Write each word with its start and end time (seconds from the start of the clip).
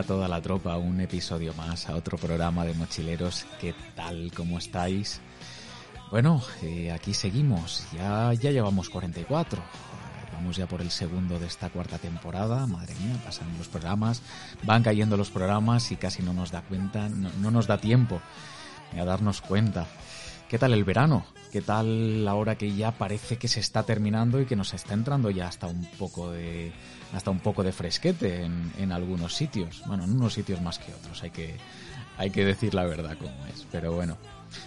A 0.00 0.02
toda 0.02 0.28
la 0.28 0.40
tropa 0.40 0.78
un 0.78 0.98
episodio 1.02 1.52
más, 1.52 1.90
a 1.90 1.94
otro 1.94 2.16
programa 2.16 2.64
de 2.64 2.72
mochileros. 2.72 3.44
¿Qué 3.60 3.74
tal? 3.94 4.32
¿Cómo 4.34 4.56
estáis? 4.56 5.20
Bueno, 6.10 6.42
eh, 6.62 6.90
aquí 6.90 7.12
seguimos. 7.12 7.86
Ya, 7.92 8.32
ya 8.32 8.50
llevamos 8.50 8.88
44. 8.88 9.62
Vamos 10.32 10.56
ya 10.56 10.66
por 10.66 10.80
el 10.80 10.90
segundo 10.90 11.38
de 11.38 11.46
esta 11.46 11.68
cuarta 11.68 11.98
temporada. 11.98 12.66
Madre 12.66 12.94
mía, 12.94 13.14
pasan 13.22 13.46
los 13.58 13.68
programas, 13.68 14.22
van 14.62 14.82
cayendo 14.82 15.18
los 15.18 15.28
programas 15.28 15.92
y 15.92 15.96
casi 15.96 16.22
no 16.22 16.32
nos 16.32 16.50
da 16.50 16.62
cuenta, 16.62 17.10
no 17.10 17.50
nos 17.50 17.66
da 17.66 17.76
tiempo 17.76 18.22
a 18.98 19.04
darnos 19.04 19.42
cuenta. 19.42 19.86
¿Qué 20.50 20.58
tal 20.58 20.72
el 20.72 20.82
verano? 20.82 21.24
¿Qué 21.52 21.62
tal 21.62 22.26
ahora 22.26 22.56
que 22.56 22.74
ya 22.74 22.90
parece 22.90 23.36
que 23.36 23.46
se 23.46 23.60
está 23.60 23.84
terminando 23.84 24.40
y 24.40 24.46
que 24.46 24.56
nos 24.56 24.74
está 24.74 24.94
entrando 24.94 25.30
ya 25.30 25.46
hasta 25.46 25.68
un 25.68 25.84
poco 25.96 26.32
de 26.32 26.72
hasta 27.14 27.30
un 27.30 27.38
poco 27.38 27.62
de 27.62 27.70
fresquete 27.70 28.42
en, 28.42 28.72
en 28.76 28.90
algunos 28.90 29.36
sitios? 29.36 29.80
Bueno, 29.86 30.02
en 30.02 30.10
unos 30.10 30.34
sitios 30.34 30.60
más 30.60 30.80
que 30.80 30.92
otros, 30.92 31.22
hay 31.22 31.30
que 31.30 31.54
hay 32.18 32.30
que 32.30 32.44
decir 32.44 32.74
la 32.74 32.84
verdad 32.84 33.16
como 33.16 33.46
es, 33.46 33.64
pero 33.70 33.92
bueno. 33.92 34.16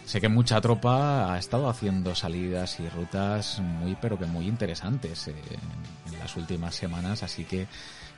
Sé 0.06 0.22
que 0.22 0.30
mucha 0.30 0.61
tropa 0.61 1.34
ha 1.34 1.38
estado 1.38 1.67
haciendo 1.67 2.16
salidas 2.16 2.80
y 2.80 2.88
rutas 2.88 3.59
muy 3.59 3.98
pero 4.00 4.17
que 4.17 4.26
muy 4.26 4.48
interesantes 4.48 5.28
eh, 5.28 5.36
en, 5.50 6.14
en 6.14 6.20
las 6.20 6.38
últimas 6.38 6.76
semanas, 6.76 7.23
así 7.23 7.44
que 7.44 7.67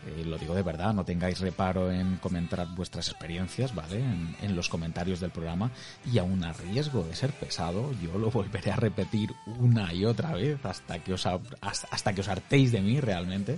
eh, 0.06 0.24
lo 0.26 0.38
digo 0.38 0.54
de 0.54 0.62
verdad, 0.62 0.94
no 0.94 1.04
tengáis 1.04 1.40
reparo 1.40 1.92
en 1.92 2.18
comentar 2.18 2.68
vuestras 2.76 3.10
experiencias, 3.10 3.74
¿vale? 3.74 4.04
En, 4.42 4.56
los 4.56 4.70
comentarios 4.70 5.20
del 5.20 5.32
programa 5.32 5.72
y 6.12 6.18
aún 6.18 6.44
a 6.44 6.54
riesgo 6.54 7.04
de 7.04 7.16
ser 7.16 7.32
pesado, 7.32 7.92
yo 8.02 8.18
lo 8.18 8.32
volveré 8.32 8.72
a 8.72 8.76
repetir 8.76 9.34
una 9.60 9.94
y 9.94 10.06
otra 10.06 10.34
vez 10.34 10.64
hasta 10.66 11.00
que 11.00 11.14
os, 11.14 11.26
hasta 11.26 12.14
que 12.14 12.22
os 12.22 12.28
hartéis 12.28 12.72
de 12.72 12.82
mí 12.82 13.02
realmente, 13.02 13.58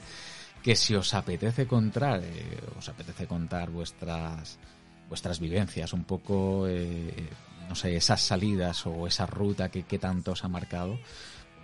que 0.64 0.76
si 0.76 0.96
os 0.96 1.14
apetece 1.14 1.68
contar, 1.68 2.22
eh, 2.24 2.60
os 2.78 2.90
apetece 2.90 3.28
contar 3.28 3.70
vuestras 3.70 4.58
vuestras 5.08 5.40
vivencias, 5.40 5.94
un 5.94 6.04
poco, 6.04 6.68
eh, 6.68 7.30
no 7.70 7.76
sé, 7.76 7.96
esas 7.96 8.22
salidas 8.22 8.86
o 8.86 9.08
esa 9.08 9.26
ruta 9.26 9.70
que, 9.70 9.84
que 9.84 10.00
tanto 10.00 10.32
os 10.32 10.44
ha 10.44 10.48
marcado, 10.48 11.00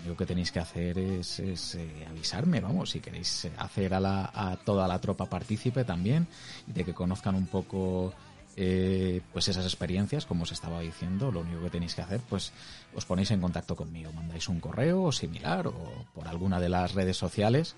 lo 0.05 0.15
que 0.17 0.25
tenéis 0.25 0.51
que 0.51 0.59
hacer 0.59 0.97
es, 0.97 1.39
es 1.39 1.75
eh, 1.75 2.05
avisarme, 2.09 2.59
vamos, 2.59 2.91
si 2.91 2.99
queréis 2.99 3.47
hacer 3.57 3.93
a, 3.93 3.99
la, 3.99 4.31
a 4.33 4.57
toda 4.57 4.87
la 4.87 4.99
tropa 4.99 5.25
partícipe 5.25 5.83
también, 5.83 6.27
de 6.67 6.83
que 6.83 6.93
conozcan 6.93 7.35
un 7.35 7.47
poco 7.47 8.13
eh, 8.55 9.21
pues 9.31 9.47
esas 9.47 9.65
experiencias, 9.65 10.25
como 10.25 10.43
os 10.43 10.51
estaba 10.51 10.79
diciendo, 10.81 11.31
lo 11.31 11.41
único 11.41 11.63
que 11.63 11.69
tenéis 11.71 11.95
que 11.95 12.01
hacer, 12.01 12.21
pues 12.29 12.51
os 12.95 13.05
ponéis 13.05 13.31
en 13.31 13.41
contacto 13.41 13.75
conmigo, 13.75 14.11
mandáis 14.13 14.47
un 14.47 14.59
correo 14.59 15.03
o 15.03 15.11
similar, 15.11 15.67
o 15.67 15.73
por 16.13 16.27
alguna 16.27 16.59
de 16.59 16.69
las 16.69 16.93
redes 16.93 17.17
sociales, 17.17 17.75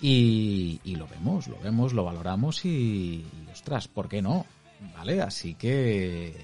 y, 0.00 0.80
y 0.84 0.96
lo 0.96 1.06
vemos, 1.06 1.48
lo 1.48 1.58
vemos, 1.60 1.92
lo 1.92 2.04
valoramos 2.04 2.64
y, 2.64 2.68
y, 2.68 3.48
ostras, 3.52 3.88
¿por 3.88 4.08
qué 4.08 4.22
no? 4.22 4.46
¿Vale? 4.96 5.22
Así 5.22 5.54
que 5.54 6.34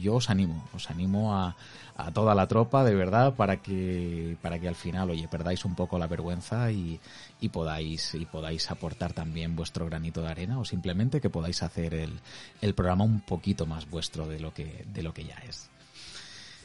yo 0.00 0.16
os 0.16 0.30
animo, 0.30 0.68
os 0.74 0.90
animo 0.90 1.34
a, 1.34 1.56
a 1.96 2.10
toda 2.12 2.34
la 2.34 2.46
tropa, 2.46 2.84
de 2.84 2.94
verdad, 2.94 3.34
para 3.34 3.62
que, 3.62 4.36
para 4.42 4.58
que 4.58 4.68
al 4.68 4.74
final, 4.74 5.10
oye, 5.10 5.28
perdáis 5.28 5.64
un 5.64 5.74
poco 5.74 5.98
la 5.98 6.06
vergüenza 6.06 6.70
y, 6.70 7.00
y 7.40 7.48
podáis, 7.48 8.14
y 8.14 8.26
podáis 8.26 8.70
aportar 8.70 9.12
también 9.12 9.56
vuestro 9.56 9.86
granito 9.86 10.20
de 10.22 10.28
arena 10.28 10.58
o 10.58 10.64
simplemente 10.64 11.20
que 11.20 11.30
podáis 11.30 11.62
hacer 11.62 11.94
el, 11.94 12.20
el 12.60 12.74
programa 12.74 13.04
un 13.04 13.20
poquito 13.20 13.66
más 13.66 13.88
vuestro 13.88 14.28
de 14.28 14.40
lo 14.40 14.52
que, 14.52 14.84
de 14.92 15.02
lo 15.02 15.14
que 15.14 15.24
ya 15.24 15.36
es. 15.48 15.70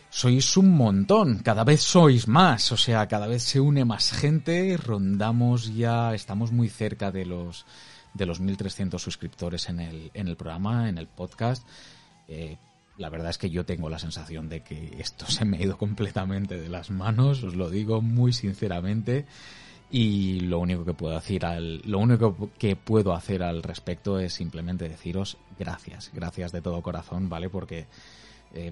Sois 0.10 0.58
un 0.58 0.76
montón, 0.76 1.40
cada 1.40 1.64
vez 1.64 1.82
sois 1.82 2.28
más, 2.28 2.74
o 2.74 2.78
sea, 2.78 3.08
cada 3.08 3.28
vez 3.28 3.44
se 3.44 3.62
une 3.62 3.86
más 3.86 4.12
gente, 4.12 4.76
rondamos 4.76 5.74
ya, 5.74 6.14
estamos 6.14 6.52
muy 6.52 6.68
cerca 6.68 7.14
de 7.14 7.26
los, 7.26 7.66
de 8.14 8.26
los 8.26 8.42
1300 8.42 9.02
suscriptores 9.02 9.70
en 9.70 9.80
el, 9.80 10.12
en 10.14 10.28
el 10.28 10.36
programa, 10.36 10.90
en 10.90 10.98
el 10.98 11.08
podcast. 11.08 11.66
Eh, 12.28 12.58
la 13.02 13.10
verdad 13.10 13.32
es 13.32 13.38
que 13.38 13.50
yo 13.50 13.66
tengo 13.66 13.90
la 13.90 14.00
sensación 14.00 14.48
de 14.48 14.62
que 14.62 14.96
esto 15.00 15.26
se 15.26 15.44
me 15.44 15.58
ha 15.58 15.62
ido 15.64 15.78
completamente 15.78 16.62
de 16.62 16.70
las 16.70 16.92
manos, 16.92 17.44
os 17.44 17.56
lo 17.56 17.70
digo 17.70 18.02
muy 18.02 18.32
sinceramente. 18.32 19.26
Y 19.94 20.40
lo 20.42 20.60
único 20.60 20.86
que 20.86 20.94
puedo 20.94 21.16
decir 21.16 21.46
al, 21.46 21.82
lo 21.82 22.00
único 22.00 22.50
que 22.58 22.78
puedo 22.78 23.14
hacer 23.14 23.44
al 23.44 23.62
respecto 23.62 24.20
es 24.20 24.32
simplemente 24.32 24.88
deciros 24.88 25.38
gracias, 25.60 26.12
gracias 26.14 26.54
de 26.54 26.62
todo 26.62 26.82
corazón, 26.82 27.28
¿vale? 27.28 27.50
Porque 27.50 27.88
eh, 28.54 28.72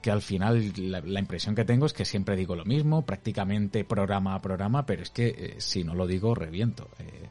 que 0.00 0.10
al 0.12 0.22
final 0.22 0.72
la, 0.76 1.18
impresión 1.18 1.56
que 1.56 1.64
tengo 1.64 1.86
es 1.86 1.92
que 1.92 2.04
siempre 2.04 2.36
digo 2.36 2.54
lo 2.54 2.64
mismo, 2.64 3.04
prácticamente 3.04 3.84
programa 3.84 4.36
a 4.36 4.42
programa, 4.42 4.86
pero 4.86 5.02
es 5.02 5.10
que 5.10 5.28
eh, 5.28 5.54
si 5.58 5.82
no 5.82 5.94
lo 5.94 6.06
digo, 6.06 6.36
reviento. 6.36 6.88
Eh, 7.00 7.28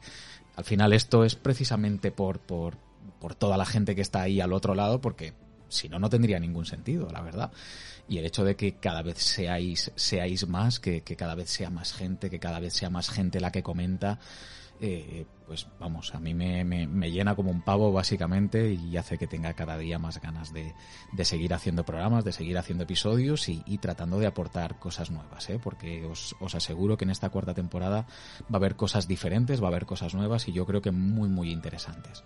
al 0.56 0.64
final 0.64 0.92
esto 0.92 1.24
es 1.24 1.34
precisamente 1.34 2.10
por, 2.10 2.40
por, 2.40 2.76
por 3.20 3.34
toda 3.34 3.56
la 3.56 3.64
gente 3.64 3.94
que 3.94 4.02
está 4.02 4.20
ahí 4.20 4.40
al 4.40 4.52
otro 4.52 4.74
lado, 4.74 5.00
porque 5.00 5.32
si 5.68 5.88
no, 5.88 5.98
no 5.98 6.08
tendría 6.08 6.38
ningún 6.38 6.66
sentido, 6.66 7.08
la 7.10 7.20
verdad. 7.20 7.52
Y 8.08 8.18
el 8.18 8.26
hecho 8.26 8.44
de 8.44 8.56
que 8.56 8.76
cada 8.76 9.02
vez 9.02 9.18
seáis, 9.18 9.90
seáis 9.96 10.46
más, 10.46 10.78
que, 10.78 11.02
que 11.02 11.16
cada 11.16 11.34
vez 11.34 11.50
sea 11.50 11.70
más 11.70 11.92
gente, 11.92 12.30
que 12.30 12.38
cada 12.38 12.60
vez 12.60 12.72
sea 12.72 12.90
más 12.90 13.10
gente 13.10 13.40
la 13.40 13.50
que 13.50 13.62
comenta, 13.62 14.20
eh, 14.80 15.24
pues 15.46 15.66
vamos, 15.78 16.14
a 16.14 16.20
mí 16.20 16.34
me, 16.34 16.62
me, 16.64 16.86
me, 16.86 17.10
llena 17.10 17.34
como 17.34 17.50
un 17.50 17.62
pavo 17.62 17.92
básicamente 17.92 18.72
y 18.72 18.96
hace 18.96 19.16
que 19.16 19.26
tenga 19.26 19.54
cada 19.54 19.78
día 19.78 19.98
más 19.98 20.20
ganas 20.20 20.52
de, 20.52 20.74
de 21.12 21.24
seguir 21.24 21.54
haciendo 21.54 21.84
programas, 21.84 22.24
de 22.24 22.32
seguir 22.32 22.58
haciendo 22.58 22.84
episodios 22.84 23.48
y, 23.48 23.62
tratando 23.78 24.18
de 24.18 24.26
aportar 24.26 24.78
cosas 24.78 25.10
nuevas, 25.10 25.48
¿eh? 25.48 25.58
porque 25.62 26.04
os, 26.04 26.36
os, 26.40 26.54
aseguro 26.54 26.98
que 26.98 27.04
en 27.04 27.10
esta 27.10 27.30
cuarta 27.30 27.54
temporada 27.54 28.06
va 28.42 28.54
a 28.54 28.56
haber 28.56 28.76
cosas 28.76 29.08
diferentes, 29.08 29.62
va 29.62 29.66
a 29.66 29.70
haber 29.70 29.86
cosas 29.86 30.14
nuevas 30.14 30.46
y 30.48 30.52
yo 30.52 30.66
creo 30.66 30.82
que 30.82 30.90
muy 30.90 31.28
muy 31.28 31.50
interesantes. 31.50 32.24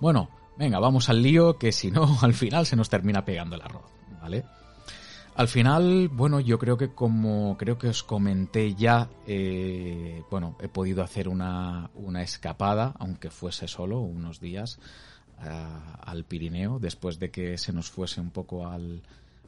Bueno, 0.00 0.30
venga, 0.56 0.78
vamos 0.78 1.08
al 1.08 1.22
lío, 1.22 1.58
que 1.58 1.72
si 1.72 1.90
no, 1.90 2.18
al 2.22 2.34
final 2.34 2.66
se 2.66 2.76
nos 2.76 2.88
termina 2.88 3.24
pegando 3.24 3.56
el 3.56 3.62
arroz, 3.62 3.90
¿vale? 4.20 4.44
Al 5.34 5.48
final, 5.48 6.08
bueno, 6.08 6.40
yo 6.40 6.58
creo 6.58 6.76
que 6.76 6.88
como 6.88 7.56
creo 7.56 7.78
que 7.78 7.88
os 7.88 8.02
comenté 8.02 8.74
ya, 8.74 9.08
eh, 9.26 10.22
bueno, 10.30 10.56
he 10.60 10.68
podido 10.68 11.02
hacer 11.02 11.26
una, 11.26 11.90
una 11.94 12.22
escapada, 12.22 12.94
aunque 12.98 13.30
fuese 13.30 13.66
solo 13.66 14.00
unos 14.00 14.40
días, 14.40 14.78
uh, 15.38 15.96
al 16.02 16.24
Pirineo, 16.24 16.78
después 16.78 17.18
de 17.18 17.30
que 17.30 17.56
se 17.56 17.72
nos 17.72 17.90
fuese 17.90 18.20
un 18.20 18.30
poco 18.30 18.68
al, 18.68 19.02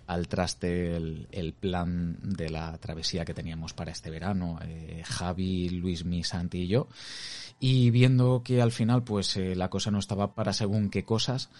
al 0.06 0.28
traste 0.28 0.96
el, 0.96 1.54
plan 1.58 2.18
de 2.22 2.50
la 2.50 2.76
travesía 2.78 3.24
que 3.24 3.34
teníamos 3.34 3.72
para 3.72 3.92
este 3.92 4.10
verano, 4.10 4.58
eh, 4.62 5.02
Javi, 5.04 5.70
Luis, 5.70 6.04
Mi, 6.04 6.22
Santi 6.22 6.62
y 6.62 6.68
yo. 6.68 6.88
Y 7.60 7.90
viendo 7.90 8.42
que 8.42 8.60
al 8.60 8.72
final 8.72 9.04
pues 9.04 9.36
eh, 9.36 9.54
la 9.54 9.70
cosa 9.70 9.90
no 9.90 9.98
estaba 9.98 10.34
para 10.34 10.52
según 10.52 10.90
qué 10.90 11.04
cosas, 11.04 11.50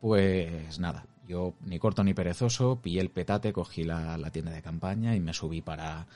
pues 0.00 0.78
nada, 0.78 1.06
yo 1.26 1.54
ni 1.64 1.78
corto 1.78 2.04
ni 2.04 2.14
perezoso, 2.14 2.80
pillé 2.80 3.00
el 3.00 3.10
petate, 3.10 3.52
cogí 3.52 3.82
la, 3.82 4.16
la 4.16 4.30
tienda 4.30 4.52
de 4.52 4.62
campaña 4.62 5.16
y 5.16 5.20
me 5.20 5.34
subí 5.34 5.60
para, 5.60 6.06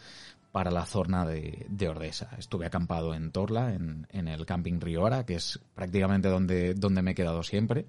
para 0.53 0.70
la 0.70 0.87
zona 0.87 1.26
de, 1.26 1.67
de, 1.69 1.88
Ordesa. 1.88 2.31
Estuve 2.38 2.67
acampado 2.67 3.14
en 3.14 3.32
Torla, 3.32 3.75
en, 3.75 4.06
en 4.11 4.28
el 4.28 4.46
camping 4.46 4.81
Riora, 4.81 5.26
que 5.26 5.35
es 5.35 5.58
prácticamente 5.75 6.28
donde, 6.28 6.75
donde 6.75 7.02
me 7.02 7.12
he 7.12 7.14
quedado 7.14 7.43
siempre. 7.43 7.87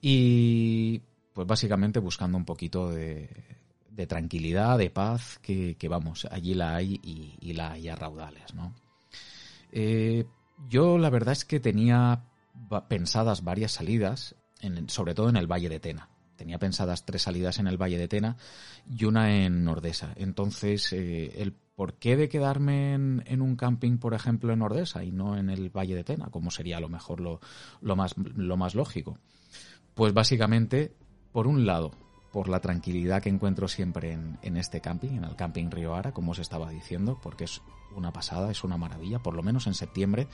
Y 0.00 1.02
pues 1.38 1.46
básicamente 1.46 2.00
buscando 2.00 2.36
un 2.36 2.44
poquito 2.44 2.90
de, 2.90 3.28
tranquilidad, 4.08 4.76
de 4.76 4.90
paz, 4.90 5.38
que, 5.38 5.76
vamos, 5.88 6.26
allí 6.32 6.52
la 6.52 6.74
hay 6.74 6.98
y, 7.00 7.52
la 7.52 7.70
hay 7.70 7.88
a 7.88 7.94
raudales, 7.94 8.54
¿no? 8.54 8.74
Eh, 9.70 10.26
yo 10.68 10.98
la 10.98 11.10
verdad 11.10 11.34
es 11.34 11.44
que 11.44 11.60
tenía 11.60 12.24
pensadas 12.88 13.44
varias 13.44 13.70
salidas, 13.70 14.34
sobre 14.88 15.14
todo 15.14 15.28
en 15.28 15.36
el 15.36 15.46
Valle 15.46 15.68
de 15.68 15.78
Tena. 15.78 16.08
Tenía 16.34 16.58
pensadas 16.58 17.04
tres 17.04 17.22
salidas 17.22 17.60
en 17.60 17.68
el 17.68 17.80
Valle 17.80 17.98
de 17.98 18.08
Tena 18.08 18.36
y 18.90 19.04
una 19.04 19.32
en 19.32 19.62
Nordesa. 19.62 20.14
Entonces, 20.16 20.92
eh, 20.92 21.40
el 21.40 21.52
por 21.52 22.00
qué 22.00 22.16
de 22.16 22.28
quedarme 22.28 22.94
en, 22.94 23.40
un 23.42 23.54
camping, 23.54 23.98
por 23.98 24.12
ejemplo, 24.12 24.52
en 24.52 24.58
Nordesa 24.58 25.04
y 25.04 25.12
no 25.12 25.38
en 25.38 25.50
el 25.50 25.70
Valle 25.70 25.94
de 25.94 26.02
Tena, 26.02 26.30
como 26.30 26.50
sería 26.50 26.78
a 26.78 26.80
lo 26.80 26.88
mejor 26.88 27.20
lo 27.20 27.96
más 27.96 28.74
lógico. 28.74 29.20
Pues 29.98 30.12
básicamente, 30.12 30.94
por 31.32 31.46
un 31.46 31.66
lado, 31.66 31.92
por 32.32 32.48
la 32.48 32.60
tranquilidad 32.60 33.22
que 33.22 33.28
encuentro 33.28 33.68
siempre 33.68 34.12
en, 34.12 34.56
este 34.56 34.80
camping, 34.80 35.10
en 35.10 35.24
el 35.24 35.36
camping 35.36 35.70
Río 35.70 35.94
Ara, 35.94 36.12
como 36.12 36.32
os 36.32 36.38
estaba 36.38 36.70
diciendo, 36.70 37.18
porque 37.22 37.44
es 37.44 37.62
una 37.94 38.12
pasada, 38.12 38.50
es 38.50 38.64
una 38.64 38.76
maravilla, 38.76 39.18
por 39.18 39.34
lo 39.34 39.42
menos 39.42 39.66
en 39.66 39.74
septiembre. 39.74 40.28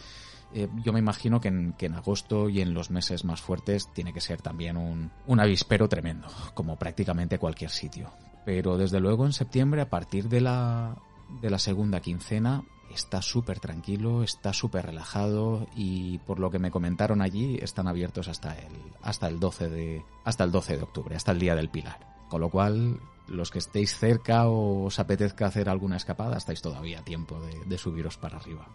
Eh, 0.53 0.69
yo 0.85 0.93
me 0.93 0.99
imagino 0.99 1.41
que 1.41 1.49
en, 1.49 1.73
que 1.73 1.87
en, 1.87 1.95
agosto 1.95 2.49
y 2.49 2.61
en 2.61 2.75
los 2.75 2.91
meses 2.91 3.25
más 3.25 3.41
fuertes 3.41 3.93
tiene 3.93 4.13
que 4.13 4.21
ser 4.21 4.43
también 4.43 4.77
un, 4.77 5.41
avispero 5.41 5.89
tremendo, 5.89 6.29
como 6.55 6.77
prácticamente 6.77 7.39
cualquier 7.39 7.71
sitio. 7.71 8.11
Pero 8.45 8.77
desde 8.77 9.01
luego 9.01 9.25
en 9.25 9.33
septiembre, 9.33 9.81
a 9.81 9.89
partir 9.89 10.29
de 10.29 10.41
la, 10.41 10.97
de 11.41 11.51
la 11.51 11.59
segunda 11.59 12.01
quincena, 12.01 12.65
está 12.95 13.21
súper 13.23 13.61
tranquilo, 13.61 14.23
está 14.23 14.53
súper 14.53 14.87
relajado 14.87 15.67
y 15.77 16.19
por 16.19 16.39
lo 16.39 16.51
que 16.51 16.59
me 16.59 16.71
comentaron 16.71 17.23
allí 17.23 17.59
están 17.61 17.89
abiertos 17.89 18.29
hasta 18.29 18.55
el, 18.55 18.73
hasta 19.03 19.29
el 19.29 19.41
12 19.41 19.69
de, 19.69 20.05
hasta 20.25 20.45
el 20.45 20.51
12 20.53 20.77
de 20.77 20.83
octubre, 20.83 21.17
hasta 21.17 21.33
el 21.33 21.39
día 21.39 21.55
del 21.55 21.71
Pilar. 21.71 22.15
Con 22.29 22.41
lo 22.41 22.51
cual, 22.51 23.01
los 23.29 23.51
que 23.51 23.59
estéis 23.59 23.97
cerca 23.97 24.49
o 24.49 24.85
os 24.85 24.99
apetezca 24.99 25.47
hacer 25.47 25.69
alguna 25.69 25.97
escapada, 25.97 26.37
estáis 26.37 26.63
todavía 26.63 27.01
a 27.01 27.05
tiempo 27.05 27.41
de, 27.67 27.79
subiros 27.79 28.17
para 28.17 28.39
arriba. 28.39 28.67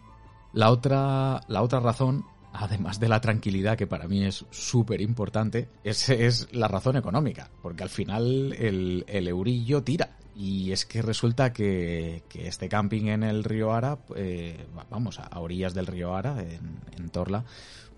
La 0.54 0.72
otra, 0.72 1.42
la 1.48 1.62
otra 1.62 1.80
razón 1.80 2.26
además 2.52 3.00
de 3.00 3.10
la 3.10 3.22
tranquilidad, 3.22 3.78
que 3.78 3.86
para 3.86 4.08
mí 4.08 4.26
es 4.26 4.46
súper 4.50 5.02
importante, 5.02 5.70
es, 5.84 6.10
es, 6.10 6.48
la 6.52 6.68
razón 6.68 6.98
económica, 6.98 7.52
porque 7.62 7.84
al 7.84 7.90
final 7.90 8.54
el, 8.54 9.06
el, 9.08 9.28
eurillo 9.28 9.84
tira. 9.84 10.18
Y 10.40 10.72
es 10.72 10.86
que 10.86 11.02
resulta 11.02 11.52
que, 11.52 12.24
este 12.34 12.70
camping 12.70 13.08
en 13.08 13.24
el 13.24 13.44
río 13.44 13.74
Ara, 13.74 14.00
eh, 14.16 14.68
vamos, 14.90 15.20
a 15.20 15.38
orillas 15.38 15.74
del 15.74 15.86
río 15.86 16.16
Ara, 16.16 16.42
en, 16.42 17.10
Torla, 17.10 17.44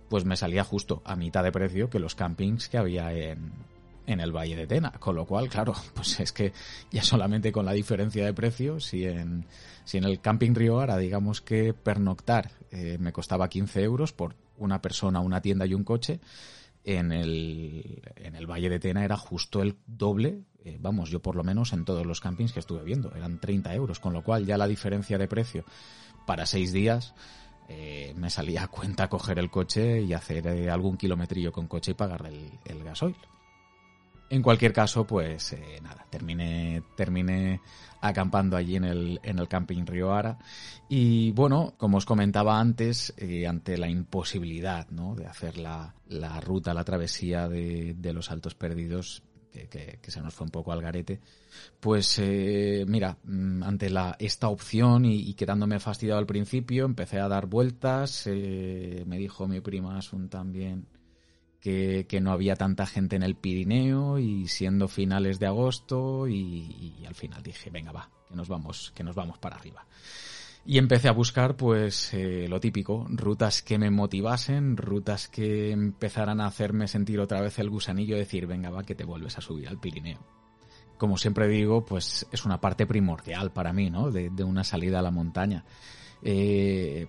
pues 0.09 0.25
me 0.25 0.35
salía 0.35 0.63
justo 0.63 1.03
a 1.05 1.15
mitad 1.15 1.43
de 1.43 1.51
precio 1.51 1.91
que 1.91 1.99
los 1.99 2.15
campings 2.15 2.67
que 2.67 2.79
había 2.79 3.13
en, 3.13 3.51
en 4.07 4.19
el 4.19 4.35
Valle 4.35 4.55
de 4.55 4.65
Tena. 4.65 4.89
Con 4.89 5.17
lo 5.17 5.27
cual, 5.27 5.49
claro, 5.49 5.75
pues 5.93 6.19
es 6.19 6.31
que 6.31 6.51
ya 6.89 7.03
solamente 7.03 7.51
con 7.51 7.63
la 7.63 7.73
diferencia 7.73 8.25
de 8.25 8.33
precio, 8.33 8.79
si 8.79 9.05
en, 9.05 9.45
si 9.85 9.99
en 9.99 10.05
el 10.05 10.19
camping 10.19 10.55
Río 10.55 10.79
Ara, 10.79 10.97
digamos 10.97 11.41
que 11.41 11.75
pernoctar 11.75 12.49
eh, 12.71 12.97
me 12.99 13.13
costaba 13.13 13.49
15 13.49 13.83
euros 13.83 14.13
por 14.13 14.35
una 14.57 14.81
persona, 14.81 15.19
una 15.19 15.41
tienda 15.41 15.67
y 15.67 15.75
un 15.75 15.83
coche, 15.83 16.19
en 16.83 17.11
el, 17.11 18.01
en 18.15 18.35
el 18.35 18.47
Valle 18.47 18.69
de 18.69 18.79
Tena 18.79 19.05
era 19.05 19.15
justo 19.15 19.61
el 19.61 19.77
doble, 19.85 20.41
eh, 20.63 20.77
vamos, 20.79 21.09
yo 21.09 21.21
por 21.21 21.35
lo 21.35 21.43
menos 21.43 21.73
en 21.73 21.85
todos 21.85 22.05
los 22.05 22.21
campings 22.21 22.53
que 22.53 22.59
estuve 22.59 22.83
viendo, 22.83 23.13
eran 23.15 23.39
30 23.39 23.73
euros, 23.73 23.99
con 23.99 24.13
lo 24.13 24.23
cual 24.23 24.45
ya 24.45 24.57
la 24.57 24.67
diferencia 24.67 25.17
de 25.17 25.27
precio 25.27 25.65
para 26.27 26.45
seis 26.45 26.71
días 26.71 27.15
eh, 27.67 28.13
me 28.15 28.29
salía 28.29 28.63
a 28.63 28.67
cuenta 28.67 29.09
coger 29.09 29.39
el 29.39 29.49
coche 29.49 30.01
y 30.01 30.13
hacer 30.13 30.45
eh, 30.47 30.69
algún 30.69 30.97
kilometrillo 30.97 31.51
con 31.51 31.67
coche 31.67 31.91
y 31.91 31.95
pagar 31.95 32.27
el, 32.27 32.83
gasoil. 32.83 33.15
En 34.29 34.41
cualquier 34.41 34.71
caso, 34.71 35.05
pues 35.05 35.57
nada, 35.81 36.05
terminé, 36.09 36.83
terminé 36.95 37.59
acampando 37.99 38.55
allí 38.55 38.77
en 38.77 38.85
el, 38.85 39.19
en 39.23 39.39
el 39.39 39.49
camping 39.49 39.85
Río 39.85 40.13
Ara. 40.13 40.37
Y 40.87 41.33
bueno, 41.33 41.73
como 41.77 41.97
os 41.97 42.05
comentaba 42.05 42.57
antes, 42.57 43.13
ante 43.45 43.77
la 43.77 43.89
imposibilidad 43.89 44.89
¿no? 44.89 45.15
de 45.15 45.27
hacer 45.27 45.57
la, 45.57 45.95
la 46.07 46.39
ruta, 46.39 46.73
la 46.73 46.85
travesía 46.85 47.49
de, 47.49 47.93
de 47.93 48.13
los 48.13 48.31
Altos 48.31 48.55
Perdidos, 48.55 49.21
que, 49.51 49.99
se 50.11 50.21
nos 50.21 50.33
fue 50.33 50.45
un 50.45 50.51
poco 50.51 50.71
al 50.71 50.81
garete, 50.81 51.19
pues 51.79 52.17
eh, 52.19 52.85
mira, 52.87 53.17
mm, 53.23 53.63
ante 53.63 53.89
la, 53.89 54.15
esta 54.19 54.47
opción 54.49 55.05
y, 55.05 55.33
quedándome 55.33 55.79
fastidiado 55.79 56.19
al 56.19 56.25
principio, 56.25 56.85
empecé 56.85 57.19
a 57.19 57.27
dar 57.27 57.47
vueltas, 57.47 58.23
eh, 58.27 59.03
me 59.05 59.17
dijo 59.17 59.47
mi 59.47 59.61
prima 59.61 59.97
Asun 59.97 60.29
también 60.29 60.87
que, 61.61 62.19
no 62.21 62.31
había 62.31 62.55
tanta 62.55 62.85
gente 62.85 63.15
en 63.15 63.23
el 63.23 63.35
Pirineo 63.35 64.17
y 64.17 64.47
siendo 64.47 64.87
finales 64.87 65.39
de 65.39 65.45
agosto 65.45 66.27
y, 66.27 67.03
al 67.07 67.15
final 67.15 67.43
dije, 67.43 67.69
venga 67.69 67.91
va, 67.91 68.09
que 68.27 68.35
nos 68.35 68.47
vamos, 68.47 68.91
que 68.95 69.03
nos 69.03 69.15
vamos 69.15 69.37
para 69.37 69.55
arriba. 69.55 69.85
Y 70.63 70.77
empecé 70.77 71.07
a 71.07 71.13
buscar, 71.13 71.57
pues, 71.57 72.13
eh, 72.13 72.45
lo 72.47 72.59
típico, 72.59 73.07
rutas 73.09 73.63
que 73.63 73.79
me 73.79 73.89
motivasen, 73.89 74.77
rutas 74.77 75.27
que 75.27 75.71
empezaran 75.71 76.39
a 76.39 76.45
hacerme 76.45 76.87
sentir 76.87 77.19
otra 77.19 77.41
vez 77.41 77.57
el 77.57 77.69
gusanillo, 77.69 78.15
decir, 78.15 78.45
venga, 78.45 78.69
va, 78.69 78.83
que 78.83 78.93
te 78.93 79.03
vuelves 79.03 79.37
a 79.37 79.41
subir 79.41 79.67
al 79.67 79.79
Pirineo. 79.79 80.19
Como 80.97 81.17
siempre 81.17 81.47
digo, 81.47 81.83
pues 81.83 82.27
es 82.31 82.45
una 82.45 82.61
parte 82.61 82.85
primordial 82.85 83.51
para 83.51 83.73
mí, 83.73 83.89
¿no? 83.89 84.11
De, 84.11 84.29
una 84.43 84.63
salida 84.63 84.99
a 84.99 85.01
la 85.01 85.09
montaña. 85.09 85.65
Eh, 86.21 87.07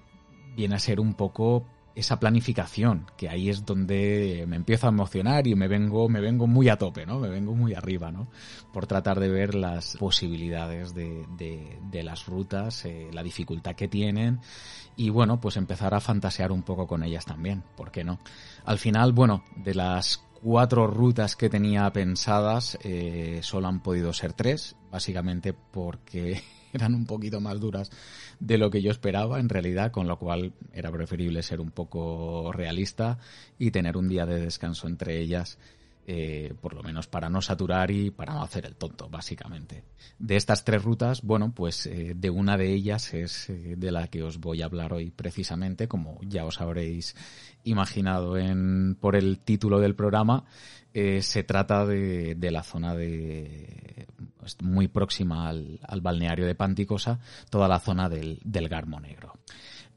viene 0.56 0.74
a 0.74 0.78
ser 0.78 0.98
un 0.98 1.12
poco 1.12 1.66
esa 1.94 2.18
planificación, 2.18 3.06
que 3.16 3.28
ahí 3.28 3.50
es 3.50 3.64
donde 3.64 4.44
me 4.48 4.56
empiezo 4.56 4.86
a 4.86 4.90
emocionar 4.90 5.46
y 5.46 5.54
me 5.54 5.68
vengo, 5.68 6.08
me 6.08 6.20
vengo 6.20 6.46
muy 6.46 6.68
a 6.68 6.76
tope, 6.76 7.04
¿no? 7.04 7.18
Me 7.18 7.28
vengo 7.28 7.54
muy 7.54 7.74
arriba, 7.74 8.10
¿no? 8.10 8.28
Por 8.72 8.86
tratar 8.86 9.20
de 9.20 9.28
ver 9.28 9.54
las 9.54 9.96
posibilidades 9.98 10.94
de, 10.94 11.26
de, 11.36 12.02
las 12.02 12.26
rutas, 12.26 12.84
eh, 12.84 13.10
la 13.12 13.22
dificultad 13.22 13.74
que 13.74 13.88
tienen 13.88 14.40
y 14.96 15.10
bueno, 15.10 15.40
pues 15.40 15.56
empezar 15.56 15.94
a 15.94 16.00
fantasear 16.00 16.50
un 16.52 16.62
poco 16.62 16.86
con 16.86 17.02
ellas 17.02 17.24
también, 17.24 17.62
¿por 17.76 17.90
qué 17.90 18.04
no? 18.04 18.18
Al 18.64 18.78
final, 18.78 19.12
bueno, 19.12 19.44
de 19.56 19.74
las 19.74 20.24
cuatro 20.42 20.86
rutas 20.86 21.36
que 21.36 21.48
tenía 21.48 21.90
pensadas, 21.92 22.78
eh, 22.82 23.40
solo 23.42 23.68
han 23.68 23.80
podido 23.80 24.12
ser 24.12 24.32
tres, 24.32 24.76
básicamente 24.90 25.52
porque 25.52 26.42
eran 26.72 26.94
un 26.94 27.06
poquito 27.06 27.40
más 27.40 27.60
duras 27.60 27.90
de 28.40 28.58
lo 28.58 28.70
que 28.70 28.82
yo 28.82 28.90
esperaba 28.90 29.40
en 29.40 29.48
realidad, 29.48 29.90
con 29.92 30.06
lo 30.06 30.18
cual 30.18 30.52
era 30.72 30.90
preferible 30.90 31.42
ser 31.42 31.60
un 31.60 31.70
poco 31.70 32.52
realista 32.52 33.18
y 33.58 33.70
tener 33.70 33.96
un 33.96 34.08
día 34.08 34.26
de 34.26 34.40
descanso 34.40 34.86
entre 34.86 35.20
ellas. 35.20 35.58
Eh, 36.04 36.52
por 36.60 36.74
lo 36.74 36.82
menos 36.82 37.06
para 37.06 37.30
no 37.30 37.40
saturar 37.40 37.92
y 37.92 38.10
para 38.10 38.34
no 38.34 38.42
hacer 38.42 38.66
el 38.66 38.74
tonto, 38.74 39.08
básicamente. 39.08 39.84
De 40.18 40.34
estas 40.34 40.64
tres 40.64 40.82
rutas, 40.82 41.22
bueno, 41.22 41.52
pues 41.54 41.86
eh, 41.86 42.14
de 42.16 42.28
una 42.28 42.56
de 42.56 42.72
ellas 42.72 43.14
es 43.14 43.48
eh, 43.48 43.76
de 43.76 43.92
la 43.92 44.08
que 44.08 44.24
os 44.24 44.40
voy 44.40 44.62
a 44.62 44.64
hablar 44.64 44.92
hoy 44.92 45.12
precisamente, 45.12 45.86
como 45.86 46.18
ya 46.22 46.44
os 46.44 46.60
habréis 46.60 47.14
imaginado 47.62 48.36
en, 48.36 48.96
por 49.00 49.14
el 49.14 49.38
título 49.38 49.78
del 49.78 49.94
programa, 49.94 50.44
se 50.92 51.42
trata 51.44 51.86
de, 51.86 52.34
de, 52.34 52.50
la 52.50 52.62
zona 52.62 52.94
de 52.94 54.06
muy 54.62 54.88
próxima 54.88 55.48
al, 55.48 56.00
balneario 56.00 56.46
de 56.46 56.54
Panticosa, 56.54 57.20
toda 57.50 57.68
la 57.68 57.80
zona 57.80 58.08
del, 58.08 58.40
del 58.44 58.68
Garmo 58.68 59.00
Negro. 59.00 59.34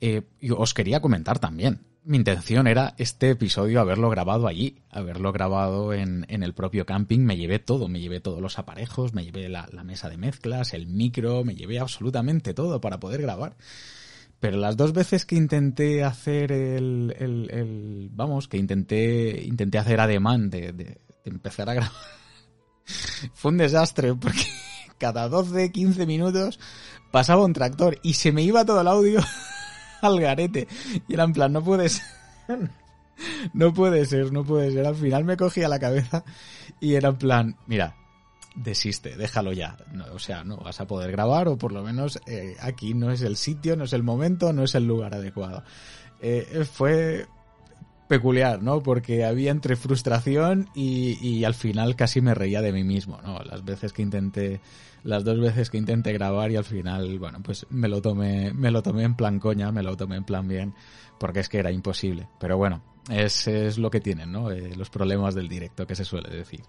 Eh, 0.01 0.23
os 0.55 0.73
quería 0.73 0.99
comentar 0.99 1.39
también, 1.39 1.81
mi 2.05 2.17
intención 2.17 2.67
era 2.67 2.93
este 2.99 3.31
episodio 3.31 3.81
haberlo 3.81 4.11
grabado 4.11 4.47
allí, 4.47 4.77
haberlo 4.91 5.31
grabado 5.31 5.91
en, 5.91 6.23
en, 6.29 6.43
el 6.43 6.53
propio 6.53 6.85
camping. 6.85 7.21
Me 7.21 7.35
llevé 7.35 7.57
todo, 7.57 7.87
me 7.87 7.99
llevé 7.99 8.19
todos 8.19 8.39
los 8.41 8.59
aparejos, 8.59 9.15
me 9.15 9.25
llevé 9.25 9.49
la, 9.49 9.65
mesa 9.83 10.07
de 10.07 10.17
mezclas, 10.17 10.75
el 10.75 10.85
micro, 10.85 11.43
me 11.43 11.55
llevé 11.55 11.79
absolutamente 11.79 12.53
todo 12.53 12.79
para 12.79 12.99
poder 12.99 13.23
grabar. 13.23 13.55
Pero 14.39 14.57
las 14.57 14.77
dos 14.77 14.93
veces 14.93 15.25
que 15.25 15.35
intenté 15.35 16.03
hacer 16.03 16.51
el, 16.51 17.15
el, 17.17 18.09
vamos, 18.11 18.47
que 18.47 18.57
intenté, 18.57 19.43
intenté 19.43 19.79
hacer 19.79 19.99
ademán 19.99 20.51
de, 20.51 20.73
de 20.73 20.99
empezar 21.23 21.69
a 21.71 21.73
grabar 21.73 22.24
fue 23.33 23.51
un 23.51 23.57
desastre 23.57 24.13
porque 24.15 24.45
cada 24.97 25.27
12, 25.29 25.71
15 25.71 26.05
minutos 26.05 26.59
pasaba 27.11 27.45
un 27.45 27.53
tractor 27.53 27.99
y 28.03 28.13
se 28.13 28.31
me 28.31 28.43
iba 28.43 28.65
todo 28.65 28.81
el 28.81 28.87
audio 28.87 29.21
al 30.01 30.19
garete. 30.19 30.67
Y 31.07 31.13
era 31.13 31.23
en 31.23 31.33
plan, 31.33 31.53
no 31.53 31.63
puede 31.63 31.89
ser. 31.89 32.05
No 33.53 33.73
puede 33.73 34.05
ser, 34.05 34.33
no 34.33 34.43
puede 34.43 34.73
ser. 34.73 34.85
Al 34.85 34.95
final 34.95 35.23
me 35.23 35.37
cogía 35.37 35.69
la 35.69 35.79
cabeza 35.79 36.25
y 36.81 36.95
era 36.95 37.07
en 37.07 37.15
plan, 37.15 37.55
mira, 37.65 37.95
desiste, 38.55 39.15
déjalo 39.15 39.53
ya. 39.53 39.77
o 40.11 40.19
sea, 40.19 40.43
no 40.43 40.57
vas 40.57 40.81
a 40.81 40.85
poder 40.85 41.13
grabar 41.13 41.47
o 41.47 41.57
por 41.57 41.71
lo 41.71 41.81
menos 41.81 42.19
eh, 42.25 42.57
aquí 42.59 42.93
no 42.93 43.11
es 43.11 43.21
el 43.21 43.37
sitio, 43.37 43.77
no 43.77 43.85
es 43.85 43.93
el 43.93 44.03
momento, 44.03 44.51
no 44.51 44.63
es 44.63 44.75
el 44.75 44.85
lugar 44.85 45.13
adecuado. 45.13 45.63
Eh, 46.21 46.65
fue 46.69 47.27
peculiar, 48.07 48.61
¿no? 48.61 48.81
Porque 48.81 49.25
había 49.25 49.51
entre 49.51 49.75
frustración 49.75 50.69
y, 50.73 51.17
y, 51.21 51.43
al 51.43 51.53
final 51.53 51.95
casi 51.95 52.21
me 52.21 52.33
reía 52.33 52.61
de 52.61 52.71
mí 52.71 52.83
mismo, 52.83 53.19
¿no? 53.21 53.39
Las 53.39 53.63
veces 53.65 53.93
que 53.93 54.01
intenté, 54.01 54.61
las 55.03 55.23
dos 55.23 55.39
veces 55.39 55.69
que 55.69 55.77
intenté 55.77 56.13
grabar 56.13 56.51
y 56.51 56.55
al 56.55 56.63
final, 56.63 57.19
bueno, 57.19 57.39
pues 57.43 57.65
me 57.69 57.87
lo 57.87 58.01
tomé, 58.01 58.53
me 58.53 58.71
lo 58.71 58.83
tomé 58.83 59.03
en 59.03 59.15
plan 59.15 59.39
coña, 59.39 59.71
me 59.71 59.83
lo 59.83 59.97
tomé 59.97 60.17
en 60.17 60.23
plan 60.23 60.47
bien, 60.47 60.73
porque 61.19 61.39
es 61.39 61.49
que 61.49 61.59
era 61.59 61.71
imposible. 61.71 62.27
Pero 62.39 62.57
bueno, 62.57 62.81
es, 63.09 63.47
es 63.47 63.77
lo 63.77 63.89
que 63.89 64.01
tienen, 64.01 64.31
¿no? 64.31 64.51
Eh, 64.51 64.75
los 64.75 64.89
problemas 64.89 65.35
del 65.35 65.47
directo 65.47 65.87
que 65.87 65.95
se 65.95 66.05
suele 66.05 66.29
decir. 66.29 66.61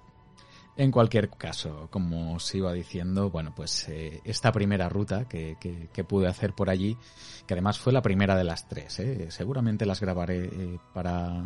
En 0.79 0.91
cualquier 0.91 1.31
caso, 1.31 1.89
como 1.91 2.35
os 2.35 2.55
iba 2.55 2.71
diciendo, 2.75 3.31
bueno, 3.31 3.55
pues 3.55 3.89
eh, 3.89 4.21
esta 4.25 4.53
primera 4.53 4.91
ruta 4.91 5.27
que, 5.27 5.57
que, 5.59 6.05
pude 6.05 6.29
hacer 6.29 6.53
por 6.53 6.69
allí, 6.69 6.99
que 7.47 7.55
además 7.55 7.79
fue 7.79 7.95
la 7.95 8.03
primera 8.03 8.37
de 8.37 8.45
las 8.45 8.69
tres, 8.69 8.99
¿eh? 9.01 9.31
seguramente 9.31 9.87
las 9.87 10.03
grabaré 10.03 10.45
eh, 10.45 10.79
para, 10.93 11.45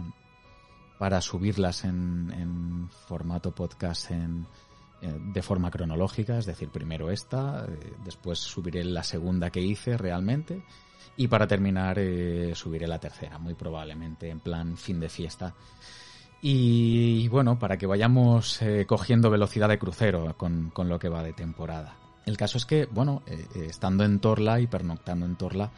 para 0.99 1.21
subirlas 1.21 1.85
en, 1.85 2.33
en 2.37 2.91
formato 3.07 3.55
podcast 3.55 4.11
en, 4.11 4.49
eh, 5.01 5.17
de 5.33 5.43
forma 5.43 5.71
cronológica, 5.71 6.37
es 6.37 6.47
decir, 6.47 6.69
primero 6.71 7.09
esta, 7.09 7.69
después 8.05 8.41
subiré 8.41 8.83
la 8.83 9.05
segunda 9.05 9.51
que 9.51 9.61
hice 9.61 9.97
realmente 9.97 10.65
y 11.17 11.29
para 11.29 11.47
terminar 11.47 12.01
subiré 12.55 12.89
la 12.89 12.99
tercera, 12.99 13.39
muy 13.39 13.55
probablemente 13.55 14.29
en 14.29 14.41
plan 14.41 14.77
fin 14.77 14.99
de 14.99 15.09
fiesta 15.09 15.55
Y 16.43 17.29
bueno, 17.29 17.59
para 17.59 17.77
que 17.77 17.87
vayamos 17.87 18.63
eh, 18.63 18.87
cogiendo 18.87 19.31
velocidad 19.31 19.69
de 19.69 19.79
crucero 19.79 20.35
con, 20.39 20.73
lo 20.77 20.99
que 20.99 21.09
va 21.09 21.23
de 21.23 21.35
temporada. 21.35 21.97
El 22.25 22.37
caso 22.37 22.57
es 22.57 22.65
que, 22.65 22.87
bueno, 22.87 23.23
eh, 23.27 23.47
eh, 23.55 23.67
estando 23.69 24.05
en 24.05 24.21
Torla 24.21 24.61
y 24.61 24.67
pernoctando 24.67 25.27
en 25.27 25.37
Torla, 25.37 25.71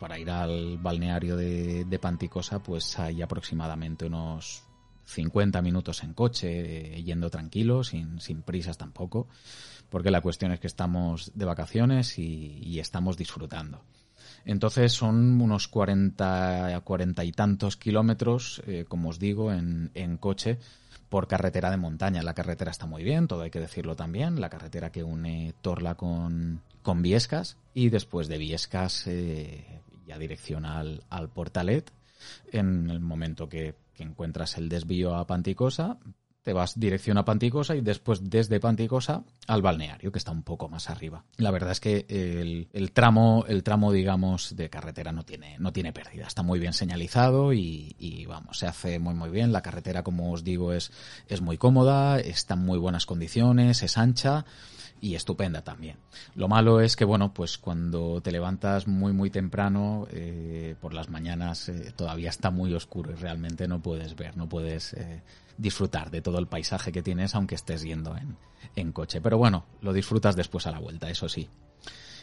para 0.00 0.18
ir 0.18 0.30
al 0.30 0.78
balneario 0.78 1.36
de, 1.36 1.84
de, 1.84 1.98
Panticosa, 1.98 2.62
pues 2.62 2.98
hay 2.98 3.20
aproximadamente 3.20 4.06
unos 4.06 4.62
50 5.04 5.60
minutos 5.60 6.02
en 6.02 6.14
coche, 6.14 7.02
yendo 7.02 7.28
tranquilo, 7.28 7.84
sin, 7.84 8.18
sin 8.18 8.40
prisas 8.40 8.78
tampoco, 8.78 9.28
porque 9.90 10.10
la 10.10 10.22
cuestión 10.22 10.52
es 10.52 10.60
que 10.60 10.68
estamos 10.68 11.32
de 11.34 11.44
vacaciones 11.44 12.18
y 12.18 12.78
estamos 12.80 13.18
disfrutando. 13.18 13.82
Entonces 14.44 14.92
son 14.92 15.40
unos 15.40 15.68
40, 15.68 16.80
40 16.82 17.24
y 17.24 17.32
tantos 17.32 17.76
kilómetros, 17.76 18.62
eh, 18.66 18.84
como 18.88 19.10
os 19.10 19.18
digo, 19.18 19.52
en, 19.52 19.90
coche 20.18 20.58
por 21.08 21.28
carretera 21.28 21.70
de 21.70 21.76
montaña. 21.76 22.22
La 22.22 22.34
carretera 22.34 22.70
está 22.70 22.86
muy 22.86 23.04
bien, 23.04 23.28
todo 23.28 23.42
hay 23.42 23.50
que 23.50 23.60
decirlo 23.60 23.94
también. 23.96 24.40
La 24.40 24.50
carretera 24.50 24.90
que 24.90 25.04
une 25.04 25.54
Torla 25.60 25.94
con, 25.94 26.60
con 26.82 27.02
Viescas 27.02 27.56
y 27.74 27.90
después 27.90 28.28
de 28.28 28.38
Viescas 28.38 29.06
eh, 29.06 29.80
ya 30.06 30.18
dirección 30.18 30.64
al, 30.64 31.02
al 31.10 31.28
Portalet. 31.28 31.92
En 32.50 32.88
el 32.90 33.00
momento 33.00 33.48
que, 33.48 33.74
que 33.94 34.02
encuentras 34.02 34.56
el 34.56 34.68
desvío 34.68 35.14
a 35.14 35.26
Panticosa, 35.26 35.98
te 36.42 36.52
vas 36.52 36.78
dirección 36.78 37.18
a 37.18 37.24
Panticosa 37.24 37.76
y 37.76 37.80
después 37.80 38.28
desde 38.28 38.60
Panticosa 38.60 39.22
al 39.46 39.62
balneario, 39.62 40.10
que 40.10 40.18
está 40.18 40.32
un 40.32 40.42
poco 40.42 40.68
más 40.68 40.90
arriba. 40.90 41.24
La 41.36 41.50
verdad 41.50 41.72
es 41.72 41.80
que 41.80 42.06
el, 42.72 42.92
tramo, 42.92 43.44
el 43.48 43.62
tramo, 43.62 43.92
digamos, 43.92 44.56
de 44.56 44.68
carretera 44.68 45.12
no 45.12 45.24
tiene, 45.24 45.56
no 45.58 45.72
tiene 45.72 45.92
pérdida. 45.92 46.26
Está 46.26 46.42
muy 46.42 46.58
bien 46.58 46.72
señalizado 46.72 47.52
y, 47.52 48.26
vamos, 48.28 48.58
se 48.58 48.66
hace 48.66 48.98
muy 48.98 49.14
muy 49.14 49.30
bien. 49.30 49.52
La 49.52 49.62
carretera, 49.62 50.02
como 50.02 50.32
os 50.32 50.44
digo, 50.44 50.72
es, 50.72 50.90
es 51.28 51.40
muy 51.40 51.58
cómoda, 51.58 52.18
está 52.18 52.54
en 52.54 52.60
muy 52.60 52.78
buenas 52.78 53.06
condiciones, 53.06 53.82
es 53.82 53.96
ancha 53.96 54.44
y 55.02 55.16
estupenda 55.16 55.62
también. 55.62 55.96
Lo 56.36 56.46
malo 56.46 56.80
es 56.80 56.94
que, 56.94 57.04
bueno, 57.04 57.34
pues 57.34 57.58
cuando 57.58 58.22
te 58.22 58.30
levantas 58.30 58.86
muy, 58.86 59.12
muy 59.12 59.30
temprano, 59.30 60.06
eh, 60.12 60.76
por 60.80 60.94
las 60.94 61.10
mañanas 61.10 61.68
eh, 61.68 61.92
todavía 61.94 62.30
está 62.30 62.52
muy 62.52 62.72
oscuro 62.72 63.10
y 63.10 63.16
realmente 63.16 63.66
no 63.66 63.82
puedes 63.82 64.14
ver, 64.14 64.36
no 64.36 64.48
puedes 64.48 64.94
eh, 64.94 65.22
disfrutar 65.58 66.12
de 66.12 66.22
todo 66.22 66.38
el 66.38 66.46
paisaje 66.46 66.92
que 66.92 67.02
tienes 67.02 67.34
aunque 67.34 67.56
estés 67.56 67.82
yendo 67.82 68.16
en, 68.16 68.36
en 68.76 68.92
coche. 68.92 69.20
Pero 69.20 69.38
bueno, 69.38 69.66
lo 69.80 69.92
disfrutas 69.92 70.36
después 70.36 70.68
a 70.68 70.70
la 70.70 70.78
vuelta, 70.78 71.10
eso 71.10 71.28
sí. 71.28 71.50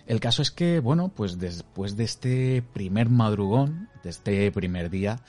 El 0.07 0.21
caso 0.21 0.41
es 0.41 0.50
que, 0.50 0.79
bueno, 0.79 1.09
pues 1.09 1.38
después 1.38 1.98
de 1.98 2.05
este 2.05 2.62
primer 2.62 3.09
madrugón, 3.09 3.89
de 4.03 4.09
este 4.09 4.50
primer 4.53 4.89
día, 4.89 5.19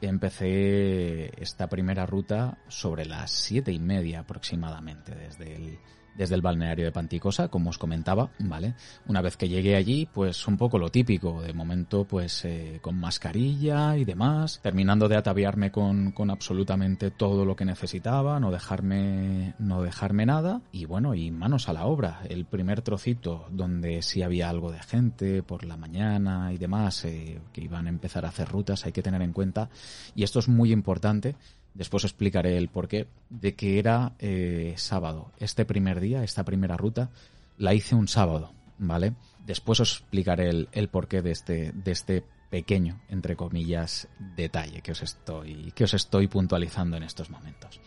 empecé 0.00 1.40
esta 1.40 1.68
primera 1.68 2.04
ruta 2.04 2.58
sobre 2.66 3.06
las 3.06 3.30
siete 3.30 3.70
y 3.70 3.78
media 3.78 4.20
aproximadamente, 4.20 5.14
desde 5.14 5.54
el, 5.54 5.78
desde 6.16 6.34
el 6.34 6.42
balneario 6.42 6.84
de 6.84 6.92
Panticosa, 6.92 7.48
como 7.48 7.70
os 7.70 7.78
comentaba, 7.78 8.30
¿vale? 8.38 8.74
Una 9.06 9.20
vez 9.22 9.36
que 9.36 9.48
llegué 9.48 9.76
allí, 9.76 10.08
pues 10.12 10.46
un 10.46 10.56
poco 10.56 10.78
lo 10.78 10.90
típico, 10.90 11.42
de 11.42 11.52
momento 11.52 12.04
pues 12.04 12.44
eh, 12.44 12.78
con 12.80 12.98
mascarilla 12.98 13.96
y 13.96 14.04
demás, 14.04 14.60
terminando 14.62 15.08
de 15.08 15.16
ataviarme 15.16 15.70
con, 15.70 16.12
con 16.12 16.30
absolutamente 16.30 17.10
todo 17.10 17.44
lo 17.44 17.56
que 17.56 17.64
necesitaba, 17.64 18.40
no 18.40 18.50
dejarme, 18.50 19.54
no 19.58 19.82
dejarme 19.82 20.26
nada, 20.26 20.62
y 20.72 20.84
bueno, 20.84 21.14
y 21.14 21.30
manos 21.30 21.68
a 21.68 21.72
la 21.72 21.86
obra. 21.86 22.20
El 22.28 22.44
primer 22.44 22.82
trocito 22.82 23.46
donde 23.50 24.02
sí 24.02 24.22
había 24.22 24.48
algo 24.48 24.72
de 24.72 24.80
gente 24.80 25.42
por 25.42 25.64
la 25.64 25.76
mañana 25.76 26.52
y 26.52 26.58
demás, 26.58 27.04
eh, 27.04 27.40
que 27.52 27.62
iban 27.62 27.86
a 27.86 27.90
empezar 27.90 28.24
a 28.24 28.28
hacer 28.28 28.48
rutas, 28.48 28.86
hay 28.86 28.92
que 28.92 29.02
tener 29.02 29.22
en 29.22 29.32
cuenta, 29.32 29.68
y 30.14 30.22
esto 30.22 30.38
es 30.38 30.48
muy 30.48 30.72
importante, 30.72 31.36
Después 31.76 32.04
os 32.04 32.10
explicaré 32.10 32.56
el 32.56 32.68
porqué 32.68 33.06
de 33.28 33.54
que 33.54 33.78
era 33.78 34.14
eh, 34.18 34.74
sábado. 34.78 35.32
Este 35.38 35.66
primer 35.66 36.00
día, 36.00 36.24
esta 36.24 36.42
primera 36.42 36.76
ruta, 36.76 37.10
la 37.58 37.74
hice 37.74 37.94
un 37.94 38.08
sábado, 38.08 38.52
¿vale? 38.78 39.12
Después 39.44 39.80
os 39.80 39.98
explicaré 39.98 40.48
el, 40.48 40.88
porqué 40.88 41.20
de 41.20 41.32
este, 41.32 41.72
de 41.72 41.92
este 41.92 42.24
pequeño, 42.48 43.02
entre 43.10 43.36
comillas, 43.36 44.08
detalle 44.18 44.80
que 44.80 44.92
os 44.92 45.02
estoy, 45.02 45.70
que 45.72 45.84
os 45.84 45.92
estoy 45.92 46.28
puntualizando 46.28 46.96
en 46.96 47.02
estos 47.02 47.28
momentos. 47.28 47.78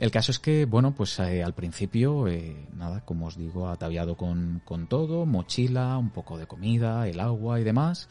El 0.00 0.10
caso 0.10 0.32
es 0.32 0.40
que, 0.40 0.64
bueno, 0.64 0.92
pues 0.92 1.16
eh, 1.20 1.44
al 1.44 1.54
principio, 1.54 2.26
eh, 2.26 2.66
nada, 2.74 3.04
como 3.04 3.26
os 3.26 3.36
digo, 3.36 3.68
ataviado 3.68 4.16
con, 4.16 4.62
con 4.64 4.88
todo, 4.88 5.26
mochila, 5.26 5.96
un 5.96 6.10
poco 6.10 6.38
de 6.38 6.48
comida, 6.48 7.06
el 7.06 7.20
agua 7.20 7.60
y 7.60 7.64
demás, 7.64 8.08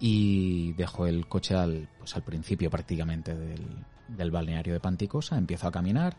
y 0.00 0.72
dejo 0.74 1.06
el 1.06 1.26
coche 1.28 1.54
al, 1.54 1.90
pues 1.98 2.16
al 2.16 2.22
principio 2.22 2.70
prácticamente 2.70 3.34
del, 3.34 3.66
del 4.08 4.30
balneario 4.30 4.72
de 4.72 4.80
Panticosa, 4.80 5.36
empiezo 5.38 5.68
a 5.68 5.72
caminar, 5.72 6.16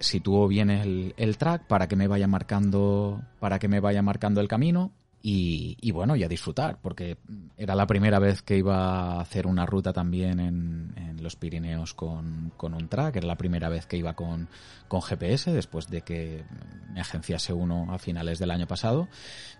sitúo 0.00 0.48
bien 0.48 0.70
el, 0.70 1.14
el 1.16 1.36
track 1.38 1.64
para 1.66 1.88
que 1.88 1.96
me 1.96 2.08
vaya 2.08 2.26
marcando, 2.26 3.22
para 3.40 3.58
que 3.58 3.68
me 3.68 3.80
vaya 3.80 4.02
marcando 4.02 4.40
el 4.40 4.48
camino 4.48 4.92
y, 5.28 5.90
bueno, 5.90 6.14
y 6.14 6.22
a 6.22 6.28
disfrutar, 6.28 6.78
porque 6.80 7.18
era 7.56 7.74
la 7.74 7.88
primera 7.88 8.20
vez 8.20 8.42
que 8.42 8.58
iba 8.58 9.16
a 9.16 9.20
hacer 9.20 9.48
una 9.48 9.66
ruta 9.66 9.92
también 9.92 10.38
en, 10.38 10.94
en 10.96 11.20
los 11.20 11.34
Pirineos 11.34 11.94
con, 11.94 12.52
con, 12.56 12.74
un 12.74 12.86
track, 12.86 13.16
era 13.16 13.26
la 13.26 13.36
primera 13.36 13.68
vez 13.68 13.86
que 13.86 13.96
iba 13.96 14.14
con, 14.14 14.48
con 14.86 15.02
GPS, 15.02 15.52
después 15.52 15.88
de 15.88 16.02
que 16.02 16.44
me 16.92 17.00
agenciase 17.00 17.52
uno 17.52 17.92
a 17.92 17.98
finales 17.98 18.38
del 18.38 18.52
año 18.52 18.68
pasado, 18.68 19.08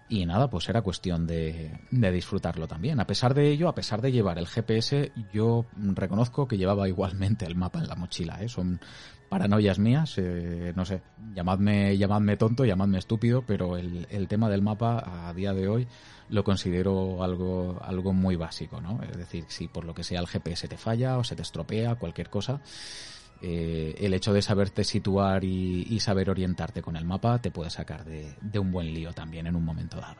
y 0.08 0.24
nada, 0.24 0.48
pues 0.48 0.68
era 0.68 0.82
cuestión 0.82 1.26
de, 1.26 1.72
de 1.90 2.12
disfrutarlo 2.12 2.68
también. 2.68 3.00
A 3.00 3.06
pesar 3.08 3.34
de 3.34 3.50
ello, 3.50 3.68
a 3.68 3.74
pesar 3.74 4.00
de 4.00 4.12
llevar 4.12 4.38
el 4.38 4.46
GPS, 4.46 5.10
yo 5.32 5.66
reconozco 5.74 6.46
que 6.46 6.58
llevaba 6.58 6.86
igualmente 6.86 7.44
el 7.44 7.56
mapa 7.56 7.80
en 7.80 7.88
la 7.88 7.96
mochila, 7.96 8.40
¿eh? 8.40 8.48
son 8.48 8.78
paranoias 9.28 9.78
mías, 9.78 10.14
eh, 10.18 10.72
no 10.76 10.84
sé, 10.84 11.02
llamadme, 11.34 11.96
llamadme 11.96 12.36
tonto, 12.36 12.64
llamadme 12.64 12.98
estúpido, 12.98 13.42
pero 13.42 13.76
el, 13.76 14.06
el, 14.10 14.28
tema 14.28 14.48
del 14.48 14.62
mapa 14.62 15.28
a 15.28 15.32
día 15.34 15.52
de 15.52 15.68
hoy 15.68 15.88
lo 16.28 16.44
considero 16.44 17.22
algo, 17.22 17.78
algo 17.82 18.12
muy 18.12 18.36
básico, 18.36 18.80
¿no? 18.80 19.00
Es 19.02 19.16
decir, 19.16 19.44
si 19.48 19.68
por 19.68 19.84
lo 19.84 19.94
que 19.94 20.04
sea 20.04 20.20
el 20.20 20.26
GPS 20.26 20.68
te 20.68 20.76
falla 20.76 21.18
o 21.18 21.24
se 21.24 21.36
te 21.36 21.42
estropea, 21.42 21.96
cualquier 21.96 22.30
cosa, 22.30 22.60
eh, 23.42 23.94
el 23.98 24.14
hecho 24.14 24.32
de 24.32 24.42
saberte 24.42 24.82
situar 24.82 25.44
y, 25.44 25.86
y, 25.88 26.00
saber 26.00 26.30
orientarte 26.30 26.80
con 26.80 26.96
el 26.96 27.04
mapa 27.04 27.38
te 27.38 27.50
puede 27.50 27.68
sacar 27.68 28.04
de, 28.04 28.34
de 28.40 28.58
un 28.58 28.72
buen 28.72 28.92
lío 28.94 29.12
también 29.12 29.46
en 29.46 29.56
un 29.56 29.64
momento 29.64 29.98
dado. 30.00 30.16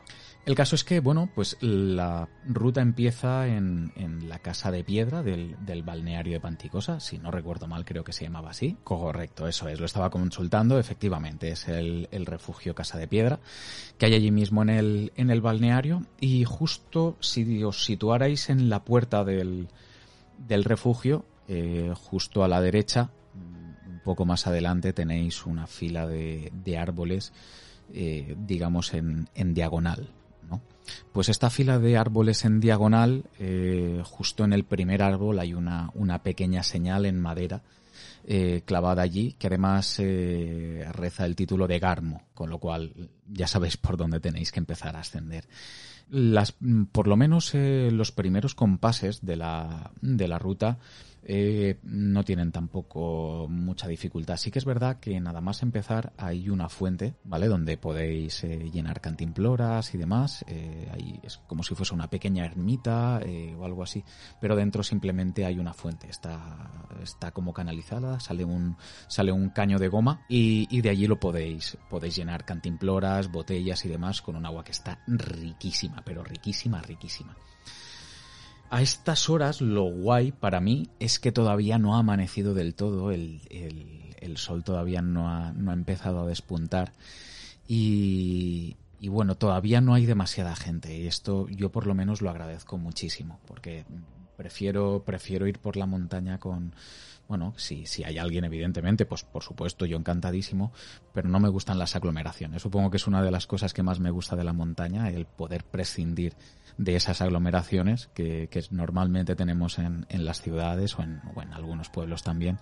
El 0.46 0.54
caso 0.54 0.76
es 0.76 0.84
que, 0.84 1.00
bueno, 1.00 1.28
pues 1.34 1.56
la 1.60 2.28
ruta 2.46 2.80
empieza 2.80 3.48
en, 3.48 3.92
en 3.96 4.28
la 4.28 4.38
casa 4.38 4.70
de 4.70 4.84
piedra 4.84 5.24
del, 5.24 5.56
del, 5.66 5.82
balneario 5.82 6.34
de 6.34 6.40
Panticosa, 6.40 7.00
si 7.00 7.18
no 7.18 7.32
recuerdo 7.32 7.66
mal 7.66 7.84
creo 7.84 8.04
que 8.04 8.12
se 8.12 8.22
llamaba 8.22 8.50
así. 8.50 8.76
Correcto, 8.84 9.48
eso 9.48 9.68
es, 9.68 9.80
lo 9.80 9.86
estaba 9.86 10.08
consultando, 10.08 10.78
efectivamente, 10.78 11.48
es 11.48 11.66
el, 11.66 12.08
el 12.12 12.26
refugio 12.26 12.76
Casa 12.76 12.96
de 12.96 13.08
Piedra, 13.08 13.40
que 13.98 14.06
hay 14.06 14.14
allí 14.14 14.30
mismo 14.30 14.62
en 14.62 14.70
el, 14.70 15.12
en 15.16 15.30
el 15.30 15.40
balneario, 15.40 16.06
y 16.20 16.44
justo 16.44 17.16
si 17.18 17.64
os 17.64 17.84
situarais 17.84 18.48
en 18.48 18.70
la 18.70 18.84
puerta 18.84 19.24
del, 19.24 19.66
del 20.38 20.62
refugio, 20.62 21.24
eh, 21.48 21.92
justo 21.96 22.44
a 22.44 22.48
la 22.48 22.60
derecha, 22.60 23.10
un 23.34 24.00
poco 24.04 24.24
más 24.24 24.46
adelante 24.46 24.92
tenéis 24.92 25.44
una 25.44 25.66
fila 25.66 26.06
de, 26.06 26.52
de 26.54 26.78
árboles, 26.78 27.32
eh, 27.92 28.36
digamos, 28.38 28.94
en, 28.94 29.28
en 29.34 29.52
diagonal, 29.52 30.12
pues 31.12 31.28
esta 31.28 31.50
fila 31.50 31.78
de 31.78 31.96
árboles 31.96 32.44
en 32.44 32.60
diagonal, 32.60 33.24
eh, 33.38 34.02
justo 34.04 34.44
en 34.44 34.52
el 34.52 34.64
primer 34.64 35.02
árbol 35.02 35.38
hay 35.38 35.54
una, 35.54 35.90
una 35.94 36.22
pequeña 36.22 36.62
señal 36.62 37.06
en 37.06 37.20
madera 37.20 37.62
eh, 38.28 38.62
clavada 38.64 39.02
allí, 39.02 39.36
que 39.38 39.46
además 39.46 40.00
eh, 40.00 40.84
reza 40.92 41.24
el 41.24 41.36
título 41.36 41.68
de 41.68 41.78
Garmo, 41.78 42.22
con 42.34 42.50
lo 42.50 42.58
cual 42.58 42.92
ya 43.28 43.46
sabéis 43.46 43.76
por 43.76 43.96
dónde 43.96 44.18
tenéis 44.18 44.50
que 44.50 44.58
empezar 44.58 44.96
a 44.96 45.00
ascender. 45.00 45.46
Las, 46.10 46.56
por 46.90 47.06
lo 47.06 47.16
menos 47.16 47.54
eh, 47.54 47.88
los 47.92 48.10
primeros 48.10 48.56
compases 48.56 49.24
de 49.24 49.36
la, 49.36 49.92
de 50.00 50.26
la 50.26 50.40
ruta 50.40 50.78
eh, 51.28 51.80
no 51.82 52.22
tienen 52.22 52.52
tampoco 52.52 53.48
mucha 53.50 53.88
dificultad. 53.88 54.36
Sí 54.36 54.52
que 54.52 54.60
es 54.60 54.64
verdad 54.64 55.00
que 55.00 55.18
nada 55.20 55.40
más 55.40 55.64
empezar 55.64 56.12
hay 56.16 56.48
una 56.48 56.68
fuente, 56.68 57.16
¿vale? 57.24 57.48
Donde 57.48 57.76
podéis 57.76 58.44
eh, 58.44 58.70
llenar 58.72 59.00
cantimploras 59.00 59.92
y 59.92 59.98
demás. 59.98 60.44
Eh, 60.46 60.88
ahí 60.94 61.18
es 61.24 61.38
como 61.48 61.64
si 61.64 61.74
fuese 61.74 61.94
una 61.94 62.08
pequeña 62.08 62.44
ermita 62.44 63.20
o 63.58 63.64
algo 63.64 63.82
así. 63.82 64.04
Pero 64.40 64.54
dentro 64.54 64.84
simplemente 64.84 65.44
hay 65.44 65.58
una 65.58 65.74
fuente. 65.74 66.08
Está, 66.08 66.70
está 67.02 67.32
como 67.32 67.52
canalizada, 67.52 68.20
sale 68.20 68.44
un, 68.44 68.76
sale 69.08 69.32
un 69.32 69.50
caño 69.50 69.78
de 69.78 69.88
goma 69.88 70.24
y, 70.28 70.68
y 70.70 70.80
de 70.80 70.90
allí 70.90 71.08
lo 71.08 71.18
podéis, 71.18 71.76
podéis 71.90 72.14
llenar 72.14 72.44
cantimploras, 72.44 73.32
botellas 73.32 73.84
y 73.84 73.88
demás 73.88 74.22
con 74.22 74.36
un 74.36 74.46
agua 74.46 74.62
que 74.62 74.72
está 74.72 75.00
riquísima, 75.08 76.02
pero 76.04 76.22
riquísima, 76.22 76.80
riquísima. 76.82 77.36
A 78.70 78.82
estas 78.82 79.30
horas 79.30 79.60
lo 79.60 79.84
guay 79.84 80.32
para 80.32 80.60
mí 80.60 80.88
es 80.98 81.18
que 81.20 81.32
todavía 81.32 81.78
no 81.78 81.94
ha 81.94 82.00
amanecido 82.00 82.52
del 82.52 82.74
todo, 82.74 83.10
el, 83.10 83.40
el, 84.20 84.36
sol 84.36 84.64
todavía 84.64 85.02
no 85.02 85.30
ha, 85.30 85.52
no 85.52 85.70
ha, 85.70 85.74
empezado 85.74 86.20
a 86.20 86.26
despuntar 86.26 86.92
y, 87.66 88.76
y, 89.00 89.08
bueno, 89.08 89.36
todavía 89.36 89.80
no 89.80 89.94
hay 89.94 90.04
demasiada 90.04 90.54
gente 90.56 90.96
y 90.96 91.06
esto 91.06 91.48
yo 91.48 91.70
por 91.70 91.86
lo 91.86 91.94
menos 91.94 92.22
lo 92.22 92.30
agradezco 92.30 92.76
muchísimo 92.76 93.40
porque 93.46 93.86
prefiero, 94.36 95.02
prefiero 95.04 95.46
ir 95.46 95.58
por 95.58 95.76
la 95.76 95.86
montaña 95.86 96.38
con, 96.38 96.74
bueno, 97.28 97.54
si, 97.56 97.86
si 97.86 98.04
hay 98.04 98.18
alguien, 98.18 98.44
evidentemente, 98.44 99.06
pues 99.06 99.24
por 99.24 99.42
supuesto, 99.42 99.86
yo 99.86 99.96
encantadísimo, 99.96 100.72
pero 101.12 101.28
no 101.28 101.40
me 101.40 101.48
gustan 101.48 101.78
las 101.78 101.96
aglomeraciones. 101.96 102.62
Supongo 102.62 102.90
que 102.90 102.98
es 102.98 103.06
una 103.06 103.22
de 103.22 103.30
las 103.30 103.46
cosas 103.46 103.72
que 103.72 103.82
más 103.82 103.98
me 103.98 104.10
gusta 104.10 104.36
de 104.36 104.44
la 104.44 104.52
montaña, 104.52 105.08
el 105.10 105.26
poder 105.26 105.64
prescindir 105.64 106.34
de 106.78 106.96
esas 106.96 107.22
aglomeraciones 107.22 108.08
que, 108.14 108.48
normalmente 108.70 109.34
tenemos 109.34 109.78
en, 109.78 110.06
en 110.08 110.24
las 110.24 110.40
ciudades 110.40 110.98
o 110.98 111.02
en, 111.02 111.20
o 111.34 111.42
en, 111.42 111.52
algunos 111.52 111.88
pueblos 111.88 112.22
también. 112.22 112.58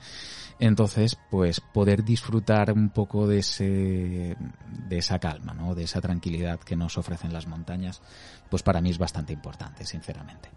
Entonces, 0.58 1.18
pues 1.30 1.60
poder 1.60 2.04
disfrutar 2.04 2.72
un 2.72 2.90
poco 2.90 3.26
de 3.26 3.38
ese, 3.38 4.36
de 4.88 4.98
esa 4.98 5.18
calma, 5.18 5.54
¿no? 5.54 5.74
De 5.74 5.84
esa 5.84 6.00
tranquilidad 6.00 6.60
que 6.60 6.76
nos 6.76 6.98
ofrecen 6.98 7.32
las 7.32 7.46
montañas, 7.46 8.02
pues 8.50 8.62
para 8.62 8.80
mí 8.80 8.90
es 8.90 8.98
bastante 8.98 9.32
importante, 9.32 9.84
sinceramente. 9.84 10.50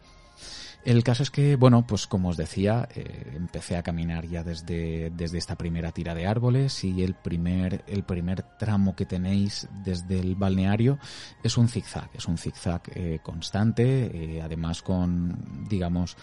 El 0.87 1.03
caso 1.03 1.21
es 1.21 1.31
que, 1.31 1.57
bueno, 1.57 1.85
pues 1.85 2.07
como 2.07 2.29
os 2.29 2.37
decía, 2.37 2.87
eh, 2.95 3.33
empecé 3.35 3.75
a 3.75 3.83
caminar 3.83 4.25
ya 4.25 4.41
desde, 4.41 5.09
desde 5.09 5.37
esta 5.37 5.57
primera 5.57 5.91
tira 5.91 6.15
de 6.15 6.25
árboles 6.25 6.81
y 6.85 7.03
el 7.03 7.13
primer, 7.13 7.83
el 7.87 8.03
primer 8.03 8.43
tramo 8.57 8.95
que 8.95 9.05
tenéis 9.05 9.67
desde 9.83 10.17
el 10.17 10.35
balneario 10.35 10.97
es 11.43 11.57
un 11.57 11.67
zigzag, 11.67 12.09
es 12.13 12.25
un 12.29 12.37
zigzag 12.37 12.83
eh, 12.95 13.19
constante, 13.21 14.37
eh, 14.37 14.41
además 14.41 14.81
con, 14.81 15.67
digamos, 15.67 16.15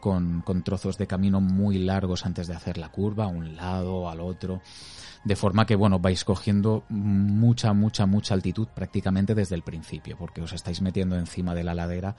con, 0.00 0.40
con 0.40 0.62
trozos 0.62 0.96
de 0.96 1.06
camino 1.06 1.42
muy 1.42 1.76
largos 1.76 2.24
antes 2.24 2.46
de 2.46 2.54
hacer 2.54 2.78
la 2.78 2.88
curva, 2.88 3.24
a 3.24 3.28
un 3.28 3.54
lado, 3.54 4.08
al 4.08 4.20
otro 4.20 4.62
de 5.22 5.36
forma 5.36 5.66
que, 5.66 5.76
bueno, 5.76 5.98
vais 5.98 6.24
cogiendo 6.24 6.84
mucha, 6.88 7.72
mucha, 7.72 8.06
mucha 8.06 8.34
altitud 8.34 8.68
prácticamente 8.74 9.34
desde 9.34 9.54
el 9.54 9.62
principio, 9.62 10.16
porque 10.16 10.40
os 10.40 10.52
estáis 10.52 10.80
metiendo 10.80 11.16
encima 11.18 11.54
de 11.54 11.64
la 11.64 11.74
ladera. 11.74 12.16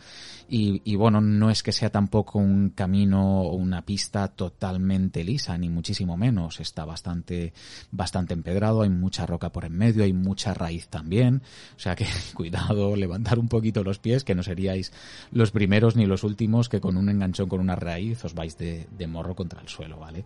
Y, 0.47 0.81
y 0.85 0.95
bueno, 0.95 1.19
no 1.19 1.49
es 1.49 1.63
que 1.63 1.71
sea 1.71 1.89
tampoco 1.89 2.39
un 2.39 2.69
camino 2.69 3.41
o 3.41 3.55
una 3.55 3.83
pista 3.83 4.27
totalmente 4.27 5.23
lisa, 5.23 5.57
ni 5.57 5.69
muchísimo 5.69 6.15
menos, 6.15 6.59
está 6.59 6.85
bastante, 6.85 7.53
bastante 7.91 8.33
empedrado, 8.33 8.83
hay 8.83 8.89
mucha 8.89 9.25
roca 9.25 9.51
por 9.51 9.65
en 9.65 9.77
medio, 9.77 10.03
hay 10.03 10.13
mucha 10.13 10.53
raíz 10.53 10.87
también, 10.87 11.41
o 11.75 11.79
sea 11.79 11.95
que 11.95 12.05
cuidado, 12.35 12.95
levantar 12.95 13.39
un 13.39 13.47
poquito 13.47 13.83
los 13.83 13.99
pies, 13.99 14.23
que 14.23 14.35
no 14.35 14.43
seríais 14.43 14.91
los 15.31 15.51
primeros 15.51 15.95
ni 15.95 16.05
los 16.05 16.23
últimos 16.23 16.69
que 16.69 16.79
con 16.79 16.97
un 16.97 17.09
enganchón 17.09 17.49
con 17.49 17.59
una 17.59 17.75
raíz 17.75 18.23
os 18.25 18.35
vais 18.35 18.57
de, 18.57 18.87
de 18.95 19.07
morro 19.07 19.35
contra 19.35 19.61
el 19.61 19.67
suelo, 19.67 19.97
¿vale? 19.97 20.23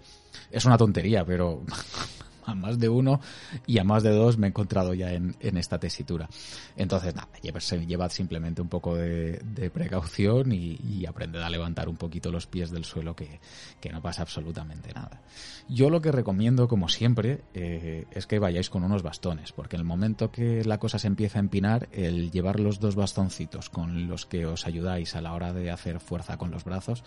Es 0.51 0.65
una 0.65 0.77
tontería, 0.77 1.25
pero 1.25 1.63
a 2.45 2.55
más 2.55 2.79
de 2.79 2.89
uno 2.89 3.19
y 3.65 3.79
a 3.79 3.83
más 3.83 4.03
de 4.03 4.11
dos 4.11 4.37
me 4.37 4.47
he 4.47 4.49
encontrado 4.49 4.93
ya 4.93 5.11
en, 5.13 5.35
en 5.39 5.57
esta 5.57 5.79
tesitura. 5.79 6.29
Entonces, 6.75 7.15
nada, 7.15 7.29
llevad 7.41 8.11
simplemente 8.11 8.61
un 8.61 8.69
poco 8.69 8.95
de, 8.95 9.39
de 9.43 9.69
precaución 9.69 10.51
y, 10.51 10.77
y, 10.83 11.05
aprended 11.05 11.41
a 11.41 11.49
levantar 11.49 11.89
un 11.89 11.97
poquito 11.97 12.31
los 12.31 12.47
pies 12.47 12.71
del 12.71 12.85
suelo 12.85 13.15
que, 13.15 13.39
que, 13.79 13.91
no 13.91 14.01
pasa 14.01 14.21
absolutamente 14.21 14.93
nada. 14.93 15.21
Yo 15.67 15.89
lo 15.89 16.01
que 16.01 16.11
recomiendo, 16.11 16.67
como 16.67 16.89
siempre, 16.89 17.41
eh, 17.53 18.05
es 18.11 18.27
que 18.27 18.39
vayáis 18.39 18.69
con 18.69 18.83
unos 18.83 19.03
bastones, 19.03 19.51
porque 19.51 19.75
en 19.75 19.81
el 19.81 19.85
momento 19.85 20.31
que 20.31 20.63
la 20.63 20.77
cosa 20.77 20.99
se 20.99 21.07
empieza 21.07 21.39
a 21.39 21.41
empinar, 21.41 21.87
el 21.91 22.31
llevar 22.31 22.59
los 22.59 22.79
dos 22.79 22.95
bastoncitos 22.95 23.69
con 23.69 24.07
los 24.07 24.25
que 24.25 24.45
os 24.45 24.65
ayudáis 24.65 25.15
a 25.15 25.21
la 25.21 25.33
hora 25.33 25.53
de 25.53 25.71
hacer 25.71 25.99
fuerza 25.99 26.37
con 26.37 26.51
los 26.51 26.63
brazos, 26.63 27.03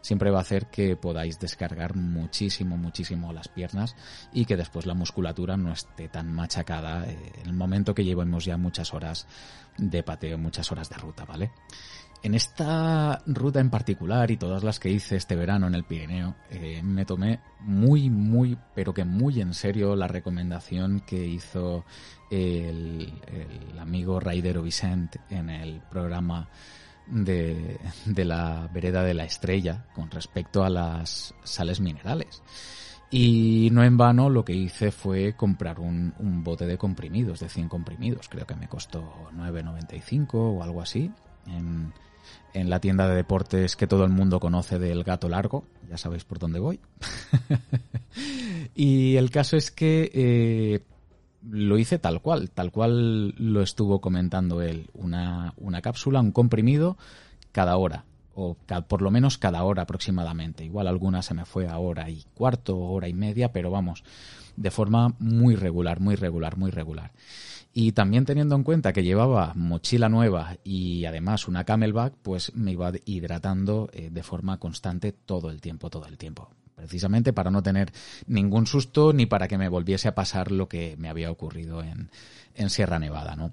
siempre 0.00 0.30
va 0.30 0.38
a 0.38 0.42
hacer 0.42 0.66
que 0.66 0.96
podáis 0.96 1.38
descargar 1.38 1.96
muchísimo, 1.96 2.76
muchísimo 2.76 3.32
las 3.32 3.48
piernas 3.48 3.96
y 4.32 4.44
que 4.44 4.56
después 4.56 4.81
la 4.86 4.94
musculatura 4.94 5.56
no 5.56 5.72
esté 5.72 6.08
tan 6.08 6.32
machacada 6.32 7.06
eh, 7.06 7.32
en 7.42 7.48
el 7.48 7.54
momento 7.54 7.94
que 7.94 8.04
llevemos 8.04 8.44
ya 8.44 8.56
muchas 8.56 8.92
horas 8.94 9.26
de 9.78 10.02
pateo, 10.02 10.38
muchas 10.38 10.70
horas 10.72 10.88
de 10.88 10.96
ruta, 10.96 11.24
¿vale? 11.24 11.50
En 12.22 12.34
esta 12.34 13.20
ruta 13.26 13.58
en 13.58 13.68
particular 13.68 14.30
y 14.30 14.36
todas 14.36 14.62
las 14.62 14.78
que 14.78 14.90
hice 14.90 15.16
este 15.16 15.34
verano 15.34 15.66
en 15.66 15.74
el 15.74 15.82
Pirineo, 15.82 16.36
eh, 16.50 16.80
me 16.80 17.04
tomé 17.04 17.40
muy, 17.58 18.10
muy, 18.10 18.56
pero 18.76 18.94
que 18.94 19.04
muy 19.04 19.40
en 19.40 19.54
serio 19.54 19.96
la 19.96 20.06
recomendación 20.06 21.00
que 21.00 21.26
hizo 21.26 21.84
el, 22.30 23.12
amigo 23.80 24.20
Raidero 24.20 24.62
Vicente 24.62 25.20
en 25.30 25.50
el 25.50 25.80
programa 25.90 26.48
de, 27.08 27.80
de 28.06 28.24
la 28.24 28.70
vereda 28.72 29.02
de 29.02 29.14
la 29.14 29.24
estrella 29.24 29.86
con 29.92 30.08
respecto 30.08 30.62
a 30.62 30.70
las 30.70 31.34
sales 31.42 31.80
minerales. 31.80 32.40
Y 33.12 33.68
no 33.72 33.84
en 33.84 33.98
vano 33.98 34.30
lo 34.30 34.42
que 34.42 34.54
hice 34.54 34.90
fue 34.90 35.34
comprar 35.36 35.78
un, 35.78 36.14
bote 36.42 36.64
de 36.66 36.78
comprimidos, 36.78 37.40
de 37.40 37.50
100 37.50 37.68
comprimidos. 37.68 38.26
Creo 38.30 38.46
que 38.46 38.54
me 38.54 38.68
costó 38.68 39.28
9,95 39.36 40.28
o 40.32 40.62
algo 40.62 40.80
así. 40.80 41.10
En, 41.46 41.92
en, 42.54 42.70
la 42.70 42.80
tienda 42.80 43.06
de 43.06 43.16
deportes 43.16 43.76
que 43.76 43.86
todo 43.86 44.04
el 44.04 44.10
mundo 44.10 44.40
conoce 44.40 44.78
del 44.78 45.04
gato 45.04 45.28
largo. 45.28 45.66
Ya 45.90 45.98
sabéis 45.98 46.24
por 46.24 46.38
dónde 46.38 46.58
voy. 46.58 46.80
y 48.74 49.16
el 49.16 49.30
caso 49.30 49.58
es 49.58 49.70
que 49.70 50.10
eh, 50.14 50.80
lo 51.50 51.76
hice 51.76 51.98
tal 51.98 52.22
cual, 52.22 52.48
tal 52.48 52.72
cual 52.72 53.34
lo 53.36 53.60
estuvo 53.60 54.00
comentando 54.00 54.62
él. 54.62 54.88
Una, 54.94 55.52
una 55.58 55.82
cápsula, 55.82 56.22
un 56.22 56.32
comprimido 56.32 56.96
cada 57.52 57.76
hora 57.76 58.06
o 58.34 58.56
por 58.88 59.02
lo 59.02 59.10
menos 59.10 59.38
cada 59.38 59.62
hora 59.64 59.82
aproximadamente. 59.82 60.64
Igual 60.64 60.86
alguna 60.86 61.22
se 61.22 61.34
me 61.34 61.44
fue 61.44 61.68
a 61.68 61.78
hora 61.78 62.08
y 62.10 62.24
cuarto, 62.34 62.78
hora 62.78 63.08
y 63.08 63.14
media, 63.14 63.52
pero 63.52 63.70
vamos, 63.70 64.04
de 64.56 64.70
forma 64.70 65.14
muy 65.18 65.56
regular, 65.56 66.00
muy 66.00 66.14
regular, 66.14 66.56
muy 66.56 66.70
regular. 66.70 67.12
Y 67.74 67.92
también 67.92 68.26
teniendo 68.26 68.54
en 68.54 68.64
cuenta 68.64 68.92
que 68.92 69.02
llevaba 69.02 69.52
mochila 69.54 70.08
nueva 70.08 70.56
y 70.62 71.06
además 71.06 71.48
una 71.48 71.64
camelback, 71.64 72.14
pues 72.22 72.54
me 72.54 72.72
iba 72.72 72.92
hidratando 73.06 73.88
eh, 73.92 74.10
de 74.10 74.22
forma 74.22 74.58
constante 74.58 75.12
todo 75.12 75.50
el 75.50 75.60
tiempo, 75.60 75.88
todo 75.88 76.06
el 76.06 76.18
tiempo. 76.18 76.50
Precisamente 76.74 77.32
para 77.32 77.50
no 77.50 77.62
tener 77.62 77.92
ningún 78.26 78.66
susto 78.66 79.12
ni 79.12 79.24
para 79.24 79.48
que 79.48 79.56
me 79.56 79.68
volviese 79.68 80.08
a 80.08 80.14
pasar 80.14 80.52
lo 80.52 80.68
que 80.68 80.96
me 80.98 81.08
había 81.08 81.30
ocurrido 81.30 81.82
en, 81.82 82.10
en 82.54 82.70
Sierra 82.70 82.98
Nevada, 82.98 83.36
¿no? 83.36 83.52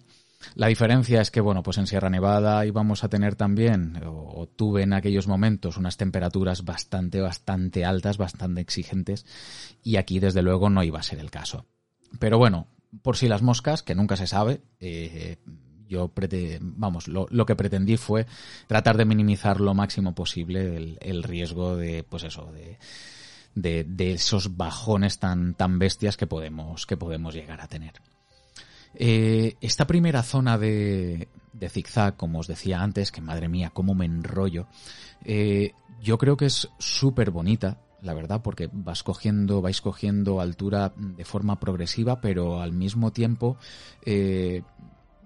La 0.56 0.68
diferencia 0.68 1.22
es 1.22 1.32
que, 1.32 1.42
bueno, 1.42 1.64
pues 1.64 1.78
en 1.78 1.88
Sierra 1.88 2.10
Nevada 2.10 2.66
íbamos 2.66 3.04
a 3.04 3.10
tener 3.10 3.36
también, 3.36 4.02
o, 4.06 4.48
tuve 4.48 4.84
en 4.84 4.94
aquellos 4.94 5.28
momentos, 5.28 5.78
unas 5.78 5.98
temperaturas 5.98 6.64
bastante, 6.64 7.20
bastante 7.20 7.86
altas, 7.86 8.18
bastante 8.18 8.62
exigentes, 8.62 9.26
y 9.84 9.98
aquí 9.98 10.20
desde 10.20 10.42
luego 10.42 10.70
no 10.70 10.84
iba 10.84 11.00
a 11.00 11.04
ser 11.04 11.20
el 11.20 11.30
caso. 11.30 11.66
Pero 12.20 12.38
bueno, 12.38 12.68
por 13.02 13.18
si 13.18 13.28
las 13.28 13.42
moscas, 13.42 13.84
que 13.84 13.96
nunca 13.96 14.16
se 14.16 14.28
sabe, 14.28 14.62
eh, 14.80 15.38
yo 15.88 16.12
vamos, 16.62 17.08
lo, 17.08 17.46
que 17.46 17.56
pretendí 17.56 17.98
fue 17.98 18.26
tratar 18.68 18.96
de 18.96 19.06
minimizar 19.06 19.60
lo 19.60 19.74
máximo 19.74 20.14
posible 20.14 20.98
el, 21.02 21.24
riesgo 21.24 21.76
de, 21.76 22.04
pues 22.04 22.24
eso, 22.24 22.52
de, 22.54 22.78
de, 23.56 23.84
de, 23.84 24.14
esos 24.14 24.56
bajones 24.56 25.20
tan, 25.20 25.56
tan 25.56 25.80
bestias 25.80 26.16
que 26.16 26.28
podemos, 26.28 26.86
que 26.86 26.96
podemos 26.96 27.34
llegar 27.34 27.60
a 27.60 27.68
tener. 27.68 27.94
Eh, 28.96 29.56
esta 29.62 29.86
primera 29.88 30.24
zona 30.24 30.58
de, 30.58 31.30
de, 31.54 31.70
zigzag, 31.70 32.16
como 32.16 32.40
os 32.40 32.48
decía 32.48 32.82
antes, 32.82 33.12
que 33.12 33.22
madre 33.22 33.48
mía, 33.48 33.72
cómo 33.74 33.96
me 33.96 34.06
enrollo, 34.06 34.68
eh, 35.24 35.74
yo 36.02 36.18
creo 36.18 36.38
que 36.38 36.46
es 36.46 36.70
súper 36.80 37.32
bonita, 37.32 37.82
la 38.02 38.14
verdad, 38.14 38.42
porque 38.42 38.70
vas 38.72 39.04
cogiendo, 39.04 39.62
vais 39.62 39.82
cogiendo 39.82 40.40
altura 40.40 40.94
de 40.96 41.26
forma 41.26 41.60
progresiva, 41.60 42.22
pero 42.22 42.62
al 42.62 42.72
mismo 42.72 43.12
tiempo 43.12 43.58
eh, 44.06 44.64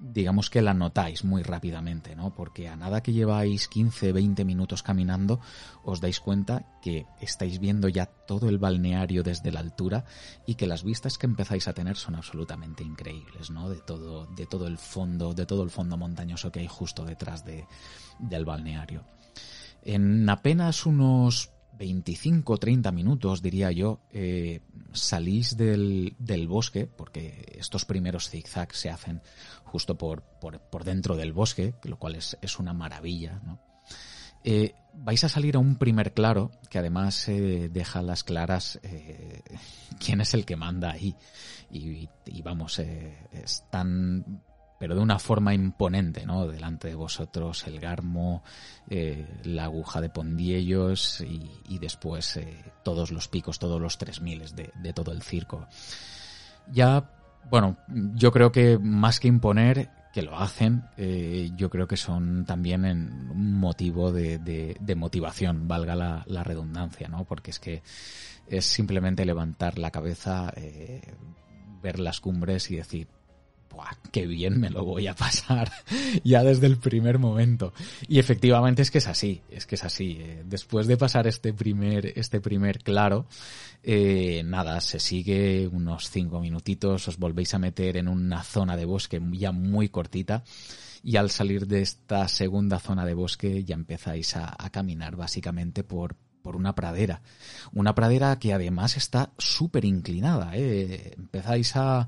digamos 0.04 0.50
que 0.50 0.62
la 0.62 0.74
notáis 0.74 1.24
muy 1.24 1.44
rápidamente, 1.44 2.13
¿no? 2.16 2.36
Porque 2.36 2.68
a 2.68 2.76
nada 2.76 3.02
que 3.02 3.13
lleváis 3.13 3.70
15, 3.70 4.12
20 4.12 4.44
minutos 4.44 4.84
caminando, 4.84 5.39
os 5.84 6.02
dais 6.02 6.20
cuenta 6.20 6.66
que 6.82 7.06
estáis 7.22 7.60
viendo 7.60 7.88
ya 7.88 8.06
todo 8.06 8.50
el 8.50 8.58
balneario 8.58 9.24
desde 9.24 9.52
la 9.52 9.62
altura 9.62 10.04
y 10.46 10.56
que 10.56 10.68
las 10.68 10.84
vistas 10.84 11.18
que 11.18 11.26
empezáis 11.26 11.70
a 11.70 11.74
tener 11.74 11.96
son 11.96 12.16
absolutamente 12.16 12.84
increíbles, 12.84 13.50
¿no? 13.50 13.70
De 13.70 13.80
todo, 13.80 14.26
de 14.26 14.46
todo 14.46 14.68
el 14.68 14.78
fondo, 14.78 15.34
de 15.34 15.46
todo 15.46 15.63
el 15.63 15.70
fondo 15.70 15.96
montañoso 15.96 16.52
que 16.52 16.60
hay 16.60 16.68
justo 16.68 17.06
detrás 17.06 17.46
de, 17.46 17.66
del 18.20 18.44
balneario. 18.44 19.06
En 19.84 20.30
apenas 20.30 20.86
unos 20.86 21.54
25 21.78 22.58
30 22.58 22.92
minutos, 22.92 23.42
diría 23.42 23.72
yo, 23.72 24.02
eh, 24.12 24.62
salís 24.92 25.58
del, 25.58 26.16
del, 26.20 26.48
bosque, 26.48 26.88
porque 26.88 27.56
estos 27.58 27.86
primeros 27.86 28.30
zigzags 28.30 28.78
se 28.78 28.89
hacen 28.89 29.22
justo 29.73 29.97
por, 29.97 30.21
por, 30.21 30.59
por 30.59 30.83
dentro 30.83 31.15
del 31.15 31.33
bosque, 31.33 31.73
lo 31.81 31.97
cual 31.97 32.13
es, 32.13 32.38
es 32.43 32.59
una 32.59 32.73
maravilla, 32.73 33.41
¿no? 33.43 33.59
Eh, 34.43 34.75
vais 34.93 35.23
a 35.23 35.29
salir 35.29 35.55
a 35.55 35.59
un 35.59 35.77
primer 35.77 36.13
claro, 36.13 36.51
que 36.69 36.77
además 36.77 37.27
eh, 37.27 37.69
deja 37.71 38.03
las 38.03 38.23
claras 38.23 38.79
eh, 38.83 39.41
quién 39.99 40.21
es 40.21 40.36
el 40.36 40.45
que 40.45 40.55
manda 40.55 40.91
ahí. 40.91 41.15
Y, 41.71 42.07
vamos, 42.43 42.77
eh, 42.77 43.17
están 43.31 44.43
pero 44.77 44.93
de 44.93 45.01
una 45.01 45.17
forma 45.17 45.55
imponente, 45.55 46.23
¿no? 46.27 46.45
Delante 46.45 46.89
de 46.89 46.95
vosotros 46.95 47.65
el 47.65 47.79
garmo, 47.79 48.43
la 49.43 49.63
aguja 49.63 50.01
de 50.01 50.09
Pondiellos 50.09 51.21
y, 51.21 51.49
y 51.69 51.79
después 51.79 52.39
todos 52.83 53.09
los 53.12 53.27
picos, 53.29 53.57
todos 53.57 53.81
los 53.81 53.97
tres 53.97 54.21
miles 54.21 54.55
de, 54.55 54.71
de, 54.75 54.93
todo 54.93 55.13
el 55.13 55.23
circo. 55.23 55.67
Ya, 56.69 57.09
bueno, 57.49 57.77
yo 58.15 58.32
creo 58.32 58.51
que 58.51 58.77
más 58.79 59.19
que 59.19 59.27
imponer, 59.27 59.89
que 60.13 60.21
lo 60.21 60.38
hacen, 60.38 60.84
eh, 60.97 61.49
yo 61.56 61.69
creo 61.69 61.88
que 61.88 61.97
son 61.97 62.45
también 62.45 62.86
un 62.86 63.60
motivo 63.60 64.12
de, 64.12 64.38
de, 64.38 64.95
motivación, 64.95 65.67
valga 65.67 65.95
la, 65.95 66.23
la, 66.27 66.43
redundancia, 66.43 67.08
¿no? 67.08 67.25
Porque 67.25 67.49
es 67.49 67.60
que 67.60 67.82
es 68.47 68.65
simplemente 68.65 69.25
levantar 69.25 69.79
la 69.79 69.89
cabeza, 69.89 70.53
eh, 70.56 71.01
ver 71.82 71.99
las 71.99 72.19
cumbres 72.19 72.69
y 72.69 72.75
decir, 72.75 73.08
¡buah, 73.73 73.91
qué 74.12 74.25
bien 74.27 74.59
me 74.59 74.69
lo 74.69 74.86
voy 74.86 75.07
a 75.07 75.15
pasar! 75.15 75.71
ya 76.23 76.43
desde 76.43 76.67
el 76.67 76.77
primer 76.77 77.19
momento. 77.19 77.73
Y 78.07 78.19
efectivamente 78.19 78.81
es 78.81 78.91
que 78.91 78.99
es 78.99 79.07
así, 79.07 79.41
es 79.49 79.65
que 79.65 79.75
es 79.75 79.83
así. 79.83 80.17
Eh, 80.19 80.43
después 80.45 80.88
de 80.88 80.97
pasar 80.97 81.27
este 81.27 81.53
primer, 81.53 82.13
este 82.17 82.39
primer 82.39 82.79
claro, 82.79 83.25
eh, 83.83 84.43
nada, 84.45 84.79
se 84.79 84.99
sigue 84.99 85.67
unos 85.67 86.09
cinco 86.09 86.39
minutitos, 86.39 87.07
os 87.07 87.17
volvéis 87.17 87.53
a 87.53 87.59
meter 87.59 87.97
en 87.97 88.07
una 88.07 88.43
zona 88.43 88.77
de 88.77 88.86
bosque 88.86 89.21
ya 89.33 89.51
muy 89.51 89.89
cortita 89.89 90.43
y 91.03 91.17
al 91.17 91.29
salir 91.29 91.67
de 91.67 91.81
esta 91.81 92.27
segunda 92.29 92.79
zona 92.79 93.05
de 93.05 93.13
bosque 93.13 93.63
ya 93.65 93.75
empezáis 93.75 94.38
a, 94.38 94.55
caminar 94.71 95.17
básicamente 95.17 95.83
por, 95.83 96.15
por 96.41 96.55
una 96.55 96.73
pradera. 96.73 97.21
Una 97.73 97.93
pradera 97.93 98.39
que 98.39 98.53
además 98.53 98.95
está 98.95 99.33
súper 99.38 99.83
inclinada. 99.83 100.51
¿eh? 100.55 101.13
Empezáis 101.17 101.75
a, 101.75 102.07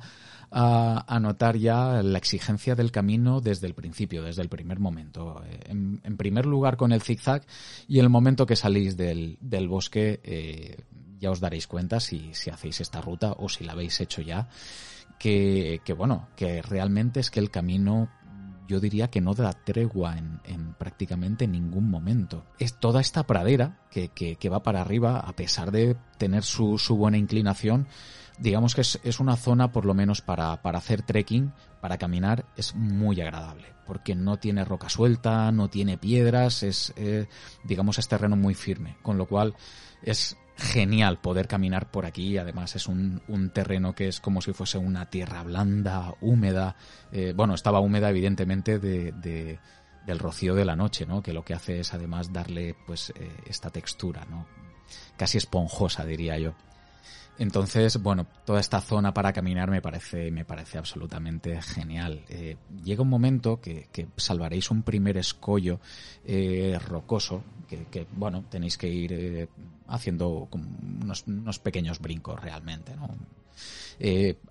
a, 0.57 1.19
notar 1.19 1.57
ya 1.57 2.01
la 2.01 2.17
exigencia 2.17 2.75
del 2.75 2.91
camino 2.91 3.41
desde 3.41 3.67
el 3.67 3.73
principio, 3.73 4.23
desde 4.23 4.41
el 4.41 4.47
primer 4.47 4.79
momento. 4.79 5.43
Eh, 5.45 5.59
en, 5.67 6.17
primer 6.17 6.45
lugar 6.45 6.77
con 6.77 6.93
el 6.93 7.01
zigzag 7.01 7.45
y 7.89 7.99
en 7.99 8.05
el 8.05 8.09
momento 8.09 8.45
que 8.45 8.55
salís 8.55 8.95
del, 8.95 9.37
del 9.41 9.67
bosque 9.67 10.21
eh, 10.23 10.85
ya 11.19 11.31
os 11.31 11.41
daréis 11.41 11.67
cuenta 11.67 11.99
si, 11.99 12.33
si 12.33 12.49
hacéis 12.49 12.79
esta 12.79 13.01
ruta 13.01 13.33
o 13.33 13.49
si 13.49 13.65
la 13.65 13.73
habéis 13.73 13.99
hecho 13.99 14.21
ya, 14.21 14.47
que, 15.19 15.81
que 15.83 15.91
bueno, 15.91 16.29
que 16.37 16.61
realmente 16.61 17.19
es 17.19 17.29
que 17.29 17.41
el 17.41 17.51
camino 17.51 18.09
yo 18.65 18.79
diría 18.79 19.09
que 19.09 19.21
no 19.21 19.33
da 19.33 19.51
tregua 19.51 20.17
en, 20.17 20.39
en, 20.45 20.73
prácticamente 20.73 21.47
ningún 21.47 21.89
momento. 21.89 22.45
Es 22.59 22.79
toda 22.79 23.01
esta 23.01 23.27
pradera 23.27 23.81
que, 23.91 24.07
que, 24.07 24.37
que 24.37 24.49
va 24.49 24.63
para 24.63 24.81
arriba, 24.81 25.19
a 25.19 25.33
pesar 25.33 25.71
de 25.71 25.97
tener 26.17 26.43
su, 26.43 26.77
su 26.77 26.95
buena 26.95 27.17
inclinación, 27.17 27.87
digamos 28.39 28.75
que 28.75 28.81
es, 28.81 28.99
es, 29.03 29.19
una 29.19 29.35
zona, 29.35 29.71
por 29.71 29.85
lo 29.85 29.93
menos 29.93 30.21
para, 30.21 30.61
para 30.61 30.79
hacer 30.79 31.01
trekking, 31.01 31.53
para 31.81 31.97
caminar, 31.97 32.45
es 32.57 32.75
muy 32.75 33.19
agradable, 33.21 33.73
porque 33.85 34.15
no 34.15 34.37
tiene 34.37 34.65
roca 34.65 34.89
suelta, 34.89 35.51
no 35.51 35.69
tiene 35.69 35.97
piedras, 35.97 36.63
es, 36.63 36.93
eh, 36.95 37.27
digamos, 37.63 37.99
es 37.99 38.07
terreno 38.07 38.35
muy 38.35 38.53
firme, 38.53 38.97
con 39.01 39.17
lo 39.17 39.27
cual 39.27 39.55
es 40.01 40.37
genial 40.57 41.19
poder 41.19 41.47
caminar 41.47 41.91
por 41.91 42.05
aquí. 42.05 42.37
Además 42.37 42.75
es 42.75 42.87
un, 42.87 43.21
un 43.27 43.49
terreno 43.49 43.93
que 43.93 44.07
es 44.07 44.19
como 44.19 44.41
si 44.41 44.53
fuese 44.53 44.77
una 44.77 45.09
tierra 45.09 45.43
blanda, 45.43 46.15
húmeda. 46.21 46.75
Eh, 47.11 47.33
bueno, 47.35 47.53
estaba 47.53 47.79
húmeda 47.79 48.09
evidentemente 48.09 48.79
de, 48.79 49.11
de, 49.11 49.59
del 50.05 50.19
rocío 50.19 50.55
de 50.55 50.65
la 50.65 50.75
noche, 50.75 51.05
¿no? 51.05 51.21
Que 51.21 51.33
lo 51.33 51.43
que 51.43 51.53
hace 51.53 51.79
es 51.79 51.93
además 51.93 52.31
darle 52.31 52.75
pues 52.85 53.11
eh, 53.15 53.31
esta 53.45 53.69
textura, 53.69 54.25
¿no? 54.25 54.47
Casi 55.17 55.37
esponjosa 55.37 56.05
diría 56.05 56.37
yo. 56.37 56.53
Entonces, 57.37 58.01
bueno, 58.01 58.25
toda 58.45 58.61
esta 58.61 58.79
zona 58.79 59.13
para 59.13 59.33
caminar 59.33 59.69
me 59.69 59.81
parece, 59.81 60.31
me 60.31 60.45
parece 60.45 60.77
absolutamente 60.77 61.61
genial. 61.61 62.23
Eh, 62.29 62.55
llega 62.83 63.01
un 63.01 63.09
momento 63.09 63.59
que, 63.59 63.89
salvaréis 64.15 64.71
un 64.71 64.83
primer 64.83 65.17
escollo 65.17 65.79
eh, 66.23 66.79
rocoso, 66.87 67.43
que, 67.67 68.07
bueno, 68.13 68.45
tenéis 68.49 68.77
que 68.77 68.87
ir 68.87 69.13
eh, 69.13 69.47
haciendo 69.87 70.47
unos, 70.51 71.59
pequeños 71.59 71.99
brincos 71.99 72.39
realmente, 72.39 72.95
¿no? 72.95 73.09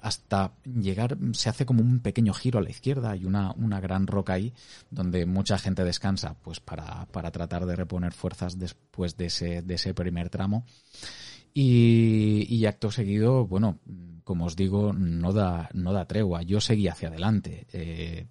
Hasta 0.00 0.52
llegar, 0.64 1.18
se 1.32 1.50
hace 1.50 1.66
como 1.66 1.82
un 1.82 2.00
pequeño 2.00 2.32
giro 2.32 2.58
a 2.58 2.62
la 2.62 2.70
izquierda, 2.70 3.10
hay 3.10 3.26
una, 3.26 3.52
una 3.52 3.78
gran 3.78 4.06
roca 4.06 4.32
ahí 4.34 4.54
donde 4.90 5.26
mucha 5.26 5.58
gente 5.58 5.84
descansa, 5.84 6.34
pues 6.42 6.60
para, 6.60 7.06
para 7.06 7.30
tratar 7.30 7.66
de 7.66 7.76
reponer 7.76 8.12
fuerzas 8.12 8.58
después 8.58 9.18
de 9.18 9.26
ese, 9.26 9.62
de 9.62 9.74
ese 9.74 9.92
primer 9.92 10.30
tramo. 10.30 10.64
Y, 11.56 12.46
y, 12.48 12.66
acto 12.66 12.90
seguido, 12.90 13.46
bueno, 13.46 13.78
como 14.24 14.46
os 14.46 14.56
digo, 14.56 14.92
no 14.92 15.32
da, 15.32 15.68
no 15.72 15.92
da 15.92 16.06
tregua. 16.06 16.42
Yo 16.42 16.60
seguí 16.60 16.88
hacia 16.88 17.08
adelante. 17.08 17.66
Eh, 17.72 18.26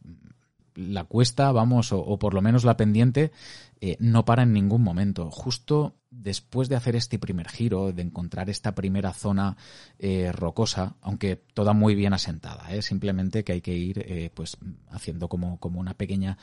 la 0.76 1.06
cuesta, 1.06 1.52
vamos, 1.52 1.94
o, 1.94 2.18
por 2.18 2.34
lo 2.34 2.42
menos 2.42 2.66
la 2.66 2.76
pendiente, 2.76 3.32
eh, 3.80 3.96
no 4.00 4.26
para 4.26 4.44
en 4.44 4.54
ningún 4.54 4.82
momento. 4.82 5.30
Justo 5.30 5.96
después 6.10 6.68
de 6.68 6.76
hacer 6.76 6.96
este 6.96 7.20
primer 7.20 7.48
giro, 7.48 7.94
de 7.94 8.02
encontrar 8.02 8.50
esta 8.50 8.74
primera 8.76 9.14
zona 9.14 9.56
eh, 10.00 10.32
rocosa, 10.32 10.96
aunque 11.02 11.36
toda 11.54 11.74
muy 11.74 11.96
bien 11.96 12.14
asentada, 12.14 12.70
simplemente 12.82 13.44
que 13.44 13.54
hay 13.54 13.62
que 13.62 13.76
ir 13.76 14.32
pues 14.34 14.58
haciendo 14.90 15.30
como, 15.30 15.60
como 15.60 15.80
una 15.80 15.94
pequeña 15.94 16.38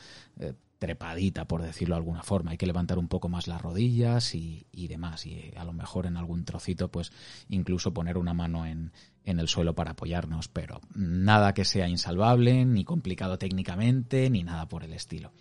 trepadita, 0.81 1.45
por 1.45 1.61
decirlo 1.61 1.93
de 1.93 1.99
alguna 1.99 2.23
forma. 2.23 2.51
Hay 2.51 2.57
que 2.57 2.65
levantar 2.65 2.97
un 2.97 3.07
poco 3.07 3.29
más 3.29 3.47
las 3.47 3.61
rodillas 3.61 4.33
y, 4.33 4.65
y 4.71 4.87
demás. 4.87 5.27
Y 5.27 5.53
a 5.55 5.63
lo 5.63 5.73
mejor 5.73 6.07
en 6.07 6.17
algún 6.17 6.43
trocito, 6.43 6.89
pues 6.89 7.11
incluso 7.49 7.93
poner 7.93 8.17
una 8.17 8.33
mano 8.33 8.65
en, 8.65 8.91
en 9.23 9.39
el 9.39 9.47
suelo 9.47 9.75
para 9.75 9.91
apoyarnos, 9.91 10.47
pero 10.47 10.81
nada 10.95 11.53
que 11.53 11.65
sea 11.65 11.87
insalvable, 11.87 12.65
ni 12.65 12.83
complicado 12.83 13.37
técnicamente, 13.37 14.27
ni 14.31 14.43
nada 14.43 14.67
por 14.67 14.83
el 14.83 14.93
estilo. 14.93 15.31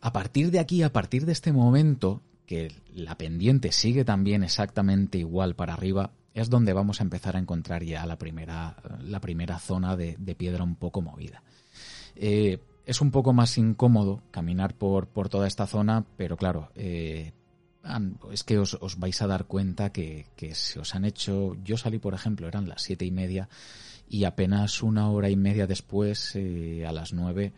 A 0.00 0.10
partir 0.14 0.50
de 0.50 0.58
aquí, 0.58 0.82
a 0.82 0.90
partir 0.90 1.26
de 1.26 1.32
este 1.32 1.52
momento, 1.52 2.22
que 2.46 2.72
la 2.94 3.18
pendiente 3.18 3.72
sigue 3.72 4.06
también 4.06 4.42
exactamente 4.42 5.18
igual 5.18 5.54
para 5.54 5.74
arriba, 5.74 6.12
es 6.32 6.48
donde 6.48 6.72
vamos 6.72 7.00
a 7.00 7.04
empezar 7.04 7.36
a 7.36 7.40
encontrar 7.40 7.84
ya 7.84 8.06
la 8.06 8.16
primera, 8.16 8.74
la 9.02 9.20
primera 9.20 9.58
zona 9.58 9.96
de, 9.98 10.16
de 10.18 10.34
piedra 10.34 10.64
un 10.64 10.76
poco 10.76 11.02
movida. 11.02 11.42
Eh, 12.16 12.58
es 12.90 13.00
un 13.00 13.12
poco 13.12 13.32
más 13.32 13.56
incómodo 13.56 14.20
caminar 14.32 14.74
por, 14.74 15.06
por 15.06 15.28
toda 15.28 15.46
esta 15.46 15.68
zona, 15.68 16.04
pero 16.16 16.36
claro, 16.36 16.72
eh, 16.74 17.32
es 18.32 18.42
que 18.42 18.58
os, 18.58 18.74
os, 18.80 18.98
vais 18.98 19.22
a 19.22 19.28
dar 19.28 19.44
cuenta 19.44 19.92
que, 19.92 20.26
que, 20.34 20.56
se 20.56 20.80
os 20.80 20.96
han 20.96 21.04
hecho. 21.04 21.56
Yo 21.62 21.76
salí, 21.76 22.00
por 22.00 22.14
ejemplo, 22.14 22.48
eran 22.48 22.68
las 22.68 22.82
siete 22.82 23.04
y 23.04 23.12
media, 23.12 23.48
y 24.08 24.24
apenas 24.24 24.82
una 24.82 25.08
hora 25.08 25.30
y 25.30 25.36
media 25.36 25.68
después, 25.68 26.34
eh, 26.34 26.84
a 26.84 26.90
las 26.90 27.12
nueve, 27.12 27.52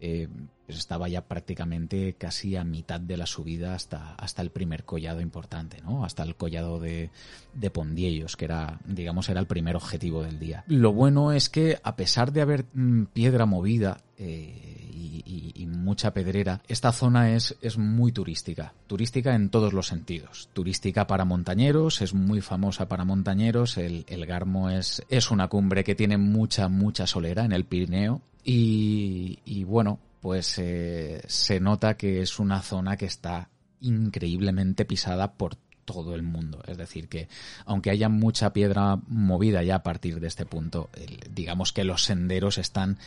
eh, 0.00 0.28
pues 0.66 0.78
estaba 0.78 1.08
ya 1.08 1.22
prácticamente 1.22 2.14
casi 2.18 2.56
a 2.56 2.64
mitad 2.64 3.00
de 3.00 3.16
la 3.16 3.26
subida 3.26 3.74
hasta, 3.74 4.14
hasta 4.14 4.42
el 4.42 4.50
primer 4.50 4.84
collado 4.84 5.20
importante, 5.20 5.80
¿no? 5.80 6.04
Hasta 6.04 6.24
el 6.24 6.34
collado 6.34 6.80
de, 6.80 7.10
de 7.54 7.70
Pondiellos, 7.70 8.36
que 8.36 8.46
era, 8.46 8.80
digamos, 8.84 9.28
era 9.28 9.38
el 9.38 9.46
primer 9.46 9.76
objetivo 9.76 10.24
del 10.24 10.40
día. 10.40 10.64
Lo 10.66 10.92
bueno 10.92 11.30
es 11.30 11.48
que, 11.48 11.78
a 11.84 11.94
pesar 11.94 12.32
de 12.32 12.40
haber 12.40 12.66
mmm, 12.74 13.04
piedra 13.04 13.46
movida 13.46 13.98
eh, 14.18 14.82
y, 15.24 15.66
mucha 15.66 16.12
pedrera, 16.12 16.62
esta 16.66 16.90
zona 16.90 17.34
es, 17.34 17.56
es 17.60 17.78
muy 17.78 18.10
turística. 18.10 18.72
Turística 18.88 19.36
en 19.36 19.50
todos 19.50 19.72
los 19.72 19.86
sentidos. 19.86 20.48
Turística 20.52 21.06
para 21.06 21.24
montañeros, 21.24 22.02
es 22.02 22.12
muy 22.12 22.40
famosa 22.40 22.88
para 22.88 23.04
montañeros. 23.04 23.76
El, 23.76 24.04
el 24.08 24.26
Garmo 24.26 24.68
es, 24.68 25.04
es 25.08 25.30
una 25.30 25.46
cumbre 25.46 25.84
que 25.84 25.94
tiene 25.94 26.16
mucha, 26.16 26.68
mucha 26.68 27.06
solera 27.06 27.44
en 27.44 27.52
el 27.52 27.64
Pirineo. 27.64 28.20
Y, 28.48 29.64
bueno, 29.64 29.98
pues 30.20 30.58
eh, 30.58 31.20
se 31.26 31.58
nota 31.58 31.96
que 31.96 32.22
es 32.22 32.38
una 32.38 32.62
zona 32.62 32.96
que 32.96 33.06
está 33.06 33.48
increíblemente 33.80 34.84
pisada 34.84 35.32
por 35.32 35.56
todo 35.84 36.14
el 36.14 36.22
mundo. 36.22 36.62
Es 36.68 36.76
decir, 36.76 37.08
que 37.08 37.28
aunque 37.64 37.90
haya 37.90 38.08
mucha 38.08 38.52
piedra 38.52 39.00
movida 39.08 39.64
ya 39.64 39.76
a 39.76 39.82
partir 39.82 40.20
de 40.20 40.28
este 40.28 40.46
punto, 40.46 40.90
digamos 41.28 41.72
que 41.72 41.82
los 41.82 42.04
senderos 42.04 42.58
están 42.58 42.98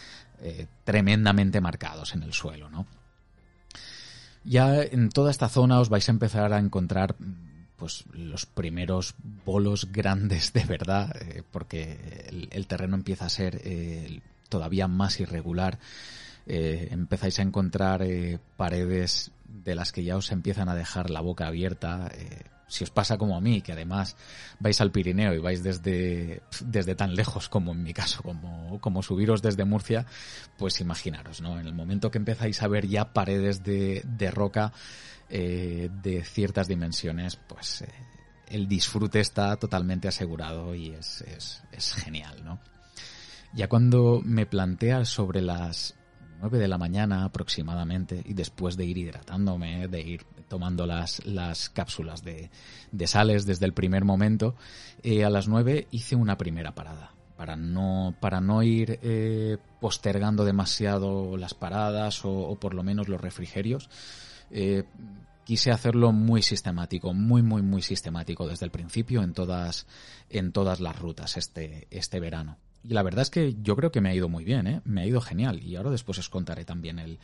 eh, 0.41 0.67
tremendamente 0.83 1.61
marcados 1.61 2.13
en 2.15 2.23
el 2.23 2.33
suelo, 2.33 2.69
¿no? 2.69 2.85
Ya 4.43 4.81
en 4.81 5.09
toda 5.09 5.31
esta 5.31 5.47
zona 5.47 5.79
os 5.79 5.87
vais 5.87 6.07
a 6.09 6.11
empezar 6.11 6.51
a 6.51 6.59
encontrar 6.59 7.15
pues 7.77 8.03
los 8.11 8.45
primeros 8.45 9.15
bolos 9.45 9.89
grandes 9.91 10.51
de 10.51 10.65
verdad, 10.65 11.15
eh, 11.21 11.43
porque 11.49 12.27
el, 12.51 12.67
terreno 12.67 12.97
empieza 12.97 13.25
a 13.25 13.29
ser 13.29 13.61
todavía 14.49 14.87
más 14.87 15.19
irregular 15.19 15.79
eh, 16.51 16.87
empezáis 16.89 17.37
a 17.37 17.43
encontrar 17.43 18.01
eh, 18.01 18.39
paredes 18.57 19.31
de 19.45 19.75
las 19.75 19.91
que 19.91 20.03
ya 20.03 20.17
os 20.17 20.31
empiezan 20.31 20.67
a 20.67 20.73
dejar 20.73 21.11
la 21.11 21.21
boca 21.21 21.45
abierta. 21.45 22.09
Eh, 22.11 22.41
si 22.67 22.83
os 22.83 22.89
pasa 22.89 23.19
como 23.19 23.37
a 23.37 23.41
mí, 23.41 23.61
que 23.61 23.71
además 23.71 24.15
vais 24.59 24.81
al 24.81 24.91
Pirineo 24.91 25.35
y 25.35 25.37
vais 25.37 25.61
desde, 25.61 26.41
desde 26.65 26.95
tan 26.95 27.13
lejos 27.13 27.49
como 27.49 27.73
en 27.73 27.83
mi 27.83 27.93
caso, 27.93 28.23
como, 28.23 28.81
como 28.81 29.03
subiros 29.03 29.43
desde 29.43 29.63
Murcia, 29.63 30.07
pues 30.57 30.81
imaginaros, 30.81 31.39
¿no? 31.39 31.59
En 31.59 31.67
el 31.67 31.73
momento 31.75 32.09
que 32.09 32.17
empezáis 32.17 32.63
a 32.63 32.67
ver 32.67 32.87
ya 32.87 33.13
paredes 33.13 33.63
de, 33.63 34.01
de 34.05 34.31
roca 34.31 34.73
de 35.29 36.23
ciertas 36.25 36.67
dimensiones, 36.67 37.35
pues 37.35 37.83
el 38.47 38.67
disfrute 38.67 39.19
está 39.19 39.55
totalmente 39.57 40.07
asegurado 40.07 40.73
y 40.73 40.89
es, 40.89 41.21
es, 41.21 41.61
es 41.71 41.93
genial, 41.93 42.43
¿no? 42.43 42.59
Ya 43.53 43.67
cuando 43.67 44.21
me 44.23 44.45
plantea 44.45 45.05
sobre 45.05 45.41
las 45.41 45.95
9 46.39 46.57
de 46.57 46.67
la 46.67 46.77
mañana 46.77 47.25
aproximadamente 47.25 48.21
y 48.25 48.33
después 48.33 48.77
de 48.77 48.85
ir 48.85 48.97
hidratándome, 48.97 49.87
de 49.87 50.01
ir 50.01 50.25
tomando 50.47 50.85
las, 50.85 51.25
las 51.25 51.69
cápsulas 51.69 52.23
de, 52.23 52.49
de 52.91 53.07
sales 53.07 53.45
desde 53.45 53.65
el 53.65 53.73
primer 53.73 54.05
momento, 54.05 54.55
eh, 55.03 55.23
a 55.25 55.29
las 55.29 55.47
9 55.47 55.87
hice 55.91 56.15
una 56.15 56.37
primera 56.37 56.73
parada. 56.73 57.13
para 57.37 57.55
no, 57.55 58.15
para 58.19 58.41
no 58.41 58.63
ir 58.63 58.99
eh, 59.01 59.57
postergando 59.79 60.43
demasiado 60.43 61.37
las 61.37 61.53
paradas 61.53 62.21
o, 62.23 62.57
por 62.59 62.73
lo 62.73 62.83
menos 62.83 63.07
los 63.07 63.21
refrigerios, 63.21 63.89
eh, 64.51 64.83
quise 65.45 65.71
hacerlo 65.71 66.11
muy 66.11 66.41
sistemático, 66.41 67.13
muy, 67.13 67.41
muy, 67.41 67.61
muy 67.61 67.81
sistemático 67.81 68.47
desde 68.47 68.65
el 68.65 68.71
principio 68.71 69.23
en 69.23 69.33
todas, 69.33 69.87
en 70.29 70.51
todas 70.51 70.79
las 70.79 70.99
rutas 70.99 71.37
este, 71.37 71.87
este 71.91 72.19
verano. 72.19 72.57
Y 72.83 72.93
la 72.93 73.03
verdad 73.03 73.23
es 73.23 73.29
que 73.29 73.55
yo 73.61 73.75
creo 73.75 73.91
que 73.91 74.01
me 74.01 74.09
ha 74.09 74.15
ido 74.15 74.29
muy 74.29 74.43
bien, 74.43 74.67
¿eh? 74.67 74.81
me 74.85 75.01
ha 75.01 75.05
ido 75.05 75.21
genial. 75.21 75.61
Y 75.63 75.75
ahora 75.75 75.91
después 75.91 76.17
os 76.17 76.29
contaré 76.29 76.65
también 76.65 76.99
el, 76.99 77.19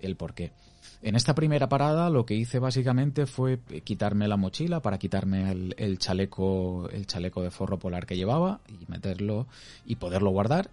el 0.00 0.16
por 0.16 0.34
qué. 0.34 0.52
En 1.00 1.14
esta 1.14 1.34
primera 1.34 1.68
parada 1.68 2.10
lo 2.10 2.26
que 2.26 2.34
hice 2.34 2.58
básicamente 2.58 3.26
fue 3.26 3.60
quitarme 3.84 4.26
la 4.26 4.36
mochila 4.36 4.80
para 4.80 4.98
quitarme 4.98 5.50
el, 5.50 5.74
el, 5.78 5.98
chaleco, 5.98 6.88
el 6.90 7.06
chaleco 7.06 7.42
de 7.42 7.50
forro 7.50 7.78
polar 7.78 8.04
que 8.04 8.16
llevaba 8.16 8.60
y 8.68 8.90
meterlo 8.90 9.46
y 9.86 9.96
poderlo 9.96 10.30
guardar 10.30 10.70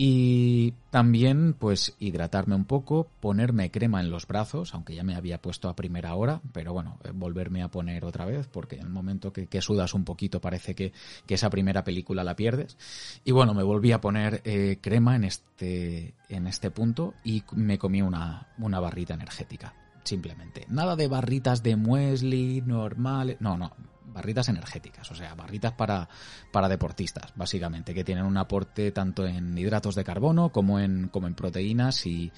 y 0.00 0.74
también, 0.90 1.54
pues, 1.58 1.96
hidratarme 1.98 2.54
un 2.54 2.66
poco, 2.66 3.08
ponerme 3.18 3.72
crema 3.72 4.00
en 4.00 4.12
los 4.12 4.28
brazos, 4.28 4.72
aunque 4.72 4.94
ya 4.94 5.02
me 5.02 5.16
había 5.16 5.42
puesto 5.42 5.68
a 5.68 5.74
primera 5.74 6.14
hora, 6.14 6.40
pero 6.52 6.72
bueno, 6.72 7.00
eh, 7.02 7.10
volverme 7.12 7.64
a 7.64 7.68
poner 7.68 8.04
otra 8.04 8.24
vez, 8.24 8.46
porque 8.46 8.76
en 8.76 8.82
el 8.82 8.90
momento 8.90 9.32
que, 9.32 9.60
sudas 9.60 9.94
un 9.94 10.04
poquito 10.04 10.40
parece 10.40 10.76
que, 10.76 10.92
esa 11.26 11.50
primera 11.50 11.82
película 11.82 12.22
la 12.22 12.36
pierdes. 12.36 12.78
Y 13.24 13.32
bueno, 13.32 13.54
me 13.54 13.64
volví 13.64 13.90
a 13.90 14.00
poner 14.00 14.40
eh, 14.44 14.78
crema 14.80 15.16
en 15.16 15.24
este, 15.24 16.14
en 16.28 16.46
este 16.46 16.70
punto 16.70 17.14
y 17.24 17.42
me 17.56 17.76
comí 17.76 18.00
una, 18.00 18.46
una 18.58 18.78
barrita 18.78 19.14
energética, 19.14 19.74
simplemente. 20.04 20.64
Nada 20.68 20.94
de 20.94 21.08
barritas 21.08 21.64
de 21.64 21.74
muesli 21.74 22.62
normales, 22.64 23.38
no, 23.40 23.58
no, 23.58 23.72
barritas 24.12 24.48
energéticas, 24.48 25.10
o 25.10 25.14
sea, 25.14 25.34
barritas 25.34 25.72
para, 25.72 26.08
para 26.52 26.68
deportistas, 26.68 27.32
básicamente, 27.34 27.94
que 27.94 28.04
tienen 28.04 28.24
un 28.24 28.36
aporte 28.36 28.92
tanto 28.92 29.26
en 29.26 29.56
hidratos 29.56 29.94
de 29.94 30.04
carbono 30.04 30.50
como 30.50 30.80
en, 30.80 31.08
como 31.08 31.26
en 31.26 31.34
proteínas 31.34 32.06
y, 32.06 32.32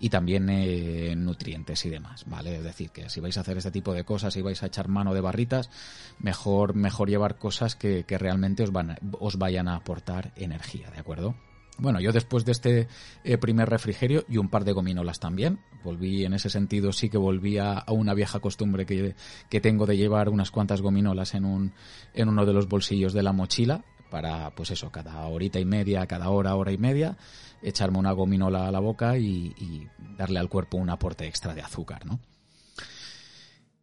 y 0.00 0.10
también 0.10 0.48
en 0.50 1.24
nutrientes 1.24 1.84
y 1.84 1.90
demás, 1.90 2.24
¿vale? 2.26 2.56
Es 2.56 2.64
decir, 2.64 2.90
que 2.90 3.08
si 3.08 3.20
vais 3.20 3.36
a 3.36 3.40
hacer 3.40 3.58
este 3.58 3.70
tipo 3.70 3.92
de 3.92 4.04
cosas 4.04 4.36
y 4.36 4.42
vais 4.42 4.62
a 4.62 4.66
echar 4.66 4.88
mano 4.88 5.14
de 5.14 5.20
barritas, 5.20 5.70
mejor, 6.18 6.74
mejor 6.74 7.08
llevar 7.08 7.36
cosas 7.36 7.76
que, 7.76 8.04
que 8.04 8.18
realmente 8.18 8.62
os, 8.62 8.72
van, 8.72 8.96
os 9.18 9.36
vayan 9.38 9.68
a 9.68 9.76
aportar 9.76 10.32
energía, 10.36 10.90
¿de 10.90 10.98
acuerdo? 10.98 11.34
Bueno, 11.78 12.00
yo 12.00 12.10
después 12.10 12.44
de 12.44 12.52
este 12.52 12.88
eh, 13.22 13.38
primer 13.38 13.68
refrigerio 13.68 14.24
y 14.28 14.38
un 14.38 14.48
par 14.48 14.64
de 14.64 14.72
gominolas 14.72 15.20
también, 15.20 15.60
volví 15.84 16.24
en 16.24 16.32
ese 16.32 16.48
sentido, 16.48 16.92
sí 16.92 17.10
que 17.10 17.18
volví 17.18 17.58
a, 17.58 17.84
una 17.88 18.14
vieja 18.14 18.40
costumbre 18.40 18.86
que, 18.86 19.14
que, 19.50 19.60
tengo 19.60 19.84
de 19.84 19.96
llevar 19.96 20.30
unas 20.30 20.50
cuantas 20.50 20.80
gominolas 20.80 21.34
en, 21.34 21.44
un, 21.44 21.72
en 22.14 22.28
uno 22.28 22.46
de 22.46 22.54
los 22.54 22.68
bolsillos 22.68 23.12
de 23.12 23.22
la 23.22 23.32
mochila 23.32 23.84
para, 24.10 24.50
pues 24.50 24.70
eso, 24.70 24.90
cada 24.90 25.26
horita 25.26 25.60
y 25.60 25.66
media, 25.66 26.06
cada 26.06 26.30
hora, 26.30 26.54
hora 26.54 26.72
y 26.72 26.78
media, 26.78 27.18
echarme 27.60 27.98
una 27.98 28.12
gominola 28.12 28.68
a 28.68 28.70
la 28.70 28.80
boca 28.80 29.18
y, 29.18 29.52
y 29.58 29.86
darle 30.16 30.38
al 30.38 30.48
cuerpo 30.48 30.78
un 30.78 30.88
aporte 30.88 31.26
extra 31.26 31.54
de 31.54 31.60
azúcar, 31.60 32.06
¿no? 32.06 32.20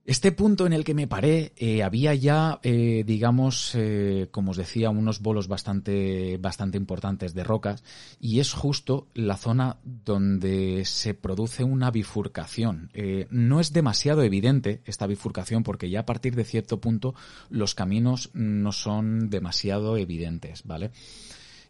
Este 0.06 0.34
punto 0.34 0.66
en 0.66 0.74
el 0.74 0.84
que 0.84 0.94
me 0.94 1.08
paré 1.08 1.54
eh, 1.56 1.82
había 1.82 2.14
ya, 2.14 2.60
eh, 2.62 3.06
digamos, 3.08 3.74
eh, 3.74 4.28
como 4.32 4.52
os 4.52 4.58
decía, 4.58 4.90
unos 4.90 5.22
bolos 5.22 5.48
bastante, 5.48 6.38
bastante 6.42 6.78
importantes 6.78 7.34
de 7.34 7.46
rocas 7.46 7.86
y 8.20 8.42
es 8.42 8.52
justo 8.52 9.08
la 9.14 9.38
zona 9.38 9.78
donde 9.86 10.84
se 10.84 11.14
produce 11.14 11.64
una 11.64 11.90
bifurcación. 11.90 12.92
no 13.30 13.62
es 13.62 13.72
demasiado 13.72 14.24
evidente 14.24 14.82
esta 14.86 15.08
bifurcación 15.08 15.64
porque 15.64 15.90
ya 15.90 16.02
a 16.02 16.06
partir 16.06 16.36
de 16.36 16.44
cierto 16.44 16.82
punto 16.82 17.16
los 17.50 17.74
caminos 17.74 18.30
no 18.34 18.74
son 18.74 19.30
demasiado 19.30 19.96
evidentes, 19.96 20.64
¿vale? 20.66 20.92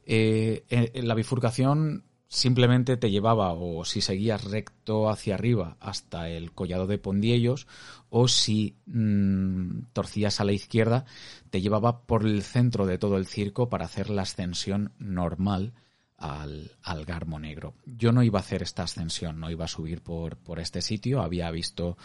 la 0.05 1.15
bifurcación 1.15 2.03
simplemente 2.33 2.97
te 2.97 3.11
llevaba 3.11 3.53
o 3.53 3.85
si 3.85 4.01
seguías 4.01 4.43
recto 4.43 5.07
hacia 5.07 5.35
arriba 5.35 5.77
hasta 5.79 6.29
el 6.29 6.51
collado 6.51 6.87
de 6.87 6.97
Pondiellos 6.97 7.67
o 8.09 8.27
si 8.27 8.75
mm, 8.87 9.91
torcías 9.93 10.39
a 10.39 10.43
la 10.43 10.51
izquierda 10.51 11.05
te 11.51 11.61
llevaba 11.61 12.01
por 12.01 12.25
el 12.25 12.41
centro 12.41 12.87
de 12.87 12.97
todo 12.97 13.17
el 13.17 13.27
circo 13.27 13.69
para 13.69 13.85
hacer 13.85 14.09
la 14.09 14.23
ascensión 14.23 14.93
normal 14.97 15.73
al, 16.17 16.71
al, 16.81 17.05
Garmo 17.05 17.39
Negro. 17.39 17.75
Yo 17.85 18.11
no 18.11 18.23
iba 18.23 18.39
a 18.39 18.41
hacer 18.41 18.63
esta 18.63 18.83
ascensión, 18.83 19.39
no 19.39 19.51
iba 19.51 19.65
a 19.65 19.67
subir 19.67 20.01
por, 20.01 20.37
por 20.37 20.59
este 20.59 20.81
sitio, 20.81 21.21
había 21.21 21.51
visto 21.51 21.97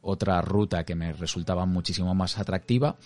otra 0.00 0.40
ruta 0.40 0.84
que 0.84 0.96
me 0.96 1.12
resultaba 1.12 1.64
muchísimo 1.64 2.12
más 2.12 2.38
atractiva 2.38 2.96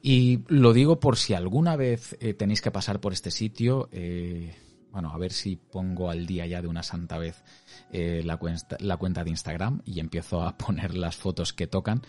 y 0.00 0.40
lo 0.48 0.72
digo 0.72 0.98
por 0.98 1.18
si 1.18 1.34
alguna 1.34 1.76
vez 1.76 2.16
eh, 2.20 2.32
tenéis 2.32 2.62
que 2.62 2.70
pasar 2.70 3.00
por 3.00 3.12
este 3.12 3.30
sitio. 3.30 3.90
Eh, 3.92 4.54
bueno, 4.92 5.10
a 5.10 5.18
ver 5.18 5.32
si 5.32 5.56
pongo 5.56 6.10
al 6.10 6.26
día 6.26 6.46
ya 6.46 6.60
de 6.60 6.68
una 6.68 6.82
santa 6.82 7.16
vez 7.18 7.42
eh, 7.90 8.22
la, 8.24 8.36
cuenta, 8.36 9.24
de 9.24 9.30
Instagram 9.30 9.80
y 9.86 10.00
empiezo 10.00 10.42
a 10.42 10.56
poner 10.58 10.94
las 10.94 11.16
fotos 11.16 11.52
que 11.52 11.66
tocan. 11.66 12.02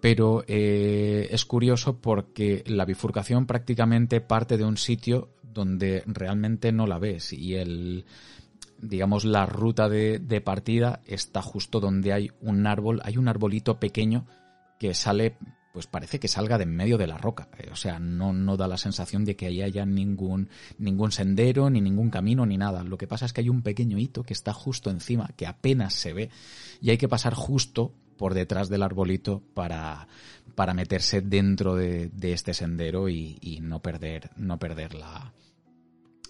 Pero 0.00 0.44
eh, 0.46 1.28
es 1.30 1.44
curioso 1.46 2.00
porque 2.00 2.62
la 2.66 2.84
bifurcación 2.84 3.46
prácticamente 3.46 4.20
parte 4.20 4.58
de 4.58 4.64
un 4.64 4.76
sitio 4.76 5.30
donde 5.42 6.02
realmente 6.06 6.70
no 6.70 6.86
la 6.86 6.98
ves 6.98 7.32
y 7.32 7.54
el 7.54 8.04
digamos 8.80 9.24
la 9.24 9.44
ruta 9.44 9.88
de, 9.88 10.20
de 10.20 10.40
partida 10.40 11.00
está 11.06 11.42
justo 11.42 11.80
donde 11.80 12.12
hay 12.12 12.30
un 12.40 12.64
árbol, 12.66 13.00
hay 13.02 13.16
un 13.16 13.26
arbolito 13.26 13.80
pequeño 13.80 14.26
que 14.78 14.94
sale 14.94 15.36
pues 15.78 15.86
parece 15.86 16.18
que 16.18 16.26
salga 16.26 16.58
de 16.58 16.64
en 16.64 16.74
medio 16.74 16.98
de 16.98 17.06
la 17.06 17.18
roca. 17.18 17.46
Eh, 17.56 17.68
o 17.70 17.76
sea, 17.76 18.00
no, 18.00 18.32
no 18.32 18.56
da 18.56 18.66
la 18.66 18.78
sensación 18.78 19.24
de 19.24 19.36
que 19.36 19.46
ahí 19.46 19.62
haya 19.62 19.86
ningún, 19.86 20.48
ningún 20.76 21.12
sendero, 21.12 21.70
ni 21.70 21.80
ningún 21.80 22.10
camino, 22.10 22.44
ni 22.46 22.58
nada. 22.58 22.82
Lo 22.82 22.98
que 22.98 23.06
pasa 23.06 23.26
es 23.26 23.32
que 23.32 23.42
hay 23.42 23.48
un 23.48 23.62
pequeño 23.62 23.96
hito 23.96 24.24
que 24.24 24.32
está 24.32 24.52
justo 24.52 24.90
encima, 24.90 25.30
que 25.36 25.46
apenas 25.46 25.94
se 25.94 26.12
ve, 26.12 26.30
y 26.80 26.90
hay 26.90 26.98
que 26.98 27.06
pasar 27.06 27.34
justo 27.34 27.94
por 28.16 28.34
detrás 28.34 28.68
del 28.68 28.82
arbolito 28.82 29.40
para, 29.54 30.08
para 30.56 30.74
meterse 30.74 31.20
dentro 31.20 31.76
de, 31.76 32.10
este 32.20 32.54
sendero 32.54 33.08
y, 33.08 33.60
no 33.62 33.80
perder, 33.80 34.30
no 34.34 34.58
perder 34.58 34.94
la, 34.94 35.32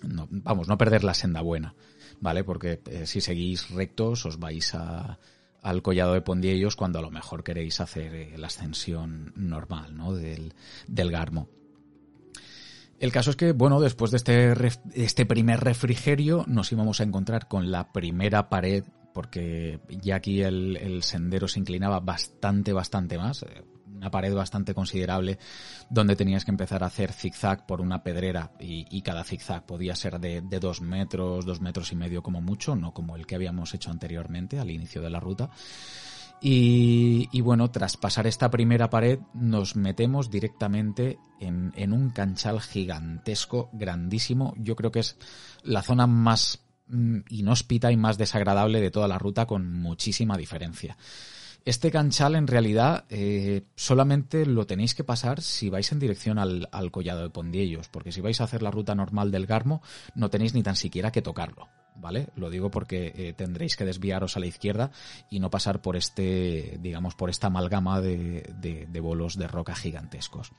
vamos, 0.02 0.68
no 0.68 0.76
perder 0.76 1.04
la 1.04 1.14
senda 1.14 1.40
buena, 1.40 1.74
¿vale? 2.20 2.44
Porque 2.44 2.82
eh, 2.84 3.06
si 3.06 3.22
seguís 3.22 3.70
rectos 3.70 4.26
os 4.26 4.38
vais 4.38 4.74
a, 4.74 5.18
al 5.62 5.82
collado 5.82 6.14
de 6.14 6.20
Pondiellos 6.20 6.76
cuando 6.76 6.98
a 6.98 7.02
lo 7.02 7.10
mejor 7.10 7.44
queréis 7.44 7.80
hacer 7.80 8.14
eh, 8.14 8.38
la 8.38 8.46
ascensión 8.48 9.32
normal 9.36 9.96
¿no? 9.96 10.12
del, 10.14 10.54
del 10.86 11.10
Garmo. 11.10 11.48
El 12.98 13.12
caso 13.12 13.30
es 13.30 13.36
que, 13.36 13.52
bueno, 13.52 13.80
después 13.80 14.10
de 14.10 14.16
este, 14.16 14.54
este 14.94 15.24
primer 15.24 15.60
refrigerio 15.60 16.44
nos 16.48 16.72
íbamos 16.72 17.00
a 17.00 17.04
encontrar 17.04 17.46
con 17.46 17.70
la 17.70 17.92
primera 17.92 18.48
pared, 18.48 18.84
porque 19.14 19.78
ya 20.02 20.16
aquí 20.16 20.42
el, 20.42 20.76
el 20.76 21.02
sendero 21.04 21.46
se 21.46 21.60
inclinaba 21.60 22.00
bastante, 22.00 22.72
bastante 22.72 23.16
más. 23.16 23.44
Una 23.98 24.12
pared 24.12 24.32
bastante 24.32 24.74
considerable 24.74 25.40
donde 25.90 26.14
tenías 26.14 26.44
que 26.44 26.52
empezar 26.52 26.84
a 26.84 26.86
hacer 26.86 27.12
zigzag 27.12 27.66
por 27.66 27.80
una 27.80 28.04
pedrera 28.04 28.52
y, 28.60 29.02
cada 29.02 29.24
zigzag 29.24 29.66
podía 29.66 29.96
ser 29.96 30.20
de, 30.20 30.40
dos 30.60 30.80
metros, 30.80 31.44
dos 31.44 31.60
metros 31.60 31.90
y 31.90 31.96
medio 31.96 32.22
como 32.22 32.40
mucho, 32.40 32.76
no 32.76 32.94
como 32.94 33.16
el 33.16 33.26
que 33.26 33.34
habíamos 33.34 33.74
hecho 33.74 33.90
anteriormente 33.90 34.60
al 34.60 34.70
inicio 34.70 35.02
de 35.02 35.10
la 35.10 35.18
ruta. 35.18 35.50
Y, 36.40 37.40
bueno, 37.40 37.72
tras 37.72 37.96
pasar 37.96 38.28
esta 38.28 38.48
primera 38.48 38.88
pared 38.88 39.18
nos 39.34 39.74
metemos 39.74 40.30
directamente 40.30 41.18
en, 41.40 41.72
en 41.74 41.92
un 41.92 42.10
canchal 42.10 42.60
gigantesco, 42.60 43.68
grandísimo. 43.72 44.54
Yo 44.58 44.76
creo 44.76 44.92
que 44.92 45.00
es 45.00 45.16
la 45.64 45.82
zona 45.82 46.06
más 46.06 46.60
mm, 46.86 47.18
inhóspita 47.30 47.90
y 47.90 47.96
más 47.96 48.16
desagradable 48.16 48.80
de 48.80 48.92
toda 48.92 49.08
la 49.08 49.18
ruta 49.18 49.46
con 49.46 49.72
muchísima 49.72 50.36
diferencia. 50.36 50.96
Este 51.64 51.90
canchal 51.90 52.34
en 52.34 52.46
realidad 52.46 53.04
eh, 53.10 53.62
solamente 53.74 54.46
lo 54.46 54.66
tenéis 54.66 54.94
que 54.94 55.04
pasar 55.04 55.42
si 55.42 55.68
vais 55.68 55.92
en 55.92 55.98
dirección 55.98 56.38
al, 56.38 56.68
collado 56.90 57.22
de 57.22 57.30
Pondiellos, 57.30 57.88
porque 57.88 58.12
si 58.12 58.20
vais 58.20 58.40
a 58.40 58.44
hacer 58.44 58.62
la 58.62 58.70
ruta 58.70 58.94
normal 58.94 59.30
del 59.30 59.46
Garmo 59.46 59.82
no 60.14 60.30
tenéis 60.30 60.54
ni 60.54 60.62
tan 60.62 60.76
siquiera 60.76 61.10
que 61.10 61.22
tocarlo. 61.22 61.68
¿Vale? 62.00 62.28
Lo 62.36 62.48
digo 62.48 62.70
porque 62.70 63.12
eh, 63.16 63.32
tendréis 63.36 63.76
que 63.76 63.84
desviaros 63.84 64.36
a 64.36 64.40
la 64.40 64.46
izquierda 64.46 64.92
y 65.30 65.40
no 65.40 65.50
pasar 65.50 65.82
por 65.82 65.96
este, 65.96 66.78
digamos, 66.80 67.16
por 67.16 67.28
esta 67.28 67.48
amalgama 67.48 68.00
de, 68.00 68.86
de 68.88 69.00
bolos 69.00 69.36
de 69.36 69.48
roca 69.48 69.74
gigantescos. 69.74 70.52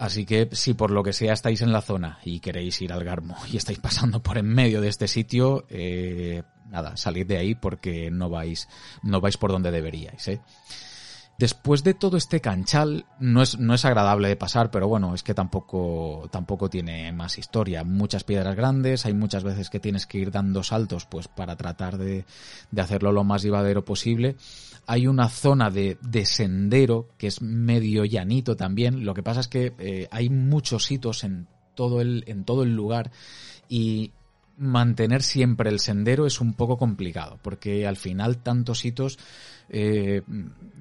Así 0.00 0.24
que 0.24 0.48
si 0.52 0.72
por 0.72 0.90
lo 0.92 1.02
que 1.02 1.12
sea 1.12 1.34
estáis 1.34 1.60
en 1.60 1.72
la 1.72 1.82
zona 1.82 2.20
y 2.24 2.40
queréis 2.40 2.80
ir 2.80 2.90
al 2.90 3.04
Garmo 3.04 3.36
y 3.52 3.58
estáis 3.58 3.78
pasando 3.80 4.22
por 4.22 4.38
en 4.38 4.46
medio 4.46 4.80
de 4.80 4.88
este 4.88 5.06
sitio, 5.06 5.66
eh, 5.68 6.42
nada, 6.70 6.96
salid 6.96 7.26
de 7.26 7.38
ahí 7.38 7.54
porque 7.54 8.10
no 8.10 8.30
vais, 8.30 8.68
no 9.02 9.20
vais 9.20 9.36
por 9.36 9.52
donde 9.52 9.70
deberíais, 9.70 10.28
¿eh? 10.28 10.40
Después 11.40 11.82
de 11.82 11.94
todo 11.94 12.18
este 12.18 12.42
canchal, 12.42 13.06
no 13.18 13.40
es, 13.40 13.58
no 13.58 13.72
es 13.72 13.86
agradable 13.86 14.28
de 14.28 14.36
pasar, 14.36 14.70
pero 14.70 14.88
bueno, 14.88 15.14
es 15.14 15.22
que 15.22 15.32
tampoco, 15.32 16.28
tampoco 16.30 16.68
tiene 16.68 17.10
más 17.12 17.38
historia. 17.38 17.82
Muchas 17.82 18.24
piedras 18.24 18.54
grandes, 18.54 19.06
hay 19.06 19.14
muchas 19.14 19.42
veces 19.42 19.70
que 19.70 19.80
tienes 19.80 20.06
que 20.06 20.18
ir 20.18 20.30
dando 20.30 20.62
saltos, 20.62 21.06
pues 21.06 21.28
para 21.28 21.56
tratar 21.56 21.96
de, 21.96 22.26
de 22.70 22.82
hacerlo 22.82 23.10
lo 23.10 23.24
más 23.24 23.40
llevadero 23.40 23.86
posible. 23.86 24.36
Hay 24.86 25.06
una 25.06 25.30
zona 25.30 25.70
de, 25.70 25.96
de, 26.02 26.26
sendero 26.26 27.08
que 27.16 27.28
es 27.28 27.40
medio 27.40 28.04
llanito 28.04 28.54
también. 28.54 29.06
Lo 29.06 29.14
que 29.14 29.22
pasa 29.22 29.40
es 29.40 29.48
que 29.48 29.72
eh, 29.78 30.08
hay 30.10 30.28
muchos 30.28 30.90
hitos 30.90 31.24
en 31.24 31.48
todo 31.74 32.02
el, 32.02 32.22
en 32.26 32.44
todo 32.44 32.64
el 32.64 32.76
lugar 32.76 33.12
y 33.66 34.12
mantener 34.60 35.22
siempre 35.22 35.70
el 35.70 35.80
sendero 35.80 36.26
es 36.26 36.40
un 36.40 36.52
poco 36.52 36.76
complicado, 36.76 37.38
porque 37.42 37.86
al 37.86 37.96
final 37.96 38.38
tantos 38.38 38.84
hitos 38.84 39.18
eh, 39.70 40.22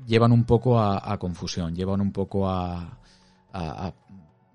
llevan 0.06 0.34
un 0.34 0.44
poco 0.44 0.82
a, 0.82 1.18
confusión, 1.18 1.74
llevan 1.74 2.02
un 2.02 2.12
poco 2.12 2.50
a, 2.50 3.00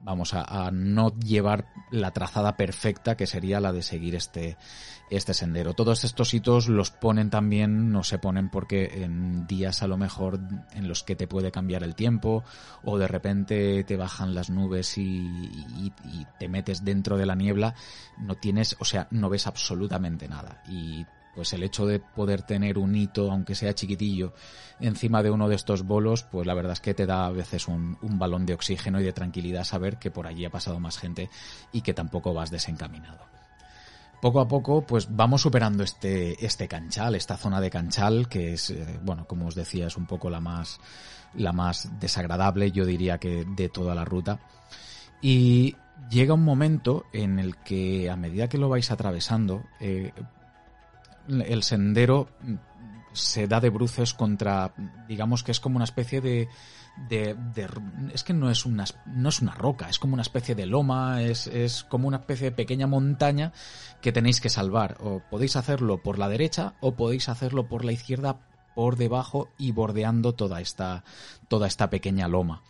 vamos 0.02 0.34
a, 0.34 0.70
no 0.70 1.18
llevar 1.18 1.68
la 1.90 2.10
trazada 2.10 2.58
perfecta 2.58 3.16
que 3.16 3.26
sería 3.26 3.60
la 3.60 3.72
de 3.72 3.80
seguir 3.80 4.14
este 4.14 4.58
este 5.10 5.34
sendero. 5.34 5.74
Todos 5.74 6.04
estos 6.04 6.32
hitos 6.34 6.68
los 6.68 6.90
ponen 6.90 7.30
también, 7.30 7.92
no 7.92 8.02
se 8.02 8.18
ponen 8.18 8.48
porque 8.50 9.04
en 9.04 9.46
días 9.46 9.82
a 9.82 9.86
lo 9.86 9.96
mejor 9.96 10.40
en 10.72 10.88
los 10.88 11.02
que 11.02 11.16
te 11.16 11.26
puede 11.26 11.50
cambiar 11.50 11.82
el 11.82 11.94
tiempo 11.94 12.44
o 12.82 12.98
de 12.98 13.08
repente 13.08 13.84
te 13.84 13.96
bajan 13.96 14.34
las 14.34 14.50
nubes 14.50 14.96
y, 14.98 15.92
te 16.38 16.48
metes 16.48 16.84
dentro 16.84 17.16
de 17.16 17.26
la 17.26 17.34
niebla, 17.34 17.74
no 18.18 18.34
tienes, 18.36 18.76
o 18.80 18.84
sea, 18.84 19.06
no 19.10 19.28
ves 19.28 19.46
absolutamente 19.46 20.28
nada. 20.28 20.62
Y 20.68 21.04
pues 21.34 21.52
el 21.52 21.64
hecho 21.64 21.84
de 21.86 21.98
poder 21.98 22.42
tener 22.42 22.78
un 22.78 22.94
hito, 22.94 23.30
aunque 23.30 23.54
sea 23.54 23.74
chiquitillo, 23.74 24.34
encima 24.78 25.22
de 25.22 25.30
uno 25.30 25.48
de 25.48 25.56
estos 25.56 25.82
bolos, 25.82 26.22
pues 26.22 26.46
la 26.46 26.54
verdad 26.54 26.72
es 26.72 26.80
que 26.80 26.94
te 26.94 27.06
da 27.06 27.26
a 27.26 27.30
veces 27.30 27.66
un, 27.66 27.98
un, 28.02 28.18
balón 28.18 28.46
de 28.46 28.54
oxígeno 28.54 29.00
y 29.00 29.04
de 29.04 29.12
tranquilidad 29.12 29.64
saber 29.64 29.98
que 29.98 30.12
por 30.12 30.26
allí 30.26 30.44
ha 30.44 30.50
pasado 30.50 30.78
más 30.78 30.96
gente 30.96 31.28
y 31.72 31.80
que 31.80 31.94
tampoco 31.94 32.32
vas 32.34 32.50
desencaminado 32.50 33.33
poco 34.24 34.40
a 34.40 34.48
poco 34.48 34.80
pues 34.86 35.14
vamos 35.14 35.42
superando 35.42 35.82
este, 35.82 36.42
este 36.42 36.66
canchal, 36.66 37.14
esta 37.14 37.36
zona 37.36 37.60
de 37.60 37.68
canchal 37.68 38.26
que 38.26 38.54
es, 38.54 38.70
eh, 38.70 38.98
bueno, 39.02 39.26
como 39.26 39.48
os 39.48 39.54
decía, 39.54 39.86
es 39.86 39.98
un 39.98 40.06
poco 40.06 40.30
la 40.30 40.40
más, 40.40 40.80
la 41.34 41.52
más 41.52 41.90
desagradable, 42.00 42.72
yo 42.72 42.86
diría 42.86 43.18
que 43.18 43.44
de 43.44 43.68
toda 43.68 43.94
la 43.94 44.06
ruta. 44.06 44.40
Y 45.20 45.76
llega 46.08 46.32
un 46.32 46.42
momento 46.42 47.04
en 47.12 47.38
el 47.38 47.58
que 47.58 48.08
a 48.08 48.16
medida 48.16 48.48
que 48.48 48.56
lo 48.56 48.70
vais 48.70 48.90
atravesando, 48.90 49.62
eh, 49.78 50.12
el 51.28 51.62
sendero 51.62 52.28
se 53.14 53.46
da 53.46 53.60
de 53.60 53.70
bruces 53.70 54.12
contra, 54.12 54.74
digamos 55.08 55.42
que 55.42 55.52
es 55.52 55.60
como 55.60 55.76
una 55.76 55.84
especie 55.84 56.20
de, 56.20 56.48
de, 57.08 57.36
es 58.12 58.22
que 58.22 58.32
no 58.32 58.50
es 58.50 58.66
una 58.66 58.84
no 59.06 59.28
es 59.28 59.40
una 59.40 59.54
roca, 59.54 59.88
es 59.88 59.98
como 59.98 60.14
una 60.14 60.22
especie 60.22 60.54
de 60.54 60.66
loma, 60.66 61.22
es, 61.22 61.46
es 61.46 61.84
como 61.84 62.08
una 62.08 62.18
especie 62.18 62.50
de 62.50 62.56
pequeña 62.56 62.86
montaña 62.86 63.52
que 64.02 64.12
tenéis 64.12 64.40
que 64.40 64.48
salvar. 64.48 64.98
O 65.00 65.22
podéis 65.30 65.56
hacerlo 65.56 66.02
por 66.02 66.18
la 66.18 66.28
derecha 66.28 66.74
o 66.80 66.94
podéis 66.94 67.28
hacerlo 67.28 67.68
por 67.68 67.84
la 67.84 67.92
izquierda, 67.92 68.40
por 68.74 68.96
debajo 68.96 69.48
y 69.58 69.72
bordeando 69.72 70.34
toda 70.34 70.60
esta, 70.60 71.04
toda 71.48 71.66
esta 71.66 71.90
pequeña 71.90 72.28
loma. 72.28 72.62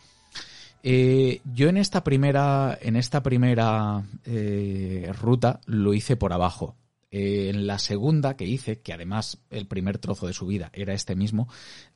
Eh, 0.87 1.41
yo 1.45 1.67
en 1.67 1.77
esta 1.77 2.03
primera, 2.03 2.77
en 2.79 2.95
esta 2.95 3.23
primera 3.23 4.03
eh, 4.23 5.11
ruta 5.19 5.59
lo 5.65 5.95
hice 5.95 6.15
por 6.15 6.31
abajo. 6.31 6.75
Eh, 7.17 7.47
en 7.49 7.65
la 7.65 7.79
segunda 7.79 8.35
que 8.35 8.43
hice, 8.43 8.81
que 8.81 8.91
además 8.91 9.37
el 9.49 9.67
primer 9.67 9.99
trozo 9.99 10.27
de 10.27 10.33
su 10.33 10.47
vida 10.47 10.69
era 10.73 10.93
este 10.93 11.15
mismo, 11.15 11.47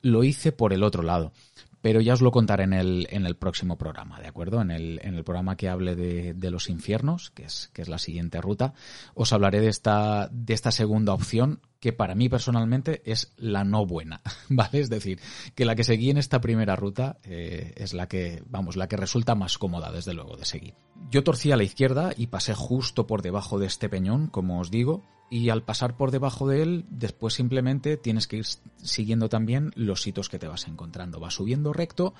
lo 0.01 0.23
hice 0.23 0.53
por 0.53 0.71
el 0.71 0.81
otro 0.81 1.03
lado 1.03 1.33
pero 1.81 2.01
ya 2.01 2.13
os 2.13 2.21
lo 2.21 2.31
contaré 2.31 2.63
en 2.65 2.73
el, 2.73 3.07
en 3.09 3.25
el 3.25 3.35
próximo 3.35 3.77
programa, 3.77 4.19
¿de 4.19 4.27
acuerdo? 4.27 4.61
En 4.61 4.69
el, 4.69 4.99
en 5.01 5.15
el 5.15 5.23
programa 5.23 5.55
que 5.55 5.69
hable 5.69 5.95
de, 5.95 6.33
de, 6.33 6.51
los 6.51 6.69
infiernos, 6.69 7.31
que 7.31 7.43
es, 7.43 7.69
que 7.73 7.81
es 7.81 7.87
la 7.87 7.97
siguiente 7.99 8.41
ruta, 8.41 8.73
os 9.13 9.31
hablaré 9.31 9.61
de 9.61 9.69
esta, 9.69 10.27
de 10.29 10.53
esta 10.53 10.71
segunda 10.71 11.13
opción, 11.13 11.61
que 11.79 11.93
para 11.93 12.15
mí 12.15 12.27
personalmente 12.27 13.01
es 13.05 13.33
la 13.37 13.63
no 13.63 13.85
buena, 13.85 14.21
¿vale? 14.49 14.79
Es 14.79 14.89
decir, 14.89 15.19
que 15.55 15.65
la 15.65 15.75
que 15.75 15.83
seguí 15.83 16.09
en 16.09 16.17
esta 16.17 16.41
primera 16.41 16.75
ruta 16.75 17.17
eh, 17.23 17.73
es 17.77 17.93
la 17.93 18.07
que, 18.07 18.43
vamos, 18.47 18.75
la 18.75 18.87
que 18.87 18.97
resulta 18.97 19.35
más 19.35 19.57
cómoda, 19.57 19.91
desde 19.91 20.13
luego, 20.13 20.35
de 20.35 20.45
seguir. 20.45 20.73
Yo 21.09 21.23
torcí 21.23 21.51
a 21.51 21.57
la 21.57 21.63
izquierda 21.63 22.11
y 22.15 22.27
pasé 22.27 22.53
justo 22.53 23.07
por 23.07 23.21
debajo 23.21 23.59
de 23.59 23.67
este 23.67 23.89
peñón, 23.89 24.27
como 24.27 24.59
os 24.59 24.71
digo, 24.71 25.03
y 25.29 25.49
al 25.49 25.63
pasar 25.63 25.95
por 25.95 26.11
debajo 26.11 26.47
de 26.47 26.63
él, 26.63 26.85
después 26.89 27.35
simplemente 27.35 27.97
tienes 27.97 28.27
que 28.27 28.37
ir 28.37 28.45
siguiendo 28.77 29.29
también 29.29 29.71
los 29.75 30.05
hitos 30.05 30.27
que 30.27 30.39
te 30.39 30.47
vas 30.47 30.67
encontrando. 30.67 31.19
Vas 31.19 31.35
subiendo 31.35 31.71
recto 31.71 32.13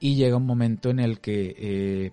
y 0.00 0.16
llega 0.16 0.36
un 0.36 0.46
momento 0.46 0.90
en 0.90 0.98
el 0.98 1.20
que 1.20 1.54
eh, 1.56 2.12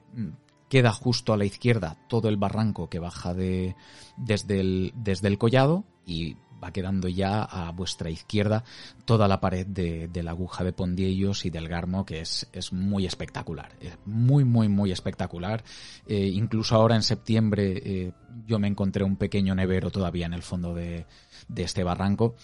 queda 0.69 0.91
justo 0.91 1.33
a 1.33 1.37
la 1.37 1.45
izquierda 1.45 1.97
todo 2.07 2.29
el 2.29 2.37
barranco 2.37 2.89
que 2.89 2.99
baja 2.99 3.33
de, 3.33 3.75
desde, 4.17 4.59
el, 4.59 4.93
desde 4.95 5.27
el 5.27 5.39
collado 5.39 5.83
y 6.05 6.37
va 6.65 6.71
quedando 6.71 7.07
ya 7.07 7.43
a 7.43 7.71
vuestra 7.71 8.09
izquierda 8.09 8.63
toda 9.05 9.27
la 9.27 9.39
pared 9.39 9.67
de, 9.67 10.09
la 10.23 10.31
aguja 10.31 10.63
de 10.63 10.73
Pondiellos 10.73 11.45
y 11.45 11.51
del 11.51 11.67
Garmo, 11.67 12.05
que 12.05 12.21
es, 12.21 12.47
es 12.51 12.73
muy 12.73 13.05
espectacular. 13.05 13.73
Es 13.79 13.97
muy, 14.05 14.43
muy, 14.43 14.67
muy 14.67 14.91
espectacular. 14.91 15.63
Eh, 16.07 16.27
incluso 16.33 16.75
ahora 16.75 16.95
en 16.95 17.03
septiembre 17.03 17.81
eh, 17.85 18.11
yo 18.47 18.57
me 18.57 18.67
encontré 18.67 19.03
un 19.03 19.15
pequeño 19.15 19.53
nevero 19.53 19.91
todavía 19.91 20.25
en 20.25 20.33
el 20.33 20.41
fondo 20.41 20.73
de, 20.73 21.05
de 21.47 21.63
este 21.63 21.83
barranco, 21.83 22.35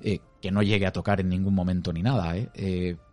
eh, 0.00 0.20
que 0.40 0.50
no 0.50 0.62
llegue 0.62 0.86
a 0.86 0.92
tocar 0.92 1.20
en 1.20 1.28
ningún 1.28 1.54
momento 1.54 1.92
ni 1.92 2.02
nada, 2.02 2.34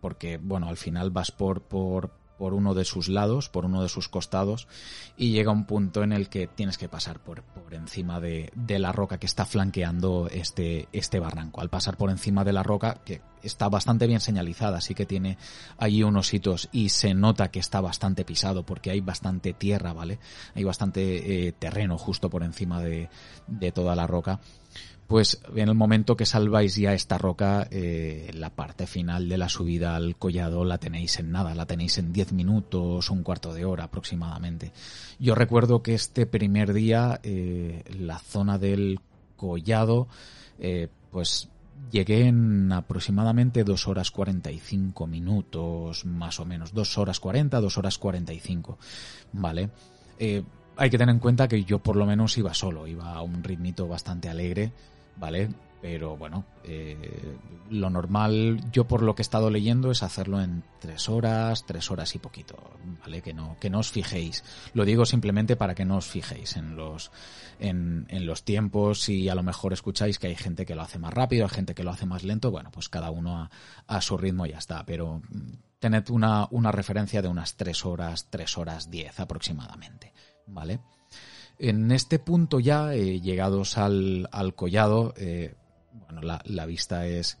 porque, 0.00 0.38
bueno, 0.38 0.68
al 0.68 0.76
final 0.76 1.10
vas 1.10 1.30
por, 1.30 1.62
por, 1.62 2.10
por 2.38 2.54
uno 2.54 2.74
de 2.74 2.84
sus 2.84 3.08
lados, 3.08 3.48
por 3.48 3.64
uno 3.64 3.82
de 3.82 3.88
sus 3.88 4.08
costados, 4.08 4.68
y 5.16 5.30
llega 5.30 5.52
un 5.52 5.64
punto 5.64 6.02
en 6.02 6.12
el 6.12 6.28
que 6.28 6.46
tienes 6.46 6.78
que 6.78 6.88
pasar 6.88 7.20
por, 7.20 7.42
por 7.42 7.74
encima 7.74 8.20
de, 8.20 8.50
de, 8.54 8.78
la 8.78 8.92
roca 8.92 9.18
que 9.18 9.26
está 9.26 9.44
flanqueando 9.46 10.28
este, 10.30 10.88
este 10.92 11.20
barranco. 11.20 11.60
Al 11.60 11.70
pasar 11.70 11.96
por 11.96 12.10
encima 12.10 12.44
de 12.44 12.52
la 12.52 12.62
roca, 12.62 13.00
que 13.04 13.22
está 13.42 13.68
bastante 13.68 14.06
bien 14.06 14.20
señalizada, 14.20 14.78
así 14.78 14.94
que 14.94 15.06
tiene 15.06 15.38
allí 15.78 16.02
unos 16.02 16.32
hitos 16.32 16.68
y 16.72 16.88
se 16.88 17.14
nota 17.14 17.50
que 17.50 17.60
está 17.60 17.80
bastante 17.80 18.24
pisado 18.24 18.64
porque 18.64 18.90
hay 18.90 19.00
bastante 19.00 19.52
tierra, 19.52 19.92
¿vale? 19.92 20.18
Hay 20.54 20.64
bastante 20.64 21.46
eh, 21.48 21.52
terreno 21.52 21.98
justo 21.98 22.30
por 22.30 22.42
encima 22.42 22.80
de, 22.80 23.10
de 23.46 23.72
toda 23.72 23.94
la 23.94 24.06
roca 24.06 24.40
pues 25.06 25.42
en 25.54 25.68
el 25.68 25.74
momento 25.74 26.16
que 26.16 26.24
salváis 26.24 26.76
ya 26.76 26.94
esta 26.94 27.18
roca, 27.18 27.68
eh, 27.70 28.30
la 28.32 28.50
parte 28.50 28.86
final 28.86 29.28
de 29.28 29.36
la 29.36 29.50
subida 29.50 29.96
al 29.96 30.16
collado 30.16 30.64
la 30.64 30.78
tenéis 30.78 31.18
en 31.18 31.30
nada, 31.30 31.54
la 31.54 31.66
tenéis 31.66 31.98
en 31.98 32.12
10 32.12 32.32
minutos, 32.32 33.10
un 33.10 33.22
cuarto 33.22 33.52
de 33.52 33.66
hora 33.66 33.84
aproximadamente. 33.84 34.72
Yo 35.18 35.34
recuerdo 35.34 35.82
que 35.82 35.94
este 35.94 36.24
primer 36.26 36.72
día, 36.72 37.20
eh, 37.22 37.84
la 37.98 38.18
zona 38.18 38.58
del 38.58 39.00
collado, 39.36 40.08
eh, 40.58 40.88
pues 41.10 41.48
llegué 41.90 42.26
en 42.26 42.72
aproximadamente 42.72 43.62
2 43.62 43.88
horas 43.88 44.10
45 44.10 45.06
minutos, 45.06 46.06
más 46.06 46.40
o 46.40 46.46
menos, 46.46 46.72
2 46.72 46.98
horas 46.98 47.20
40, 47.20 47.60
2 47.60 47.78
horas 47.78 47.98
45, 47.98 48.78
¿vale? 49.32 49.70
hay 50.76 50.90
que 50.90 50.98
tener 50.98 51.12
en 51.12 51.20
cuenta 51.20 51.48
que 51.48 51.64
yo 51.64 51.80
por 51.80 51.96
lo 51.96 52.06
menos 52.06 52.38
iba 52.38 52.54
solo, 52.54 52.86
iba 52.86 53.12
a 53.12 53.22
un 53.22 53.42
ritmito 53.42 53.86
bastante 53.86 54.28
alegre 54.28 54.72
¿vale? 55.16 55.50
Pero 55.84 56.16
bueno, 56.16 56.46
eh, 56.62 57.36
lo 57.68 57.90
normal, 57.90 58.58
yo 58.72 58.88
por 58.88 59.02
lo 59.02 59.14
que 59.14 59.20
he 59.20 59.22
estado 59.22 59.50
leyendo, 59.50 59.90
es 59.90 60.02
hacerlo 60.02 60.40
en 60.40 60.64
tres 60.80 61.10
horas, 61.10 61.66
tres 61.66 61.90
horas 61.90 62.14
y 62.14 62.18
poquito, 62.18 62.56
¿vale? 63.02 63.20
Que 63.20 63.34
no, 63.34 63.58
que 63.60 63.68
no 63.68 63.80
os 63.80 63.90
fijéis. 63.90 64.44
Lo 64.72 64.86
digo 64.86 65.04
simplemente 65.04 65.56
para 65.56 65.74
que 65.74 65.84
no 65.84 65.98
os 65.98 66.06
fijéis 66.06 66.56
en 66.56 66.74
los, 66.74 67.10
en, 67.58 68.06
en 68.08 68.24
los 68.24 68.44
tiempos 68.44 69.10
y 69.10 69.28
a 69.28 69.34
lo 69.34 69.42
mejor 69.42 69.74
escucháis 69.74 70.18
que 70.18 70.28
hay 70.28 70.36
gente 70.36 70.64
que 70.64 70.74
lo 70.74 70.80
hace 70.80 70.98
más 70.98 71.12
rápido, 71.12 71.44
hay 71.44 71.50
gente 71.50 71.74
que 71.74 71.84
lo 71.84 71.90
hace 71.90 72.06
más 72.06 72.24
lento, 72.24 72.50
bueno, 72.50 72.70
pues 72.72 72.88
cada 72.88 73.10
uno 73.10 73.50
a, 73.86 74.00
su 74.00 74.16
ritmo 74.16 74.46
ya 74.46 74.56
está, 74.56 74.86
pero 74.86 75.20
mm, 75.28 75.52
tened 75.80 76.08
una, 76.08 76.48
una 76.50 76.72
referencia 76.72 77.20
de 77.20 77.28
unas 77.28 77.56
tres 77.56 77.84
horas, 77.84 78.28
tres 78.30 78.56
horas 78.56 78.90
diez 78.90 79.20
aproximadamente, 79.20 80.14
¿vale? 80.46 80.80
En 81.58 81.92
este 81.92 82.18
punto 82.18 82.60
ya, 82.60 82.94
eh, 82.94 83.20
llegados 83.20 83.78
al, 83.78 84.28
al 84.32 84.54
collado, 84.54 85.14
eh, 85.16 85.54
bueno, 85.92 86.22
la, 86.22 86.40
la, 86.44 86.66
vista 86.66 87.06
es... 87.06 87.38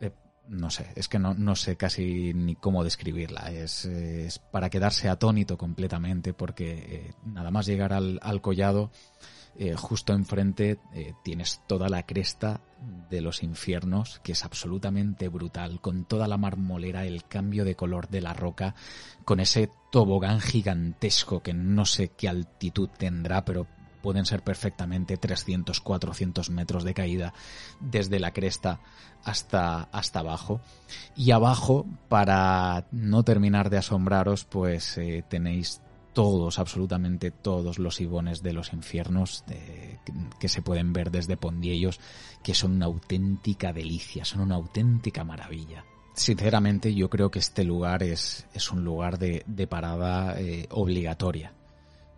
Eh, 0.00 0.10
no 0.48 0.70
sé, 0.70 0.86
es 0.96 1.08
que 1.08 1.18
no, 1.18 1.34
no, 1.34 1.54
sé 1.54 1.76
casi 1.76 2.32
ni 2.34 2.56
cómo 2.56 2.82
describirla. 2.82 3.50
Es, 3.52 3.84
es 3.84 4.38
para 4.38 4.70
quedarse 4.70 5.08
atónito 5.08 5.58
completamente 5.58 6.32
porque 6.32 7.14
nada 7.24 7.50
más 7.50 7.66
llegar 7.66 7.92
al, 7.92 8.18
al 8.22 8.40
collado 8.40 8.90
eh, 9.56 9.74
justo 9.74 10.12
enfrente 10.12 10.78
eh, 10.94 11.14
tienes 11.22 11.62
toda 11.66 11.88
la 11.88 12.04
cresta 12.04 12.60
de 13.10 13.20
los 13.20 13.42
infiernos, 13.42 14.20
que 14.22 14.32
es 14.32 14.44
absolutamente 14.44 15.28
brutal, 15.28 15.80
con 15.80 16.04
toda 16.04 16.28
la 16.28 16.38
marmolera, 16.38 17.04
el 17.04 17.24
cambio 17.24 17.64
de 17.64 17.76
color 17.76 18.08
de 18.08 18.20
la 18.20 18.32
roca, 18.32 18.74
con 19.24 19.40
ese 19.40 19.70
tobogán 19.90 20.40
gigantesco 20.40 21.42
que 21.42 21.52
no 21.52 21.84
sé 21.84 22.08
qué 22.08 22.28
altitud 22.28 22.88
tendrá, 22.96 23.44
pero 23.44 23.66
pueden 24.00 24.24
ser 24.24 24.42
perfectamente 24.42 25.16
300, 25.16 25.80
400 25.80 26.50
metros 26.50 26.84
de 26.84 26.94
caída 26.94 27.34
desde 27.80 28.18
la 28.18 28.32
cresta 28.32 28.80
hasta, 29.24 29.82
hasta 29.92 30.20
abajo. 30.20 30.60
Y 31.16 31.32
abajo, 31.32 31.86
para 32.08 32.86
no 32.92 33.22
terminar 33.24 33.70
de 33.70 33.78
asombraros, 33.78 34.44
pues 34.44 34.96
eh, 34.98 35.24
tenéis 35.28 35.82
todos, 36.12 36.58
absolutamente 36.58 37.30
todos 37.30 37.78
los 37.78 38.00
ibones 38.00 38.42
de 38.42 38.52
los 38.52 38.72
infiernos 38.72 39.44
que, 40.38 40.48
se 40.48 40.62
pueden 40.62 40.92
ver 40.92 41.10
desde 41.10 41.36
Pondiellos, 41.36 42.00
que 42.42 42.54
son 42.54 42.72
una 42.72 42.86
auténtica 42.86 43.72
delicia, 43.72 44.24
son 44.24 44.40
una 44.40 44.56
auténtica 44.56 45.24
maravilla. 45.24 45.84
Sinceramente 46.14 46.94
yo 46.94 47.08
creo 47.08 47.30
que 47.30 47.38
este 47.38 47.64
lugar 47.64 48.02
es, 48.02 48.46
es 48.52 48.70
un 48.70 48.84
lugar 48.84 49.18
de, 49.18 49.66
parada 49.68 50.38
eh, 50.40 50.66
obligatoria. 50.70 51.52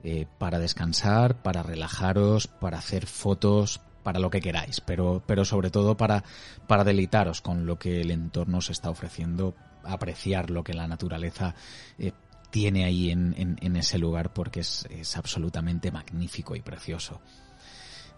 eh, 0.04 0.26
para 0.38 0.58
descansar, 0.58 1.42
para 1.42 1.62
relajaros, 1.62 2.48
para 2.48 2.78
hacer 2.78 3.06
fotos, 3.06 3.80
para 4.02 4.18
lo 4.18 4.30
que 4.30 4.40
queráis, 4.40 4.80
pero, 4.80 5.22
pero 5.26 5.44
sobre 5.44 5.70
todo 5.70 5.96
para, 5.96 6.24
para 6.66 6.84
deleitaros 6.84 7.40
con 7.40 7.66
lo 7.66 7.78
que 7.78 8.00
el 8.00 8.10
entorno 8.10 8.58
os 8.58 8.70
está 8.70 8.90
ofreciendo, 8.90 9.54
apreciar 9.84 10.50
lo 10.50 10.64
que 10.64 10.74
la 10.74 10.88
naturaleza 10.88 11.54
eh, 11.98 12.12
tiene 12.52 12.84
ahí 12.84 13.10
en, 13.10 13.76
ese 13.76 13.98
lugar 13.98 14.32
porque 14.34 14.60
es, 14.60 15.16
absolutamente 15.16 15.90
magnífico 15.90 16.54
y 16.54 16.60
precioso. 16.60 17.20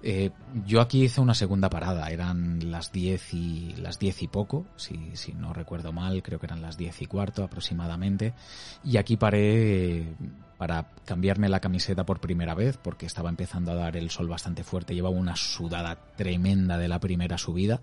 Eh, 0.03 0.33
yo 0.67 0.83
aquí 0.83 1.05
hice 1.05 1.23
una 1.23 1.35
segunda 1.35 1.71
parada, 1.71 2.11
eran 2.11 2.71
las 2.71 2.93
10 2.93 3.33
y 3.33 3.75
las 3.77 3.99
diez 3.99 4.23
y 4.23 4.29
poco, 4.29 4.67
si, 4.77 5.13
si 5.15 5.33
no 5.33 5.55
recuerdo 5.55 5.93
mal, 5.93 6.23
creo 6.23 6.39
que 6.39 6.47
eran 6.47 6.61
las 6.61 6.77
10 6.77 7.03
y 7.03 7.07
cuarto 7.07 7.43
aproximadamente, 7.43 8.35
y 8.83 8.99
aquí 8.99 9.17
paré 9.17 10.01
eh, 10.01 10.15
para 10.59 10.91
cambiarme 11.07 11.49
la 11.49 11.61
camiseta 11.61 12.05
por 12.05 12.21
primera 12.21 12.55
vez 12.55 12.77
porque 12.77 13.07
estaba 13.07 13.31
empezando 13.31 13.73
a 13.73 13.77
dar 13.77 13.97
el 13.97 14.11
sol 14.11 14.29
bastante 14.29 14.63
fuerte, 14.63 14.95
llevaba 14.95 15.17
una 15.17 15.37
sudada 15.37 15.97
tremenda 16.17 16.77
de 16.77 16.89
la 16.89 16.99
primera 16.99 17.39
subida 17.39 17.81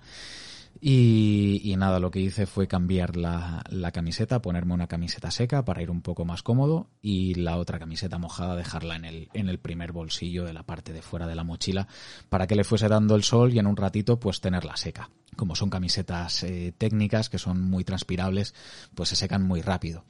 y, 0.79 1.75
nada, 1.77 1.99
lo 1.99 2.09
que 2.09 2.19
hice 2.19 2.45
fue 2.45 2.67
cambiar 2.67 3.15
la, 3.15 3.63
camiseta, 3.93 4.41
ponerme 4.41 4.73
una 4.73 4.87
camiseta 4.87 5.29
seca 5.29 5.63
para 5.63 5.81
ir 5.81 5.91
un 5.91 6.01
poco 6.01 6.25
más 6.25 6.41
cómodo 6.41 6.89
y 7.01 7.35
la 7.35 7.57
otra 7.57 7.77
camiseta 7.77 8.17
mojada 8.17 8.55
dejarla 8.55 8.95
en 8.95 9.05
el, 9.49 9.59
primer 9.59 9.91
bolsillo 9.91 10.45
de 10.45 10.53
la 10.53 10.63
parte 10.63 10.93
de 10.93 11.01
fuera 11.01 11.27
de 11.27 11.35
la 11.35 11.43
mochila 11.43 11.87
para 12.29 12.47
que 12.47 12.55
le 12.55 12.63
fuese 12.63 12.87
dando 12.87 13.15
el 13.15 13.23
sol 13.23 13.53
y 13.53 13.59
en 13.59 13.67
un 13.67 13.77
ratito 13.77 14.19
pues 14.19 14.41
tenerla 14.41 14.75
seca. 14.75 15.09
Como 15.35 15.55
son 15.55 15.69
camisetas 15.69 16.43
eh, 16.43 16.73
técnicas 16.77 17.29
que 17.29 17.37
son 17.37 17.61
muy 17.61 17.83
transpirables, 17.83 18.53
pues 18.95 19.09
se 19.09 19.15
secan 19.15 19.43
muy 19.43 19.61
rápido. 19.61 20.03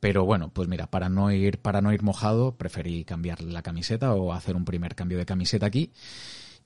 Pero 0.00 0.24
bueno, 0.24 0.50
pues 0.50 0.68
mira, 0.68 0.86
para 0.86 1.08
no 1.08 1.32
ir, 1.32 1.58
para 1.58 1.80
no 1.80 1.92
ir 1.92 2.02
mojado, 2.02 2.56
preferí 2.56 3.04
cambiar 3.04 3.42
la 3.42 3.62
camiseta 3.62 4.14
o 4.14 4.32
hacer 4.32 4.54
un 4.56 4.64
primer 4.64 4.94
cambio 4.94 5.18
de 5.18 5.26
camiseta 5.26 5.66
aquí 5.66 5.90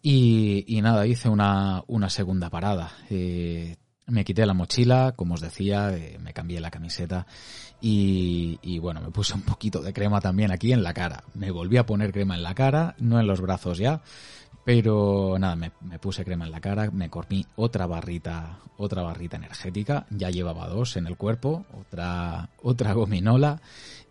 y, 0.03 0.81
nada, 0.83 1.07
hice 1.07 1.29
una, 1.29 1.83
una 1.87 2.11
segunda 2.11 2.51
parada. 2.51 2.93
Eh, 3.11 3.77
me 4.07 4.25
quité 4.25 4.47
la 4.47 4.55
mochila, 4.55 5.13
como 5.17 5.35
os 5.35 5.41
decía, 5.41 5.95
eh, 5.95 6.19
me 6.21 6.33
cambié 6.33 6.61
la 6.61 6.71
camiseta 6.71 7.27
y, 7.81 8.59
y, 8.63 8.79
bueno, 8.79 9.01
me 9.01 9.11
puse 9.11 9.35
un 9.35 9.43
poquito 9.43 9.83
de 9.83 9.93
crema 9.93 10.21
también 10.21 10.51
aquí 10.51 10.73
en 10.73 10.83
la 10.83 10.95
cara. 10.95 11.25
Me 11.35 11.51
volví 11.51 11.77
a 11.77 11.87
poner 11.87 12.13
crema 12.13 12.35
en 12.35 12.43
la 12.43 12.55
cara, 12.55 12.95
no 12.99 13.21
en 13.21 13.27
los 13.27 13.41
brazos 13.41 13.79
ya, 13.79 14.01
pero 14.65 15.37
nada, 15.39 15.57
me, 15.57 15.73
me 15.81 15.99
puse 15.99 16.25
crema 16.25 16.47
en 16.47 16.53
la 16.53 16.61
cara, 16.61 16.91
me 16.91 17.11
comí 17.11 17.45
otra 17.57 17.87
barrita, 17.87 18.61
otra 18.79 19.03
barrita 19.03 19.37
energética, 19.37 20.07
ya 20.11 20.31
llevaba 20.31 20.69
dos 20.69 20.97
en 20.97 21.07
el 21.07 21.17
cuerpo, 21.17 21.67
otra, 21.79 22.49
otra 22.63 22.93
gominola 22.93 23.61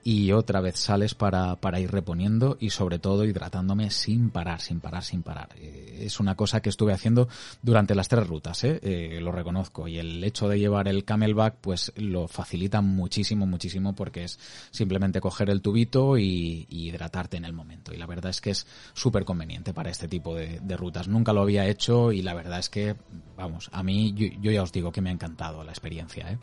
y 0.04 0.32
otra 0.32 0.62
vez 0.62 0.78
sales 0.78 1.16
para, 1.16 1.58
para 1.58 1.80
ir 1.80 1.91
reponiendo 1.91 2.58
y 2.60 2.70
sobre 2.70 3.00
todo 3.00 3.26
hidratándome 3.26 3.89
sin 3.91 4.30
parar, 4.30 4.62
sin 4.62 4.80
parar, 4.80 5.04
sin 5.04 5.22
parar. 5.22 5.50
Eh, 5.58 6.04
es 6.04 6.20
una 6.20 6.36
cosa 6.36 6.62
que 6.62 6.70
estuve 6.70 6.93
haciendo 6.93 7.28
durante 7.62 7.95
las 7.95 8.08
tres 8.08 8.26
rutas, 8.26 8.64
¿eh? 8.64 8.80
¿eh? 8.82 9.20
lo 9.22 9.32
reconozco. 9.32 9.88
Y 9.88 9.98
el 10.00 10.24
hecho 10.24 10.48
de 10.48 10.60
llevar 10.60 10.88
el 10.88 11.04
camelback 11.04 11.56
pues 11.60 11.91
lo 11.98 12.28
facilita 12.28 12.82
muchísimo, 12.82 13.45
muchísimo 13.45 13.95
porque 13.95 14.24
es 14.24 14.39
simplemente 14.72 15.20
coger 15.20 15.50
el 15.50 15.62
tubito 15.62 16.18
y, 16.18 16.66
hidratarte 16.70 17.38
en 17.38 17.45
el 17.45 17.54
momento. 17.54 17.93
Y 17.93 17.98
la 17.98 18.06
verdad 18.06 18.30
es 18.30 18.39
que 18.39 18.52
es 18.52 18.66
súper 18.93 19.26
conveniente 19.26 19.74
para 19.74 19.89
este 19.89 20.08
tipo 20.08 20.36
de, 20.36 20.60
rutas. 20.78 21.08
Nunca 21.08 21.34
lo 21.34 21.41
había 21.41 21.66
hecho 21.66 22.12
y 22.12 22.22
la 22.22 22.34
verdad 22.34 22.60
es 22.60 22.70
que, 22.70 22.95
vamos, 23.36 23.70
a 23.74 23.84
mí 23.84 24.14
yo, 24.14 24.28
yo 24.39 24.52
ya 24.52 24.64
os 24.64 24.72
digo 24.72 24.91
que 24.91 25.02
me 25.02 25.10
ha 25.10 25.14
encantado 25.14 25.64
la 25.64 25.72
experiencia. 25.72 26.32
¿eh? 26.32 26.38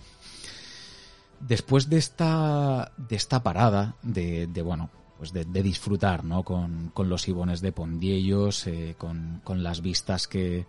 Después 1.46 1.88
de 1.88 1.98
esta, 1.98 2.92
de 2.96 3.16
esta 3.16 3.42
parada, 3.42 3.96
de, 4.02 4.46
de 4.46 4.62
bueno, 4.62 4.90
pues 5.18 5.32
de, 5.32 5.62
disfrutar, 5.62 6.24
¿no? 6.24 6.42
Con, 6.42 6.90
con, 6.92 7.08
los 7.08 7.28
ibones 7.28 7.60
de 7.60 7.72
Pondiellos, 7.72 8.66
eh, 8.66 8.94
con, 8.98 9.40
con, 9.44 9.62
las 9.62 9.80
vistas 9.80 10.26
que, 10.26 10.66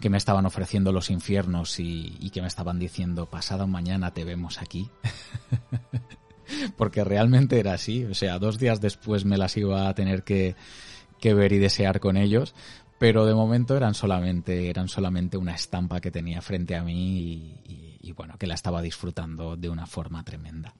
que, 0.00 0.10
me 0.10 0.18
estaban 0.18 0.46
ofreciendo 0.46 0.92
los 0.92 1.10
infiernos 1.10 1.80
y, 1.80 2.30
que 2.32 2.40
me 2.40 2.48
estaban 2.48 2.78
diciendo, 2.78 3.26
pasado 3.26 3.66
mañana 3.66 4.12
te 4.12 4.24
vemos 4.24 4.60
aquí. 4.60 4.88
Porque 6.76 7.04
realmente 7.04 7.58
era 7.58 7.74
así, 7.74 8.04
o 8.04 8.14
sea, 8.14 8.38
dos 8.38 8.58
días 8.58 8.80
después 8.80 9.24
me 9.24 9.36
las 9.36 9.56
iba 9.56 9.88
a 9.88 9.94
tener 9.94 10.22
que, 10.22 10.56
que 11.20 11.34
ver 11.34 11.52
y 11.52 11.58
desear 11.58 12.00
con 12.00 12.16
ellos, 12.16 12.54
pero 12.98 13.26
de 13.26 13.34
momento 13.34 13.76
eran 13.76 13.92
solamente, 13.94 14.70
eran 14.70 14.88
solamente 14.88 15.36
una 15.36 15.54
estampa 15.54 16.00
que 16.00 16.10
tenía 16.10 16.40
frente 16.40 16.74
a 16.74 16.82
mí 16.82 17.60
y 17.66 17.87
bueno, 18.12 18.36
que 18.38 18.46
la 18.46 18.54
estaba 18.54 18.82
disfrutando 18.82 19.56
de 19.56 19.68
una 19.68 19.86
forma 19.86 20.24
tremenda. 20.24 20.74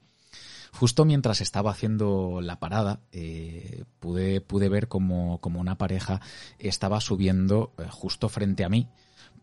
Justo 0.71 1.05
mientras 1.05 1.41
estaba 1.41 1.71
haciendo 1.71 2.41
la 2.41 2.59
parada, 2.59 3.01
eh, 3.11 3.85
pude, 3.99 4.41
pude 4.41 4.69
ver 4.69 4.87
como, 4.87 5.39
como, 5.41 5.59
una 5.59 5.77
pareja 5.77 6.21
estaba 6.59 7.01
subiendo 7.01 7.73
eh, 7.77 7.85
justo 7.89 8.29
frente 8.29 8.63
a 8.63 8.69
mí 8.69 8.87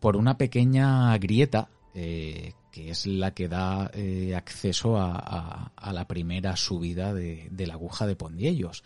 por 0.01 0.17
una 0.17 0.39
pequeña 0.39 1.17
grieta 1.19 1.69
eh, 1.95 2.53
que 2.71 2.91
es 2.91 3.07
la 3.07 3.33
que 3.33 3.49
da 3.49 3.91
acceso 4.37 4.99
a, 4.99 5.73
a, 5.75 5.93
la 5.95 6.07
primera 6.07 6.55
subida 6.57 7.15
de, 7.15 7.49
de 7.51 7.67
la 7.67 7.75
aguja 7.75 8.07
de 8.07 8.17
Pondiellos 8.17 8.85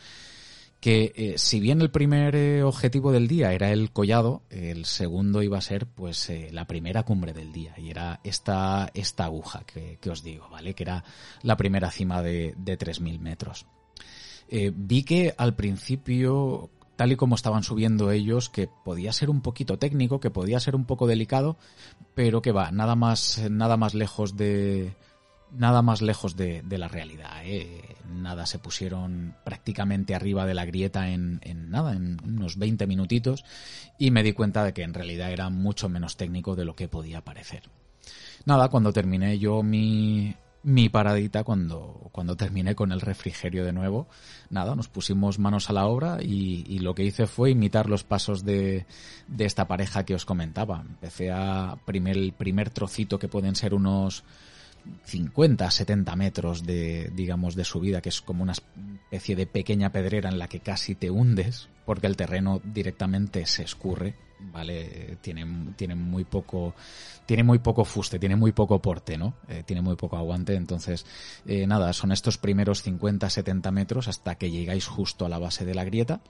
que 0.81 1.13
eh, 1.15 1.35
si 1.37 1.61
bien 1.61 1.83
el 1.83 1.91
primer 1.91 2.35
eh, 2.35 2.63
objetivo 2.63 3.13
del 3.13 3.29
día 3.29 3.53
era 3.53 3.71
el 3.71 3.93
collado, 3.93 4.43
el 4.49 4.87
segundo 4.87 5.43
iba 5.43 5.59
a 5.59 5.63
ser 5.63 5.87
pues 5.87 6.31
eh, 6.31 6.49
la 6.53 6.67
primera 6.67 7.03
cumbre 7.03 7.35
del 7.35 7.53
día 7.53 7.75
y 7.77 7.91
era 7.91 8.21
esta, 8.25 8.91
esta 8.95 9.27
aguja 9.27 9.63
que, 9.67 9.99
que, 10.01 10.11
os 10.11 10.23
digo, 10.23 10.49
¿vale? 10.49 10.75
Que 10.75 10.85
era 10.85 11.05
la 11.43 11.59
primera 11.59 11.91
cima 11.91 12.23
de, 12.23 12.55
de 12.57 12.79
3.000 12.79 13.19
metros. 13.21 13.67
vi 14.75 15.03
que 15.05 15.35
al 15.37 15.55
principio, 15.55 16.71
tal 16.97 17.13
y 17.13 17.17
como 17.17 17.35
estaban 17.35 17.63
subiendo 17.63 18.11
ellos, 18.11 18.49
que 18.49 18.67
podía 18.67 19.13
ser 19.13 19.29
un 19.29 19.43
poquito 19.43 19.79
técnico, 19.79 20.19
que 20.19 20.31
podía 20.31 20.61
ser 20.61 20.75
un 20.75 20.87
poco 20.87 21.07
delicado, 21.07 21.59
pero 22.15 22.41
que 22.41 22.53
va, 22.53 22.71
nada 22.71 22.97
más, 22.97 23.39
nada 23.51 23.77
más 23.77 23.93
lejos 23.93 24.35
de, 24.35 24.95
nada 25.53 25.83
más 25.83 26.03
lejos 26.03 26.37
de, 26.37 26.63
la 26.71 26.89
realidad. 26.89 27.31
¿eh? 27.45 27.97
Nada, 28.09 28.47
se 28.47 28.59
pusieron 28.59 29.35
prácticamente 29.45 30.15
arriba 30.15 30.47
de 30.47 30.55
la 30.55 30.65
grieta 30.65 31.11
en, 31.11 31.41
nada, 31.71 31.93
en 31.93 32.19
unos 32.25 32.59
20 32.59 32.87
minutitos 32.87 33.45
y 33.99 34.11
me 34.11 34.23
di 34.23 34.33
cuenta 34.33 34.65
de 34.65 34.73
que 34.73 34.83
en 34.83 34.95
realidad 34.95 35.31
era 35.31 35.51
mucho 35.51 35.89
menos 35.89 36.17
técnico 36.17 36.57
de 36.57 36.65
lo 36.65 36.75
que 36.75 36.89
podía 36.89 37.23
parecer. 37.23 37.63
Nada, 38.45 38.69
cuando 38.69 38.93
terminé 38.93 39.39
yo 39.39 39.63
mi, 39.63 40.35
mi 40.63 40.89
paradita, 40.89 41.45
cuando, 41.45 42.09
cuando 42.13 42.37
terminé 42.37 42.75
con 42.75 42.93
el 42.93 43.01
refrigerio 43.01 43.65
de 43.65 43.73
nuevo, 43.73 44.09
nada, 44.49 44.75
nos 44.75 44.89
pusimos 44.89 45.39
manos 45.39 45.71
a 45.71 45.73
la 45.73 45.87
obra 45.87 46.19
y, 46.23 46.79
lo 46.81 46.95
que 46.95 47.05
hice 47.05 47.27
fue 47.27 47.51
imitar 47.51 47.89
los 47.89 48.05
pasos 48.05 48.45
de, 48.45 48.87
de 49.29 49.45
esta 49.45 49.69
pareja 49.69 50.05
que 50.05 50.15
os 50.15 50.25
comentaba. 50.25 50.81
Empecé 50.81 51.31
a 51.31 51.77
primer, 51.85 52.17
el 52.17 52.33
primer 52.33 52.71
trocito 52.71 53.19
que 53.19 53.29
pueden 53.29 53.55
ser 53.55 53.75
unos 53.75 54.25
50, 55.05 55.71
70 55.71 56.17
metros 56.17 56.65
de, 56.65 57.11
digamos, 57.15 57.55
de 57.55 57.65
subida, 57.65 58.01
que 58.01 58.09
es 58.09 58.21
como 58.21 58.43
una 58.43 58.53
especie 58.53 59.37
de 59.37 59.47
pequeña 59.47 59.93
pedrera 59.93 60.29
en 60.29 60.39
la 60.39 60.49
que 60.49 60.61
casi 60.61 60.95
te 60.95 61.11
hundes, 61.11 61.69
porque 61.85 62.07
el 62.07 62.17
terreno 62.17 62.61
directamente 62.65 63.47
se 63.47 63.63
escurre, 63.63 64.15
¿vale? 64.53 65.19
Tiene, 65.21 65.73
tiene 65.77 65.95
muy 65.95 66.25
poco, 66.25 66.75
tiene 67.27 67.43
muy 67.43 67.59
poco 67.59 67.85
fuste, 67.85 68.19
tiene 68.19 68.37
muy 68.37 68.53
poco 68.53 68.81
porte, 68.81 69.19
¿no? 69.19 69.35
Eh, 69.49 69.63
tiene 69.67 69.83
muy 69.83 69.97
poco 69.97 70.17
aguante, 70.17 70.55
entonces, 70.55 71.07
eh, 71.47 71.67
nada, 71.67 71.93
son 71.93 72.13
estos 72.13 72.39
primeros 72.39 72.83
50, 72.83 73.29
70 73.29 73.71
metros 73.71 74.09
hasta 74.09 74.37
que 74.37 74.51
llegáis 74.51 74.87
justo 74.87 75.27
a 75.27 75.29
la 75.29 75.39
base 75.39 75.65
de 75.65 75.75
la 75.75 75.85
grieta. 75.85 76.21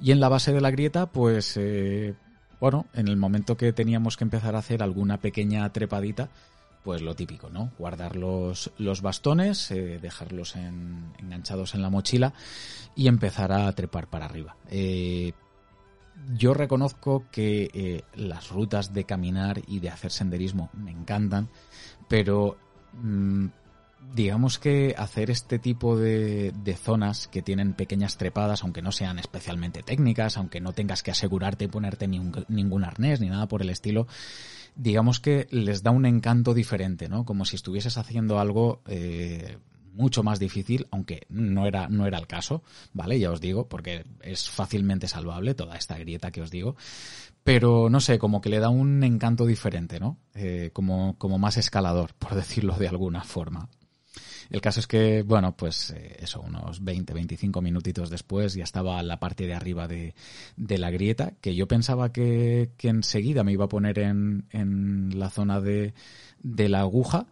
Y 0.00 0.12
en 0.12 0.20
la 0.20 0.28
base 0.28 0.52
de 0.52 0.60
la 0.60 0.70
grieta, 0.70 1.06
pues, 1.06 1.56
eh, 1.56 2.14
bueno, 2.60 2.86
en 2.94 3.08
el 3.08 3.16
momento 3.16 3.56
que 3.56 3.72
teníamos 3.72 4.16
que 4.16 4.24
empezar 4.24 4.54
a 4.54 4.60
hacer 4.60 4.82
alguna 4.82 5.20
pequeña 5.20 5.70
trepadita, 5.72 6.30
pues 6.86 7.02
lo 7.02 7.16
típico, 7.16 7.50
¿no? 7.50 7.72
Guardar 7.80 8.14
los, 8.14 8.70
los 8.78 9.02
bastones, 9.02 9.72
eh, 9.72 9.98
dejarlos 10.00 10.54
enganchados 10.54 11.74
en 11.74 11.82
la 11.82 11.90
mochila 11.90 12.32
y 12.94 13.08
empezar 13.08 13.50
a 13.50 13.72
trepar 13.72 14.06
para 14.06 14.26
arriba. 14.26 14.56
Eh, 14.70 15.32
yo 16.36 16.54
reconozco 16.54 17.24
que 17.32 17.70
eh, 17.74 18.02
las 18.14 18.50
rutas 18.50 18.94
de 18.94 19.02
caminar 19.02 19.62
y 19.66 19.80
de 19.80 19.90
hacer 19.90 20.12
senderismo 20.12 20.70
me 20.74 20.92
encantan, 20.92 21.48
pero 22.06 22.56
mm, 22.92 23.46
digamos 24.14 24.60
que 24.60 24.94
hacer 24.96 25.32
este 25.32 25.58
tipo 25.58 25.98
de, 25.98 26.52
de, 26.52 26.76
zonas 26.76 27.26
que 27.26 27.42
tienen 27.42 27.72
pequeñas 27.72 28.16
trepadas, 28.16 28.62
aunque 28.62 28.80
no 28.80 28.92
sean 28.92 29.18
especialmente 29.18 29.82
técnicas, 29.82 30.36
aunque 30.36 30.60
no 30.60 30.72
tengas 30.72 31.02
que 31.02 31.10
asegurarte 31.10 31.64
y 31.64 31.68
ponerte 31.68 32.06
ningún 32.06 32.84
arnés 32.84 33.20
ni 33.20 33.28
nada 33.28 33.48
por 33.48 33.62
el 33.62 33.70
estilo, 33.70 34.06
digamos 34.76 35.20
que 35.20 35.46
les 35.50 35.82
da 35.82 35.90
un 35.90 36.06
encanto 36.06 36.54
diferente, 36.54 37.08
¿no? 37.08 37.24
Como 37.24 37.44
si 37.44 37.56
estuvieses 37.56 37.96
haciendo 37.96 38.38
algo 38.38 38.82
eh, 38.86 39.58
mucho 39.96 40.22
más 40.22 40.38
difícil, 40.38 40.86
aunque 40.90 41.26
no 41.28 41.66
era, 41.66 41.88
no 41.88 42.06
era 42.06 42.18
el 42.18 42.26
caso, 42.26 42.62
¿vale? 42.92 43.18
Ya 43.18 43.32
os 43.32 43.40
digo, 43.40 43.68
porque 43.68 44.04
es 44.20 44.48
fácilmente 44.48 45.08
salvable 45.08 45.54
toda 45.54 45.76
esta 45.76 45.98
grieta 45.98 46.30
que 46.30 46.42
os 46.42 46.50
digo. 46.50 46.76
Pero 47.42 47.88
no 47.88 48.00
sé, 48.00 48.18
como 48.18 48.40
que 48.40 48.50
le 48.50 48.58
da 48.60 48.68
un 48.68 49.02
encanto 49.02 49.46
diferente, 49.46 49.98
¿no? 49.98 50.18
Eh, 50.34 50.70
como, 50.72 51.16
como 51.16 51.38
más 51.38 51.56
escalador, 51.56 52.12
por 52.18 52.34
decirlo 52.34 52.76
de 52.76 52.88
alguna 52.88 53.24
forma. 53.24 53.68
El 54.50 54.60
caso 54.60 54.80
es 54.80 54.86
que, 54.86 55.22
bueno, 55.22 55.56
pues 55.56 55.90
eh, 55.90 56.16
eso, 56.20 56.40
unos 56.40 56.82
20, 56.82 57.12
25 57.12 57.60
minutitos 57.60 58.10
después 58.10 58.54
ya 58.54 58.64
estaba 58.64 59.02
la 59.02 59.18
parte 59.18 59.46
de 59.46 59.54
arriba 59.54 59.88
de, 59.88 60.14
de 60.56 60.78
la 60.78 60.90
grieta, 60.90 61.34
que 61.40 61.54
yo 61.54 61.66
pensaba 61.66 62.12
que, 62.12 62.70
que, 62.76 62.88
enseguida 62.88 63.44
me 63.44 63.52
iba 63.52 63.64
a 63.64 63.68
poner 63.68 63.98
en, 63.98 64.46
en 64.50 65.18
la 65.18 65.30
zona 65.30 65.60
de, 65.60 65.94
de 66.42 66.68
la 66.68 66.80
aguja, 66.80 67.26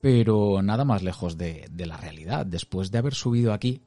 pero 0.00 0.62
nada 0.62 0.84
más 0.84 1.02
lejos 1.02 1.38
de, 1.38 1.68
de 1.70 1.86
la 1.86 1.96
realidad. 1.96 2.46
Después 2.46 2.90
de 2.90 2.98
haber 2.98 3.14
subido 3.14 3.52
aquí, 3.52 3.82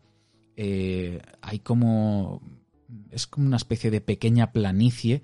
eh, 0.56 1.22
hay 1.42 1.60
como... 1.60 2.42
es 3.12 3.28
como 3.28 3.48
una 3.48 3.58
especie 3.58 3.92
de 3.92 4.02
pequeña 4.02 4.52
planicie, 4.52 5.22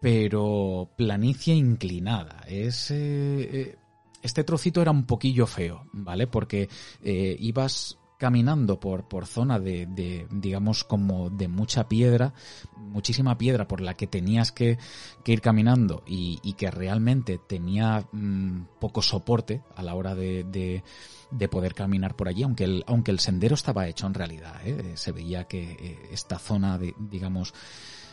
pero 0.00 0.90
planicie 0.96 1.54
inclinada. 1.54 2.44
Es... 2.48 2.90
Eh, 2.90 2.96
eh, 3.52 3.76
este 4.26 4.44
trocito 4.44 4.82
era 4.82 4.90
un 4.90 5.04
poquillo 5.04 5.46
feo, 5.46 5.86
¿vale? 5.92 6.26
Porque 6.26 6.68
eh, 7.02 7.36
ibas 7.40 7.98
caminando 8.18 8.80
por, 8.80 9.08
por 9.08 9.26
zona 9.26 9.58
de, 9.58 9.86
de, 9.86 10.26
digamos, 10.30 10.84
como 10.84 11.28
de 11.28 11.48
mucha 11.48 11.88
piedra, 11.88 12.32
muchísima 12.76 13.36
piedra 13.36 13.68
por 13.68 13.80
la 13.80 13.94
que 13.94 14.06
tenías 14.06 14.52
que, 14.52 14.78
que 15.22 15.32
ir 15.32 15.40
caminando 15.40 16.02
y, 16.06 16.54
que 16.54 16.70
realmente 16.70 17.38
tenía 17.38 18.06
mmm, 18.12 18.62
poco 18.80 19.02
soporte 19.02 19.62
a 19.74 19.82
la 19.82 19.94
hora 19.94 20.14
de, 20.14 20.44
de, 20.44 20.82
de, 21.30 21.48
poder 21.48 21.74
caminar 21.74 22.16
por 22.16 22.28
allí, 22.28 22.42
aunque 22.42 22.64
el, 22.64 22.84
aunque 22.86 23.10
el 23.10 23.20
sendero 23.20 23.54
estaba 23.54 23.86
hecho 23.86 24.06
en 24.06 24.14
realidad, 24.14 24.54
¿eh? 24.64 24.92
se 24.94 25.12
veía 25.12 25.44
que 25.44 25.72
eh, 25.72 26.08
esta 26.10 26.38
zona 26.38 26.78
de, 26.78 26.94
digamos, 26.98 27.52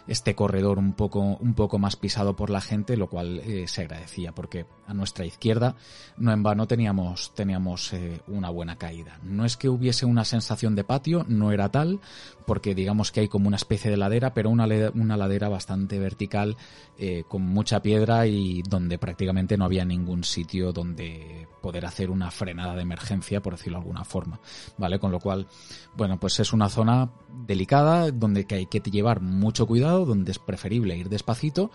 este 0.07 0.35
corredor 0.35 0.79
un 0.79 0.93
poco, 0.93 1.19
un 1.19 1.53
poco 1.53 1.79
más 1.79 1.95
pisado 1.95 2.35
por 2.35 2.49
la 2.49 2.61
gente, 2.61 2.97
lo 2.97 3.07
cual 3.07 3.39
eh, 3.39 3.67
se 3.67 3.81
agradecía, 3.81 4.33
porque 4.33 4.65
a 4.85 4.93
nuestra 4.93 5.25
izquierda 5.25 5.75
no 6.17 6.31
en 6.31 6.43
vano 6.43 6.67
teníamos, 6.67 7.33
teníamos 7.35 7.93
eh, 7.93 8.21
una 8.27 8.49
buena 8.49 8.77
caída. 8.77 9.19
No 9.23 9.45
es 9.45 9.57
que 9.57 9.69
hubiese 9.69 10.05
una 10.05 10.25
sensación 10.25 10.75
de 10.75 10.83
patio, 10.83 11.25
no 11.27 11.51
era 11.51 11.69
tal, 11.69 11.99
porque 12.45 12.75
digamos 12.75 13.11
que 13.11 13.21
hay 13.21 13.27
como 13.27 13.47
una 13.47 13.57
especie 13.57 13.89
de 13.89 13.97
ladera, 13.97 14.33
pero 14.33 14.49
una, 14.49 14.67
una 14.93 15.17
ladera 15.17 15.49
bastante 15.49 15.99
vertical, 15.99 16.57
eh, 16.97 17.23
con 17.27 17.41
mucha 17.41 17.81
piedra 17.81 18.27
y 18.27 18.61
donde 18.63 18.97
prácticamente 18.97 19.57
no 19.57 19.65
había 19.65 19.85
ningún 19.85 20.23
sitio 20.23 20.73
donde 20.73 21.47
poder 21.61 21.85
hacer 21.85 22.11
una 22.11 22.29
frenada 22.29 22.75
de 22.75 22.81
emergencia, 22.81 23.41
por 23.41 23.53
decirlo 23.53 23.79
de 23.79 23.83
alguna 23.83 24.03
forma, 24.03 24.39
¿vale? 24.77 24.99
Con 24.99 25.11
lo 25.11 25.19
cual, 25.19 25.47
bueno, 25.95 26.19
pues 26.19 26.39
es 26.39 26.51
una 26.51 26.69
zona 26.69 27.09
delicada 27.47 28.11
donde 28.11 28.45
hay 28.49 28.65
que 28.67 28.79
llevar 28.79 29.21
mucho 29.21 29.65
cuidado, 29.65 29.92
donde 29.99 30.31
es 30.31 30.39
preferible 30.39 30.97
ir 30.97 31.09
despacito 31.09 31.71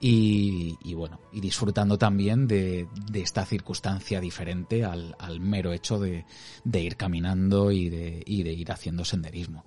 y, 0.00 0.94
bueno, 0.94 1.20
y 1.32 1.40
disfrutando 1.40 1.98
también 1.98 2.46
de, 2.46 2.88
esta 3.14 3.44
circunstancia 3.44 4.20
diferente 4.20 4.84
al, 4.84 5.40
mero 5.40 5.72
hecho 5.72 5.98
de, 5.98 6.24
ir 6.72 6.96
caminando 6.96 7.70
y 7.72 7.88
de 7.88 8.22
ir 8.26 8.72
haciendo 8.72 9.04
senderismo 9.04 9.64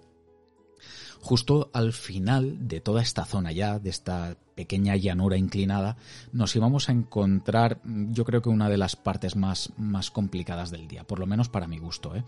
justo 1.21 1.69
al 1.73 1.93
final 1.93 2.67
de 2.67 2.81
toda 2.81 3.01
esta 3.01 3.25
zona 3.25 3.51
ya, 3.51 3.79
de 3.79 3.89
esta 3.89 4.37
pequeña 4.55 4.95
llanura 4.95 5.37
inclinada, 5.37 5.95
nos 6.33 6.55
íbamos 6.55 6.89
a 6.89 6.91
encontrar, 6.91 7.79
yo 7.85 8.25
creo 8.25 8.41
que 8.41 8.49
una 8.49 8.69
de 8.69 8.77
las 8.77 8.95
partes 8.95 9.35
más, 9.35 9.71
más 9.77 10.11
complicadas 10.11 10.71
del 10.71 10.87
día, 10.87 11.05
por 11.05 11.19
lo 11.19 11.25
menos 11.25 11.49
para 11.49 11.67
mi 11.67 11.77
gusto, 11.77 12.15
¿eh? 12.15 12.23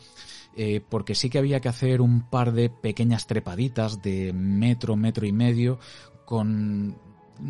Eh, 0.56 0.82
porque 0.88 1.16
sí 1.16 1.30
que 1.30 1.40
había 1.40 1.60
que 1.62 1.70
hacer 1.70 2.02
un 2.02 2.30
par 2.30 2.52
de 2.52 2.70
pequeñas 2.70 3.28
trepaditas 3.28 4.02
de 4.02 4.34
metro, 4.34 4.96
metro 4.96 5.26
y 5.26 5.32
medio, 5.32 5.80
con 6.26 6.98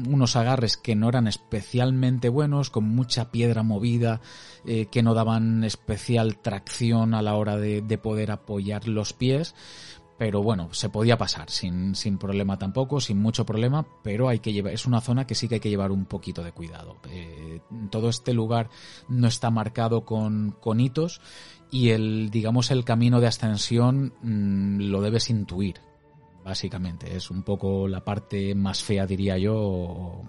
unos 0.07 0.35
agarres 0.35 0.77
que 0.77 0.95
no 0.95 1.09
eran 1.09 1.27
especialmente 1.27 2.29
buenos, 2.29 2.69
con 2.69 2.85
mucha 2.85 3.31
piedra 3.31 3.63
movida, 3.63 4.21
eh, 4.65 4.87
que 4.87 5.03
no 5.03 5.13
daban 5.13 5.63
especial 5.63 6.37
tracción 6.37 7.13
a 7.13 7.21
la 7.21 7.35
hora 7.35 7.57
de, 7.57 7.81
de 7.81 7.97
poder 7.97 8.31
apoyar 8.31 8.87
los 8.87 9.13
pies 9.13 9.53
pero 10.21 10.43
bueno, 10.43 10.71
se 10.71 10.87
podía 10.87 11.17
pasar 11.17 11.49
sin, 11.49 11.95
sin, 11.95 12.19
problema 12.19 12.55
tampoco, 12.59 13.01
sin 13.01 13.17
mucho 13.17 13.43
problema, 13.43 13.87
pero 14.03 14.29
hay 14.29 14.37
que 14.37 14.53
llevar, 14.53 14.71
es 14.71 14.85
una 14.85 15.01
zona 15.01 15.25
que 15.25 15.33
sí 15.33 15.47
que 15.47 15.55
hay 15.55 15.59
que 15.59 15.71
llevar 15.71 15.91
un 15.91 16.05
poquito 16.05 16.43
de 16.43 16.51
cuidado. 16.51 16.97
Eh, 17.09 17.59
todo 17.89 18.07
este 18.07 18.31
lugar 18.31 18.69
no 19.09 19.27
está 19.27 19.49
marcado 19.49 20.05
con, 20.05 20.51
con, 20.59 20.79
hitos 20.79 21.21
y 21.71 21.89
el, 21.89 22.29
digamos, 22.29 22.69
el 22.69 22.85
camino 22.85 23.19
de 23.19 23.25
ascensión 23.25 24.13
mmm, 24.21 24.91
lo 24.91 25.01
debes 25.01 25.31
intuir, 25.31 25.81
básicamente. 26.45 27.15
Es 27.15 27.31
un 27.31 27.41
poco 27.41 27.87
la 27.87 28.05
parte 28.05 28.53
más 28.53 28.83
fea, 28.83 29.07
diría 29.07 29.39
yo, 29.39 30.21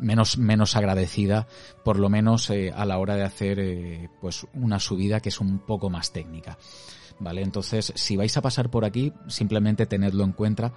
menos, 0.00 0.38
menos 0.38 0.74
agradecida, 0.74 1.46
por 1.84 2.00
lo 2.00 2.08
menos 2.08 2.50
eh, 2.50 2.72
a 2.74 2.84
la 2.84 2.98
hora 2.98 3.14
de 3.14 3.22
hacer 3.22 3.60
eh, 3.60 4.08
pues 4.20 4.44
una 4.54 4.80
subida 4.80 5.20
que 5.20 5.28
es 5.28 5.38
un 5.38 5.60
poco 5.60 5.88
más 5.88 6.12
técnica. 6.12 6.58
¿Vale? 7.18 7.42
Entonces, 7.42 7.92
si 7.96 8.16
vais 8.16 8.36
a 8.36 8.42
pasar 8.42 8.70
por 8.70 8.84
aquí, 8.84 9.12
simplemente 9.28 9.86
tenedlo 9.86 10.24
en 10.24 10.32
cuenta 10.32 10.72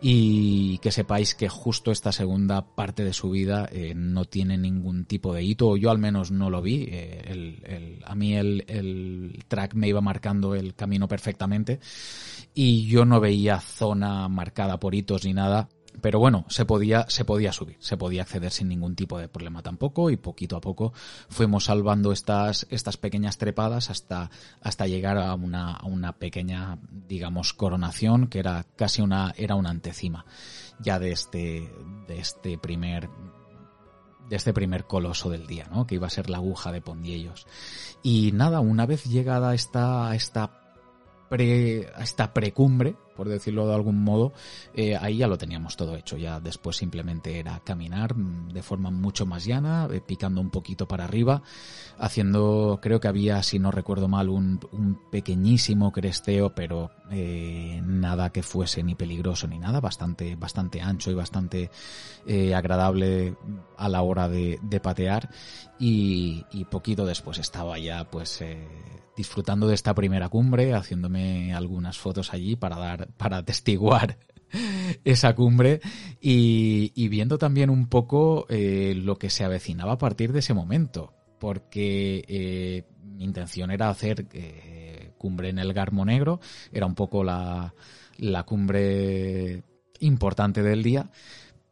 y 0.00 0.78
que 0.78 0.92
sepáis 0.92 1.34
que 1.34 1.48
justo 1.48 1.90
esta 1.90 2.12
segunda 2.12 2.74
parte 2.74 3.04
de 3.04 3.12
su 3.12 3.30
vida 3.30 3.68
eh, 3.72 3.94
no 3.96 4.24
tiene 4.24 4.56
ningún 4.56 5.04
tipo 5.04 5.34
de 5.34 5.42
hito, 5.42 5.68
o 5.68 5.76
yo 5.76 5.90
al 5.90 5.98
menos 5.98 6.30
no 6.30 6.50
lo 6.50 6.62
vi. 6.62 6.86
Eh, 6.90 7.22
el, 7.26 7.62
el, 7.64 8.02
a 8.04 8.14
mí 8.14 8.34
el, 8.34 8.64
el 8.68 9.44
track 9.48 9.74
me 9.74 9.88
iba 9.88 10.00
marcando 10.00 10.54
el 10.54 10.74
camino 10.74 11.08
perfectamente 11.08 11.80
y 12.54 12.86
yo 12.86 13.04
no 13.04 13.20
veía 13.20 13.60
zona 13.60 14.28
marcada 14.28 14.78
por 14.78 14.94
hitos 14.94 15.24
ni 15.24 15.32
nada 15.32 15.68
pero 16.00 16.18
bueno, 16.18 16.44
se 16.48 16.64
podía, 16.64 17.08
se 17.08 17.24
podía 17.24 17.52
subir, 17.52 17.76
se 17.80 17.96
podía 17.96 18.22
acceder 18.22 18.52
sin 18.52 18.68
ningún 18.68 18.94
tipo 18.94 19.18
de 19.18 19.28
problema 19.28 19.62
tampoco 19.62 20.10
y 20.10 20.16
poquito 20.16 20.56
a 20.56 20.60
poco 20.60 20.92
fuimos 21.28 21.64
salvando 21.64 22.12
estas, 22.12 22.66
estas 22.70 22.96
pequeñas 22.96 23.38
trepadas 23.38 23.90
hasta, 23.90 24.30
hasta 24.60 24.86
llegar 24.86 25.18
a 25.18 25.34
una, 25.34 25.72
a 25.72 25.86
una 25.86 26.12
pequeña, 26.12 26.78
digamos, 26.90 27.52
coronación 27.52 28.28
que 28.28 28.38
era 28.38 28.64
casi 28.76 29.02
una, 29.02 29.34
era 29.36 29.54
una 29.54 29.70
antecima 29.70 30.24
ya 30.80 30.98
de 30.98 31.12
este, 31.12 31.72
de 32.06 32.18
este 32.18 32.58
primer, 32.58 33.08
de 34.28 34.36
este 34.36 34.52
primer 34.52 34.84
coloso 34.84 35.30
del 35.30 35.46
día, 35.46 35.66
¿no? 35.70 35.86
Que 35.86 35.96
iba 35.96 36.06
a 36.06 36.10
ser 36.10 36.30
la 36.30 36.38
aguja 36.38 36.72
de 36.72 36.80
Pondiellos. 36.80 37.46
Y 38.02 38.32
nada, 38.32 38.60
una 38.60 38.86
vez 38.86 39.04
llegada 39.04 39.54
esta, 39.54 40.14
esta 40.14 40.50
pre, 41.28 41.90
esta 42.00 42.32
precumbre, 42.32 42.96
por 43.18 43.28
decirlo 43.28 43.66
de 43.66 43.74
algún 43.74 44.04
modo, 44.04 44.32
eh, 44.74 44.96
ahí 44.96 45.16
ya 45.16 45.26
lo 45.26 45.36
teníamos 45.36 45.76
todo 45.76 45.96
hecho. 45.96 46.16
Ya 46.16 46.38
después 46.38 46.76
simplemente 46.76 47.40
era 47.40 47.58
caminar 47.64 48.14
de 48.14 48.62
forma 48.62 48.92
mucho 48.92 49.26
más 49.26 49.44
llana, 49.44 49.88
eh, 49.90 50.00
picando 50.00 50.40
un 50.40 50.50
poquito 50.50 50.86
para 50.86 51.02
arriba, 51.02 51.42
haciendo, 51.98 52.78
creo 52.80 53.00
que 53.00 53.08
había, 53.08 53.42
si 53.42 53.58
no 53.58 53.72
recuerdo 53.72 54.06
mal, 54.06 54.28
un, 54.28 54.60
pequeñísimo 55.10 55.90
cresteo, 55.90 56.54
pero 56.54 56.92
eh, 57.10 57.82
nada 57.84 58.30
que 58.30 58.44
fuese 58.44 58.84
ni 58.84 58.94
peligroso 58.94 59.48
ni 59.48 59.58
nada, 59.58 59.80
bastante, 59.80 60.36
bastante 60.36 60.80
ancho 60.80 61.10
y 61.10 61.14
bastante 61.14 61.70
agradable 62.54 63.34
a 63.76 63.88
la 63.88 64.02
hora 64.02 64.28
de, 64.28 64.60
de 64.62 64.78
patear. 64.78 65.28
Y, 65.80 66.44
poquito 66.70 67.04
después 67.04 67.38
estaba 67.38 67.80
ya, 67.80 68.08
pues, 68.08 68.44
disfrutando 69.18 69.66
de 69.66 69.74
esta 69.74 69.94
primera 69.94 70.28
cumbre, 70.28 70.74
haciéndome 70.74 71.52
algunas 71.52 71.98
fotos 71.98 72.32
allí 72.32 72.54
para 72.54 72.76
dar, 72.76 73.08
para 73.16 73.36
atestiguar 73.38 74.16
esa 75.04 75.34
cumbre 75.34 75.80
y, 76.20 77.08
viendo 77.08 77.36
también 77.36 77.68
un 77.68 77.88
poco 77.88 78.46
eh, 78.48 78.94
lo 78.96 79.18
que 79.18 79.28
se 79.28 79.44
avecinaba 79.44 79.94
a 79.94 79.98
partir 79.98 80.32
de 80.32 80.38
ese 80.38 80.54
momento, 80.54 81.12
porque 81.40 82.24
eh, 82.28 82.84
mi 83.02 83.24
intención 83.24 83.72
era 83.72 83.90
hacer 83.90 84.26
eh, 84.32 85.10
cumbre 85.18 85.48
en 85.48 85.58
el 85.58 85.72
Garmo 85.72 86.04
Negro, 86.04 86.40
era 86.72 86.86
un 86.86 86.94
poco 86.94 87.24
la, 87.24 87.74
la 88.18 88.44
cumbre 88.44 89.64
importante 89.98 90.62
del 90.62 90.84
día, 90.84 91.10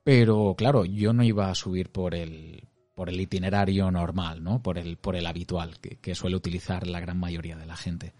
pero 0.02 0.56
claro, 0.58 0.84
yo 0.84 1.12
no 1.12 1.22
iba 1.22 1.48
a 1.48 1.54
subir 1.54 1.90
por 1.90 2.16
el, 2.16 2.65
por 2.96 3.10
el 3.10 3.20
itinerario 3.20 3.90
normal, 3.90 4.42
¿no? 4.42 4.62
Por 4.62 4.78
el, 4.78 4.96
por 4.96 5.16
el 5.16 5.26
habitual 5.26 5.78
que, 5.78 6.14
suele 6.14 6.34
utilizar 6.34 6.86
la 6.86 6.98
gran 6.98 7.20
mayoría 7.20 7.54
de 7.54 7.66
la 7.66 7.76
gente. 7.76 8.14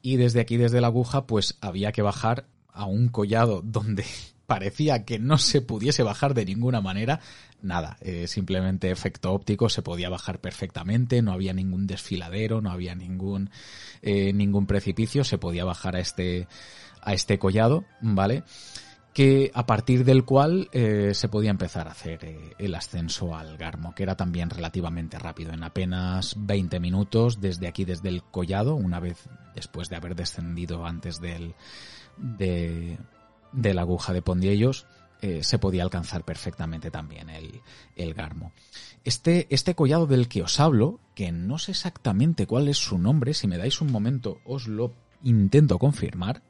Y 0.00 0.16
desde 0.16 0.40
aquí, 0.40 0.56
desde 0.56 0.80
la 0.80 0.86
aguja, 0.86 1.26
pues 1.26 1.58
había 1.60 1.92
que 1.92 2.00
bajar 2.00 2.46
a 2.68 2.86
un 2.86 3.08
collado 3.08 3.60
donde 3.62 4.06
parecía 4.46 5.04
que 5.04 5.18
no 5.18 5.36
se 5.36 5.60
pudiese 5.60 6.02
bajar 6.02 6.32
de 6.32 6.46
ninguna 6.46 6.80
manera. 6.80 7.20
Nada, 7.60 7.98
eh, 8.00 8.26
simplemente 8.26 8.90
efecto 8.90 9.30
óptico, 9.30 9.68
se 9.68 9.82
podía 9.82 10.08
bajar 10.08 10.40
perfectamente, 10.40 11.20
no 11.20 11.32
había 11.32 11.52
ningún 11.52 11.86
desfiladero, 11.86 12.62
no 12.62 12.70
había 12.70 12.94
ningún, 12.94 13.50
eh, 14.00 14.32
ningún 14.32 14.66
precipicio, 14.66 15.22
se 15.24 15.36
podía 15.36 15.66
bajar 15.66 15.96
a 15.96 16.00
este, 16.00 16.48
a 17.02 17.12
este 17.12 17.38
collado, 17.38 17.84
¿vale? 18.00 18.42
Que 19.14 19.52
a 19.54 19.64
partir 19.64 20.04
del 20.04 20.24
cual 20.24 20.68
eh, 20.72 21.12
se 21.14 21.28
podía 21.28 21.50
empezar 21.50 21.86
a 21.86 21.92
hacer 21.92 22.24
eh, 22.24 22.54
el 22.58 22.74
ascenso 22.74 23.36
al 23.36 23.56
Garmo, 23.56 23.94
que 23.94 24.02
era 24.02 24.16
también 24.16 24.50
relativamente 24.50 25.20
rápido, 25.20 25.52
en 25.52 25.62
apenas 25.62 26.34
20 26.36 26.80
minutos 26.80 27.40
desde 27.40 27.68
aquí, 27.68 27.84
desde 27.84 28.08
el 28.08 28.24
collado, 28.24 28.74
una 28.74 28.98
vez 28.98 29.28
después 29.54 29.88
de 29.88 29.96
haber 29.96 30.16
descendido 30.16 30.84
antes 30.84 31.20
del, 31.20 31.54
de, 32.16 32.98
de 33.52 33.74
la 33.74 33.82
aguja 33.82 34.12
de 34.12 34.20
Pondiellos, 34.20 34.86
eh, 35.22 35.44
se 35.44 35.58
podía 35.58 35.84
alcanzar 35.84 36.24
perfectamente 36.24 36.90
también 36.90 37.30
el, 37.30 37.62
el 37.94 38.14
Garmo. 38.14 38.52
Este, 39.04 39.46
este 39.48 39.76
collado 39.76 40.08
del 40.08 40.26
que 40.26 40.42
os 40.42 40.58
hablo 40.58 40.98
que 41.14 41.30
no 41.30 41.58
sé 41.58 41.70
exactamente 41.70 42.48
cuál 42.48 42.66
es 42.66 42.78
su 42.78 42.98
nombre, 42.98 43.32
si 43.32 43.46
me 43.46 43.58
dais 43.58 43.80
un 43.80 43.92
momento 43.92 44.40
os 44.44 44.66
lo 44.66 44.92
intento 45.22 45.78
confirmar. 45.78 46.42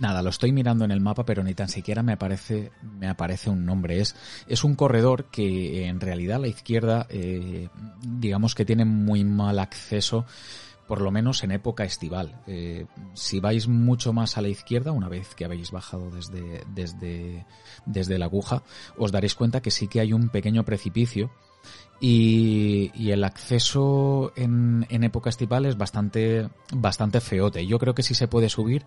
Nada, 0.00 0.22
lo 0.22 0.30
estoy 0.30 0.50
mirando 0.50 0.86
en 0.86 0.92
el 0.92 1.02
mapa, 1.02 1.26
pero 1.26 1.44
ni 1.44 1.52
tan 1.52 1.68
siquiera 1.68 2.02
me 2.02 2.14
aparece, 2.14 2.72
me 2.82 3.06
aparece 3.06 3.50
un 3.50 3.66
nombre. 3.66 4.00
Es, 4.00 4.16
es 4.48 4.64
un 4.64 4.74
corredor 4.74 5.26
que 5.26 5.86
en 5.86 6.00
realidad 6.00 6.36
a 6.36 6.40
la 6.40 6.48
izquierda, 6.48 7.06
eh, 7.10 7.68
digamos 8.00 8.54
que 8.54 8.64
tiene 8.64 8.86
muy 8.86 9.24
mal 9.24 9.58
acceso 9.58 10.24
por 10.88 11.02
lo 11.02 11.10
menos 11.10 11.44
en 11.44 11.50
época 11.50 11.84
estival. 11.84 12.40
Eh, 12.46 12.86
si 13.12 13.40
vais 13.40 13.68
mucho 13.68 14.14
más 14.14 14.38
a 14.38 14.40
la 14.40 14.48
izquierda, 14.48 14.90
una 14.90 15.08
vez 15.08 15.34
que 15.34 15.44
habéis 15.44 15.70
bajado 15.70 16.10
desde, 16.10 16.64
desde, 16.74 17.46
desde 17.84 18.18
la 18.18 18.24
aguja, 18.24 18.62
os 18.96 19.12
daréis 19.12 19.34
cuenta 19.34 19.60
que 19.60 19.70
sí 19.70 19.86
que 19.86 20.00
hay 20.00 20.14
un 20.14 20.30
pequeño 20.30 20.64
precipicio 20.64 21.30
y, 22.00 23.10
el 23.10 23.24
acceso 23.24 24.32
en, 24.36 24.86
en, 24.88 25.04
época 25.04 25.28
estival 25.28 25.66
es 25.66 25.76
bastante, 25.76 26.48
bastante 26.72 27.20
feote. 27.20 27.66
Yo 27.66 27.78
creo 27.78 27.94
que 27.94 28.02
sí 28.02 28.14
se 28.14 28.28
puede 28.28 28.48
subir, 28.48 28.84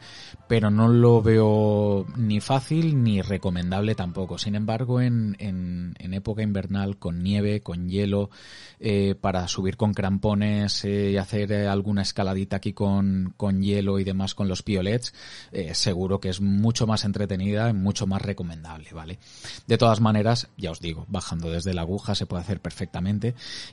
pero 0.47 0.71
no 0.71 0.87
lo 0.87 1.21
veo 1.21 2.07
ni 2.17 2.39
fácil 2.39 3.03
ni 3.03 3.21
recomendable 3.21 3.93
tampoco. 3.93 4.39
Sin 4.39 4.55
embargo, 4.55 4.99
en, 4.99 5.35
en, 5.39 5.93
en 5.99 6.13
época 6.15 6.41
invernal, 6.41 6.97
con 6.97 7.21
nieve, 7.21 7.61
con 7.61 7.87
hielo, 7.87 8.31
eh, 8.79 9.13
para 9.19 9.47
subir 9.47 9.77
con 9.77 9.93
crampones 9.93 10.83
eh, 10.85 11.11
y 11.11 11.17
hacer 11.17 11.51
eh, 11.51 11.67
alguna 11.67 12.01
escaladita 12.01 12.57
aquí 12.57 12.73
con, 12.73 13.35
con 13.37 13.61
hielo 13.61 13.99
y 13.99 14.03
demás 14.03 14.33
con 14.33 14.47
los 14.47 14.63
piolets, 14.63 15.13
seguro 15.73 16.19
que 16.19 16.29
es 16.29 16.41
mucho 16.41 16.87
más 16.87 17.05
entretenida 17.05 17.69
y 17.69 17.73
mucho 17.73 18.07
más 18.07 18.21
recomendable, 18.21 18.89
¿vale? 18.91 19.19
De 19.67 19.77
todas 19.77 20.01
maneras, 20.01 20.47
ya 20.57 20.71
os 20.71 20.79
digo, 20.79 21.05
bajando 21.09 21.51
desde 21.51 21.73
la 21.73 21.81
aguja 21.81 22.15
se 22.15 22.25
puede 22.25 22.41
hacer 22.41 22.59
perfectamente 22.59 23.02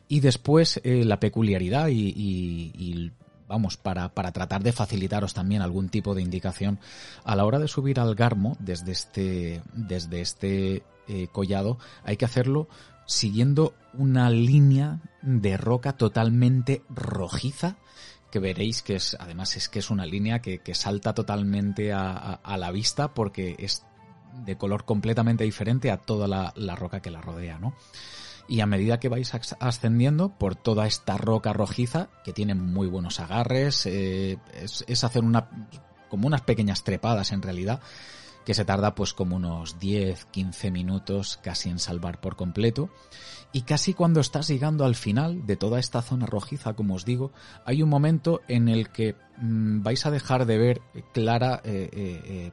y 0.09 0.21
después 0.21 0.81
eh, 0.85 1.05
la 1.05 1.21
peculiaridad 1.21 1.89
y, 1.91 3.13
vamos, 3.49 3.77
para, 3.77 4.11
para, 4.11 4.33
tratar 4.33 4.63
de 4.63 4.73
facilitaros 4.73 5.35
también 5.35 5.63
algún 5.63 5.89
tipo 5.89 6.15
de 6.15 6.23
indicación 6.23 6.79
a 7.25 7.35
la 7.35 7.45
hora 7.45 7.59
de 7.59 7.69
subir 7.69 7.99
al 7.99 8.15
Garmo 8.15 8.57
desde 8.61 8.93
este, 8.93 9.63
desde 9.75 10.21
este 10.21 10.83
eh, 11.09 11.29
collado, 11.33 11.79
hay 12.05 12.17
que 12.17 12.25
hacerlo 12.25 12.69
siguiendo 13.07 13.75
una 13.95 14.31
línea 14.31 15.01
de 15.23 15.57
roca 15.57 15.95
totalmente 15.95 16.83
rojiza 16.89 17.77
que 18.31 18.39
veréis 18.39 18.83
que 18.83 18.95
es, 18.95 19.17
además 19.19 19.57
es 19.57 19.69
que 19.69 19.81
es 19.81 19.91
una 19.91 20.07
línea 20.07 20.41
que, 20.41 20.61
salta 20.75 21.13
totalmente 21.15 21.93
a, 21.93 22.41
la 22.57 22.71
vista 22.71 23.13
porque 23.13 23.57
es 23.59 23.85
de 24.45 24.57
color 24.57 24.85
completamente 24.85 25.45
diferente 25.45 25.91
a 25.91 25.97
toda 25.97 26.29
la, 26.29 26.53
la 26.55 26.77
roca 26.77 27.03
que 27.03 27.11
la 27.11 27.21
rodea, 27.21 27.59
¿no? 27.59 27.75
Y 28.51 28.61
a 28.63 28.67
medida 28.67 28.99
que 28.99 29.09
vais 29.09 29.33
ascendiendo 29.61 30.37
por 30.37 30.57
toda 30.57 30.89
esta 30.89 31.17
roca 31.17 31.53
rojiza, 31.53 32.09
que 32.25 32.33
tiene 32.33 32.57
muy 32.57 32.89
buenos 32.89 33.21
agarres, 33.21 33.87
eh, 33.87 34.39
es, 34.53 35.05
hacer 35.05 35.23
una, 35.23 35.49
como 36.09 36.27
unas 36.27 36.41
pequeñas 36.41 36.83
trepadas 36.83 37.31
en 37.31 37.43
realidad, 37.43 37.81
que 38.45 38.55
se 38.55 38.65
tarda 38.65 38.97
pues 38.97 39.15
como 39.15 39.37
unos 39.37 39.79
10, 39.79 40.25
15 40.33 40.73
minutos 40.73 41.39
casi 41.41 41.71
en 41.71 41.79
salvar 41.79 42.21
por 42.21 42.35
completo. 42.35 42.91
Y 43.53 43.63
casi 43.63 43.95
cuando 43.95 44.19
estás 44.19 44.49
llegando 44.49 44.85
al 44.85 44.97
final 44.97 45.47
de 45.47 45.55
toda 45.55 45.79
esta 45.79 46.03
zona 46.03 46.27
rojiza, 46.27 46.73
como 46.73 46.95
os 46.95 47.05
digo, 47.05 47.31
hay 47.65 47.85
un 47.85 47.89
momento 47.89 48.41
en 48.49 48.69
el 48.69 48.89
que 48.89 49.15
mm, 49.39 49.83
vais 49.85 50.05
a 50.07 50.11
dejar 50.11 50.45
de 50.47 50.59
ver 50.59 50.83
clara, 51.15 51.61
eh, 51.63 51.89
eh, 51.93 52.53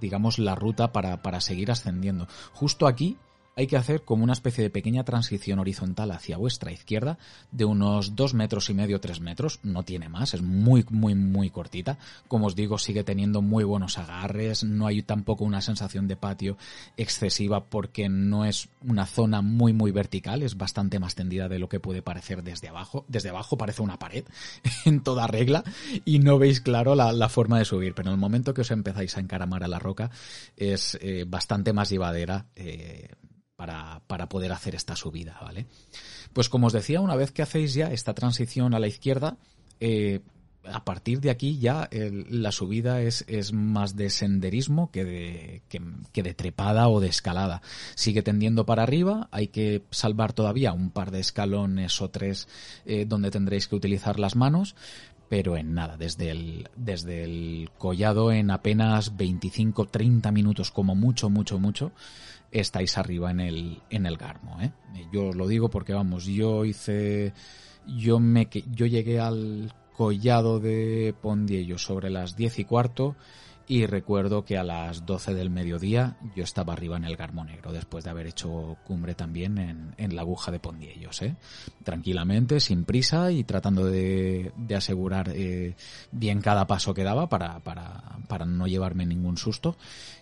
digamos, 0.00 0.38
la 0.38 0.54
ruta 0.54 0.92
para, 0.92 1.20
para 1.20 1.40
seguir 1.40 1.72
ascendiendo. 1.72 2.28
Justo 2.52 2.86
aquí 2.86 3.18
hay 3.58 3.66
que 3.66 3.78
hacer 3.78 4.02
como 4.02 4.22
una 4.22 4.34
especie 4.34 4.62
de 4.62 4.68
pequeña 4.68 5.02
transición 5.02 5.58
horizontal 5.58 6.10
hacia 6.10 6.36
vuestra 6.36 6.72
izquierda 6.72 7.16
de 7.50 7.64
unos 7.64 8.14
dos 8.14 8.34
metros 8.34 8.68
y 8.68 8.74
medio, 8.74 9.00
tres 9.00 9.20
metros, 9.20 9.60
no 9.62 9.82
tiene 9.82 10.10
más, 10.10 10.34
es 10.34 10.42
muy, 10.42 10.84
muy, 10.90 11.14
muy 11.14 11.48
cortita. 11.48 11.96
Como 12.28 12.48
os 12.48 12.54
digo, 12.54 12.76
sigue 12.76 13.02
teniendo 13.02 13.40
muy 13.40 13.64
buenos 13.64 13.96
agarres, 13.96 14.62
no 14.62 14.86
hay 14.86 15.02
tampoco 15.02 15.44
una 15.44 15.62
sensación 15.62 16.06
de 16.06 16.16
patio 16.16 16.58
excesiva 16.98 17.64
porque 17.64 18.10
no 18.10 18.44
es 18.44 18.68
una 18.82 19.06
zona 19.06 19.40
muy, 19.40 19.72
muy 19.72 19.90
vertical, 19.90 20.42
es 20.42 20.58
bastante 20.58 20.98
más 20.98 21.14
tendida 21.14 21.48
de 21.48 21.58
lo 21.58 21.70
que 21.70 21.80
puede 21.80 22.02
parecer 22.02 22.42
desde 22.42 22.68
abajo. 22.68 23.06
Desde 23.08 23.30
abajo 23.30 23.56
parece 23.56 23.80
una 23.80 23.98
pared 23.98 24.24
en 24.84 25.00
toda 25.00 25.26
regla 25.26 25.64
y 26.04 26.18
no 26.18 26.38
veis 26.38 26.60
claro 26.60 26.94
la, 26.94 27.28
forma 27.30 27.58
de 27.58 27.64
subir, 27.64 27.94
pero 27.94 28.10
en 28.10 28.16
el 28.16 28.20
momento 28.20 28.52
que 28.52 28.60
os 28.60 28.70
empezáis 28.70 29.16
a 29.16 29.20
encaramar 29.20 29.64
a 29.64 29.68
la 29.68 29.78
roca 29.78 30.10
es 30.58 30.98
eh, 31.00 31.24
bastante 31.26 31.72
más 31.72 31.88
llevadera. 31.88 32.44
Eh, 32.54 33.08
para, 33.56 34.02
para 34.06 34.28
poder 34.28 34.52
hacer 34.52 34.74
esta 34.74 34.96
subida, 34.96 35.38
¿vale? 35.40 35.66
Pues 36.32 36.48
como 36.48 36.68
os 36.68 36.72
decía, 36.72 37.00
una 37.00 37.16
vez 37.16 37.32
que 37.32 37.42
hacéis 37.42 37.74
ya 37.74 37.90
esta 37.90 38.14
transición 38.14 38.74
a 38.74 38.78
la 38.78 38.86
izquierda, 38.86 39.36
eh, 39.80 40.20
a 40.72 40.84
partir 40.84 41.20
de 41.20 41.30
aquí 41.30 41.58
ya 41.58 41.88
la 41.92 42.52
subida 42.52 43.00
es, 43.00 43.24
es, 43.28 43.52
más 43.52 43.96
de 43.96 44.10
senderismo 44.10 44.90
que 44.90 45.04
de, 45.04 45.62
que, 45.68 46.22
de 46.22 46.34
trepada 46.34 46.88
o 46.88 47.00
de 47.00 47.08
escalada. 47.08 47.62
Sigue 47.94 48.22
tendiendo 48.22 48.66
para 48.66 48.82
arriba, 48.82 49.28
hay 49.30 49.48
que 49.48 49.84
salvar 49.90 50.32
todavía 50.32 50.72
un 50.72 50.90
par 50.90 51.10
de 51.10 51.20
escalones 51.20 52.00
o 52.02 52.10
tres 52.10 52.48
eh, 52.84 53.04
donde 53.06 53.30
tendréis 53.30 53.68
que 53.68 53.76
utilizar 53.76 54.18
las 54.18 54.36
manos, 54.36 54.74
pero 55.28 55.56
en 55.56 55.74
nada, 55.74 55.96
desde 55.96 56.30
el, 56.30 56.68
desde 56.76 57.24
el 57.24 57.70
collado 57.78 58.32
en 58.32 58.50
apenas 58.50 59.16
25-30 59.16 60.32
minutos 60.32 60.70
como 60.70 60.94
mucho, 60.94 61.30
mucho, 61.30 61.58
mucho, 61.58 61.92
estáis 62.60 62.98
arriba 62.98 63.30
en 63.30 63.40
el, 63.40 63.82
en 63.90 64.06
el 64.06 64.16
Garmo. 64.16 64.60
¿eh? 64.60 64.72
Yo 65.12 65.28
os 65.28 65.36
lo 65.36 65.46
digo 65.46 65.68
porque, 65.68 65.92
vamos, 65.92 66.24
yo 66.24 66.64
hice. 66.64 67.32
Yo, 67.86 68.18
me, 68.18 68.48
yo 68.72 68.86
llegué 68.86 69.20
al 69.20 69.72
collado 69.96 70.58
de 70.58 71.14
Pondiello 71.20 71.78
sobre 71.78 72.10
las 72.10 72.36
diez 72.36 72.58
y 72.58 72.64
cuarto 72.64 73.16
y 73.68 73.86
recuerdo 73.86 74.44
que 74.44 74.56
a 74.56 74.62
las 74.62 75.04
12 75.04 75.34
del 75.34 75.50
mediodía 75.50 76.16
yo 76.36 76.44
estaba 76.44 76.72
arriba 76.72 76.96
en 76.96 77.04
el 77.04 77.16
Garmo 77.16 77.44
Negro, 77.44 77.72
después 77.72 78.04
de 78.04 78.10
haber 78.10 78.28
hecho 78.28 78.76
cumbre 78.84 79.14
también 79.14 79.58
en, 79.58 79.94
en 79.96 80.14
la 80.14 80.22
aguja 80.22 80.52
de 80.52 80.60
Pondiellos. 80.60 81.20
¿eh? 81.22 81.34
Tranquilamente, 81.82 82.60
sin 82.60 82.84
prisa 82.84 83.32
y 83.32 83.42
tratando 83.42 83.84
de, 83.86 84.52
de 84.56 84.76
asegurar 84.76 85.32
eh, 85.34 85.74
bien 86.12 86.40
cada 86.40 86.68
paso 86.68 86.94
que 86.94 87.02
daba 87.02 87.28
para, 87.28 87.58
para, 87.60 88.18
para 88.28 88.46
no 88.46 88.68
llevarme 88.68 89.04
ningún 89.04 89.36
susto. 89.36 89.76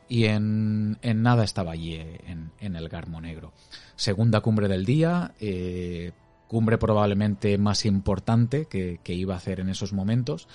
Y 0.08 0.24
en, 0.24 0.98
en 1.02 1.22
nada 1.22 1.44
estaba 1.44 1.72
allí 1.72 1.94
eh, 1.94 2.20
en, 2.26 2.52
en, 2.60 2.76
el 2.76 2.88
Garmo 2.88 3.20
Negro. 3.20 3.52
Segunda 3.96 4.40
cumbre 4.40 4.68
del 4.68 4.84
día, 4.84 5.32
eh, 5.40 6.12
cumbre 6.46 6.78
probablemente 6.78 7.56
más 7.58 7.86
importante 7.86 8.66
que, 8.66 9.00
que 9.02 9.14
iba 9.14 9.34
a 9.34 9.38
hacer 9.38 9.60
en 9.60 9.70
esos 9.70 9.92
momentos. 9.92 10.46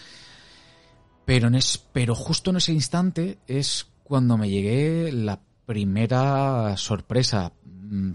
Pero, 1.25 1.47
en 1.47 1.55
es, 1.55 1.77
pero 1.91 2.15
justo 2.15 2.51
en 2.51 2.57
ese 2.57 2.73
instante 2.73 3.39
es 3.47 3.87
cuando 4.03 4.37
me 4.37 4.49
llegué 4.49 5.11
la 5.11 5.39
primera 5.65 6.75
sorpresa 6.77 7.51
mm, 7.63 8.11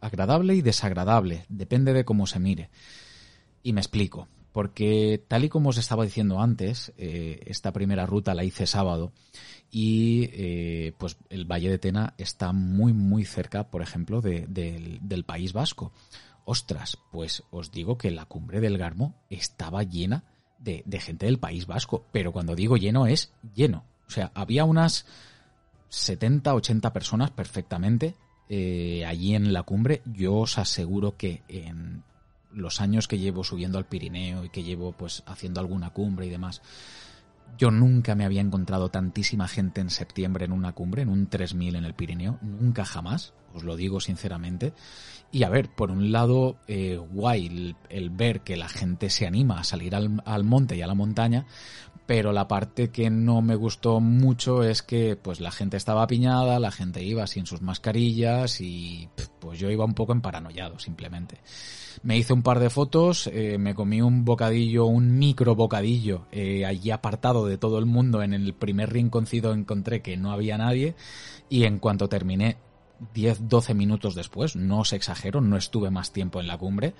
agradable 0.00 0.54
y 0.54 0.62
desagradable, 0.62 1.44
depende 1.48 1.92
de 1.92 2.04
cómo 2.04 2.26
se 2.26 2.38
mire. 2.38 2.70
Y 3.64 3.72
me 3.72 3.80
explico, 3.80 4.28
porque 4.52 5.24
tal 5.28 5.44
y 5.44 5.48
como 5.48 5.70
os 5.70 5.78
estaba 5.78 6.04
diciendo 6.04 6.40
antes, 6.40 6.92
eh, 6.98 7.40
esta 7.46 7.72
primera 7.72 8.06
ruta 8.06 8.34
la 8.34 8.44
hice 8.44 8.66
sábado 8.66 9.12
y 9.70 10.28
eh, 10.32 10.92
pues 10.98 11.16
el 11.30 11.46
Valle 11.50 11.70
de 11.70 11.78
Tena 11.78 12.14
está 12.18 12.52
muy 12.52 12.92
muy 12.92 13.24
cerca, 13.24 13.70
por 13.70 13.82
ejemplo, 13.82 14.20
del 14.20 15.24
País 15.26 15.54
Vasco. 15.54 15.92
Ostras, 16.44 16.98
pues 17.10 17.42
os 17.50 17.72
digo 17.72 17.96
que 17.96 18.10
la 18.10 18.26
cumbre 18.26 18.60
del 18.60 18.76
Garmo 18.76 19.14
estaba 19.30 19.82
llena 19.84 20.24
de, 20.58 20.84
gente 21.00 21.26
del 21.26 21.38
País 21.38 21.66
Vasco. 21.66 22.04
Pero 22.12 22.32
cuando 22.32 22.54
digo 22.54 22.76
lleno 22.76 23.06
es 23.06 23.32
lleno. 23.54 23.84
O 24.06 24.10
sea, 24.10 24.30
había 24.34 24.64
unas 24.64 25.06
70, 25.88 26.54
80 26.54 26.92
personas 26.92 27.30
perfectamente 27.30 28.14
eh, 28.48 29.04
allí 29.06 29.34
en 29.34 29.52
la 29.52 29.62
cumbre. 29.62 30.02
Yo 30.04 30.34
os 30.34 30.58
aseguro 30.58 31.16
que 31.16 31.42
en 31.48 32.02
los 32.54 32.80
años 32.80 33.08
que 33.08 33.18
llevo 33.18 33.44
subiendo 33.44 33.78
al 33.78 33.86
Pirineo 33.86 34.44
y 34.44 34.48
que 34.50 34.62
llevo 34.62 34.92
pues 34.92 35.22
haciendo 35.26 35.60
alguna 35.60 35.90
cumbre 35.90 36.26
y 36.26 36.30
demás, 36.30 36.62
yo 37.58 37.70
nunca 37.70 38.14
me 38.14 38.24
había 38.24 38.40
encontrado 38.40 38.90
tantísima 38.90 39.48
gente 39.48 39.80
en 39.80 39.90
septiembre 39.90 40.44
en 40.44 40.52
una 40.52 40.72
cumbre, 40.72 41.02
en 41.02 41.08
un 41.08 41.26
3000 41.26 41.76
en 41.76 41.84
el 41.84 41.94
Pirineo, 41.94 42.38
nunca 42.42 42.84
jamás, 42.84 43.34
os 43.54 43.64
lo 43.64 43.76
digo 43.76 44.00
sinceramente. 44.00 44.72
Y 45.30 45.44
a 45.44 45.48
ver, 45.48 45.70
por 45.70 45.90
un 45.90 46.12
lado, 46.12 46.56
eh, 46.68 46.98
guay 46.98 47.74
el, 47.88 48.10
ver 48.10 48.40
que 48.40 48.56
la 48.56 48.68
gente 48.68 49.08
se 49.08 49.26
anima 49.26 49.60
a 49.60 49.64
salir 49.64 49.94
al, 49.94 50.22
al, 50.26 50.44
monte 50.44 50.76
y 50.76 50.82
a 50.82 50.86
la 50.86 50.94
montaña, 50.94 51.46
pero 52.06 52.32
la 52.32 52.48
parte 52.48 52.90
que 52.90 53.08
no 53.08 53.40
me 53.40 53.54
gustó 53.54 54.00
mucho 54.00 54.62
es 54.62 54.82
que 54.82 55.16
pues 55.16 55.40
la 55.40 55.50
gente 55.50 55.78
estaba 55.78 56.02
apiñada, 56.02 56.60
la 56.60 56.70
gente 56.70 57.02
iba 57.02 57.26
sin 57.26 57.46
sus 57.46 57.62
mascarillas 57.62 58.60
y 58.60 59.08
pues 59.38 59.58
yo 59.58 59.70
iba 59.70 59.86
un 59.86 59.94
poco 59.94 60.12
emparanoiado 60.12 60.78
simplemente. 60.78 61.38
Me 62.02 62.18
hice 62.18 62.32
un 62.32 62.42
par 62.42 62.58
de 62.58 62.68
fotos, 62.68 63.28
eh, 63.32 63.56
me 63.58 63.74
comí 63.74 64.02
un 64.02 64.24
bocadillo, 64.26 64.86
un 64.86 65.18
micro 65.18 65.54
bocadillo, 65.54 66.26
eh, 66.32 66.66
allí 66.66 66.90
apartado 66.90 67.46
de 67.46 67.56
todo 67.56 67.78
el 67.78 67.86
mundo, 67.86 68.22
en 68.22 68.34
el 68.34 68.52
primer 68.52 68.92
rinconcito 68.92 69.54
encontré 69.54 70.02
que 70.02 70.16
no 70.16 70.32
había 70.32 70.58
nadie 70.58 70.94
y 71.48 71.64
en 71.64 71.78
cuanto 71.78 72.08
terminé 72.08 72.56
10, 73.14 73.48
12 73.48 73.74
minutos 73.74 74.14
después, 74.14 74.56
no 74.56 74.80
os 74.80 74.92
exagero, 74.92 75.40
no 75.40 75.56
estuve 75.56 75.90
más 75.90 76.12
tiempo 76.12 76.40
en 76.40 76.46
la 76.46 76.58
cumbre, 76.58 76.94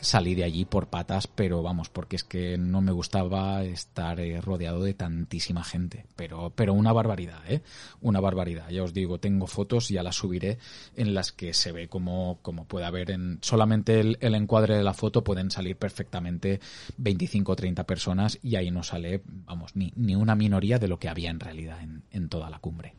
salí 0.00 0.34
de 0.34 0.44
allí 0.44 0.64
por 0.64 0.88
patas, 0.88 1.26
pero 1.26 1.62
vamos, 1.62 1.88
porque 1.88 2.16
es 2.16 2.24
que 2.24 2.56
no 2.58 2.80
me 2.80 2.92
gustaba 2.92 3.64
estar 3.64 4.20
eh, 4.20 4.40
rodeado 4.40 4.82
de 4.82 4.94
tantísima 4.94 5.64
gente, 5.64 6.06
pero, 6.16 6.52
pero 6.54 6.74
una 6.74 6.92
barbaridad, 6.92 7.40
¿eh? 7.48 7.62
Una 8.00 8.20
barbaridad, 8.20 8.68
ya 8.70 8.82
os 8.82 8.94
digo, 8.94 9.18
tengo 9.18 9.46
fotos, 9.46 9.88
ya 9.88 10.02
las 10.02 10.16
subiré, 10.16 10.58
en 10.96 11.14
las 11.14 11.32
que 11.32 11.54
se 11.54 11.72
ve 11.72 11.88
como, 11.88 12.38
como 12.42 12.64
puede 12.66 12.86
haber 12.86 13.10
en 13.10 13.38
solamente 13.42 14.00
el, 14.00 14.18
el 14.20 14.34
encuadre 14.34 14.76
de 14.76 14.84
la 14.84 14.94
foto 14.94 15.24
pueden 15.24 15.50
salir 15.50 15.76
perfectamente 15.76 16.60
25 16.96 17.52
o 17.52 17.56
30 17.56 17.84
personas 17.84 18.38
y 18.42 18.56
ahí 18.56 18.70
no 18.70 18.82
sale, 18.82 19.22
vamos, 19.26 19.74
ni, 19.74 19.92
ni 19.96 20.14
una 20.14 20.34
minoría 20.34 20.78
de 20.78 20.88
lo 20.88 20.98
que 20.98 21.08
había 21.08 21.30
en 21.30 21.40
realidad 21.40 21.80
en, 21.82 22.02
en 22.10 22.28
toda 22.28 22.50
la 22.50 22.58
cumbre. 22.58 22.94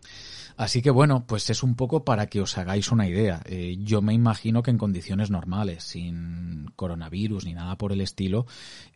Así 0.59 0.81
que 0.81 0.91
bueno, 0.91 1.25
pues 1.25 1.49
es 1.49 1.63
un 1.63 1.75
poco 1.75 2.03
para 2.03 2.27
que 2.27 2.41
os 2.41 2.57
hagáis 2.57 2.91
una 2.91 3.07
idea. 3.07 3.41
Eh, 3.45 3.77
yo 3.79 4.01
me 4.01 4.13
imagino 4.13 4.61
que 4.61 4.71
en 4.71 4.77
condiciones 4.77 5.31
normales, 5.31 5.85
sin 5.85 6.65
coronavirus 6.75 7.45
ni 7.45 7.53
nada 7.53 7.77
por 7.77 7.93
el 7.93 8.01
estilo, 8.01 8.45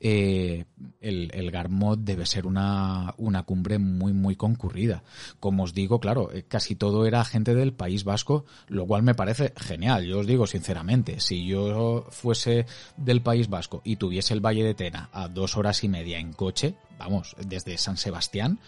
eh, 0.01 0.65
el, 0.99 1.31
el 1.33 1.51
Garmot 1.51 2.01
debe 2.01 2.25
ser 2.25 2.47
una, 2.47 3.13
una 3.15 3.43
cumbre 3.43 3.79
muy, 3.79 4.11
muy 4.11 4.35
concurrida. 4.35 5.05
Como 5.39 5.63
os 5.63 5.73
digo, 5.73 6.01
claro, 6.01 6.33
eh, 6.33 6.43
casi 6.45 6.75
todo 6.75 7.05
era 7.05 7.23
gente 7.23 7.55
del 7.55 7.71
País 7.71 8.03
Vasco, 8.03 8.43
lo 8.67 8.85
cual 8.85 9.03
me 9.03 9.15
parece 9.15 9.53
genial. 9.55 10.03
Yo 10.03 10.19
os 10.19 10.27
digo 10.27 10.45
sinceramente, 10.47 11.21
si 11.21 11.47
yo 11.47 12.07
fuese 12.09 12.65
del 12.97 13.21
País 13.21 13.47
Vasco 13.47 13.81
y 13.85 13.95
tuviese 13.95 14.33
el 14.33 14.45
Valle 14.45 14.65
de 14.65 14.73
Tena 14.73 15.09
a 15.13 15.29
dos 15.29 15.55
horas 15.55 15.81
y 15.85 15.87
media 15.87 16.19
en 16.19 16.33
coche, 16.33 16.75
vamos, 16.99 17.37
desde 17.47 17.77
San 17.77 17.95
Sebastián, 17.95 18.59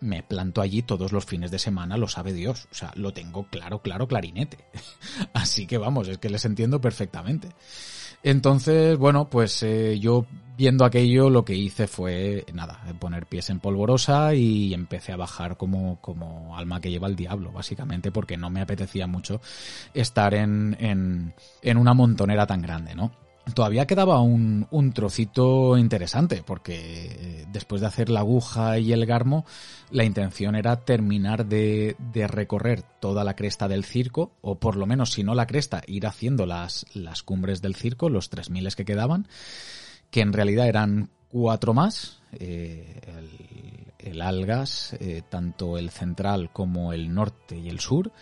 me 0.00 0.22
planto 0.22 0.60
allí 0.60 0.82
todos 0.82 1.12
los 1.12 1.24
fines 1.24 1.50
de 1.50 1.58
semana, 1.58 1.96
lo 1.96 2.08
sabe 2.08 2.32
Dios. 2.32 2.68
O 2.70 2.74
sea, 2.74 2.92
lo 2.96 3.12
tengo 3.12 3.46
claro, 3.48 3.80
claro, 3.80 4.08
clarinete. 4.08 4.58
Así 5.32 5.66
que 5.66 5.78
vamos, 5.78 6.08
es 6.08 6.18
que 6.18 6.30
les 6.30 6.44
entiendo 6.44 6.80
perfectamente. 6.80 7.48
Entonces, 8.22 8.96
bueno, 8.96 9.28
pues 9.28 9.62
eh, 9.62 9.98
yo 10.00 10.26
viendo 10.56 10.84
aquello 10.84 11.28
lo 11.28 11.44
que 11.44 11.54
hice 11.54 11.86
fue, 11.86 12.46
nada, 12.54 12.80
poner 12.98 13.26
pies 13.26 13.50
en 13.50 13.60
polvorosa 13.60 14.34
y 14.34 14.72
empecé 14.72 15.12
a 15.12 15.16
bajar 15.16 15.56
como, 15.56 16.00
como 16.00 16.56
alma 16.56 16.80
que 16.80 16.90
lleva 16.90 17.08
el 17.08 17.16
diablo, 17.16 17.52
básicamente, 17.52 18.10
porque 18.10 18.36
no 18.36 18.50
me 18.50 18.62
apetecía 18.62 19.06
mucho 19.06 19.40
estar 19.92 20.32
en, 20.34 20.76
en, 20.80 21.34
en 21.60 21.76
una 21.76 21.92
montonera 21.92 22.46
tan 22.46 22.62
grande, 22.62 22.94
¿no? 22.94 23.23
Todavía 23.52 23.86
quedaba 23.86 24.20
un, 24.20 24.66
un, 24.70 24.92
trocito 24.92 25.76
interesante, 25.76 26.42
porque 26.44 26.76
eh, 26.76 27.46
después 27.52 27.80
de 27.80 27.86
hacer 27.86 28.08
la 28.08 28.20
aguja 28.20 28.78
y 28.78 28.92
el 28.92 29.04
garmo, 29.04 29.44
la 29.90 30.04
intención 30.04 30.54
era 30.56 30.76
terminar 30.84 31.46
de, 31.46 31.96
de, 32.12 32.26
recorrer 32.26 32.82
toda 33.00 33.24
la 33.24 33.36
cresta 33.36 33.68
del 33.68 33.84
circo, 33.84 34.32
o 34.40 34.54
por 34.56 34.76
lo 34.76 34.86
menos, 34.86 35.10
si 35.12 35.24
no 35.24 35.34
la 35.34 35.46
cresta, 35.46 35.82
ir 35.86 36.06
haciendo 36.06 36.46
las, 36.46 36.86
las 36.94 37.22
cumbres 37.22 37.60
del 37.60 37.74
circo, 37.74 38.08
los 38.08 38.30
3.000 38.30 38.74
que 38.74 38.84
quedaban, 38.84 39.28
que 40.10 40.20
en 40.20 40.32
realidad 40.32 40.68
eran 40.68 41.10
cuatro 41.28 41.74
más, 41.74 42.20
eh, 42.32 43.00
el, 43.98 44.22
Algas, 44.22 44.96
eh, 45.00 45.22
tanto 45.28 45.76
el 45.78 45.90
central 45.90 46.50
como 46.52 46.92
el 46.92 47.12
norte 47.12 47.58
y 47.58 47.68
el 47.68 47.80
sur, 47.80 48.12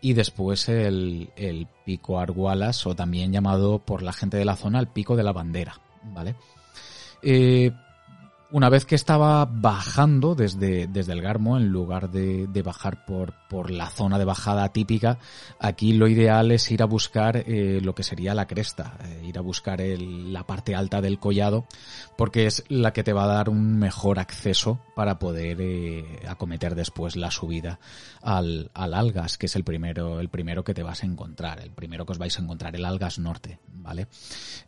y 0.00 0.12
después 0.12 0.68
el, 0.68 1.30
el 1.36 1.66
pico 1.84 2.18
Argualas, 2.18 2.86
o 2.86 2.94
también 2.94 3.32
llamado 3.32 3.78
por 3.78 4.02
la 4.02 4.12
gente 4.12 4.36
de 4.36 4.44
la 4.44 4.56
zona 4.56 4.78
el 4.78 4.88
pico 4.88 5.16
de 5.16 5.22
la 5.22 5.32
bandera, 5.32 5.80
¿vale? 6.14 6.36
Eh, 7.22 7.72
una 8.50 8.70
vez 8.70 8.86
que 8.86 8.94
estaba 8.94 9.44
bajando 9.44 10.34
desde, 10.34 10.86
desde 10.86 11.12
el 11.12 11.20
Garmo, 11.20 11.58
en 11.58 11.68
lugar 11.68 12.10
de, 12.10 12.46
de, 12.46 12.62
bajar 12.62 13.04
por, 13.04 13.34
por 13.48 13.70
la 13.70 13.88
zona 13.90 14.18
de 14.18 14.24
bajada 14.24 14.72
típica, 14.72 15.18
aquí 15.58 15.92
lo 15.92 16.08
ideal 16.08 16.50
es 16.50 16.70
ir 16.70 16.82
a 16.82 16.86
buscar 16.86 17.36
eh, 17.36 17.80
lo 17.82 17.94
que 17.94 18.02
sería 18.02 18.34
la 18.34 18.46
cresta, 18.46 18.96
eh, 19.04 19.24
ir 19.26 19.38
a 19.38 19.42
buscar 19.42 19.80
la 19.80 20.46
parte 20.46 20.74
alta 20.74 21.02
del 21.02 21.18
collado, 21.18 21.66
porque 22.16 22.46
es 22.46 22.64
la 22.68 22.92
que 22.92 23.04
te 23.04 23.12
va 23.12 23.24
a 23.24 23.34
dar 23.34 23.50
un 23.50 23.78
mejor 23.78 24.18
acceso 24.18 24.80
para 24.96 25.18
poder 25.18 25.58
eh, 25.60 26.20
acometer 26.26 26.74
después 26.74 27.16
la 27.16 27.30
subida 27.30 27.78
al, 28.22 28.70
al 28.72 28.94
Algas, 28.94 29.36
que 29.36 29.46
es 29.46 29.56
el 29.56 29.64
primero, 29.64 30.20
el 30.20 30.30
primero 30.30 30.64
que 30.64 30.74
te 30.74 30.82
vas 30.82 31.02
a 31.02 31.06
encontrar, 31.06 31.60
el 31.60 31.70
primero 31.70 32.06
que 32.06 32.12
os 32.12 32.18
vais 32.18 32.38
a 32.38 32.42
encontrar, 32.42 32.74
el 32.74 32.84
Algas 32.86 33.18
Norte, 33.18 33.58
¿vale? 33.68 34.08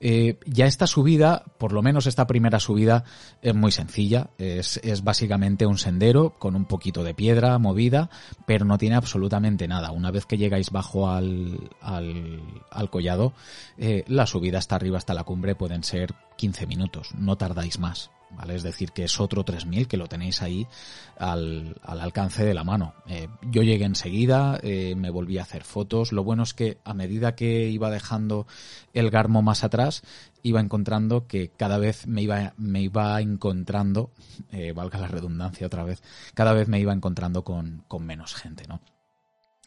Ya 0.01 0.67
esta 0.67 0.87
subida, 0.87 1.45
por 1.59 1.73
lo 1.73 1.83
menos 1.83 2.07
esta 2.07 2.27
primera 2.27 2.61
subida, 2.61 3.05
es 3.41 3.55
sencilla, 3.71 4.31
es, 4.39 4.79
es 4.83 5.05
básicamente 5.05 5.67
un 5.67 5.79
sendero 5.79 6.35
con 6.39 6.57
un 6.57 6.65
poquito 6.65 7.05
de 7.05 7.15
piedra 7.15 7.59
movida, 7.59 8.11
pero 8.47 8.65
no 8.65 8.79
tiene 8.79 8.97
absolutamente 8.97 9.69
nada. 9.69 9.91
Una 9.93 10.11
vez 10.11 10.27
que 10.27 10.39
llegáis 10.39 10.71
bajo 10.71 11.11
al, 11.11 11.71
al, 11.81 12.43
al 12.71 12.91
collado, 12.91 13.33
eh, 13.79 14.05
la 14.09 14.27
subida 14.27 14.59
hasta 14.59 14.77
arriba, 14.77 14.99
hasta 14.99 15.15
la 15.15 15.25
cumbre, 15.25 15.55
pueden 15.55 15.85
ser 15.85 16.15
15 16.37 16.67
minutos, 16.67 17.11
no 17.17 17.37
tardáis 17.37 17.79
más. 17.79 18.11
¿Vale? 18.33 18.55
Es 18.55 18.63
decir, 18.63 18.93
que 18.93 19.03
es 19.03 19.19
otro 19.19 19.43
3000 19.43 19.89
que 19.89 19.97
lo 19.97 20.07
tenéis 20.07 20.41
ahí 20.41 20.67
al, 21.19 21.77
al 21.83 22.01
alcance 22.01 22.45
de 22.45 22.55
la 22.55 22.63
mano. 22.63 22.95
Eh, 23.09 23.27
yo 23.43 23.63
llegué 23.63 23.85
enseguida, 23.85 24.61
eh, 24.63 24.95
me 24.97 25.11
volví 25.11 25.39
a 25.39 25.43
hacer 25.43 25.65
fotos. 25.65 26.13
Lo 26.13 26.23
bueno 26.23 26.45
es 26.45 26.55
que 26.55 26.79
a 26.85 26.95
medida 26.95 27.35
que 27.35 27.69
iba 27.69 27.91
dejando 27.91 28.47
el 28.95 29.11
Garmo 29.11 29.43
más 29.43 29.65
atrás, 29.65 30.03
iba 30.43 30.61
encontrando 30.61 31.27
que 31.27 31.49
cada 31.49 31.79
vez 31.79 32.07
me 32.07 32.23
iba, 32.23 32.55
me 32.57 32.83
iba 32.83 33.21
encontrando, 33.21 34.11
eh, 34.53 34.73
valga 34.73 34.99
la 34.99 35.09
redundancia 35.09 35.67
otra 35.67 35.85
vez, 35.85 36.03
cada 36.35 36.53
vez 36.53 36.69
me 36.69 36.81
iba 36.81 36.93
encontrando 36.93 37.45
con, 37.45 37.85
con 37.89 38.05
menos 38.05 38.35
gente, 38.35 38.65
¿no? 38.69 38.81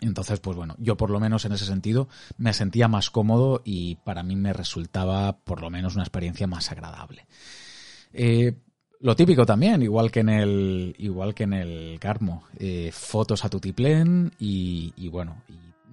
Entonces, 0.01 0.39
pues 0.39 0.57
bueno, 0.57 0.75
yo 0.79 0.97
por 0.97 1.09
lo 1.09 1.19
menos 1.19 1.45
en 1.45 1.53
ese 1.53 1.65
sentido 1.65 2.09
me 2.37 2.53
sentía 2.53 2.87
más 2.89 3.09
cómodo 3.09 3.61
y 3.63 3.95
para 3.95 4.21
mí 4.21 4.35
me 4.35 4.51
resultaba 4.51 5.37
por 5.37 5.61
lo 5.61 5.69
menos 5.69 5.95
una 5.95 6.03
experiencia 6.03 6.45
más 6.45 6.71
agradable. 6.71 7.25
Eh, 8.11 8.53
lo 8.99 9.15
típico 9.15 9.45
también, 9.45 9.81
igual 9.81 10.11
que 10.11 10.21
en 10.21 10.29
el, 10.29 10.95
igual 10.97 11.33
que 11.33 11.43
en 11.43 11.53
el 11.53 11.99
Carmo, 11.99 12.45
eh, 12.57 12.89
fotos 12.93 13.43
a 13.43 13.49
tutiplén 13.49 14.31
y, 14.39 14.93
y 14.97 15.09
bueno, 15.09 15.41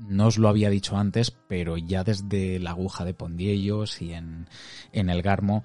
no 0.08 0.26
os 0.26 0.38
lo 0.38 0.48
había 0.48 0.70
dicho 0.70 0.96
antes, 0.96 1.30
pero 1.30 1.76
ya 1.76 2.04
desde 2.04 2.58
la 2.58 2.70
aguja 2.70 3.04
de 3.04 3.14
Pondiellos 3.14 4.00
y 4.00 4.12
en, 4.12 4.48
en 4.92 5.10
el 5.10 5.22
Garmo, 5.22 5.64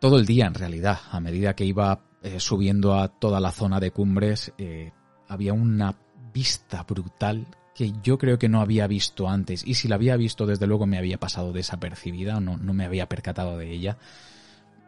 todo 0.00 0.18
el 0.18 0.26
día 0.26 0.46
en 0.46 0.54
realidad, 0.54 0.98
a 1.10 1.20
medida 1.20 1.54
que 1.54 1.64
iba 1.64 2.00
eh, 2.22 2.40
subiendo 2.40 2.94
a 2.94 3.08
toda 3.08 3.40
la 3.40 3.52
zona 3.52 3.80
de 3.80 3.90
cumbres, 3.90 4.52
eh, 4.58 4.92
había 5.28 5.52
una 5.52 5.96
vista 6.32 6.82
brutal 6.82 7.46
que 7.74 7.92
yo 8.02 8.18
creo 8.18 8.38
que 8.38 8.48
no 8.48 8.60
había 8.60 8.86
visto 8.86 9.28
antes. 9.28 9.66
Y 9.66 9.74
si 9.74 9.88
la 9.88 9.96
había 9.96 10.16
visto 10.16 10.46
desde 10.46 10.66
luego 10.66 10.86
me 10.86 10.98
había 10.98 11.18
pasado 11.18 11.52
desapercibida, 11.52 12.40
no, 12.40 12.56
no 12.56 12.72
me 12.72 12.84
había 12.84 13.08
percatado 13.08 13.58
de 13.58 13.70
ella. 13.72 13.96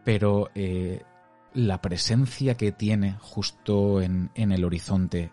Pero 0.04 0.50
eh, 0.54 1.02
la 1.54 1.80
presencia 1.80 2.56
que 2.56 2.72
tiene 2.72 3.16
justo 3.20 4.00
en, 4.00 4.30
en 4.34 4.52
el 4.52 4.64
horizonte, 4.64 5.30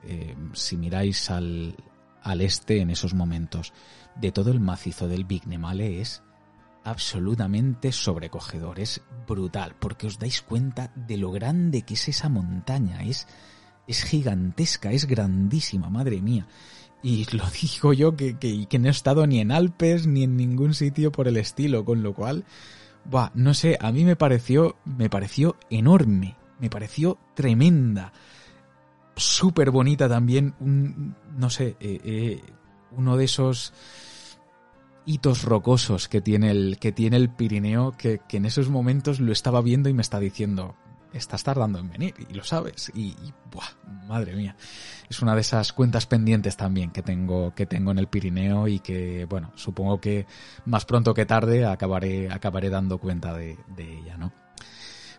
si 0.54 0.78
miráis 0.78 1.30
al, 1.30 1.76
al, 2.24 2.42
este 2.42 2.80
en 2.80 2.90
esos 2.90 3.14
momentos, 3.14 3.74
de 4.16 4.32
todo 4.32 4.52
el 4.52 4.60
macizo 4.60 5.08
del 5.08 5.26
Vignemale 5.26 6.02
es 6.02 6.24
absolutamente 6.84 7.92
sobrecogedor, 7.92 8.80
es 8.80 9.02
brutal, 9.28 9.76
porque 9.80 10.08
os 10.08 10.20
dais 10.20 10.42
cuenta 10.42 10.92
de 10.96 11.18
lo 11.18 11.32
grande 11.32 11.84
que 11.84 11.94
es 11.94 12.08
esa 12.10 12.30
montaña, 12.30 13.04
es, 13.04 13.28
es 13.88 14.04
gigantesca, 14.04 14.92
es 14.92 15.06
grandísima, 15.06 15.90
madre 15.90 16.22
mía. 16.22 16.48
Y 17.02 17.26
lo 17.36 17.44
digo 17.62 17.94
yo 17.94 18.16
que, 18.16 18.38
que, 18.38 18.66
que 18.68 18.80
no 18.80 18.88
he 18.88 18.92
estado 18.92 19.26
ni 19.28 19.40
en 19.40 19.52
Alpes 19.52 20.08
ni 20.08 20.24
en 20.24 20.36
ningún 20.36 20.74
sitio 20.74 21.12
por 21.12 21.28
el 21.28 21.38
estilo, 21.38 21.86
con 21.86 22.04
lo 22.04 22.14
cual 22.14 22.46
Buah, 23.06 23.32
no 23.34 23.54
sé, 23.54 23.78
a 23.82 23.92
mí 23.92 24.06
me 24.06 24.16
pareció, 24.16 24.78
me 24.86 25.10
pareció 25.10 25.58
enorme, 25.70 26.38
me 26.60 26.70
pareció 26.70 27.18
tremenda, 27.34 28.14
súper 29.16 29.72
bonita 29.72 30.09
también, 30.09 30.55
un, 30.59 31.16
no 31.38 31.49
sé, 31.49 31.76
eh, 31.80 31.99
eh, 32.03 32.41
uno 32.91 33.18
de 33.18 33.26
esos 33.26 33.74
hitos 35.05 35.43
rocosos 35.43 36.07
que 36.07 36.22
tiene 36.22 36.51
el, 36.51 36.78
que 36.80 36.91
tiene 36.91 37.18
el 37.18 37.30
Pirineo, 37.30 37.91
que, 37.97 38.22
en 38.32 38.45
esos 38.45 38.70
momentos 38.70 39.20
lo 39.20 39.32
estaba 39.32 39.61
viendo 39.61 39.89
y 39.89 39.93
me 39.93 40.01
está 40.01 40.20
diciendo, 40.20 40.76
estás 41.14 41.43
tardando 41.43 41.80
en 41.80 41.89
venir 41.89 42.14
y 42.30 42.34
lo 42.34 42.43
sabes 42.43 42.91
y, 42.95 43.07
y 43.09 43.34
buah, 43.51 44.07
madre 44.07 44.36
mía. 44.36 44.55
Es 45.09 45.22
una 45.22 45.36
de 45.36 45.41
esas 45.41 45.74
cuentas 45.74 46.05
pendientes 46.05 46.57
también 46.57 46.91
que 46.91 47.03
tengo 47.03 47.53
que 47.53 47.66
tengo 47.66 47.91
en 47.91 47.99
el 47.99 48.07
Pirineo 48.07 48.68
y 48.68 48.80
que 48.80 49.26
bueno 49.26 49.51
supongo 49.55 49.99
que 49.99 50.26
más 50.66 50.86
pronto 50.86 51.14
que 51.14 51.26
tarde 51.26 51.66
acabaré 51.66 52.32
acabaré 52.32 52.70
dando 52.70 52.97
cuenta 52.97 53.34
de 53.34 53.57
ella 53.78 54.18
no 54.18 54.43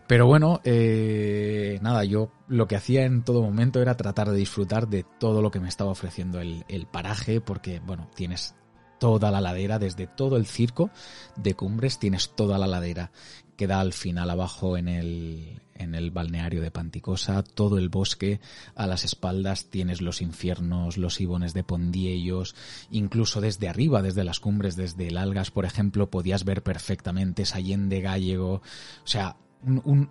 pero 0.07 0.27
bueno 0.27 0.61
eh, 0.63 1.79
nada 1.81 2.03
yo 2.03 2.31
lo 2.47 2.67
que 2.67 2.75
hacía 2.75 3.05
en 3.05 3.23
todo 3.23 3.41
momento 3.41 3.81
era 3.81 3.97
tratar 3.97 4.29
de 4.29 4.37
disfrutar 4.37 4.87
de 4.87 5.05
todo 5.19 5.41
lo 5.41 5.51
que 5.51 5.59
me 5.59 5.69
estaba 5.69 5.91
ofreciendo 5.91 6.39
el, 6.39 6.63
el 6.67 6.85
paraje 6.85 7.41
porque 7.41 7.79
bueno 7.79 8.09
tienes 8.15 8.55
toda 8.99 9.31
la 9.31 9.41
ladera, 9.41 9.79
desde 9.79 10.07
todo 10.07 10.37
el 10.37 10.45
circo 10.45 10.89
de 11.35 11.53
cumbres 11.53 11.99
tienes 11.99 12.29
toda 12.29 12.57
la 12.57 12.67
ladera 12.67 13.11
que 13.55 13.67
da 13.67 13.79
al 13.79 13.93
final 13.93 14.29
abajo 14.29 14.77
en 14.77 14.87
el, 14.87 15.61
en 15.75 15.95
el 15.95 16.11
balneario 16.11 16.61
de 16.61 16.71
Panticosa, 16.71 17.41
todo 17.41 17.77
el 17.77 17.89
bosque, 17.89 18.41
a 18.75 18.85
las 18.85 19.05
espaldas 19.05 19.69
tienes 19.69 20.01
los 20.01 20.21
infiernos, 20.21 20.97
los 20.97 21.21
ibones 21.21 21.53
de 21.53 21.63
Pondiellos, 21.63 22.55
incluso 22.91 23.39
desde 23.39 23.69
arriba, 23.69 24.01
desde 24.01 24.25
las 24.25 24.41
cumbres, 24.41 24.75
desde 24.75 25.07
el 25.07 25.17
Algas, 25.17 25.51
por 25.51 25.65
ejemplo, 25.65 26.09
podías 26.09 26.43
ver 26.43 26.63
perfectamente 26.63 27.45
Sayende 27.45 28.01
Gallego, 28.01 28.55
o 28.55 28.61
sea, 29.07 29.37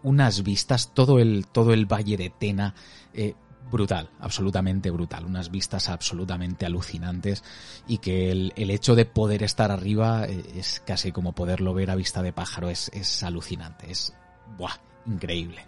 unas 0.02 0.42
vistas, 0.42 0.92
todo 0.94 1.18
el, 1.18 1.46
todo 1.46 1.72
el 1.72 1.86
valle 1.86 2.16
de 2.16 2.30
Tena, 2.30 2.74
eh, 3.12 3.34
brutal, 3.70 4.10
absolutamente 4.20 4.90
brutal, 4.90 5.24
unas 5.24 5.50
vistas 5.50 5.88
absolutamente 5.88 6.66
alucinantes 6.66 7.42
y 7.86 7.98
que 7.98 8.30
el, 8.30 8.52
hecho 8.56 8.94
de 8.94 9.06
poder 9.06 9.42
estar 9.42 9.70
arriba 9.70 10.26
eh, 10.26 10.42
es 10.56 10.82
casi 10.84 11.12
como 11.12 11.32
poderlo 11.32 11.74
ver 11.74 11.90
a 11.90 11.96
vista 11.96 12.22
de 12.22 12.32
pájaro, 12.32 12.68
es, 12.68 12.90
es 12.94 13.22
alucinante, 13.22 13.90
es 13.90 14.14
buah, 14.58 14.76
increíble. 15.06 15.66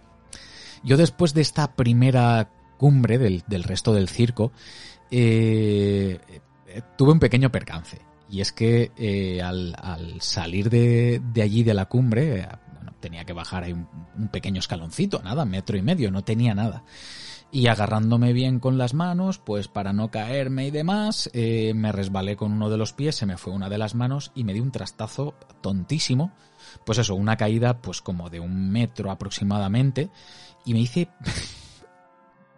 Yo 0.82 0.96
después 0.96 1.32
de 1.32 1.40
esta 1.40 1.74
primera 1.74 2.50
cumbre 2.76 3.18
del, 3.18 3.44
del 3.46 3.64
resto 3.64 3.94
del 3.94 4.08
circo, 4.08 4.52
eh, 5.10 6.20
tuve 6.96 7.12
un 7.12 7.20
pequeño 7.20 7.50
percance. 7.50 8.00
Y 8.28 8.40
es 8.40 8.50
que 8.50 9.40
al, 9.42 9.76
al, 9.80 10.20
salir 10.20 10.68
de, 10.68 11.22
de, 11.32 11.42
allí 11.42 11.62
de 11.62 11.74
la 11.74 11.86
cumbre, 11.86 12.46
tenía 13.06 13.24
que 13.24 13.32
bajar 13.32 13.62
ahí 13.62 13.72
un, 13.72 14.28
pequeño 14.32 14.58
escaloncito, 14.58 15.22
nada, 15.22 15.44
metro 15.44 15.76
y 15.76 15.82
medio, 15.82 16.10
no 16.10 16.24
tenía 16.24 16.56
nada. 16.56 16.82
Y 17.52 17.68
agarrándome 17.68 18.32
bien 18.32 18.58
con 18.58 18.78
las 18.78 18.94
manos, 18.94 19.38
pues 19.38 19.68
para 19.68 19.92
no 19.92 20.10
caerme 20.10 20.66
y 20.66 20.72
demás, 20.72 21.30
eh, 21.32 21.72
me 21.72 21.92
resbalé 21.92 22.34
con 22.34 22.50
uno 22.50 22.68
de 22.68 22.78
los 22.78 22.92
pies, 22.92 23.14
se 23.14 23.24
me 23.24 23.36
fue 23.36 23.52
una 23.52 23.68
de 23.68 23.78
las 23.78 23.94
manos 23.94 24.32
y 24.34 24.42
me 24.42 24.54
di 24.54 24.58
un 24.58 24.72
trastazo 24.72 25.34
tontísimo, 25.60 26.32
pues 26.84 26.98
eso, 26.98 27.14
una 27.14 27.36
caída 27.36 27.80
pues 27.80 28.02
como 28.02 28.28
de 28.28 28.40
un 28.40 28.70
metro 28.72 29.12
aproximadamente. 29.12 30.10
Y 30.64 30.72
me 30.72 30.80
hice 30.80 31.06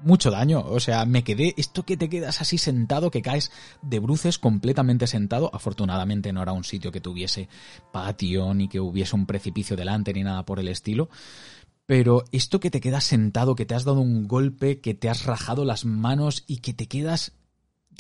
mucho 0.01 0.31
daño, 0.31 0.61
o 0.61 0.81
sea, 0.81 1.05
me 1.05 1.25
quedé, 1.25 1.55
esto 1.57 1.85
que 1.85 1.97
te 1.97 2.09
quedas 2.09 2.41
así 2.41 2.59
sentado, 2.59 3.11
que 3.11 3.23
caes 3.23 3.51
de 3.83 3.99
bruces 3.99 4.39
completamente 4.39 5.07
sentado, 5.07 5.51
afortunadamente 5.53 6.33
no 6.33 6.43
era 6.43 6.53
un 6.53 6.65
sitio 6.65 6.93
que 6.93 7.01
tuviese 7.01 7.49
patio 7.93 8.55
ni 8.55 8.69
que 8.69 8.81
hubiese 8.81 9.17
un 9.17 9.27
precipicio 9.27 9.77
delante 9.77 10.13
ni 10.13 10.23
nada 10.23 10.45
por 10.45 10.61
el 10.61 10.69
estilo, 10.69 11.09
pero 11.87 12.25
esto 12.33 12.61
que 12.61 12.71
te 12.71 12.81
quedas 12.81 13.05
sentado, 13.05 13.55
que 13.55 13.65
te 13.65 13.75
has 13.75 13.85
dado 13.85 14.01
un 14.01 14.29
golpe, 14.29 14.81
que 14.81 14.95
te 14.95 15.09
has 15.09 15.25
rajado 15.25 15.65
las 15.65 15.85
manos 15.85 16.45
y 16.47 16.59
que 16.59 16.75
te 16.75 16.87
quedas, 16.87 17.33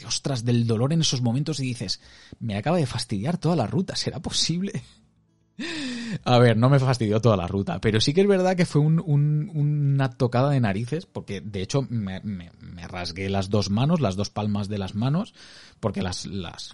ostras, 0.06 0.44
del 0.44 0.66
dolor 0.66 0.92
en 0.92 1.00
esos 1.00 1.22
momentos 1.22 1.58
y 1.60 1.64
dices, 1.64 2.00
me 2.38 2.56
acaba 2.56 2.76
de 2.76 2.86
fastidiar 2.86 3.38
toda 3.38 3.56
la 3.56 3.66
ruta, 3.66 3.96
¿será 3.96 4.20
posible? 4.20 4.82
A 6.24 6.38
ver, 6.38 6.56
no 6.56 6.70
me 6.70 6.78
fastidió 6.78 7.20
toda 7.20 7.36
la 7.36 7.48
ruta, 7.48 7.80
pero 7.80 8.00
sí 8.00 8.14
que 8.14 8.20
es 8.20 8.28
verdad 8.28 8.56
que 8.56 8.64
fue 8.64 8.80
un, 8.80 9.00
una 9.52 10.10
tocada 10.10 10.50
de 10.50 10.60
narices, 10.60 11.06
porque 11.06 11.40
de 11.40 11.62
hecho 11.62 11.82
me, 11.82 12.20
rasgué 12.88 13.28
las 13.28 13.50
dos 13.50 13.68
manos, 13.68 14.00
las 14.00 14.14
dos 14.14 14.30
palmas 14.30 14.68
de 14.68 14.78
las 14.78 14.94
manos, 14.94 15.34
porque 15.80 16.00
las, 16.02 16.28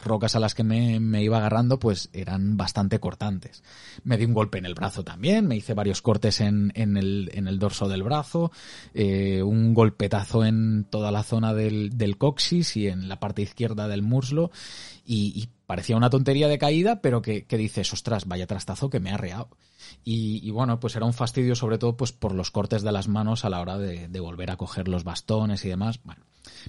rocas 0.04 0.36
a 0.36 0.40
las 0.40 0.54
que 0.54 0.64
me, 0.64 1.22
iba 1.22 1.38
agarrando 1.38 1.78
pues 1.78 2.10
eran 2.12 2.56
bastante 2.56 3.00
cortantes. 3.00 3.62
Me 4.02 4.18
di 4.18 4.26
un 4.26 4.34
golpe 4.34 4.58
en 4.58 4.66
el 4.66 4.74
brazo 4.74 5.02
también, 5.02 5.46
me 5.46 5.56
hice 5.56 5.72
varios 5.72 6.02
cortes 6.02 6.40
en, 6.40 6.72
el, 6.74 7.58
dorso 7.58 7.88
del 7.88 8.02
brazo, 8.02 8.52
eh, 8.92 9.42
un 9.42 9.72
golpetazo 9.72 10.44
en 10.44 10.84
toda 10.84 11.10
la 11.10 11.22
zona 11.22 11.54
del, 11.54 11.96
del 11.96 12.18
y 12.74 12.86
en 12.86 13.08
la 13.08 13.18
parte 13.18 13.42
izquierda 13.42 13.88
del 13.88 14.02
muslo, 14.02 14.50
y 15.06 15.48
parecía 15.66 15.96
una 15.96 16.10
tontería 16.10 16.48
de 16.48 16.58
caída, 16.58 17.00
pero 17.00 17.22
que, 17.22 17.44
que 17.44 17.56
dices, 17.56 17.92
ostras, 17.92 18.26
vaya 18.26 18.46
trastazo 18.46 18.90
que 18.90 19.00
me 19.00 19.10
ha 19.10 19.16
reado. 19.16 19.48
Y, 20.04 20.46
y, 20.46 20.50
bueno, 20.50 20.80
pues 20.80 20.96
era 20.96 21.06
un 21.06 21.14
fastidio 21.14 21.54
sobre 21.54 21.78
todo 21.78 21.96
pues 21.96 22.12
por 22.12 22.34
los 22.34 22.50
cortes 22.50 22.82
de 22.82 22.92
las 22.92 23.08
manos 23.08 23.44
a 23.44 23.50
la 23.50 23.60
hora 23.60 23.78
de, 23.78 24.08
de, 24.08 24.20
volver 24.20 24.50
a 24.50 24.56
coger 24.56 24.88
los 24.88 25.04
bastones 25.04 25.64
y 25.64 25.68
demás. 25.68 26.00
Bueno, 26.04 26.22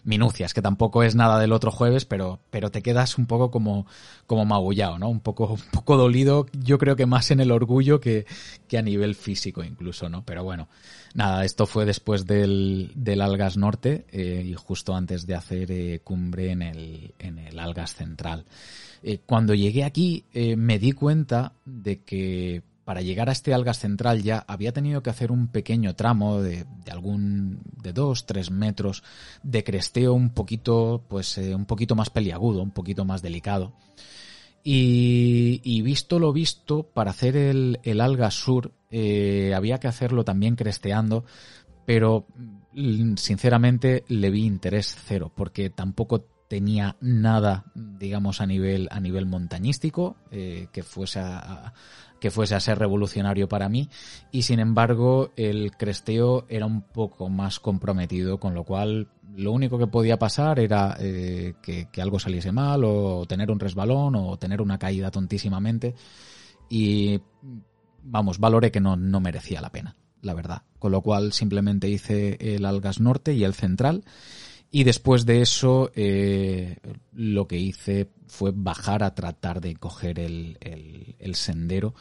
minucias, 0.03 0.53
que 0.53 0.61
tampoco 0.61 1.03
es 1.03 1.15
nada 1.15 1.39
del 1.39 1.51
otro 1.51 1.71
jueves, 1.71 2.05
pero, 2.05 2.39
pero 2.49 2.71
te 2.71 2.81
quedas 2.81 3.17
un 3.17 3.25
poco 3.25 3.51
como, 3.51 3.87
como 4.25 4.45
magullado, 4.45 4.97
¿no? 4.99 5.09
Un 5.09 5.19
poco, 5.19 5.47
un 5.53 5.71
poco 5.71 5.97
dolido, 5.97 6.45
yo 6.53 6.77
creo 6.77 6.95
que 6.95 7.05
más 7.05 7.31
en 7.31 7.39
el 7.39 7.51
orgullo 7.51 7.99
que, 7.99 8.25
que 8.67 8.77
a 8.77 8.81
nivel 8.81 9.15
físico 9.15 9.63
incluso, 9.63 10.09
¿no? 10.09 10.23
Pero 10.23 10.43
bueno, 10.43 10.67
nada, 11.13 11.43
esto 11.43 11.65
fue 11.65 11.85
después 11.85 12.25
del, 12.25 12.91
del 12.95 13.21
Algas 13.21 13.57
Norte 13.57 14.05
eh, 14.11 14.43
y 14.45 14.53
justo 14.53 14.95
antes 14.95 15.25
de 15.25 15.35
hacer 15.35 15.71
eh, 15.71 15.99
cumbre 16.03 16.51
en 16.51 16.61
el, 16.61 17.13
en 17.19 17.39
el 17.39 17.59
Algas 17.59 17.95
Central. 17.95 18.45
Eh, 19.07 19.19
cuando 19.25 19.53
llegué 19.53 19.83
aquí 19.83 20.25
eh, 20.33 20.55
me 20.55 20.79
di 20.79 20.91
cuenta 20.91 21.53
de 21.65 22.01
que 22.01 22.63
para 22.85 23.01
llegar 23.01 23.27
a 23.29 23.31
este 23.31 23.53
algas 23.53 23.79
central 23.79 24.21
ya 24.21 24.45
había 24.47 24.71
tenido 24.71 25.03
que 25.03 25.09
hacer 25.09 25.31
un 25.31 25.47
pequeño 25.47 25.95
tramo 25.95 26.41
de, 26.41 26.65
de 26.85 26.91
algún 26.91 27.59
de 27.81 27.91
dos 27.91 28.25
tres 28.25 28.51
metros 28.51 29.03
de 29.43 29.63
cresteo 29.63 30.13
un 30.13 30.29
poquito 30.29 31.03
pues 31.09 31.37
eh, 31.39 31.55
un 31.55 31.65
poquito 31.65 31.95
más 31.95 32.09
peliagudo 32.11 32.61
un 32.61 32.71
poquito 32.71 33.03
más 33.03 33.21
delicado. 33.21 33.73
Y, 34.67 35.61
y 35.63 35.83
visto 35.83 36.17
lo 36.17 36.33
visto 36.33 36.83
para 36.83 37.11
hacer 37.11 37.37
el, 37.37 37.79
el 37.83 38.01
algas 38.01 38.33
sur 38.33 38.71
eh, 38.89 39.53
había 39.55 39.79
que 39.79 39.87
hacerlo 39.87 40.23
también 40.23 40.55
cresteando 40.55 41.25
pero 41.85 42.25
mm, 42.73 43.15
sinceramente 43.15 44.03
le 44.07 44.29
vi 44.29 44.45
interés 44.45 44.95
cero 45.05 45.31
porque 45.35 45.69
tampoco 45.69 46.25
tenía 46.47 46.95
nada, 47.01 47.65
digamos, 47.73 48.41
a 48.41 48.45
nivel, 48.45 48.87
a 48.91 48.99
nivel 48.99 49.25
montañístico, 49.25 50.15
eh, 50.31 50.67
que 50.71 50.83
fuese 50.83 51.19
a, 51.19 51.73
que 52.19 52.31
fuese 52.31 52.55
a 52.55 52.59
ser 52.59 52.79
revolucionario 52.79 53.47
para 53.47 53.69
mí, 53.69 53.89
y 54.31 54.43
sin 54.43 54.59
embargo 54.59 55.31
el 55.35 55.71
cresteo 55.77 56.45
era 56.49 56.65
un 56.65 56.81
poco 56.81 57.29
más 57.29 57.59
comprometido, 57.59 58.39
con 58.39 58.53
lo 58.53 58.63
cual 58.63 59.09
lo 59.35 59.51
único 59.51 59.77
que 59.77 59.87
podía 59.87 60.17
pasar 60.17 60.59
era 60.59 60.95
eh, 60.99 61.55
que, 61.61 61.89
algo 62.01 62.19
saliese 62.19 62.51
mal, 62.51 62.83
o 62.83 63.25
tener 63.27 63.51
un 63.51 63.59
resbalón, 63.59 64.15
o 64.15 64.37
tener 64.37 64.61
una 64.61 64.79
caída 64.79 65.11
tontísimamente, 65.11 65.95
y 66.69 67.19
vamos, 68.03 68.39
valoré 68.39 68.71
que 68.71 68.79
no, 68.79 68.95
no 68.95 69.19
merecía 69.19 69.61
la 69.61 69.71
pena, 69.71 69.95
la 70.21 70.33
verdad. 70.33 70.63
Con 70.79 70.91
lo 70.91 71.01
cual 71.01 71.33
simplemente 71.33 71.89
hice 71.89 72.37
el 72.39 72.65
Algas 72.65 72.99
Norte 72.99 73.33
y 73.33 73.43
el 73.43 73.53
Central, 73.53 74.03
y 74.75 74.83
después 74.83 75.25
de 75.25 75.41
eso, 75.41 75.89
eh, 75.95 76.75
lo 77.13 77.47
que 77.47 77.57
hice 77.57 78.09
fue 78.27 78.51
bajar 78.53 79.03
a 79.03 79.15
tratar 79.15 79.61
de 79.61 79.77
coger 79.77 80.19
el, 80.19 80.57
el, 81.17 81.35
sendero 81.35 81.95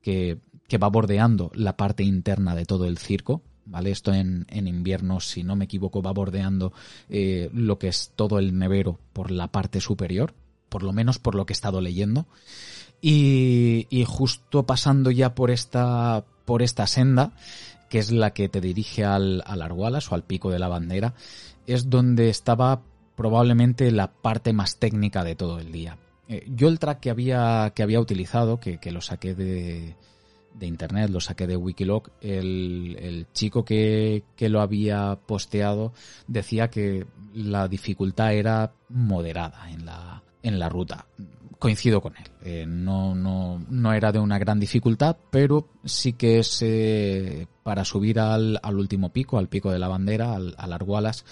que, 0.00 0.38
que, 0.68 0.78
va 0.78 0.86
bordeando 0.86 1.50
la 1.52 1.76
parte 1.76 2.04
interna 2.04 2.54
de 2.54 2.64
todo 2.64 2.86
el 2.86 2.98
circo. 2.98 3.42
¿Vale? 3.64 3.90
Esto 3.90 4.14
en, 4.14 4.46
en 4.50 4.68
invierno, 4.68 5.18
si 5.18 5.42
no 5.42 5.56
me 5.56 5.64
equivoco, 5.64 6.00
va 6.00 6.12
bordeando 6.12 6.72
eh, 7.08 7.50
lo 7.52 7.80
que 7.80 7.88
es 7.88 8.12
todo 8.14 8.38
el 8.38 8.56
nevero 8.56 9.00
por 9.12 9.32
la 9.32 9.48
parte 9.48 9.80
superior, 9.80 10.32
por 10.68 10.84
lo 10.84 10.92
menos 10.92 11.18
por 11.18 11.34
lo 11.34 11.44
que 11.44 11.54
he 11.54 11.58
estado 11.58 11.80
leyendo. 11.80 12.28
Y, 13.00 13.88
y 13.90 14.04
justo 14.04 14.64
pasando 14.64 15.10
ya 15.10 15.34
por 15.34 15.50
esta, 15.50 16.24
por 16.44 16.62
esta 16.62 16.86
senda, 16.86 17.32
que 17.88 17.98
es 17.98 18.12
la 18.12 18.32
que 18.32 18.48
te 18.48 18.60
dirige 18.60 19.04
al, 19.04 19.42
al 19.44 19.60
Argualas 19.60 20.10
o 20.10 20.14
al 20.14 20.22
pico 20.22 20.50
de 20.50 20.58
la 20.58 20.68
bandera, 20.68 21.14
es 21.66 21.90
donde 21.90 22.28
estaba 22.28 22.82
probablemente 23.16 23.90
la 23.90 24.12
parte 24.12 24.52
más 24.52 24.78
técnica 24.78 25.24
de 25.24 25.34
todo 25.34 25.58
el 25.58 25.72
día. 25.72 25.98
Eh, 26.28 26.44
yo 26.48 26.68
el 26.68 26.78
track 26.78 27.00
que 27.00 27.10
había, 27.10 27.72
que 27.74 27.82
había 27.82 28.00
utilizado, 28.00 28.58
que, 28.58 28.78
que 28.78 28.92
lo 28.92 29.00
saqué 29.00 29.34
de, 29.34 29.96
de, 30.54 30.66
internet, 30.66 31.10
lo 31.10 31.20
saqué 31.20 31.46
de 31.46 31.56
Wikiloc, 31.56 32.10
el, 32.20 32.96
el 33.00 33.26
chico 33.32 33.64
que, 33.64 34.24
que, 34.36 34.48
lo 34.48 34.60
había 34.60 35.18
posteado 35.26 35.92
decía 36.26 36.70
que 36.70 37.06
la 37.34 37.68
dificultad 37.68 38.32
era 38.34 38.72
moderada 38.88 39.70
en 39.70 39.84
la, 39.84 40.22
en 40.42 40.58
la 40.58 40.68
ruta. 40.68 41.06
Coincido 41.62 42.00
con 42.00 42.16
él. 42.16 42.24
Eh, 42.42 42.64
no, 42.66 43.14
no, 43.14 43.64
no 43.70 43.92
era 43.92 44.10
de 44.10 44.18
una 44.18 44.36
gran 44.36 44.58
dificultad, 44.58 45.16
pero 45.30 45.68
sí 45.84 46.14
que 46.14 46.40
es 46.40 46.60
eh, 46.60 47.46
para 47.62 47.84
subir 47.84 48.18
al, 48.18 48.58
al, 48.64 48.78
último 48.80 49.12
pico, 49.12 49.38
al 49.38 49.48
pico 49.48 49.70
de 49.70 49.78
la 49.78 49.86
bandera, 49.86 50.34
al, 50.34 50.56
al 50.58 50.72
Argualas, 50.72 51.24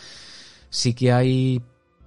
sí 0.68 0.94
que 0.94 1.10
hay 1.10 1.60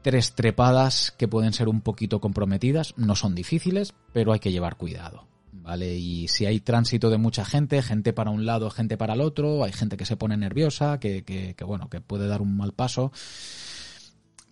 tres 0.03 0.36
trepadas 0.36 1.13
que 1.17 1.28
pueden 1.28 1.51
ser 1.51 1.67
un 1.67 1.82
poquito 1.82 2.21
comprometidas, 2.21 2.93
no 2.95 3.17
son 3.17 3.36
difíciles, 3.36 3.93
pero 4.13 4.32
hay 4.32 4.39
que 4.39 4.53
llevar 4.53 4.78
cuidado. 4.78 5.28
¿Vale? 5.51 5.93
Y 5.97 6.30
si 6.30 6.45
hay 6.45 6.61
tránsito 6.61 7.09
de 7.09 7.17
mucha 7.17 7.43
gente, 7.43 7.82
gente 7.82 8.13
para 8.13 8.32
un 8.32 8.45
lado, 8.45 8.69
gente 8.69 8.95
para 8.95 9.15
el 9.15 9.21
otro, 9.21 9.65
hay 9.65 9.74
gente 9.74 9.97
que 9.97 10.05
se 10.05 10.15
pone 10.15 10.38
nerviosa, 10.38 10.97
que, 10.97 11.26
que, 11.26 11.55
que 11.55 11.63
bueno, 11.65 11.89
que 11.89 11.99
puede 11.99 12.28
dar 12.28 12.41
un 12.41 12.55
mal 12.55 12.71
paso 12.71 13.11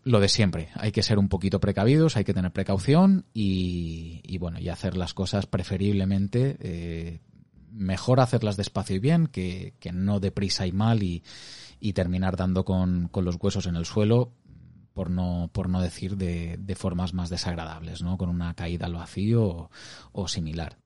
lo 0.03 0.19
de 0.19 0.29
siempre, 0.29 0.69
hay 0.75 0.91
que 0.91 1.03
ser 1.03 1.19
un 1.19 1.29
poquito 1.29 1.59
precavidos, 1.59 2.17
hay 2.17 2.23
que 2.23 2.33
tener 2.33 2.51
precaución 2.51 3.25
y, 3.33 4.21
y 4.23 4.37
bueno, 4.37 4.59
y 4.59 4.69
hacer 4.69 4.97
las 4.97 5.13
cosas 5.13 5.45
preferiblemente, 5.45 6.57
eh, 6.59 7.21
mejor 7.71 8.19
hacerlas 8.19 8.57
despacio 8.57 8.95
y 8.95 8.99
bien 8.99 9.27
que, 9.27 9.75
que 9.79 9.91
no 9.91 10.19
deprisa 10.19 10.65
y 10.65 10.71
mal 10.71 11.03
y, 11.03 11.23
y 11.79 11.93
terminar 11.93 12.35
dando 12.35 12.65
con, 12.65 13.09
con, 13.09 13.25
los 13.25 13.37
huesos 13.39 13.67
en 13.67 13.75
el 13.75 13.85
suelo 13.85 14.33
por 14.93 15.09
no, 15.09 15.49
por 15.53 15.69
no 15.69 15.81
decir 15.81 16.17
de, 16.17 16.57
de 16.59 16.75
formas 16.75 17.13
más 17.13 17.29
desagradables, 17.29 18.01
¿no? 18.01 18.17
Con 18.17 18.29
una 18.29 18.53
caída 18.55 18.87
al 18.87 18.95
vacío 18.95 19.43
o, 19.43 19.71
o 20.11 20.27
similar. 20.27 20.77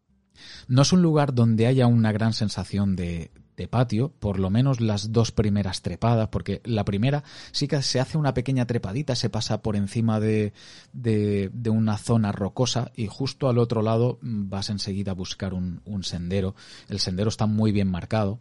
No 0.68 0.82
es 0.82 0.91
un 0.91 1.01
lugar 1.01 1.34
donde 1.34 1.68
haya 1.68 1.88
una 1.88 2.11
gran 2.11 2.34
sensación 2.34 2.95
de, 2.95 3.32
de 3.58 3.68
patio, 3.68 4.12
por 4.20 4.39
lo 4.39 4.49
menos 4.49 4.82
las 4.82 5.12
dos 5.12 5.32
primeras 5.32 5.82
trepadas, 5.82 6.30
porque 6.30 6.62
la 6.66 6.86
primera 6.86 7.24
sí 7.51 7.68
que 7.68 7.82
se 7.82 7.99
hace 7.99 8.18
una 8.18 8.34
pequeña 8.34 8.66
trepadita, 8.66 9.16
se 9.16 9.30
pasa 9.30 9.62
por 9.62 9.76
encima 9.76 10.20
de, 10.20 10.53
de, 10.93 11.49
de 11.53 11.70
una 11.70 11.97
zona 11.97 12.32
rocosa 12.32 12.91
y 12.95 13.08
justo 13.08 13.47
al 13.49 13.58
otro 13.58 13.82
lado 13.82 14.20
vas 14.22 14.70
enseguida 14.70 15.12
a 15.12 15.16
buscar 15.16 15.53
un, 15.53 15.82
un, 15.86 16.03
sendero. 16.03 16.56
El 16.89 16.99
sendero 16.99 17.30
está 17.30 17.45
muy 17.45 17.72
bien 17.72 17.89
marcado 17.89 18.39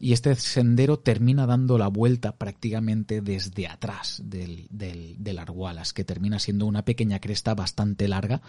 y 0.00 0.12
este 0.12 0.34
sendero 0.34 0.98
termina 0.98 1.46
dando 1.46 1.78
la 1.78 1.88
vuelta 1.88 2.36
prácticamente 2.36 3.20
desde 3.20 3.68
atrás 3.68 4.20
del, 4.24 4.66
del, 4.70 5.16
del 5.18 5.38
Argualas, 5.38 5.92
que 5.92 6.04
termina 6.04 6.38
siendo 6.38 6.66
una 6.66 6.84
pequeña 6.84 7.20
cresta 7.20 7.54
bastante 7.54 8.08
larga. 8.08 8.42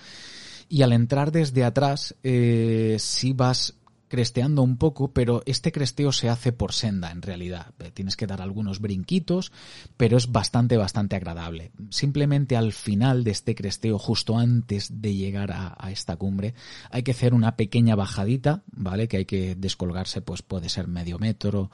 Y 0.69 0.81
al 0.81 0.91
entrar 0.91 1.31
desde 1.31 1.63
atrás, 1.63 2.15
eh, 2.23 2.97
si 2.99 3.31
vas 3.31 3.76
cresteando 4.07 4.61
un 4.61 4.77
poco, 4.77 5.11
pero 5.11 5.41
este 5.45 5.71
cresteo 5.71 6.11
se 6.11 6.29
hace 6.29 6.51
por 6.51 6.73
senda 6.73 7.11
en 7.11 7.21
realidad. 7.21 7.73
Tienes 7.93 8.15
que 8.15 8.27
dar 8.27 8.41
algunos 8.41 8.79
brinquitos, 8.79 9.51
pero 9.97 10.17
es 10.17 10.31
bastante, 10.31 10.77
bastante 10.77 11.15
agradable. 11.15 11.71
Simplemente 11.89 12.55
al 12.55 12.73
final 12.73 13.23
de 13.23 13.31
este 13.31 13.55
cresteo, 13.55 13.99
justo 13.99 14.37
antes 14.37 15.01
de 15.01 15.15
llegar 15.15 15.51
a, 15.51 15.75
a, 15.77 15.91
esta 15.91 16.15
cumbre, 16.15 16.53
hay 16.89 17.03
que 17.03 17.11
hacer 17.11 17.33
una 17.33 17.55
pequeña 17.55 17.95
bajadita, 17.95 18.63
¿vale? 18.71 19.07
Que 19.07 19.17
hay 19.17 19.25
que 19.25 19.55
descolgarse, 19.55 20.21
pues 20.21 20.41
puede 20.41 20.69
ser 20.69 20.87
medio 20.87 21.19
metro, 21.19 21.71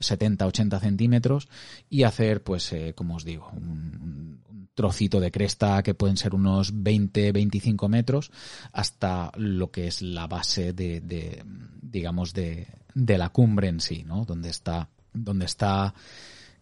70, 0.00 0.46
80 0.46 0.80
centímetros, 0.80 1.48
y 1.88 2.02
hacer, 2.02 2.42
pues, 2.42 2.72
eh, 2.72 2.94
como 2.94 3.16
os 3.16 3.24
digo, 3.24 3.50
un, 3.52 4.40
un 4.48 4.68
trocito 4.76 5.18
de 5.20 5.32
cresta 5.32 5.82
que 5.82 5.94
pueden 5.94 6.16
ser 6.16 6.34
unos 6.34 6.82
20, 6.82 7.32
25 7.32 7.88
metros, 7.88 8.30
hasta 8.72 9.32
lo 9.36 9.70
que 9.72 9.88
es 9.88 10.02
la 10.02 10.28
base 10.28 10.72
de, 10.72 11.00
de 11.00 11.42
digamos, 11.90 12.32
de, 12.32 12.66
de, 12.94 13.18
la 13.18 13.30
cumbre 13.30 13.68
en 13.68 13.80
sí, 13.80 14.04
¿no? 14.04 14.24
Donde 14.24 14.50
está, 14.50 14.88
donde 15.12 15.46
está 15.46 15.94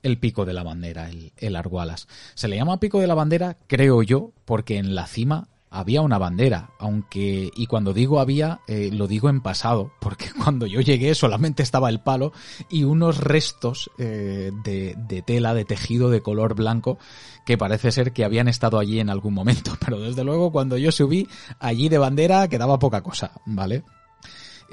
el 0.03 0.19
pico 0.19 0.45
de 0.45 0.53
la 0.53 0.63
bandera, 0.63 1.09
el, 1.09 1.33
el 1.37 1.57
Argualas. 1.57 2.09
Se 2.35 2.49
le 2.49 2.57
llama 2.57 2.81
pico 2.81 3.01
de 3.01 3.07
la 3.07 3.15
bandera, 3.15 3.57
creo 3.67 4.03
yo, 4.03 4.33
porque 4.45 4.79
en 4.79 4.95
la 4.95 5.07
cima 5.07 5.49
había 5.75 6.03
una 6.03 6.19
bandera, 6.19 6.71
aunque, 6.79 7.51
y 7.55 7.67
cuando 7.67 7.93
digo 7.93 8.21
había, 8.21 8.61
eh, 8.69 8.91
lo 8.93 9.09
digo 9.09 9.29
en 9.29 9.41
pasado, 9.41 9.93
porque 10.01 10.27
cuando 10.33 10.67
yo 10.67 10.81
llegué 10.81 11.15
solamente 11.17 11.63
estaba 11.65 11.89
el 11.89 12.01
palo 12.01 12.33
y 12.71 12.85
unos 12.85 13.19
restos 13.19 13.91
eh, 13.99 14.53
de, 14.63 14.95
de, 14.97 15.23
tela, 15.23 15.53
de 15.53 15.65
tejido 15.65 16.11
de 16.11 16.21
color 16.21 16.55
blanco, 16.55 16.99
que 17.45 17.59
parece 17.59 17.91
ser 17.91 18.13
que 18.13 18.25
habían 18.25 18.47
estado 18.47 18.79
allí 18.79 19.01
en 19.01 19.11
algún 19.11 19.35
momento, 19.35 19.73
pero 19.85 19.99
desde 19.99 20.23
luego 20.23 20.53
cuando 20.53 20.79
yo 20.79 20.93
subí, 20.93 21.27
allí 21.59 21.89
de 21.89 21.99
bandera 21.99 22.47
quedaba 22.47 22.79
poca 22.79 23.03
cosa, 23.03 23.33
¿vale? 23.45 23.83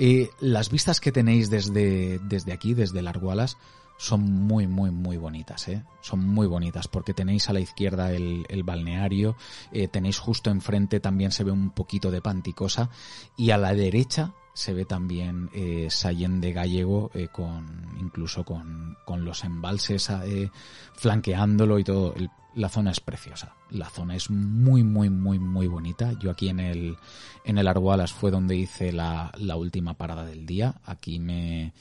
Eh, 0.04 0.32
las 0.40 0.72
vistas 0.72 1.00
que 1.00 1.12
tenéis 1.12 1.52
desde, 1.52 2.18
desde 2.24 2.54
aquí, 2.54 2.74
desde 2.74 3.04
Largualas, 3.04 3.60
son 4.00 4.24
muy, 4.24 4.66
muy, 4.66 4.90
muy 4.90 5.18
bonitas, 5.18 5.68
¿eh? 5.68 5.84
Son 6.02 6.28
muy 6.28 6.48
bonitas 6.48 6.88
porque 6.88 7.14
tenéis 7.14 7.50
a 7.50 7.54
la 7.54 7.60
izquierda 7.60 8.12
el, 8.12 8.44
el 8.50 8.64
balneario, 8.64 9.36
eh, 9.72 9.88
tenéis 9.88 10.18
justo 10.18 10.50
enfrente 10.50 11.00
también 11.00 11.32
se 11.32 11.44
ve 11.44 11.52
un 11.52 11.70
poquito 11.70 12.10
de 12.10 12.20
Panticosa 12.20 12.90
y 13.38 13.52
a 13.52 13.60
la 13.60 13.76
derecha 13.76 14.34
se 14.54 14.74
ve 14.74 14.86
también 14.86 15.50
eh, 15.54 15.88
Sallén 15.90 16.42
de 16.42 16.52
Gallego 16.52 17.12
eh, 17.14 17.28
con 17.32 17.96
incluso 18.00 18.44
con, 18.44 18.98
con 19.06 19.24
los 19.24 19.44
embalses 19.44 20.10
eh, 20.10 20.50
flanqueándolo 20.94 21.80
y 21.80 21.84
todo. 21.84 22.14
El, 22.16 22.30
la 22.56 22.70
zona 22.70 22.92
es 22.92 23.00
preciosa. 23.00 23.56
La 23.70 23.90
zona 23.90 24.16
es 24.16 24.30
muy, 24.30 24.84
muy, 24.84 25.10
muy, 25.10 25.40
muy 25.40 25.68
bonita. 25.68 26.14
Yo 26.20 26.32
aquí 26.32 26.50
en 26.50 26.60
el, 26.60 26.98
en 27.46 27.58
el 27.58 27.70
fue 28.08 28.32
donde 28.32 28.56
hice 28.56 28.92
la, 28.92 29.32
la 29.38 29.56
última 29.56 29.94
parada 29.96 30.26
del 30.26 30.46
día. 30.46 30.76
Aquí 30.86 31.20
me, 31.20 31.74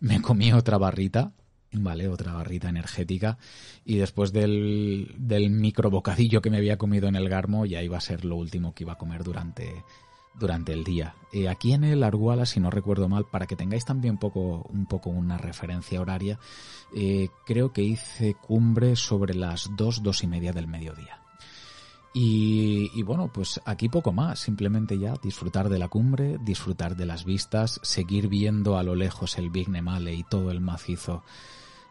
me 0.00 0.20
comí 0.22 0.52
otra 0.52 0.78
barrita 0.78 1.32
¿vale? 1.72 2.08
Otra 2.08 2.32
barrita 2.32 2.68
energética. 2.68 3.38
Y 3.84 3.96
después 3.96 4.32
del, 4.32 5.14
del 5.18 5.50
micro 5.50 5.90
bocadillo 5.90 6.40
que 6.40 6.50
me 6.50 6.58
había 6.58 6.78
comido 6.78 7.08
en 7.08 7.16
el 7.16 7.28
Garmo, 7.28 7.66
ya 7.66 7.82
iba 7.82 7.98
a 7.98 8.00
ser 8.00 8.24
lo 8.24 8.36
último 8.36 8.74
que 8.74 8.84
iba 8.84 8.94
a 8.94 8.98
comer 8.98 9.24
durante, 9.24 9.84
durante 10.38 10.72
el 10.72 10.84
día. 10.84 11.14
Eh, 11.32 11.48
aquí 11.48 11.72
en 11.72 11.84
el 11.84 12.02
Arguala, 12.02 12.46
si 12.46 12.60
no 12.60 12.70
recuerdo 12.70 13.08
mal, 13.08 13.26
para 13.26 13.46
que 13.46 13.56
tengáis 13.56 13.84
también 13.84 14.18
poco, 14.18 14.66
un 14.70 14.86
poco 14.86 15.10
una 15.10 15.38
referencia 15.38 16.00
horaria, 16.00 16.38
eh, 16.94 17.28
creo 17.44 17.72
que 17.72 17.82
hice 17.82 18.34
cumbre 18.34 18.96
sobre 18.96 19.34
las 19.34 19.70
dos, 19.76 20.02
dos 20.02 20.22
y 20.22 20.26
media 20.26 20.52
del 20.52 20.66
mediodía. 20.66 21.20
Y, 22.14 22.90
y, 22.94 23.02
bueno, 23.02 23.30
pues 23.30 23.60
aquí 23.66 23.90
poco 23.90 24.10
más, 24.10 24.38
simplemente 24.38 24.98
ya 24.98 25.14
disfrutar 25.22 25.68
de 25.68 25.78
la 25.78 25.88
cumbre, 25.88 26.38
disfrutar 26.40 26.96
de 26.96 27.04
las 27.04 27.26
vistas, 27.26 27.78
seguir 27.82 28.28
viendo 28.28 28.78
a 28.78 28.82
lo 28.82 28.94
lejos 28.94 29.36
el 29.36 29.50
Big 29.50 29.68
Nemale 29.68 30.14
y 30.14 30.22
todo 30.22 30.50
el 30.50 30.62
macizo 30.62 31.22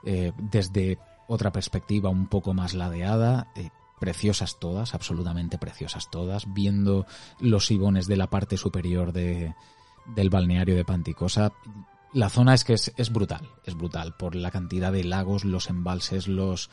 eh, 0.05 0.31
desde 0.37 0.99
otra 1.27 1.51
perspectiva 1.51 2.09
un 2.09 2.27
poco 2.27 2.53
más 2.53 2.75
ladeada, 2.75 3.51
eh, 3.55 3.69
preciosas 3.99 4.59
todas, 4.59 4.93
absolutamente 4.93 5.57
preciosas 5.57 6.09
todas, 6.11 6.53
viendo 6.53 7.07
los 7.39 7.71
ibones 7.71 8.05
de 8.05 8.17
la 8.17 8.29
parte 8.29 8.57
superior 8.57 9.11
de, 9.11 9.55
del 10.15 10.29
balneario 10.29 10.75
de 10.75 10.85
Panticosa. 10.85 11.53
La 12.15 12.29
zona 12.29 12.53
es 12.53 12.63
que 12.63 12.71
es, 12.71 12.93
es 12.95 13.11
brutal, 13.11 13.41
es 13.65 13.75
brutal, 13.75 14.15
por 14.15 14.35
la 14.35 14.49
cantidad 14.49 14.93
de 14.93 15.03
lagos, 15.03 15.43
los 15.43 15.69
embalses, 15.69 16.29
los, 16.29 16.69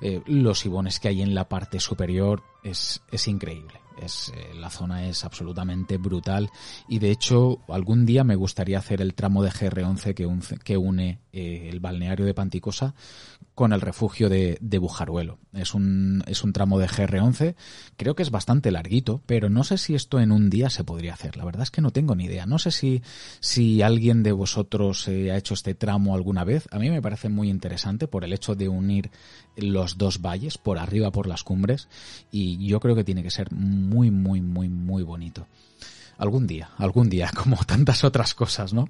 eh, 0.00 0.22
los 0.26 0.64
ibones 0.64 1.00
que 1.00 1.08
hay 1.08 1.20
en 1.20 1.34
la 1.34 1.48
parte 1.48 1.80
superior 1.80 2.44
es, 2.62 3.02
es 3.10 3.26
increíble. 3.26 3.80
Es, 4.00 4.32
eh, 4.36 4.54
la 4.54 4.70
zona 4.70 5.08
es 5.08 5.24
absolutamente 5.24 5.96
brutal 5.96 6.48
y 6.86 7.00
de 7.00 7.10
hecho 7.10 7.58
algún 7.66 8.06
día 8.06 8.22
me 8.22 8.36
gustaría 8.36 8.78
hacer 8.78 9.00
el 9.00 9.14
tramo 9.14 9.42
de 9.42 9.50
GR11 9.50 10.14
que, 10.14 10.24
un, 10.24 10.40
que 10.62 10.76
une 10.76 11.18
eh, 11.32 11.68
el 11.68 11.80
balneario 11.80 12.24
de 12.24 12.32
Panticosa 12.32 12.94
con 13.58 13.72
el 13.72 13.80
refugio 13.80 14.28
de, 14.28 14.78
Bujaruelo. 14.78 15.40
Es 15.52 15.74
un, 15.74 16.22
es 16.28 16.44
un 16.44 16.52
tramo 16.52 16.78
de 16.78 16.86
GR11, 16.86 17.56
creo 17.96 18.14
que 18.14 18.22
es 18.22 18.30
bastante 18.30 18.70
larguito, 18.70 19.20
pero 19.26 19.50
no 19.50 19.64
sé 19.64 19.78
si 19.78 19.96
esto 19.96 20.20
en 20.20 20.30
un 20.30 20.48
día 20.48 20.70
se 20.70 20.84
podría 20.84 21.14
hacer. 21.14 21.36
La 21.36 21.44
verdad 21.44 21.64
es 21.64 21.72
que 21.72 21.80
no 21.80 21.90
tengo 21.90 22.14
ni 22.14 22.26
idea. 22.26 22.46
No 22.46 22.60
sé 22.60 22.70
si, 22.70 23.02
si 23.40 23.82
alguien 23.82 24.22
de 24.22 24.30
vosotros 24.30 25.08
eh, 25.08 25.32
ha 25.32 25.36
hecho 25.36 25.54
este 25.54 25.74
tramo 25.74 26.14
alguna 26.14 26.44
vez. 26.44 26.68
A 26.70 26.78
mí 26.78 26.88
me 26.88 27.02
parece 27.02 27.30
muy 27.30 27.50
interesante 27.50 28.06
por 28.06 28.22
el 28.22 28.32
hecho 28.32 28.54
de 28.54 28.68
unir 28.68 29.10
los 29.56 29.98
dos 29.98 30.22
valles, 30.22 30.56
por 30.56 30.78
arriba 30.78 31.10
por 31.10 31.26
las 31.26 31.42
cumbres, 31.42 31.88
y 32.30 32.64
yo 32.64 32.78
creo 32.78 32.94
que 32.94 33.02
tiene 33.02 33.24
que 33.24 33.32
ser 33.32 33.50
muy, 33.50 34.12
muy, 34.12 34.40
muy, 34.40 34.68
muy 34.68 35.02
bonito. 35.02 35.48
Algún 36.16 36.46
día, 36.46 36.70
algún 36.76 37.10
día, 37.10 37.32
como 37.36 37.56
tantas 37.64 38.04
otras 38.04 38.34
cosas, 38.34 38.72
¿no? 38.72 38.88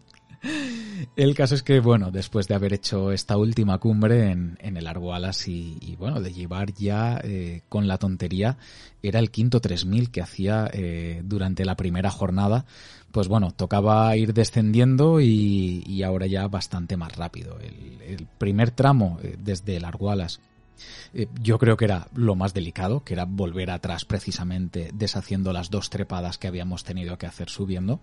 El 1.16 1.34
caso 1.34 1.54
es 1.54 1.62
que, 1.62 1.80
bueno, 1.80 2.10
después 2.10 2.48
de 2.48 2.54
haber 2.54 2.72
hecho 2.72 3.12
esta 3.12 3.36
última 3.36 3.78
cumbre 3.78 4.30
en, 4.30 4.58
el 4.60 4.86
Argualas 4.86 5.46
y, 5.48 5.78
y, 5.80 5.96
bueno, 5.96 6.20
de 6.20 6.32
llevar 6.32 6.72
ya 6.72 7.20
eh, 7.22 7.62
con 7.68 7.86
la 7.86 7.98
tontería, 7.98 8.56
era 9.02 9.18
el 9.20 9.30
quinto 9.30 9.60
3000 9.60 10.10
que 10.10 10.22
hacía 10.22 10.68
eh, 10.72 11.22
durante 11.24 11.64
la 11.64 11.76
primera 11.76 12.10
jornada, 12.10 12.64
pues 13.12 13.28
bueno, 13.28 13.50
tocaba 13.52 14.16
ir 14.16 14.34
descendiendo 14.34 15.20
y, 15.20 15.84
y 15.86 16.02
ahora 16.02 16.26
ya 16.26 16.48
bastante 16.48 16.96
más 16.96 17.16
rápido. 17.16 17.58
El, 17.60 18.02
el 18.02 18.26
primer 18.38 18.70
tramo 18.70 19.18
eh, 19.22 19.36
desde 19.38 19.76
el 19.76 19.84
Argualas 19.84 20.40
eh, 21.14 21.28
yo 21.40 21.58
creo 21.58 21.76
que 21.76 21.84
era 21.84 22.08
lo 22.14 22.34
más 22.34 22.54
delicado, 22.54 23.02
que 23.04 23.14
era 23.14 23.24
volver 23.24 23.70
atrás 23.70 24.04
precisamente 24.04 24.90
deshaciendo 24.94 25.52
las 25.52 25.70
dos 25.70 25.90
trepadas 25.90 26.38
que 26.38 26.48
habíamos 26.48 26.84
tenido 26.84 27.18
que 27.18 27.26
hacer 27.26 27.48
subiendo. 27.48 28.00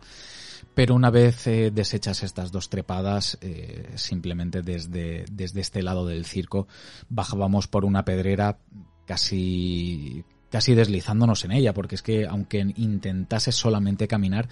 Pero 0.75 0.93
una 0.93 1.09
vez 1.09 1.47
eh, 1.47 1.71
deshechas 1.71 2.21
estas 2.21 2.51
dos 2.51 2.69
trepadas, 2.69 3.37
eh, 3.41 3.93
simplemente 3.95 4.61
desde, 4.61 5.23
desde 5.31 5.61
este 5.61 5.81
lado 5.81 6.05
del 6.05 6.25
circo 6.25 6.67
bajábamos 7.07 7.67
por 7.67 7.85
una 7.85 8.03
pedrera 8.03 8.59
casi 9.05 10.25
casi 10.49 10.73
deslizándonos 10.73 11.43
en 11.43 11.51
ella, 11.51 11.73
porque 11.73 11.95
es 11.95 12.01
que 12.01 12.27
aunque 12.27 12.59
intentases 12.75 13.55
solamente 13.55 14.07
caminar, 14.07 14.47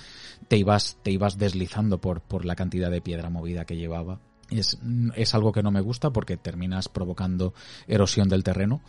te 0.50 0.58
ibas, 0.58 0.98
te 1.02 1.12
ibas 1.12 1.38
deslizando 1.38 2.00
por, 2.02 2.22
por 2.22 2.44
la 2.44 2.56
cantidad 2.56 2.92
de 2.92 3.02
piedra 3.02 3.30
movida 3.30 3.66
que 3.66 3.78
llevaba. 3.78 4.20
Es, 4.50 4.80
es, 5.16 5.34
algo 5.34 5.54
que 5.54 5.64
no 5.64 5.72
me 5.72 5.80
gusta 5.80 6.10
porque 6.10 6.36
terminas 6.36 6.90
provocando 6.90 7.54
erosión 7.88 8.28
del 8.28 8.44
terreno, 8.44 8.82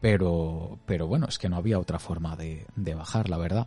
pero, 0.00 0.78
pero 0.86 1.08
bueno, 1.08 1.26
es 1.28 1.38
que 1.38 1.48
no 1.48 1.56
había 1.56 1.80
otra 1.80 1.98
forma 1.98 2.36
de, 2.36 2.66
de 2.76 2.94
bajar, 2.94 3.28
la 3.28 3.38
verdad 3.38 3.66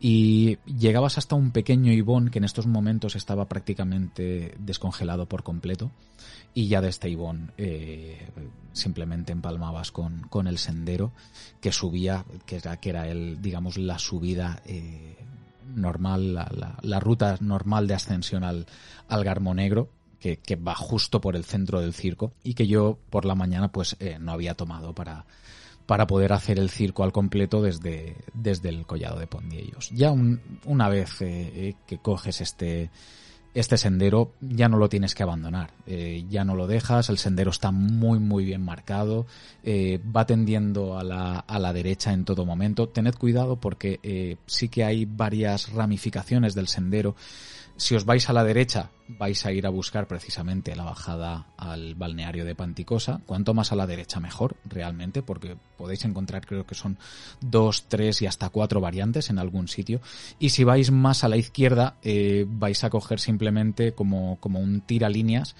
y 0.00 0.58
llegabas 0.64 1.18
hasta 1.18 1.34
un 1.34 1.50
pequeño 1.50 1.92
ibón 1.92 2.30
que 2.30 2.38
en 2.38 2.44
estos 2.44 2.66
momentos 2.66 3.16
estaba 3.16 3.48
prácticamente 3.48 4.54
descongelado 4.58 5.26
por 5.26 5.42
completo 5.42 5.90
y 6.54 6.68
ya 6.68 6.80
de 6.80 6.88
este 6.88 7.08
ibón 7.08 7.52
eh, 7.58 8.28
simplemente 8.72 9.32
empalmabas 9.32 9.90
con, 9.90 10.22
con, 10.28 10.46
el 10.46 10.58
sendero 10.58 11.12
que 11.60 11.72
subía, 11.72 12.24
que 12.46 12.56
era, 12.56 12.76
que 12.78 12.90
era 12.90 13.08
el, 13.08 13.42
digamos, 13.42 13.76
la 13.76 13.98
subida 13.98 14.62
eh, 14.66 15.16
normal, 15.74 16.34
la, 16.34 16.48
la, 16.54 16.78
la, 16.80 17.00
ruta 17.00 17.36
normal 17.40 17.86
de 17.86 17.94
ascensión 17.94 18.44
al, 18.44 18.66
al 19.08 19.24
Garmo 19.24 19.54
Negro, 19.54 19.90
que, 20.20 20.38
que, 20.38 20.56
va 20.56 20.74
justo 20.74 21.20
por 21.20 21.36
el 21.36 21.44
centro 21.44 21.80
del 21.80 21.92
circo 21.92 22.32
y 22.42 22.54
que 22.54 22.66
yo 22.66 22.98
por 23.10 23.24
la 23.24 23.34
mañana 23.34 23.70
pues 23.70 23.96
eh, 24.00 24.18
no 24.20 24.32
había 24.32 24.54
tomado 24.54 24.94
para, 24.94 25.26
para 25.88 26.06
poder 26.06 26.34
hacer 26.34 26.58
el 26.58 26.68
circo 26.68 27.02
al 27.02 27.12
completo 27.12 27.62
desde, 27.62 28.14
desde 28.34 28.68
el 28.68 28.84
collado 28.84 29.18
de 29.18 29.26
Pondiellos. 29.26 29.88
Ya 29.88 30.12
una 30.66 30.88
vez 30.90 31.16
eh, 31.22 31.76
que 31.86 31.96
coges 31.96 32.42
este, 32.42 32.90
este 33.54 33.78
sendero 33.78 34.32
ya 34.40 34.68
no 34.68 34.76
lo 34.76 34.88
tienes 34.88 35.14
que 35.14 35.22
abandonar, 35.22 35.70
eh, 35.86 36.24
ya 36.28 36.44
no 36.44 36.54
lo 36.54 36.66
dejas, 36.66 37.08
el 37.08 37.18
sendero 37.18 37.50
está 37.50 37.70
muy 37.70 38.18
muy 38.18 38.44
bien 38.44 38.62
marcado, 38.62 39.26
eh, 39.64 39.98
va 40.14 40.26
tendiendo 40.26 40.98
a 40.98 41.02
la, 41.02 41.38
a 41.38 41.58
la, 41.58 41.72
derecha 41.72 42.12
en 42.12 42.24
todo 42.24 42.44
momento. 42.44 42.88
Tened 42.88 43.14
cuidado 43.14 43.56
porque 43.56 43.98
eh, 44.02 44.36
sí 44.46 44.68
que 44.68 44.84
hay 44.84 45.06
varias 45.06 45.72
ramificaciones 45.72 46.54
del 46.54 46.68
sendero 46.68 47.16
si 47.78 47.94
os 47.94 48.04
vais 48.04 48.28
a 48.28 48.32
la 48.32 48.42
derecha, 48.42 48.90
vais 49.06 49.46
a 49.46 49.52
ir 49.52 49.64
a 49.64 49.70
buscar 49.70 50.08
precisamente 50.08 50.74
la 50.74 50.82
bajada 50.82 51.46
al 51.56 51.94
balneario 51.94 52.44
de 52.44 52.56
Panticosa. 52.56 53.20
Cuanto 53.24 53.54
más 53.54 53.70
a 53.70 53.76
la 53.76 53.86
derecha, 53.86 54.18
mejor, 54.18 54.56
realmente, 54.64 55.22
porque 55.22 55.56
podéis 55.76 56.04
encontrar, 56.04 56.44
creo 56.44 56.66
que 56.66 56.74
son 56.74 56.98
dos, 57.40 57.84
tres 57.86 58.20
y 58.20 58.26
hasta 58.26 58.48
cuatro 58.48 58.80
variantes 58.80 59.30
en 59.30 59.38
algún 59.38 59.68
sitio. 59.68 60.00
Y 60.40 60.50
si 60.50 60.64
vais 60.64 60.90
más 60.90 61.22
a 61.22 61.28
la 61.28 61.36
izquierda, 61.36 61.98
eh, 62.02 62.46
vais 62.48 62.82
a 62.82 62.90
coger 62.90 63.20
simplemente 63.20 63.92
como, 63.92 64.38
como 64.40 64.58
un 64.58 64.80
tiralíneas 64.80 65.54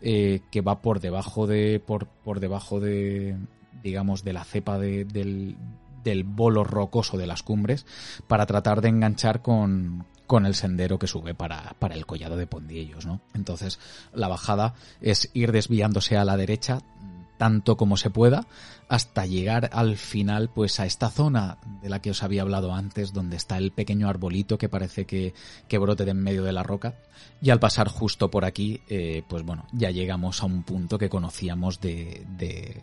eh, 0.00 0.42
que 0.52 0.60
va 0.60 0.80
por 0.80 1.00
debajo 1.00 1.48
de, 1.48 1.80
por, 1.84 2.06
por 2.06 2.38
debajo 2.38 2.78
de, 2.78 3.36
digamos, 3.82 4.22
de 4.22 4.32
la 4.32 4.44
cepa 4.44 4.78
de, 4.78 5.04
del, 5.04 5.56
del 6.04 6.22
bolo 6.22 6.62
rocoso 6.62 7.18
de 7.18 7.26
las 7.26 7.42
cumbres 7.42 7.84
para 8.28 8.46
tratar 8.46 8.80
de 8.80 8.90
enganchar 8.90 9.42
con, 9.42 10.06
con 10.26 10.46
el 10.46 10.54
sendero 10.54 10.98
que 10.98 11.06
sube 11.06 11.34
para, 11.34 11.74
para 11.78 11.94
el 11.94 12.06
collado 12.06 12.36
de 12.36 12.46
Pondiellos, 12.46 13.06
¿no? 13.06 13.20
Entonces, 13.34 13.78
la 14.12 14.28
bajada 14.28 14.74
es 15.00 15.30
ir 15.34 15.52
desviándose 15.52 16.16
a 16.16 16.24
la 16.24 16.36
derecha 16.36 16.80
tanto 17.36 17.76
como 17.76 17.96
se 17.96 18.10
pueda 18.10 18.46
hasta 18.88 19.26
llegar 19.26 19.70
al 19.72 19.96
final 19.96 20.50
pues 20.50 20.78
a 20.80 20.86
esta 20.86 21.10
zona 21.10 21.58
de 21.82 21.88
la 21.88 22.00
que 22.00 22.10
os 22.10 22.22
había 22.22 22.42
hablado 22.42 22.72
antes 22.72 23.12
donde 23.12 23.36
está 23.36 23.58
el 23.58 23.72
pequeño 23.72 24.08
arbolito 24.08 24.58
que 24.58 24.68
parece 24.68 25.04
que, 25.04 25.34
que 25.68 25.78
brote 25.78 26.04
de 26.04 26.12
en 26.12 26.22
medio 26.22 26.44
de 26.44 26.52
la 26.52 26.62
roca 26.62 26.94
y 27.40 27.50
al 27.50 27.60
pasar 27.60 27.88
justo 27.88 28.30
por 28.30 28.44
aquí 28.44 28.80
eh, 28.88 29.22
pues 29.28 29.42
bueno 29.42 29.66
ya 29.72 29.90
llegamos 29.90 30.42
a 30.42 30.46
un 30.46 30.62
punto 30.62 30.98
que 30.98 31.08
conocíamos 31.08 31.80
de, 31.80 32.24
de, 32.36 32.80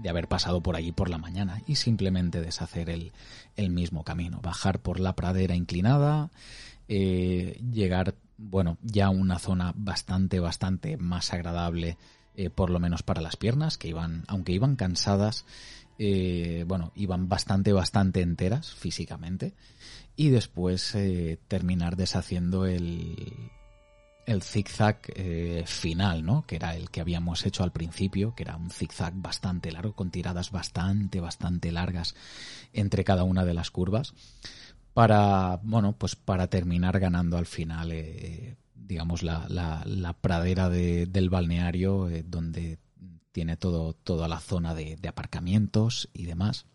de 0.00 0.08
haber 0.08 0.28
pasado 0.28 0.62
por 0.62 0.76
allí 0.76 0.92
por 0.92 1.10
la 1.10 1.18
mañana 1.18 1.60
y 1.66 1.76
simplemente 1.76 2.40
deshacer 2.40 2.88
el, 2.90 3.12
el 3.56 3.70
mismo 3.70 4.02
camino 4.04 4.40
bajar 4.40 4.80
por 4.80 4.98
la 4.98 5.14
pradera 5.14 5.54
inclinada 5.54 6.30
eh, 6.92 7.56
llegar, 7.70 8.16
bueno, 8.36 8.76
ya 8.82 9.06
a 9.06 9.10
una 9.10 9.38
zona 9.38 9.72
bastante, 9.76 10.40
bastante 10.40 10.96
más 10.96 11.32
agradable, 11.32 11.96
eh, 12.34 12.50
por 12.50 12.68
lo 12.68 12.80
menos 12.80 13.04
para 13.04 13.20
las 13.20 13.36
piernas, 13.36 13.78
que 13.78 13.86
iban, 13.86 14.24
aunque 14.26 14.50
iban 14.50 14.74
cansadas, 14.74 15.46
eh, 16.00 16.64
bueno, 16.66 16.90
iban 16.96 17.28
bastante, 17.28 17.72
bastante 17.72 18.22
enteras 18.22 18.74
físicamente, 18.74 19.54
y 20.16 20.30
después 20.30 20.96
terminar 21.46 21.94
deshaciendo 21.94 22.66
el, 22.66 23.14
el 24.26 24.42
zigzag 24.42 25.00
final, 25.66 26.26
¿no? 26.26 26.44
Que 26.44 26.56
era 26.56 26.74
el 26.74 26.90
que 26.90 27.00
habíamos 27.00 27.46
hecho 27.46 27.62
al 27.62 27.70
principio, 27.70 28.34
que 28.34 28.42
era 28.42 28.56
un 28.56 28.70
zigzag 28.70 29.14
bastante 29.14 29.70
largo, 29.70 29.94
con 29.94 30.10
tiradas 30.10 30.50
bastante, 30.50 31.20
bastante 31.20 31.70
largas 31.70 32.16
entre 32.72 33.04
cada 33.04 33.22
una 33.22 33.44
de 33.44 33.54
las 33.54 33.70
curvas 33.70 34.12
para, 34.94 35.60
bueno, 35.62 35.94
pues 35.96 36.16
para 36.16 36.48
terminar 36.48 36.98
ganando 36.98 37.36
al 37.36 37.46
final, 37.46 37.92
eh, 37.92 38.56
digamos, 38.74 39.22
la, 39.22 39.46
la, 39.48 40.12
pradera 40.14 40.68
del 40.68 41.30
balneario, 41.30 42.08
eh, 42.08 42.24
donde 42.26 42.78
tiene 43.32 43.56
todo, 43.56 43.94
toda 43.94 44.28
la 44.28 44.40
zona 44.40 44.74
de, 44.74 44.96
de 44.96 45.08
aparcamientos 45.08 46.08
y 46.12 46.26
demás. 46.26 46.66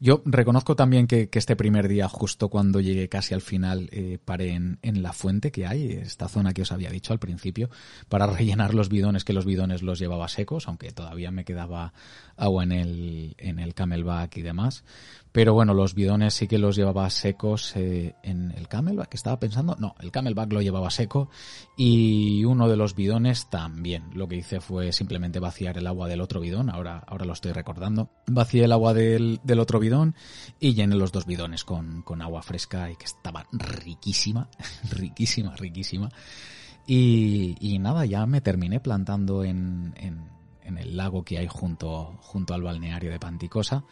Yo 0.00 0.22
reconozco 0.24 0.74
también 0.74 1.06
que, 1.06 1.28
este 1.32 1.56
primer 1.56 1.88
día, 1.88 2.08
justo 2.08 2.48
cuando 2.48 2.80
llegué 2.80 3.08
casi 3.08 3.34
al 3.34 3.40
final, 3.40 3.88
eh, 3.92 4.18
paré 4.24 4.54
en, 4.54 4.78
la 5.02 5.12
fuente 5.12 5.52
que 5.52 5.66
hay, 5.66 5.92
esta 5.92 6.28
zona 6.28 6.52
que 6.52 6.62
os 6.62 6.72
había 6.72 6.90
dicho 6.90 7.12
al 7.12 7.18
principio, 7.18 7.70
para 8.08 8.26
rellenar 8.38 8.74
los 8.74 8.88
bidones, 8.88 9.24
que 9.24 9.32
los 9.32 9.44
bidones 9.44 9.82
los 9.82 9.98
llevaba 9.98 10.28
secos, 10.28 10.66
aunque 10.66 10.90
todavía 10.90 11.30
me 11.30 11.44
quedaba 11.44 11.92
agua 12.36 12.64
en 12.64 12.72
el, 12.72 13.34
en 13.38 13.58
el 13.58 13.74
camelback 13.74 14.36
y 14.36 14.42
demás. 14.42 14.84
Pero 15.32 15.54
bueno, 15.54 15.72
los 15.72 15.94
bidones 15.94 16.34
sí 16.34 16.46
que 16.46 16.58
los 16.58 16.76
llevaba 16.76 17.08
secos 17.08 17.74
eh, 17.74 18.14
en 18.22 18.52
el 18.52 18.68
camelback, 18.68 19.08
que 19.08 19.16
estaba 19.16 19.40
pensando, 19.40 19.74
no, 19.78 19.94
el 20.00 20.10
camelback 20.10 20.52
lo 20.52 20.60
llevaba 20.60 20.90
seco 20.90 21.30
y 21.74 22.44
uno 22.44 22.68
de 22.68 22.76
los 22.76 22.94
bidones 22.94 23.48
también. 23.48 24.10
Lo 24.12 24.28
que 24.28 24.36
hice 24.36 24.60
fue 24.60 24.92
simplemente 24.92 25.40
vaciar 25.40 25.78
el 25.78 25.86
agua 25.86 26.06
del 26.06 26.20
otro 26.20 26.40
bidón, 26.40 26.68
ahora, 26.68 27.02
ahora 27.06 27.24
lo 27.24 27.32
estoy 27.32 27.52
recordando. 27.52 28.10
Vacié 28.26 28.64
el 28.64 28.72
agua 28.72 28.92
del, 28.92 29.40
del 29.42 29.58
otro 29.58 29.80
bidón 29.80 30.14
y 30.60 30.74
llené 30.74 30.96
los 30.96 31.12
dos 31.12 31.24
bidones 31.24 31.64
con, 31.64 32.02
con 32.02 32.20
agua 32.20 32.42
fresca 32.42 32.90
y 32.90 32.96
que 32.96 33.06
estaba 33.06 33.46
riquísima, 33.52 34.50
riquísima, 34.90 35.56
riquísima. 35.56 36.10
Y, 36.86 37.56
y, 37.58 37.78
nada, 37.78 38.04
ya 38.04 38.26
me 38.26 38.42
terminé 38.42 38.80
plantando 38.80 39.44
en, 39.44 39.94
en, 39.96 40.28
en 40.62 40.76
el 40.76 40.94
lago 40.94 41.24
que 41.24 41.38
hay 41.38 41.46
junto, 41.46 42.18
junto 42.20 42.52
al 42.52 42.62
balneario 42.62 43.10
de 43.10 43.20
Panticosa 43.20 43.84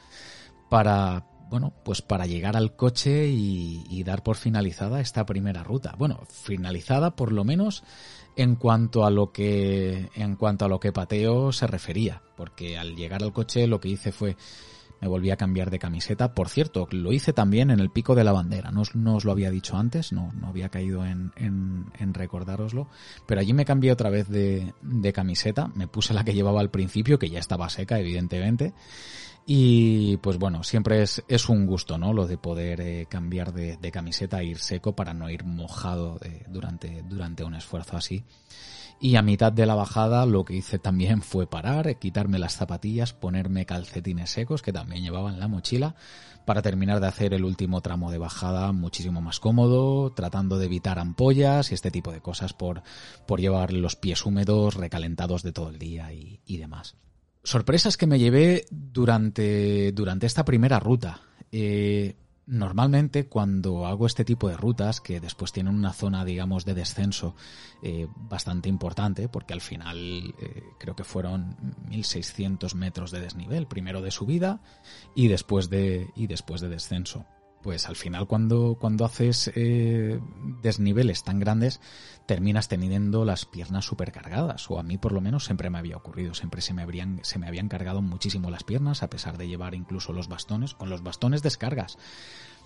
para, 0.71 1.27
bueno, 1.51 1.75
pues 1.85 2.01
para 2.01 2.27
llegar 2.27 2.57
al 2.57 2.77
coche 2.77 3.27
y, 3.27 4.03
dar 4.05 4.23
por 4.23 4.37
finalizada 4.37 5.01
esta 5.01 5.27
primera 5.27 5.63
ruta. 5.63 5.95
Bueno, 5.99 6.21
finalizada 6.31 7.17
por 7.17 7.33
lo 7.33 7.45
menos 7.45 7.83
en 8.37 8.55
cuanto 8.55 9.05
a 9.05 9.11
lo 9.11 9.33
que 9.33 10.09
en 10.15 10.37
cuanto 10.37 10.65
a 10.65 10.69
lo 10.69 10.81
que 10.81 10.93
pateo 10.93 11.53
se 11.53 11.67
refería, 11.67 12.23
porque 12.37 12.79
al 12.79 12.97
llegar 12.97 13.23
al 13.23 13.33
coche 13.33 13.67
lo 13.67 13.79
que 13.81 13.89
hice 13.89 14.11
fue 14.11 14.37
me 15.01 15.09
volví 15.09 15.31
a 15.31 15.37
cambiar 15.37 15.71
de 15.71 15.79
camiseta. 15.79 16.35
Por 16.35 16.49
cierto, 16.49 16.87
lo 16.91 17.13
hice 17.13 17.33
también 17.33 17.71
en 17.71 17.81
el 17.81 17.91
pico 17.91 18.15
de 18.15 18.25
la 18.25 18.33
bandera. 18.33 18.71
No, 18.71 18.83
os 18.83 19.25
lo 19.25 19.33
había 19.33 19.51
dicho 19.51 19.77
antes, 19.77 20.13
no, 20.13 20.31
no 20.35 20.49
había 20.49 20.69
caído 20.69 21.07
en, 21.07 21.33
en, 21.37 21.87
en 21.99 22.15
recordároslo. 22.15 22.89
Pero 23.27 23.41
allí 23.41 23.55
me 23.55 23.65
cambié 23.65 23.93
otra 23.93 24.11
vez 24.11 24.29
de, 24.29 24.75
de 24.83 25.13
camiseta. 25.13 25.71
Me 25.75 25.89
puse 25.89 26.13
la 26.13 26.23
que 26.23 26.35
llevaba 26.35 26.61
al 26.61 26.71
principio, 26.71 27.19
que 27.19 27.31
ya 27.31 27.39
estaba 27.39 27.71
seca, 27.71 27.99
evidentemente. 27.99 28.75
Y 29.47 30.17
pues 30.19 30.39
bueno, 30.39 30.63
siempre 30.63 31.03
es, 31.03 31.25
es 31.27 31.49
un 31.49 31.67
gusto, 31.67 31.99
¿no? 31.99 32.13
Lo 32.13 32.27
de 32.27 32.39
poder 32.39 32.81
eh, 32.81 33.07
cambiar 33.09 33.53
de, 33.53 33.91
camiseta 33.91 34.41
e 34.41 34.45
ir 34.45 34.59
seco 34.59 34.95
para 34.95 35.15
no 35.15 35.29
ir 35.31 35.45
mojado 35.45 36.19
de, 36.19 36.45
durante, 36.49 37.03
durante 37.03 37.43
un 37.45 37.55
esfuerzo 37.55 37.97
así. 37.97 38.25
Y 39.03 39.17
a 39.17 39.23
mitad 39.23 39.51
de 39.51 39.65
la 39.65 39.75
bajada 39.75 40.27
lo 40.27 40.45
que 40.45 40.55
hice 40.55 40.79
también 40.79 41.23
fue 41.23 41.47
parar, 41.47 41.99
quitarme 41.99 42.39
las 42.39 42.55
zapatillas, 42.55 43.15
ponerme 43.15 43.65
calcetines 43.65 44.31
secos 44.31 44.63
que 44.63 44.73
también 44.73 45.03
llevaba 45.03 45.31
en 45.31 45.41
la 45.41 45.49
mochila 45.49 45.95
para 46.45 46.63
terminar 46.63 47.01
de 47.01 47.07
hacer 47.07 47.33
el 47.33 47.45
último 47.45 47.81
tramo 47.81 48.11
de 48.11 48.19
bajada 48.19 48.73
muchísimo 48.73 49.21
más 49.21 49.41
cómodo, 49.41 50.13
tratando 50.13 50.59
de 50.59 50.67
evitar 50.67 50.99
ampollas 50.99 51.71
y 51.71 51.75
este 51.75 51.91
tipo 51.91 52.13
de 52.13 52.21
cosas 52.21 52.53
por, 52.53 52.83
por 53.27 53.41
llevar 53.41 53.73
los 53.73 53.97
pies 53.97 54.25
húmedos, 54.27 54.75
recalentados 54.75 55.43
de 55.43 55.53
todo 55.53 55.71
el 55.71 55.79
día 55.79 56.13
y, 56.13 56.41
y 56.45 56.59
demás 56.59 56.97
sorpresas 57.43 57.97
que 57.97 58.07
me 58.07 58.19
llevé 58.19 58.67
durante, 58.71 59.93
durante 59.93 60.27
esta 60.27 60.45
primera 60.45 60.81
ruta. 60.81 61.21
Eh, 61.53 62.17
normalmente 62.47 63.27
cuando 63.27 63.87
hago 63.87 64.07
este 64.07 64.25
tipo 64.25 64.49
de 64.49 64.57
rutas, 64.57 65.01
que 65.01 65.21
después 65.21 65.53
tienen 65.53 65.75
una 65.75 65.93
zona, 65.93 66.25
digamos, 66.25 66.65
de 66.65 66.75
descenso 66.75 67.35
eh, 67.83 68.09
bastante 68.17 68.69
importante, 68.69 69.29
porque 69.29 69.55
al 69.55 69.61
final 69.61 70.35
eh, 70.41 70.63
creo 70.79 70.97
que 70.97 71.05
fueron 71.05 71.57
1600 71.89 72.75
metros 72.75 73.11
de 73.13 73.21
desnivel, 73.21 73.67
primero 73.67 74.03
de 74.03 74.11
subida 74.11 74.61
y 75.15 75.29
después 75.29 75.71
de, 75.71 76.09
y 76.17 76.27
después 76.27 76.61
de 76.61 76.69
descenso 76.69 77.25
pues 77.63 77.87
al 77.89 77.97
final 77.97 78.27
cuando, 78.27 78.77
cuando 78.81 79.05
haces 79.05 79.51
eh, 79.55 80.21
desniveles 80.63 81.25
tan 81.25 81.39
grandes 81.39 81.81
terminas 82.27 82.69
teniendo 82.69 83.25
las 83.25 83.45
piernas 83.45 83.85
supercargadas 83.85 84.71
o 84.71 84.79
a 84.79 84.83
mí 84.83 84.99
por 84.99 85.13
lo 85.13 85.21
menos 85.21 85.45
siempre 85.45 85.69
me 85.71 85.79
había 85.79 85.97
ocurrido 85.97 86.35
siempre 86.35 86.63
se 86.63 86.73
me 86.75 86.87
se 87.23 87.39
me 87.39 87.47
habían 87.47 87.69
cargado 87.69 88.03
muchísimo 88.03 88.51
las 88.51 88.65
piernas 88.65 89.03
a 89.03 89.11
pesar 89.11 89.37
de 89.37 89.49
llevar 89.49 89.75
incluso 89.75 90.13
los 90.13 90.29
bastones 90.29 90.75
con 90.75 90.91
los 90.91 91.03
bastones 91.03 91.43
descargas. 91.43 91.99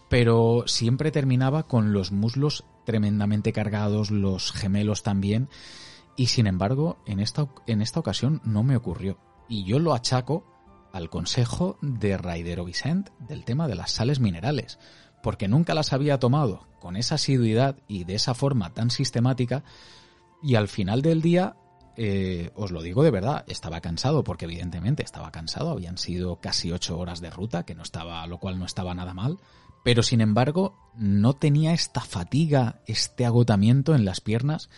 Pero 0.08 0.64
siempre 0.66 1.10
terminaba 1.10 1.64
con 1.64 1.92
los 1.92 2.12
muslos 2.12 2.64
tremendamente 2.84 3.52
cargados 3.52 4.10
los 4.10 4.52
gemelos 4.52 5.02
también 5.02 5.48
y 6.16 6.26
sin 6.26 6.46
embargo 6.46 6.98
en 7.06 7.20
esta 7.20 7.48
en 7.66 7.82
esta 7.82 8.00
ocasión 8.00 8.40
no 8.44 8.62
me 8.62 8.76
ocurrió. 8.76 9.18
Y 9.48 9.64
yo 9.64 9.78
lo 9.78 9.94
achaco 9.94 10.53
al 10.94 11.10
consejo 11.10 11.76
de 11.82 12.16
Raidero 12.16 12.64
Vicent 12.64 13.10
del 13.18 13.44
tema 13.44 13.66
de 13.66 13.74
las 13.74 13.90
sales 13.90 14.20
minerales, 14.20 14.78
porque 15.24 15.48
nunca 15.48 15.74
las 15.74 15.92
había 15.92 16.20
tomado 16.20 16.68
con 16.78 16.94
esa 16.96 17.16
asiduidad 17.16 17.76
y 17.88 18.04
de 18.04 18.14
esa 18.14 18.32
forma 18.32 18.72
tan 18.74 18.90
sistemática, 18.90 19.64
y 20.40 20.54
al 20.54 20.68
final 20.68 21.02
del 21.02 21.20
día, 21.20 21.56
eh, 21.96 22.52
os 22.54 22.70
lo 22.70 22.80
digo 22.80 23.02
de 23.02 23.10
verdad, 23.10 23.44
estaba 23.48 23.80
cansado, 23.80 24.22
porque 24.22 24.44
evidentemente 24.44 25.02
estaba 25.02 25.32
cansado, 25.32 25.70
habían 25.70 25.98
sido 25.98 26.36
casi 26.36 26.70
ocho 26.70 26.96
horas 26.96 27.20
de 27.20 27.30
ruta, 27.30 27.64
que 27.64 27.74
no 27.74 27.82
estaba, 27.82 28.24
lo 28.28 28.38
cual 28.38 28.60
no 28.60 28.64
estaba 28.64 28.94
nada 28.94 29.14
mal, 29.14 29.38
pero 29.82 30.04
sin 30.04 30.20
embargo 30.20 30.92
no 30.94 31.32
tenía 31.32 31.72
esta 31.72 32.02
fatiga, 32.02 32.82
este 32.86 33.26
agotamiento 33.26 33.96
en 33.96 34.04
las 34.04 34.20
piernas 34.20 34.70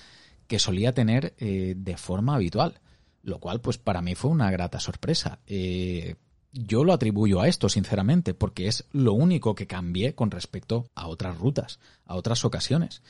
que 0.48 0.59
solía 0.59 0.93
tener 0.93 1.34
eh, 1.36 1.74
de 1.76 1.97
forma 1.98 2.36
habitual 2.36 2.80
lo 3.27 3.40
cual 3.40 3.61
pues 3.61 3.77
para 3.77 4.01
mí 4.01 4.15
fue 4.15 4.31
una 4.31 4.51
grata 4.53 4.78
sorpresa. 4.78 5.40
Eh, 5.47 6.15
yo 6.53 6.85
lo 6.85 6.93
atribuyo 6.93 7.40
a 7.40 7.48
esto, 7.48 7.69
sinceramente, 7.69 8.35
porque 8.35 8.69
es 8.69 8.86
lo 8.93 9.12
único 9.12 9.55
que 9.55 9.66
cambié 9.66 10.15
con 10.15 10.31
respecto 10.31 10.90
a 10.94 11.09
otras 11.09 11.36
rutas, 11.36 11.81
a 12.07 12.15
otras 12.15 12.44
ocasiones. 12.44 13.03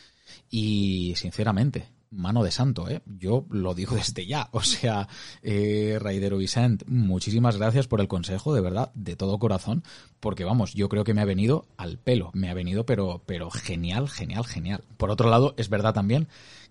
Y, 0.50 1.12
sinceramente, 1.16 1.90
mano 2.10 2.42
de 2.42 2.50
santo, 2.50 2.88
¿eh? 2.88 3.02
Yo 3.04 3.44
lo 3.50 3.74
digo 3.74 3.94
desde 3.94 4.26
ya. 4.26 4.48
O 4.52 4.62
sea, 4.62 5.06
eh, 5.42 5.98
Raidero 6.00 6.38
Vicent, 6.38 6.84
muchísimas 6.88 7.58
gracias 7.58 7.86
por 7.86 8.00
el 8.00 8.08
consejo, 8.08 8.54
de 8.54 8.62
verdad, 8.62 8.90
de 8.94 9.16
todo 9.16 9.38
corazón, 9.38 9.84
porque 10.18 10.44
vamos, 10.44 10.72
yo 10.72 10.88
creo 10.88 11.04
que 11.04 11.12
me 11.12 11.20
ha 11.20 11.26
venido 11.26 11.66
al 11.76 11.98
pelo, 11.98 12.30
me 12.32 12.48
ha 12.48 12.54
venido, 12.54 12.86
pero, 12.86 13.22
pero 13.26 13.50
genial, 13.50 14.08
genial, 14.08 14.46
genial. 14.46 14.82
Por 14.96 15.10
otro 15.10 15.28
lado, 15.28 15.54
es 15.58 15.68
verdad 15.68 15.92
también 15.92 16.26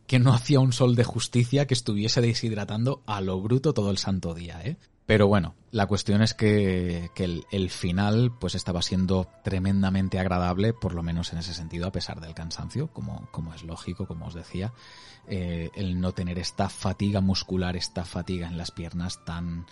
que 0.08 0.20
no 0.20 0.34
hacía 0.34 0.60
un 0.60 0.74
sol 0.74 0.96
de 0.96 1.04
justicia 1.04 1.66
que 1.66 1.74
estuviese 1.74 2.22
deshidratando 2.22 3.02
a 3.06 3.22
lo 3.22 3.42
bruto 3.42 3.74
todo 3.74 3.92
el 3.92 3.98
santo 3.98 4.34
día, 4.34 4.62
¿eh? 4.64 4.78
Pero 5.06 5.28
bueno, 5.28 5.54
la 5.70 5.86
cuestión 5.86 6.24
es 6.24 6.34
que, 6.34 7.12
el, 7.16 7.70
final 7.70 8.32
pues 8.40 8.56
estaba 8.56 8.82
siendo 8.82 9.28
tremendamente 9.44 10.18
agradable, 10.18 10.74
por 10.74 10.96
lo 10.96 11.04
menos 11.04 11.32
en 11.32 11.40
ese 11.40 11.54
sentido, 11.54 11.86
a 11.86 11.92
pesar 11.92 12.22
del 12.22 12.34
cansancio, 12.34 12.88
como, 12.88 13.54
es 13.54 13.64
lógico, 13.64 14.08
como 14.08 14.26
os 14.26 14.34
decía, 14.34 14.74
eh, 15.28 15.70
el 15.76 16.02
no 16.02 16.14
tener 16.14 16.40
esta 16.40 16.70
fatiga 16.70 17.22
muscular, 17.22 17.76
esta 17.76 18.04
fatiga 18.04 18.48
en 18.48 18.58
las 18.58 18.72
piernas 18.72 19.24
tan, 19.24 19.68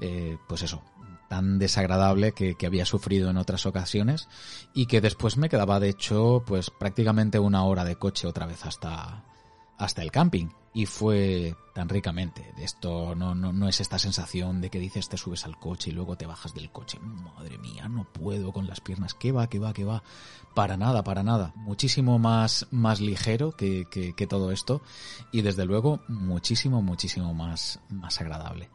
eh, 0.00 0.36
pues 0.48 0.62
eso, 0.62 0.82
tan 1.28 1.60
desagradable 1.60 2.32
que, 2.32 2.56
que, 2.56 2.66
había 2.66 2.84
sufrido 2.84 3.30
en 3.30 3.36
otras 3.36 3.66
ocasiones 3.66 4.28
y 4.74 4.86
que 4.86 5.00
después 5.00 5.36
me 5.36 5.48
quedaba 5.48 5.78
de 5.78 5.90
hecho 5.90 6.42
pues 6.44 6.70
prácticamente 6.70 7.38
una 7.38 7.64
hora 7.64 7.84
de 7.84 7.96
coche 7.96 8.26
otra 8.26 8.46
vez 8.46 8.66
hasta, 8.66 9.22
hasta 9.82 10.00
el 10.02 10.12
camping 10.12 10.48
y 10.72 10.86
fue 10.86 11.56
tan 11.74 11.88
ricamente. 11.88 12.52
Esto 12.58 13.14
no, 13.14 13.34
no, 13.34 13.52
no, 13.52 13.68
es 13.68 13.80
esta 13.80 13.98
sensación 13.98 14.60
de 14.60 14.70
que 14.70 14.78
dices 14.78 15.08
te 15.08 15.16
subes 15.16 15.44
al 15.44 15.58
coche 15.58 15.90
y 15.90 15.92
luego 15.92 16.16
te 16.16 16.24
bajas 16.24 16.54
del 16.54 16.70
coche. 16.70 16.98
Madre 17.00 17.58
mía, 17.58 17.88
no 17.88 18.04
puedo 18.04 18.52
con 18.52 18.66
las 18.68 18.80
piernas. 18.80 19.14
¿Qué 19.14 19.32
va, 19.32 19.48
qué 19.48 19.58
va, 19.58 19.72
qué 19.72 19.84
va? 19.84 20.02
Para 20.54 20.76
nada, 20.76 21.02
para 21.02 21.22
nada. 21.22 21.52
Muchísimo 21.56 22.18
más, 22.18 22.68
más 22.70 23.00
ligero 23.00 23.52
que, 23.52 23.86
que, 23.90 24.26
todo 24.26 24.52
esto 24.52 24.82
y 25.32 25.42
desde 25.42 25.66
luego 25.66 26.00
muchísimo, 26.06 26.80
muchísimo 26.80 27.34
más, 27.34 27.80
más 27.90 28.20
agradable. 28.20 28.70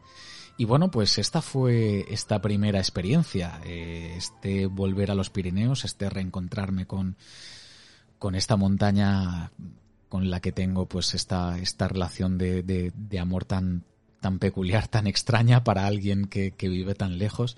Y 0.58 0.66
bueno, 0.66 0.90
pues 0.90 1.18
esta 1.18 1.40
fue 1.40 2.04
esta 2.12 2.42
primera 2.42 2.80
experiencia, 2.80 3.60
eh, 3.64 4.14
este 4.16 4.66
volver 4.66 5.10
a 5.10 5.14
los 5.14 5.30
Pirineos, 5.30 5.84
este 5.84 6.10
reencontrarme 6.10 6.86
con, 6.86 7.16
con 8.18 8.34
esta 8.34 8.56
montaña 8.56 9.52
con 10.08 10.30
la 10.30 10.40
que 10.40 10.52
tengo 10.52 10.86
pues 10.86 11.14
esta, 11.14 11.58
esta 11.58 11.88
relación 11.88 12.38
de, 12.38 12.62
de, 12.62 13.18
amor 13.18 13.44
tan, 13.44 13.84
tan 14.20 14.38
peculiar, 14.38 14.88
tan 14.88 15.06
extraña 15.06 15.64
para 15.64 15.86
alguien 15.86 16.26
que, 16.26 16.52
que 16.52 16.68
vive 16.68 16.94
tan 16.94 17.18
lejos 17.18 17.56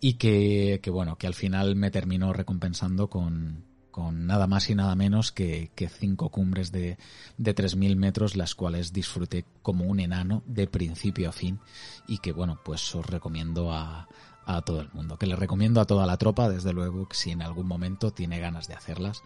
y 0.00 0.14
que, 0.14 0.80
que, 0.82 0.90
bueno, 0.90 1.16
que 1.16 1.26
al 1.26 1.34
final 1.34 1.76
me 1.76 1.90
terminó 1.90 2.32
recompensando 2.32 3.08
con, 3.08 3.64
con 3.90 4.26
nada 4.26 4.46
más 4.46 4.68
y 4.68 4.74
nada 4.74 4.94
menos 4.94 5.32
que, 5.32 5.70
que 5.74 5.88
cinco 5.88 6.28
cumbres 6.28 6.72
de, 6.72 6.98
de 7.38 7.54
3.000 7.54 7.96
metros, 7.96 8.36
las 8.36 8.54
cuales 8.54 8.92
disfruté 8.92 9.46
como 9.62 9.86
un 9.86 10.00
enano 10.00 10.42
de 10.46 10.66
principio 10.66 11.30
a 11.30 11.32
fin 11.32 11.60
y 12.06 12.18
que 12.18 12.32
bueno, 12.32 12.60
pues 12.64 12.94
os 12.94 13.06
recomiendo 13.06 13.72
a, 13.72 14.08
a 14.46 14.62
todo 14.62 14.80
el 14.80 14.90
mundo, 14.92 15.18
que 15.18 15.26
le 15.26 15.34
recomiendo 15.34 15.80
a 15.80 15.86
toda 15.86 16.06
la 16.06 16.16
tropa, 16.16 16.48
desde 16.48 16.72
luego, 16.72 17.08
que 17.08 17.16
si 17.16 17.32
en 17.32 17.42
algún 17.42 17.66
momento 17.66 18.12
tiene 18.12 18.38
ganas 18.38 18.68
de 18.68 18.74
hacerlas, 18.74 19.22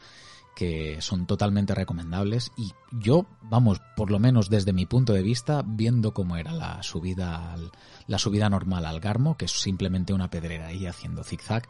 que 0.60 1.00
son 1.00 1.24
totalmente 1.24 1.74
recomendables 1.74 2.52
y 2.54 2.72
yo, 2.92 3.24
vamos, 3.40 3.80
por 3.96 4.10
lo 4.10 4.18
menos 4.18 4.50
desde 4.50 4.74
mi 4.74 4.84
punto 4.84 5.14
de 5.14 5.22
vista, 5.22 5.62
viendo 5.64 6.12
cómo 6.12 6.36
era 6.36 6.52
la 6.52 6.82
subida 6.82 7.56
la 8.06 8.18
subida 8.18 8.50
normal 8.50 8.84
al 8.84 9.00
Garmo, 9.00 9.38
que 9.38 9.46
es 9.46 9.52
simplemente 9.52 10.12
una 10.12 10.28
pedrera 10.28 10.66
ahí 10.66 10.84
haciendo 10.84 11.24
zigzag, 11.24 11.66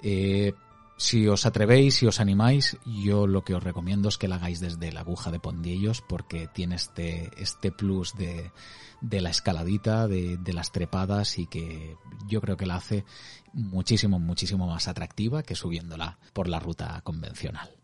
eh, 0.00 0.52
si 0.96 1.26
os 1.26 1.44
atrevéis, 1.44 1.96
si 1.96 2.06
os 2.06 2.20
animáis, 2.20 2.78
yo 2.86 3.26
lo 3.26 3.42
que 3.42 3.56
os 3.56 3.64
recomiendo 3.64 4.08
es 4.08 4.16
que 4.16 4.28
la 4.28 4.36
hagáis 4.36 4.60
desde 4.60 4.92
la 4.92 5.00
aguja 5.00 5.32
de 5.32 5.40
Pondiellos 5.40 6.00
porque 6.00 6.46
tiene 6.46 6.76
este, 6.76 7.32
este 7.36 7.72
plus 7.72 8.14
de, 8.14 8.52
de 9.00 9.20
la 9.22 9.30
escaladita, 9.30 10.06
de, 10.06 10.36
de, 10.36 10.52
las 10.52 10.70
trepadas 10.70 11.36
y 11.40 11.48
que 11.48 11.96
yo 12.28 12.40
creo 12.40 12.56
que 12.56 12.66
la 12.66 12.76
hace 12.76 13.04
muchísimo, 13.52 14.20
muchísimo 14.20 14.68
más 14.68 14.86
atractiva 14.86 15.42
que 15.42 15.56
subiéndola 15.56 16.20
por 16.32 16.46
la 16.46 16.60
ruta 16.60 17.00
convencional. 17.02 17.83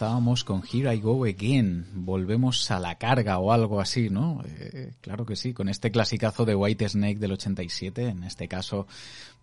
estábamos 0.00 0.44
con 0.44 0.62
Here 0.62 0.94
I 0.94 0.98
Go 0.98 1.26
Again. 1.26 1.84
Volvemos 1.92 2.70
a 2.70 2.80
la 2.80 2.94
carga 2.94 3.38
o 3.38 3.52
algo 3.52 3.82
así, 3.82 4.08
¿no? 4.08 4.42
Eh, 4.46 4.94
claro 5.02 5.26
que 5.26 5.36
sí, 5.36 5.52
con 5.52 5.68
este 5.68 5.90
clasicazo 5.90 6.46
de 6.46 6.54
White 6.54 6.88
Snake 6.88 7.18
del 7.18 7.32
87, 7.32 8.08
en 8.08 8.24
este 8.24 8.48
caso, 8.48 8.86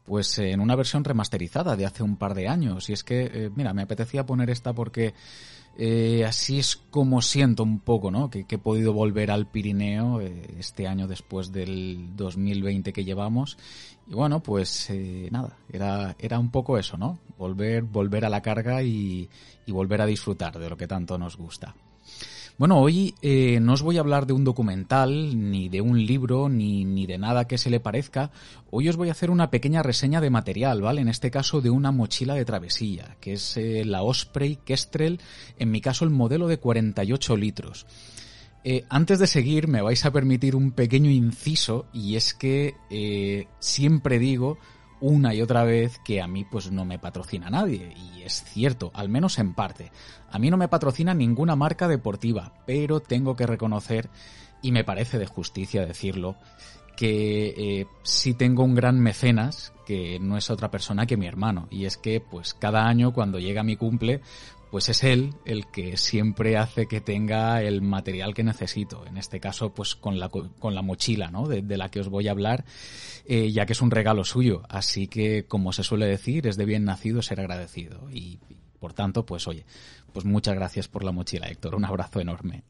pues 0.04 0.40
en 0.40 0.60
una 0.60 0.76
versión 0.76 1.04
remasterizada 1.04 1.76
de 1.76 1.86
hace 1.86 2.02
un 2.02 2.18
par 2.18 2.34
de 2.34 2.48
años. 2.48 2.90
Y 2.90 2.94
es 2.94 3.04
que, 3.04 3.30
eh, 3.32 3.52
mira, 3.56 3.72
me 3.74 3.84
apetecía 3.84 4.26
poner 4.26 4.50
esta 4.50 4.74
porque 4.74 5.14
eh, 5.78 6.26
así 6.26 6.60
es 6.60 6.76
como 6.76 7.22
siento 7.22 7.64
un 7.64 7.80
poco, 7.80 8.12
¿no? 8.12 8.30
Que, 8.30 8.46
he 8.50 8.58
podido 8.58 8.94
volver 8.94 9.32
al 9.32 9.48
Pirineo 9.48 10.20
este 10.22 10.88
año 10.88 11.08
después 11.08 11.52
del 11.52 12.16
2020 12.16 12.92
que 12.92 13.06
llevamos. 13.06 13.58
Y 14.08 14.14
bueno, 14.14 14.42
pues 14.42 14.92
nada, 15.32 15.58
era, 15.72 16.16
era 16.20 16.40
un 16.40 16.50
poco 16.52 16.78
eso, 16.78 16.98
¿no? 16.98 17.20
Volver, 17.38 17.84
volver 17.84 18.26
a 18.26 18.30
la 18.30 18.42
carga 18.42 18.82
y 18.82 19.30
volver 19.68 20.02
a 20.02 20.06
disfrutar 20.06 20.58
de 20.58 20.70
lo 20.70 20.78
que 20.78 20.88
tanto 20.88 21.18
nos 21.18 21.38
gusta. 21.38 21.76
Bueno, 22.58 22.80
hoy 22.80 23.14
eh, 23.22 23.60
no 23.62 23.74
os 23.74 23.84
voy 23.84 23.98
a 23.98 24.00
hablar 24.00 24.26
de 24.26 24.34
un 24.34 24.44
documental, 24.44 25.52
ni 25.52 25.70
de 25.70 25.80
un 25.80 26.04
libro, 26.04 26.50
ni, 26.50 26.86
ni, 26.86 27.06
de 27.06 27.20
nada 27.20 27.46
que 27.46 27.60
se 27.60 27.70
le 27.70 27.80
parezca. 27.80 28.32
Hoy 28.72 28.90
os 28.90 28.96
voy 28.96 29.10
a 29.10 29.12
hacer 29.12 29.30
una 29.30 29.52
pequeña 29.52 29.84
reseña 29.84 30.22
de 30.22 30.32
material, 30.32 30.82
¿vale? 30.82 31.02
En 31.02 31.08
este 31.08 31.30
caso 31.30 31.62
de 31.62 31.70
una 31.70 31.92
mochila 31.92 32.34
de 32.34 32.46
travesía, 32.46 33.16
que 33.22 33.34
es 33.34 33.58
eh, 33.58 33.86
la 33.86 34.02
Osprey 34.02 34.58
Kestrel, 34.66 35.20
en 35.60 35.70
mi 35.70 35.82
caso 35.82 36.04
el 36.04 36.10
modelo 36.10 36.48
de 36.48 36.58
48 36.58 37.38
litros. 37.38 37.86
Eh, 38.64 38.86
antes 38.90 39.20
de 39.20 39.28
seguir, 39.28 39.68
me 39.68 39.84
vais 39.84 40.04
a 40.04 40.12
permitir 40.12 40.56
un 40.56 40.72
pequeño 40.72 41.12
inciso, 41.12 41.86
y 41.94 42.16
es 42.16 42.34
que 42.34 42.74
siempre 43.60 44.18
digo 44.18 44.58
una 45.00 45.34
y 45.34 45.42
otra 45.42 45.64
vez 45.64 46.00
que 46.00 46.22
a 46.22 46.28
mí 46.28 46.44
pues 46.44 46.72
no 46.72 46.86
me 46.86 47.00
patrocina 47.00 47.50
nadie 47.50 47.94
y 47.96 48.24
es 48.24 48.44
cierto, 48.44 48.92
al 48.94 49.10
menos 49.10 49.40
en 49.40 49.54
parte. 49.54 49.92
A 50.30 50.40
mí 50.40 50.50
no 50.50 50.58
me 50.58 50.68
patrocina 50.68 51.14
ninguna 51.14 51.56
marca 51.56 51.88
deportiva, 51.88 52.54
pero 52.66 53.00
tengo 53.00 53.36
que 53.36 53.48
reconocer 53.48 54.10
y 54.62 54.72
me 54.72 54.84
parece 54.84 55.20
de 55.20 55.26
justicia 55.26 55.86
decirlo 55.86 56.36
que 56.96 57.54
eh, 57.56 57.88
sí 58.02 58.34
tengo 58.34 58.64
un 58.64 58.74
gran 58.74 59.00
mecenas 59.00 59.72
que 59.86 60.20
no 60.20 60.36
es 60.36 60.50
otra 60.50 60.72
persona 60.72 61.06
que 61.06 61.16
mi 61.16 61.28
hermano 61.28 61.68
y 61.70 61.86
es 61.86 61.96
que 61.96 62.20
pues 62.20 62.56
cada 62.56 62.88
año 62.88 63.14
cuando 63.14 63.40
llega 63.40 63.64
mi 63.64 63.78
cumple 63.78 64.22
pues 64.72 64.90
es 64.90 65.04
él 65.04 65.34
el 65.46 65.68
que 65.68 65.98
siempre 65.98 66.58
hace 66.58 66.88
que 66.88 67.02
tenga 67.02 67.62
el 67.62 67.82
material 67.82 68.34
que 68.34 68.44
necesito. 68.44 69.06
En 69.06 69.18
este 69.18 69.40
caso, 69.40 69.74
pues 69.74 69.96
con 69.96 70.20
la, 70.20 70.30
con 70.30 70.76
la 70.76 70.82
mochila, 70.82 71.32
¿no? 71.32 71.48
De, 71.48 71.78
la 71.78 71.90
que 71.90 72.00
os 72.00 72.10
voy 72.10 72.28
a 72.28 72.32
hablar, 72.32 72.66
eh, 73.26 73.52
ya 73.52 73.66
que 73.66 73.74
es 73.74 73.82
un 73.82 73.92
regalo 73.92 74.24
suyo. 74.24 74.64
Así 74.70 75.08
que, 75.08 75.46
como 75.46 75.74
se 75.74 75.84
suele 75.84 76.06
decir, 76.06 76.48
es 76.48 76.58
de 76.58 76.66
bien 76.66 76.86
nacido 76.86 77.22
ser 77.22 77.40
agradecido. 77.40 78.10
Y, 78.12 78.40
por 78.80 78.94
tanto, 78.94 79.26
pues 79.26 79.48
oye, 79.48 79.66
pues 80.18 80.26
muchas 80.26 80.56
gracias 80.56 80.88
por 80.88 81.04
la 81.04 81.12
mochila, 81.12 81.46
Héctor. 81.46 81.76
Un 81.76 81.86
abrazo 81.86 82.20
enorme. 82.20 82.64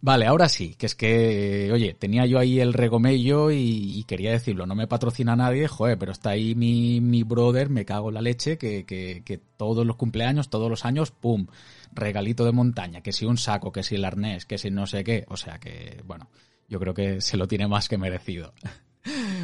Vale, 0.00 0.24
ahora 0.24 0.48
sí, 0.48 0.76
que 0.78 0.86
es 0.86 0.94
que, 0.94 1.68
oye, 1.72 1.94
tenía 1.94 2.26
yo 2.26 2.38
ahí 2.38 2.60
el 2.60 2.72
regomello 2.72 3.50
y, 3.50 4.04
quería 4.06 4.30
decirlo, 4.30 4.66
no 4.66 4.76
me 4.76 4.86
patrocina 4.86 5.34
nadie, 5.34 5.66
joder, 5.66 5.98
pero 5.98 6.12
está 6.12 6.30
ahí 6.30 6.54
mi, 6.54 7.00
mi 7.00 7.24
brother, 7.24 7.70
me 7.70 7.84
cago 7.84 8.10
en 8.10 8.14
la 8.14 8.22
leche, 8.22 8.56
que, 8.56 8.84
que, 8.84 9.24
que 9.24 9.38
todos 9.56 9.84
los 9.84 9.96
cumpleaños, 9.96 10.48
todos 10.48 10.70
los 10.70 10.84
años, 10.84 11.10
¡pum! 11.10 11.48
Regalito 11.92 12.44
de 12.44 12.52
montaña, 12.52 13.00
que 13.00 13.10
si 13.10 13.24
un 13.24 13.36
saco, 13.36 13.72
que 13.72 13.82
si 13.82 13.96
el 13.96 14.04
arnés, 14.04 14.46
que 14.46 14.56
si 14.56 14.70
no 14.70 14.86
sé 14.86 15.02
qué. 15.02 15.24
O 15.26 15.36
sea 15.36 15.58
que, 15.58 16.04
bueno, 16.06 16.28
yo 16.68 16.78
creo 16.78 16.94
que 16.94 17.20
se 17.20 17.36
lo 17.36 17.48
tiene 17.48 17.66
más 17.66 17.88
que 17.88 17.98
merecido. 17.98 18.54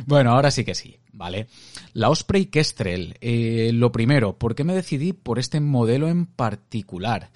Bueno, 0.07 0.33
ahora 0.33 0.51
sí 0.51 0.65
que 0.65 0.75
sí, 0.75 0.99
¿vale? 1.13 1.47
La 1.93 2.11
Osprey 2.11 2.47
Kestrel. 2.47 3.17
Eh, 3.21 3.71
lo 3.73 3.93
primero, 3.93 4.37
¿por 4.37 4.55
qué 4.55 4.65
me 4.65 4.75
decidí 4.75 5.13
por 5.13 5.39
este 5.39 5.61
modelo 5.61 6.09
en 6.09 6.27
particular? 6.27 7.31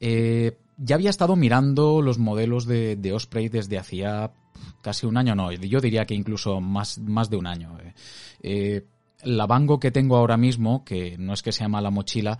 Eh, 0.00 0.56
ya 0.76 0.96
había 0.96 1.10
estado 1.10 1.36
mirando 1.36 2.02
los 2.02 2.18
modelos 2.18 2.66
de, 2.66 3.12
Osprey 3.12 3.48
desde 3.48 3.78
hacía 3.78 4.32
casi 4.82 5.06
un 5.06 5.16
año, 5.16 5.34
no, 5.34 5.52
yo 5.52 5.80
diría 5.80 6.04
que 6.04 6.14
incluso 6.14 6.60
más, 6.60 6.98
más 6.98 7.30
de 7.30 7.36
un 7.36 7.46
año. 7.46 7.78
Eh 8.42 8.84
la 9.22 9.46
Bango 9.46 9.80
que 9.80 9.90
tengo 9.90 10.16
ahora 10.16 10.36
mismo, 10.36 10.84
que 10.84 11.16
no 11.18 11.32
es 11.32 11.42
que 11.42 11.52
sea 11.52 11.68
mala 11.68 11.90
mochila, 11.90 12.38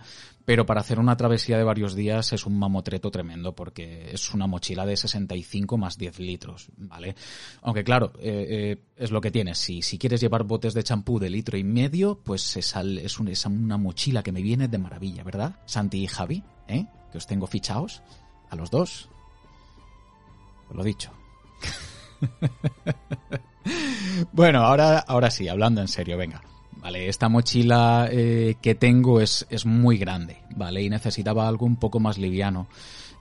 pero 0.49 0.65
para 0.65 0.81
hacer 0.81 0.97
una 0.97 1.15
travesía 1.15 1.59
de 1.59 1.63
varios 1.63 1.93
días 1.93 2.33
es 2.33 2.47
un 2.47 2.57
mamotreto 2.57 3.11
tremendo 3.11 3.53
porque 3.53 4.09
es 4.11 4.33
una 4.33 4.47
mochila 4.47 4.83
de 4.83 4.97
65 4.97 5.77
más 5.77 5.95
10 5.95 6.17
litros, 6.17 6.71
¿vale? 6.75 7.13
Aunque 7.61 7.83
claro, 7.83 8.13
eh, 8.17 8.47
eh, 8.49 8.77
es 8.97 9.11
lo 9.11 9.21
que 9.21 9.29
tienes. 9.29 9.59
Si, 9.59 9.83
si 9.83 9.99
quieres 9.99 10.21
llevar 10.21 10.45
botes 10.45 10.73
de 10.73 10.81
champú 10.81 11.19
de 11.19 11.29
litro 11.29 11.55
y 11.55 11.63
medio, 11.63 12.19
pues 12.23 12.57
es, 12.57 12.75
es, 12.75 13.19
una 13.19 13.77
mochila 13.77 14.23
que 14.23 14.31
me 14.31 14.41
viene 14.41 14.67
de 14.67 14.79
maravilla, 14.79 15.23
¿verdad? 15.23 15.59
Santi 15.67 16.01
y 16.01 16.07
Javi, 16.07 16.43
¿eh? 16.67 16.87
Que 17.11 17.19
os 17.19 17.27
tengo 17.27 17.45
fichados 17.45 18.01
a 18.49 18.55
los 18.55 18.71
dos. 18.71 19.07
Os 20.67 20.75
lo 20.75 20.83
dicho. 20.83 21.11
bueno, 24.31 24.61
ahora, 24.61 24.97
ahora 24.97 25.29
sí, 25.29 25.47
hablando 25.47 25.81
en 25.81 25.87
serio, 25.87 26.17
venga. 26.17 26.41
Vale, 26.81 27.09
esta 27.09 27.27
mochila 27.27 28.07
eh, 28.09 28.55
que 28.61 28.73
tengo 28.73 29.19
es, 29.19 29.45
es 29.49 29.65
muy 29.65 29.97
grande, 29.97 30.37
¿vale? 30.55 30.81
Y 30.81 30.89
necesitaba 30.89 31.47
algo 31.47 31.65
un 31.65 31.75
poco 31.75 31.99
más 31.99 32.17
liviano. 32.17 32.67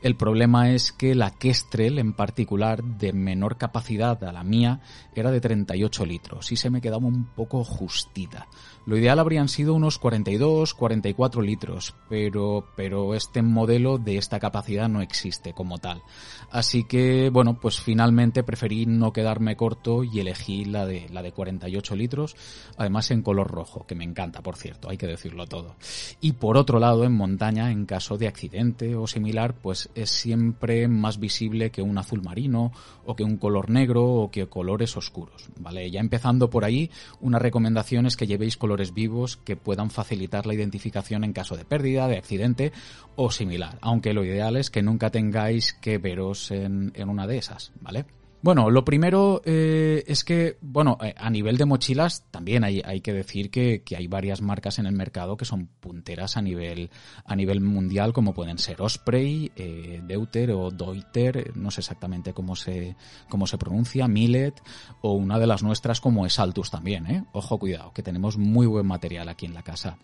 El 0.01 0.15
problema 0.15 0.71
es 0.71 0.93
que 0.93 1.17
la 1.17 1.33
Kestrel 1.33 1.99
en 1.99 2.13
particular, 2.13 2.85
de 2.85 3.13
menor 3.13 3.59
capacidad 3.59 4.23
a 4.23 4.33
la 4.33 4.45
mía, 4.45 4.81
era 5.13 5.33
de 5.33 5.41
38 5.41 6.07
litros 6.07 6.53
y 6.53 6.57
se 6.57 6.71
me 6.71 6.81
quedaba 6.81 7.09
un 7.09 7.25
poco 7.25 7.65
justita. 7.65 8.47
Lo 8.87 8.97
ideal 8.97 9.19
habrían 9.19 9.49
sido 9.49 9.75
unos 9.75 9.99
42, 9.99 10.73
44 10.73 11.43
litros, 11.43 11.95
pero, 12.09 12.65
pero 12.77 13.15
este 13.15 13.43
modelo 13.43 13.99
de 13.99 14.17
esta 14.17 14.39
capacidad 14.39 14.89
no 14.89 15.03
existe 15.03 15.53
como 15.53 15.79
tal. 15.79 16.03
Así 16.51 16.85
que, 16.85 17.29
bueno, 17.31 17.59
pues 17.61 17.81
finalmente 17.81 18.45
preferí 18.45 18.87
no 18.87 19.13
quedarme 19.13 19.57
corto 19.57 20.05
y 20.05 20.21
elegí 20.21 20.65
la 20.65 20.87
de, 20.87 21.09
la 21.11 21.23
de 21.23 21.33
48 21.33 21.97
litros, 21.97 22.37
además 22.79 23.11
en 23.11 23.23
color 23.23 23.48
rojo, 23.49 23.87
que 23.87 23.95
me 23.95 24.05
encanta, 24.05 24.43
por 24.43 24.57
cierto, 24.57 24.89
hay 24.89 24.97
que 24.97 25.07
decirlo 25.07 25.47
todo. 25.47 25.77
Y 26.21 26.33
por 26.33 26.57
otro 26.57 26.79
lado, 26.79 27.05
en 27.05 27.13
montaña, 27.13 27.71
en 27.71 27.87
caso 27.87 28.19
de 28.19 28.29
accidente 28.29 28.95
o 28.95 29.07
similar, 29.07 29.55
pues 29.55 29.91
es 29.95 30.11
siempre 30.11 30.89
más 30.89 31.19
visible 31.19 31.71
que 31.71 31.83
un 31.83 31.99
azul 31.99 32.23
marino 32.23 32.73
o 33.05 33.17
que 33.17 33.25
un 33.25 33.37
color 33.37 33.71
negro 33.71 34.05
o 34.05 34.31
que 34.31 34.47
colores 34.47 34.97
oscuros, 34.97 35.49
¿vale? 35.59 35.91
Ya 35.91 36.01
empezando 36.01 36.51
por 36.51 36.65
ahí, 36.65 36.91
una 37.21 37.39
recomendación 37.39 38.07
es 38.07 38.17
que 38.17 38.27
llevéis 38.27 38.57
colores 38.57 38.95
vivos 38.95 39.37
que 39.37 39.57
puedan 39.57 39.91
facilitar 39.91 40.47
la 40.47 40.55
identificación 40.55 41.25
en 41.25 41.33
caso 41.33 41.57
de 41.57 41.65
pérdida, 41.65 42.09
de 42.09 42.19
accidente 42.19 42.73
o 43.17 43.31
similar, 43.31 43.79
aunque 43.81 44.13
lo 44.13 44.25
ideal 44.25 44.57
es 44.57 44.71
que 44.71 44.83
nunca 44.83 45.11
tengáis 45.11 45.73
que 45.73 45.99
veros 45.99 46.51
en, 46.51 46.93
en 46.95 47.09
una 47.09 47.27
de 47.27 47.39
esas, 47.39 47.73
¿vale? 47.81 48.05
Bueno, 48.41 48.71
lo 48.71 48.85
primero 48.85 49.43
eh, 49.45 50.05
es 50.07 50.23
que, 50.23 50.59
bueno, 50.61 50.97
eh, 51.03 51.13
a 51.17 51.29
nivel 51.29 51.57
de 51.57 51.65
mochilas 51.65 52.25
también 52.31 52.63
hay, 52.63 53.01
que 53.01 53.13
decir 53.13 53.51
que, 53.51 53.83
que, 53.83 53.97
hay 53.97 54.07
varias 54.07 54.43
marcas 54.43 54.79
en 54.79 54.87
el 54.87 54.93
mercado 54.93 55.37
que 55.37 55.45
son 55.45 55.67
punteras 55.81 56.37
a 56.37 56.43
nivel, 56.43 56.89
a 57.25 57.35
nivel 57.35 57.61
mundial, 57.61 58.13
como 58.13 58.35
pueden 58.35 58.59
ser 58.59 58.81
Osprey, 58.81 59.51
eh, 59.57 60.01
Deuter 60.07 60.53
o 60.53 60.71
Deuter, 60.71 61.57
no 61.57 61.73
sé 61.73 61.81
exactamente 61.81 62.33
cómo 62.33 62.55
se, 62.55 62.95
cómo 63.29 63.49
se 63.49 63.59
pronuncia, 63.59 64.07
Millet, 64.07 64.55
o 65.01 65.15
una 65.15 65.41
de 65.41 65.49
las 65.49 65.65
nuestras 65.65 66.01
como 66.01 66.25
es 66.25 66.39
Altus 66.39 66.71
también, 66.71 67.07
¿eh? 67.07 67.25
Ojo, 67.33 67.59
cuidado, 67.59 67.93
que 67.93 68.05
tenemos 68.05 68.39
muy 68.39 68.69
buen 68.69 68.87
material 68.87 69.29
aquí 69.29 69.47
en 69.47 69.55
la 69.55 69.65
casa. 69.65 69.99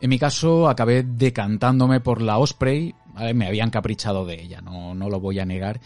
En 0.00 0.08
mi 0.08 0.18
caso, 0.18 0.66
acabé 0.66 1.02
decantándome 1.02 2.00
por 2.00 2.22
la 2.22 2.38
Osprey, 2.38 2.94
me 3.34 3.46
habían 3.46 3.70
caprichado 3.70 4.24
de 4.24 4.42
ella, 4.42 4.62
no, 4.62 4.94
no 4.94 5.10
lo 5.10 5.20
voy 5.20 5.38
a 5.38 5.44
negar 5.44 5.78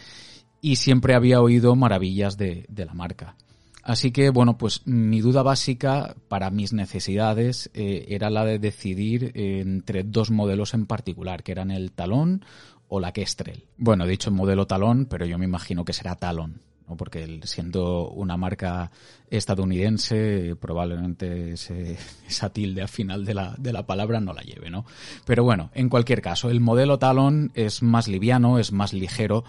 y 0.67 0.75
siempre 0.75 1.15
había 1.15 1.39
oído 1.39 1.77
maravillas 1.77 2.37
de, 2.37 2.67
la 2.75 2.93
marca. 2.93 3.37
Así 3.83 4.11
que, 4.11 4.31
bueno, 4.31 4.57
pues 4.57 4.85
mi 4.85 5.21
duda 5.21 5.41
básica 5.41 6.17
para 6.27 6.51
mis 6.51 6.73
necesidades 6.73 7.69
eh, 7.73 8.03
era 8.09 8.29
la 8.29 8.43
de 8.43 8.59
decidir 8.59 9.31
entre 9.33 10.03
dos 10.03 10.29
modelos 10.29 10.73
en 10.73 10.85
particular, 10.85 11.41
que 11.41 11.53
eran 11.53 11.71
el 11.71 11.93
Talón 11.93 12.43
o 12.89 12.99
la 12.99 13.13
Kestrel. 13.13 13.63
Bueno, 13.77 14.03
he 14.03 14.09
dicho 14.09 14.29
modelo 14.29 14.67
Talón, 14.67 15.05
pero 15.05 15.25
yo 15.25 15.37
me 15.37 15.45
imagino 15.45 15.85
que 15.85 15.93
será 15.93 16.15
Talón 16.15 16.59
porque 16.95 17.41
siendo 17.43 18.09
una 18.09 18.37
marca 18.37 18.91
estadounidense 19.29 20.55
probablemente 20.55 21.53
esa 22.27 22.49
tilde 22.51 22.81
al 22.81 22.87
final 22.87 23.25
de 23.25 23.33
la, 23.33 23.55
de 23.57 23.73
la 23.73 23.85
palabra 23.85 24.21
no 24.21 24.33
la 24.33 24.41
lleve, 24.41 24.69
¿no? 24.69 24.85
Pero 25.25 25.43
bueno, 25.43 25.69
en 25.73 25.89
cualquier 25.89 26.21
caso, 26.21 26.49
el 26.49 26.61
modelo 26.61 26.97
Talon 26.97 27.51
es 27.55 27.83
más 27.83 28.07
liviano, 28.07 28.57
es 28.59 28.71
más 28.71 28.93
ligero, 28.93 29.43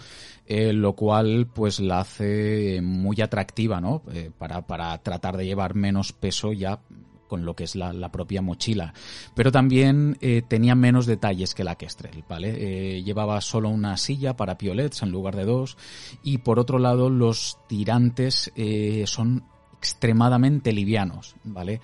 eh, 0.49 0.73
lo 0.73 0.93
cual 0.93 1.47
pues 1.53 1.79
la 1.79 2.01
hace 2.01 2.81
muy 2.81 3.21
atractiva, 3.21 3.79
¿no? 3.79 4.01
Eh, 4.11 4.31
para, 4.37 4.67
para 4.67 4.97
tratar 4.97 5.37
de 5.37 5.45
llevar 5.45 5.75
menos 5.75 6.11
peso 6.11 6.51
ya 6.51 6.81
con 7.29 7.45
lo 7.45 7.55
que 7.55 7.63
es 7.63 7.75
la, 7.75 8.11
propia 8.11 8.41
mochila. 8.41 8.93
Pero 9.35 9.53
también 9.53 10.17
eh, 10.19 10.41
tenía 10.45 10.75
menos 10.75 11.05
detalles 11.05 11.55
que 11.55 11.63
la 11.63 11.75
Kestrel, 11.75 12.25
¿vale? 12.27 12.97
Eh, 12.97 13.03
llevaba 13.03 13.39
solo 13.39 13.69
una 13.69 13.95
silla 13.95 14.35
para 14.35 14.57
piolets 14.57 15.03
en 15.03 15.11
lugar 15.11 15.37
de 15.37 15.45
dos. 15.45 15.77
Y 16.23 16.39
por 16.39 16.59
otro 16.59 16.79
lado, 16.79 17.09
los 17.09 17.57
tirantes 17.67 18.51
eh, 18.55 19.03
son 19.05 19.45
extremadamente 19.77 20.73
livianos, 20.73 21.35
¿vale? 21.45 21.79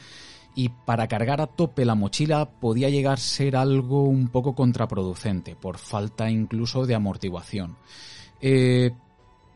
y 0.58 0.70
para 0.70 1.10
cargar 1.10 1.42
a 1.42 1.48
tope 1.48 1.84
la 1.84 1.96
mochila 1.96 2.50
podía 2.50 2.90
llegar 2.90 3.16
a 3.16 3.18
ser 3.18 3.58
algo 3.58 4.04
un 4.04 4.30
poco 4.30 4.56
contraproducente, 4.56 5.54
por 5.54 5.78
falta 5.78 6.30
incluso 6.30 6.86
de 6.86 6.96
amortiguación. 6.96 7.76
Eh, 8.48 8.92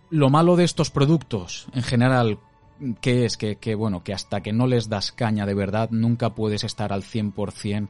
lo 0.09 0.31
malo 0.31 0.55
de 0.55 0.63
estos 0.63 0.89
productos, 0.89 1.67
en 1.75 1.83
general, 1.83 2.39
que 3.01 3.25
es 3.25 3.37
que, 3.37 3.75
bueno, 3.75 4.03
que 4.03 4.15
hasta 4.15 4.41
que 4.41 4.51
no 4.51 4.65
les 4.65 4.89
das 4.89 5.11
caña 5.11 5.45
de 5.45 5.53
verdad, 5.53 5.91
nunca 5.91 6.33
puedes 6.33 6.63
estar 6.63 6.91
al 6.91 7.03
100% 7.03 7.87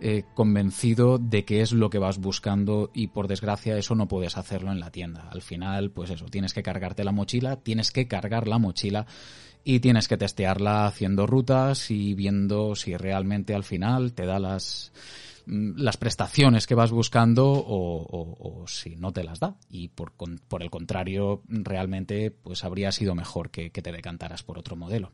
eh, 0.00 0.24
convencido 0.34 1.16
de 1.16 1.46
que 1.46 1.62
es 1.62 1.72
lo 1.72 1.88
que 1.88 1.98
vas 1.98 2.18
buscando 2.18 2.90
y 2.92 3.06
por 3.06 3.26
desgracia 3.26 3.78
eso 3.78 3.94
no 3.94 4.06
puedes 4.06 4.36
hacerlo 4.36 4.70
en 4.70 4.80
la 4.80 4.90
tienda. 4.90 5.30
Al 5.32 5.40
final, 5.40 5.92
pues 5.92 6.10
eso, 6.10 6.26
tienes 6.26 6.52
que 6.52 6.62
cargarte 6.62 7.04
la 7.04 7.12
mochila, 7.12 7.56
tienes 7.56 7.90
que 7.90 8.06
cargar 8.06 8.46
la 8.46 8.58
mochila 8.58 9.06
y 9.64 9.80
tienes 9.80 10.08
que 10.08 10.18
testearla 10.18 10.84
haciendo 10.84 11.26
rutas 11.26 11.90
y 11.90 12.12
viendo 12.12 12.76
si 12.76 12.98
realmente 12.98 13.54
al 13.54 13.64
final 13.64 14.12
te 14.12 14.26
da 14.26 14.38
las 14.38 14.92
las 15.46 15.96
prestaciones 15.96 16.66
que 16.66 16.74
vas 16.74 16.90
buscando 16.90 17.44
o, 17.46 18.64
si 18.66 18.96
no 18.96 19.12
te 19.12 19.24
las 19.24 19.40
da 19.40 19.56
y 19.68 19.88
por, 19.88 20.12
por, 20.12 20.62
el 20.62 20.70
contrario 20.70 21.42
realmente 21.48 22.30
pues 22.30 22.64
habría 22.64 22.92
sido 22.92 23.14
mejor 23.14 23.50
que 23.50 23.70
te 23.70 23.92
decantaras 23.92 24.42
por 24.42 24.58
otro 24.58 24.76
modelo. 24.76 25.12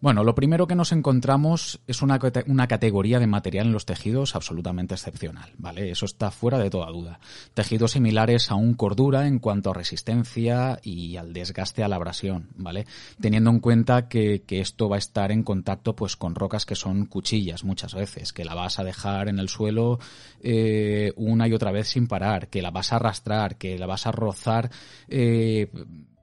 Bueno, 0.00 0.22
lo 0.22 0.34
primero 0.34 0.66
que 0.66 0.74
nos 0.74 0.92
encontramos 0.92 1.80
es 1.86 2.02
una, 2.02 2.20
una, 2.46 2.68
categoría 2.68 3.18
de 3.18 3.26
material 3.26 3.68
en 3.68 3.72
los 3.72 3.86
tejidos 3.86 4.36
absolutamente 4.36 4.94
excepcional, 4.94 5.52
¿vale? 5.56 5.90
Eso 5.90 6.04
está 6.04 6.30
fuera 6.30 6.58
de 6.58 6.68
toda 6.68 6.90
duda. 6.90 7.20
Tejidos 7.54 7.92
similares 7.92 8.50
a 8.50 8.54
un 8.54 8.74
cordura 8.74 9.26
en 9.26 9.38
cuanto 9.38 9.70
a 9.70 9.74
resistencia 9.74 10.78
y 10.82 11.16
al 11.16 11.32
desgaste 11.32 11.82
a 11.82 11.88
la 11.88 11.96
abrasión, 11.96 12.48
¿vale? 12.56 12.86
Teniendo 13.18 13.48
en 13.48 13.60
cuenta 13.60 14.06
que, 14.08 14.42
que 14.42 14.60
esto 14.60 14.90
va 14.90 14.96
a 14.96 14.98
estar 14.98 15.32
en 15.32 15.42
contacto 15.42 15.96
pues 15.96 16.16
con 16.16 16.34
rocas 16.34 16.66
que 16.66 16.74
son 16.74 17.06
cuchillas 17.06 17.64
muchas 17.64 17.94
veces, 17.94 18.34
que 18.34 18.44
la 18.44 18.54
vas 18.54 18.78
a 18.78 18.84
dejar 18.84 19.28
en 19.28 19.38
el 19.38 19.48
suelo 19.48 20.00
eh, 20.42 21.12
una 21.16 21.48
y 21.48 21.54
otra 21.54 21.72
vez 21.72 21.88
sin 21.88 22.08
parar, 22.08 22.48
que 22.48 22.60
la 22.60 22.70
vas 22.70 22.92
a 22.92 22.96
arrastrar, 22.96 23.56
que 23.56 23.78
la 23.78 23.86
vas 23.86 24.06
a 24.06 24.12
rozar 24.12 24.70
eh, 25.08 25.70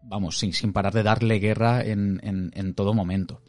vamos, 0.03 0.37
sin, 0.37 0.53
sin 0.53 0.73
parar 0.73 0.93
de 0.93 1.03
darle 1.03 1.39
guerra 1.39 1.81
en, 1.83 2.19
en, 2.21 2.51
en 2.53 2.73
todo 2.75 2.93
momento. 2.93 3.41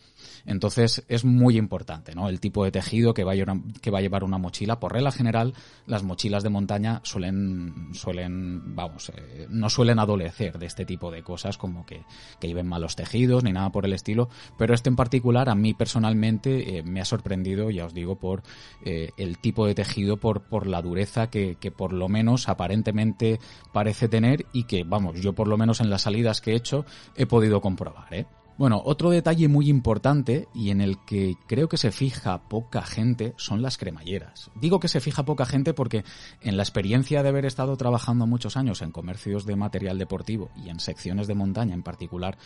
Entonces 0.46 1.04
es 1.08 1.24
muy 1.24 1.56
importante, 1.56 2.14
¿no? 2.14 2.28
El 2.28 2.40
tipo 2.40 2.64
de 2.64 2.72
tejido 2.72 3.14
que 3.14 3.24
va 3.24 3.32
a 3.32 3.34
llevar, 3.34 3.56
que 3.80 3.90
va 3.90 3.98
a 3.98 4.02
llevar 4.02 4.24
una 4.24 4.38
mochila. 4.38 4.80
Por 4.80 4.92
regla 4.92 5.12
general, 5.12 5.54
las 5.86 6.02
mochilas 6.02 6.42
de 6.42 6.50
montaña 6.50 7.00
suelen, 7.04 7.90
suelen, 7.92 8.74
vamos, 8.74 9.10
eh, 9.10 9.46
no 9.48 9.70
suelen 9.70 9.98
adolecer 9.98 10.58
de 10.58 10.66
este 10.66 10.84
tipo 10.84 11.10
de 11.10 11.22
cosas 11.22 11.58
como 11.58 11.86
que, 11.86 12.04
que, 12.40 12.48
lleven 12.48 12.66
malos 12.66 12.96
tejidos 12.96 13.44
ni 13.44 13.52
nada 13.52 13.70
por 13.70 13.84
el 13.84 13.92
estilo. 13.92 14.28
Pero 14.58 14.74
este 14.74 14.88
en 14.88 14.96
particular 14.96 15.48
a 15.48 15.54
mí 15.54 15.74
personalmente 15.74 16.78
eh, 16.78 16.82
me 16.82 17.00
ha 17.00 17.04
sorprendido, 17.04 17.70
ya 17.70 17.86
os 17.86 17.94
digo, 17.94 18.16
por 18.16 18.42
eh, 18.84 19.10
el 19.16 19.38
tipo 19.38 19.66
de 19.66 19.74
tejido, 19.74 20.18
por, 20.18 20.42
por 20.42 20.66
la 20.66 20.82
dureza 20.82 21.30
que, 21.30 21.56
que 21.56 21.70
por 21.70 21.92
lo 21.92 22.08
menos 22.08 22.48
aparentemente 22.48 23.38
parece 23.72 24.08
tener 24.08 24.46
y 24.52 24.64
que, 24.64 24.84
vamos, 24.84 25.20
yo 25.20 25.32
por 25.34 25.48
lo 25.48 25.56
menos 25.56 25.80
en 25.80 25.90
las 25.90 26.02
salidas 26.02 26.40
que 26.40 26.52
he 26.52 26.56
hecho 26.56 26.84
he 27.16 27.26
podido 27.26 27.60
comprobar, 27.60 28.12
¿eh? 28.12 28.26
Bueno, 28.58 28.82
otro 28.84 29.10
detalle 29.10 29.48
muy 29.48 29.68
importante 29.68 30.48
y 30.54 30.70
en 30.70 30.80
el 30.80 30.98
que 31.04 31.36
creo 31.46 31.68
que 31.68 31.76
se 31.76 31.90
fija 31.90 32.48
poca 32.48 32.82
gente 32.82 33.34
son 33.36 33.62
las 33.62 33.78
cremalleras. 33.78 34.50
Digo 34.54 34.78
que 34.78 34.88
se 34.88 35.00
fija 35.00 35.24
poca 35.24 35.46
gente 35.46 35.74
porque 35.74 36.04
en 36.40 36.56
la 36.56 36.62
experiencia 36.62 37.22
de 37.22 37.28
haber 37.28 37.46
estado 37.46 37.76
trabajando 37.76 38.26
muchos 38.26 38.56
años 38.56 38.82
en 38.82 38.92
comercios 38.92 39.46
de 39.46 39.56
material 39.56 39.98
deportivo 39.98 40.50
y 40.56 40.68
en 40.68 40.80
secciones 40.80 41.26
de 41.26 41.34
montaña 41.34 41.74
en 41.74 41.82
particular, 41.82 42.36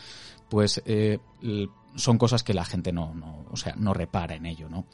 pues 0.48 0.80
eh, 0.86 1.18
son 1.96 2.18
cosas 2.18 2.42
que 2.42 2.54
la 2.54 2.64
gente 2.64 2.92
no, 2.92 3.44
o 3.50 3.56
sea, 3.56 3.74
no 3.76 3.92
repara 3.92 4.36
en 4.36 4.46
ello, 4.46 4.68
¿no? 4.68 4.86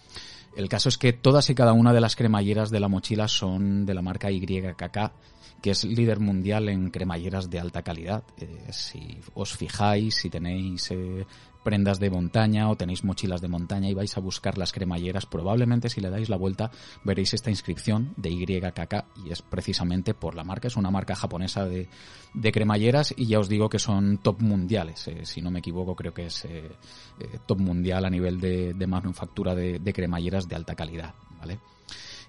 El 0.57 0.69
caso 0.69 0.89
es 0.89 0.99
que 0.99 1.13
todas 1.13 1.49
y 1.49 1.55
cada 1.55 1.73
una 1.73 1.93
de 1.93 2.01
las 2.01 2.15
cremalleras 2.15 2.71
de 2.71 2.81
la 2.81 2.89
mochila 2.89 3.27
son 3.27 3.87
de 3.87 3.95
la 3.95 4.03
marca 4.03 4.31
YKK 4.31 5.13
que 5.63 5.71
es 5.71 5.85
líder 5.85 6.19
mundial 6.19 6.69
en 6.69 6.91
cremalleras 6.91 7.49
de 7.49 7.61
alta 7.61 7.83
calidad. 7.83 8.25
Eh, 8.37 8.67
si 8.71 9.21
os 9.35 9.57
fijáis, 9.57 10.17
si 10.17 10.29
tenéis 10.29 10.91
eh, 10.91 11.25
prendas 11.63 12.01
de 12.01 12.11
montaña 12.11 12.69
o 12.69 12.77
tenéis 12.77 13.05
mochilas 13.05 13.41
de 13.41 13.47
montaña 13.47 13.89
y 13.89 13.95
vais 13.95 14.17
a 14.17 14.21
buscar 14.21 14.59
las 14.59 14.73
cremalleras, 14.73 15.25
probablemente 15.25 15.89
si 15.89 16.01
le 16.01 16.11
dais 16.11 16.29
la 16.29 16.37
vuelta 16.37 16.73
veréis 17.05 17.33
esta 17.33 17.51
inscripción 17.51 18.13
de 18.17 18.35
YKK 18.35 19.05
y 19.25 19.31
es 19.31 19.41
precisamente 19.43 20.13
por 20.13 20.35
la 20.35 20.43
marca, 20.43 20.67
es 20.67 20.77
una 20.77 20.91
marca 20.91 21.15
japonesa 21.15 21.65
de, 21.65 21.89
de 22.35 22.53
cremalleras 22.53 23.15
y 23.17 23.27
ya 23.27 23.39
os 23.39 23.49
digo 23.49 23.69
que 23.69 23.79
son 23.79 24.19
top 24.19 24.43
mundiales, 24.43 25.07
eh, 25.07 25.25
si 25.25 25.41
no 25.41 25.53
me 25.53 25.61
equivoco 25.61 25.95
creo 25.95 26.13
que 26.13 26.27
es 26.27 26.45
top 27.47 27.61
mundial 27.61 28.05
a 28.05 28.11
nivel 28.11 28.41
de, 28.41 28.75
de 28.75 28.87
manufactura 28.89 29.55
de, 29.55 29.79
de 29.79 29.93
cremalleras 29.93 30.49
de 30.49 30.57
alta 30.57 30.75
calidad, 30.75 31.15
¿vale? 31.39 31.61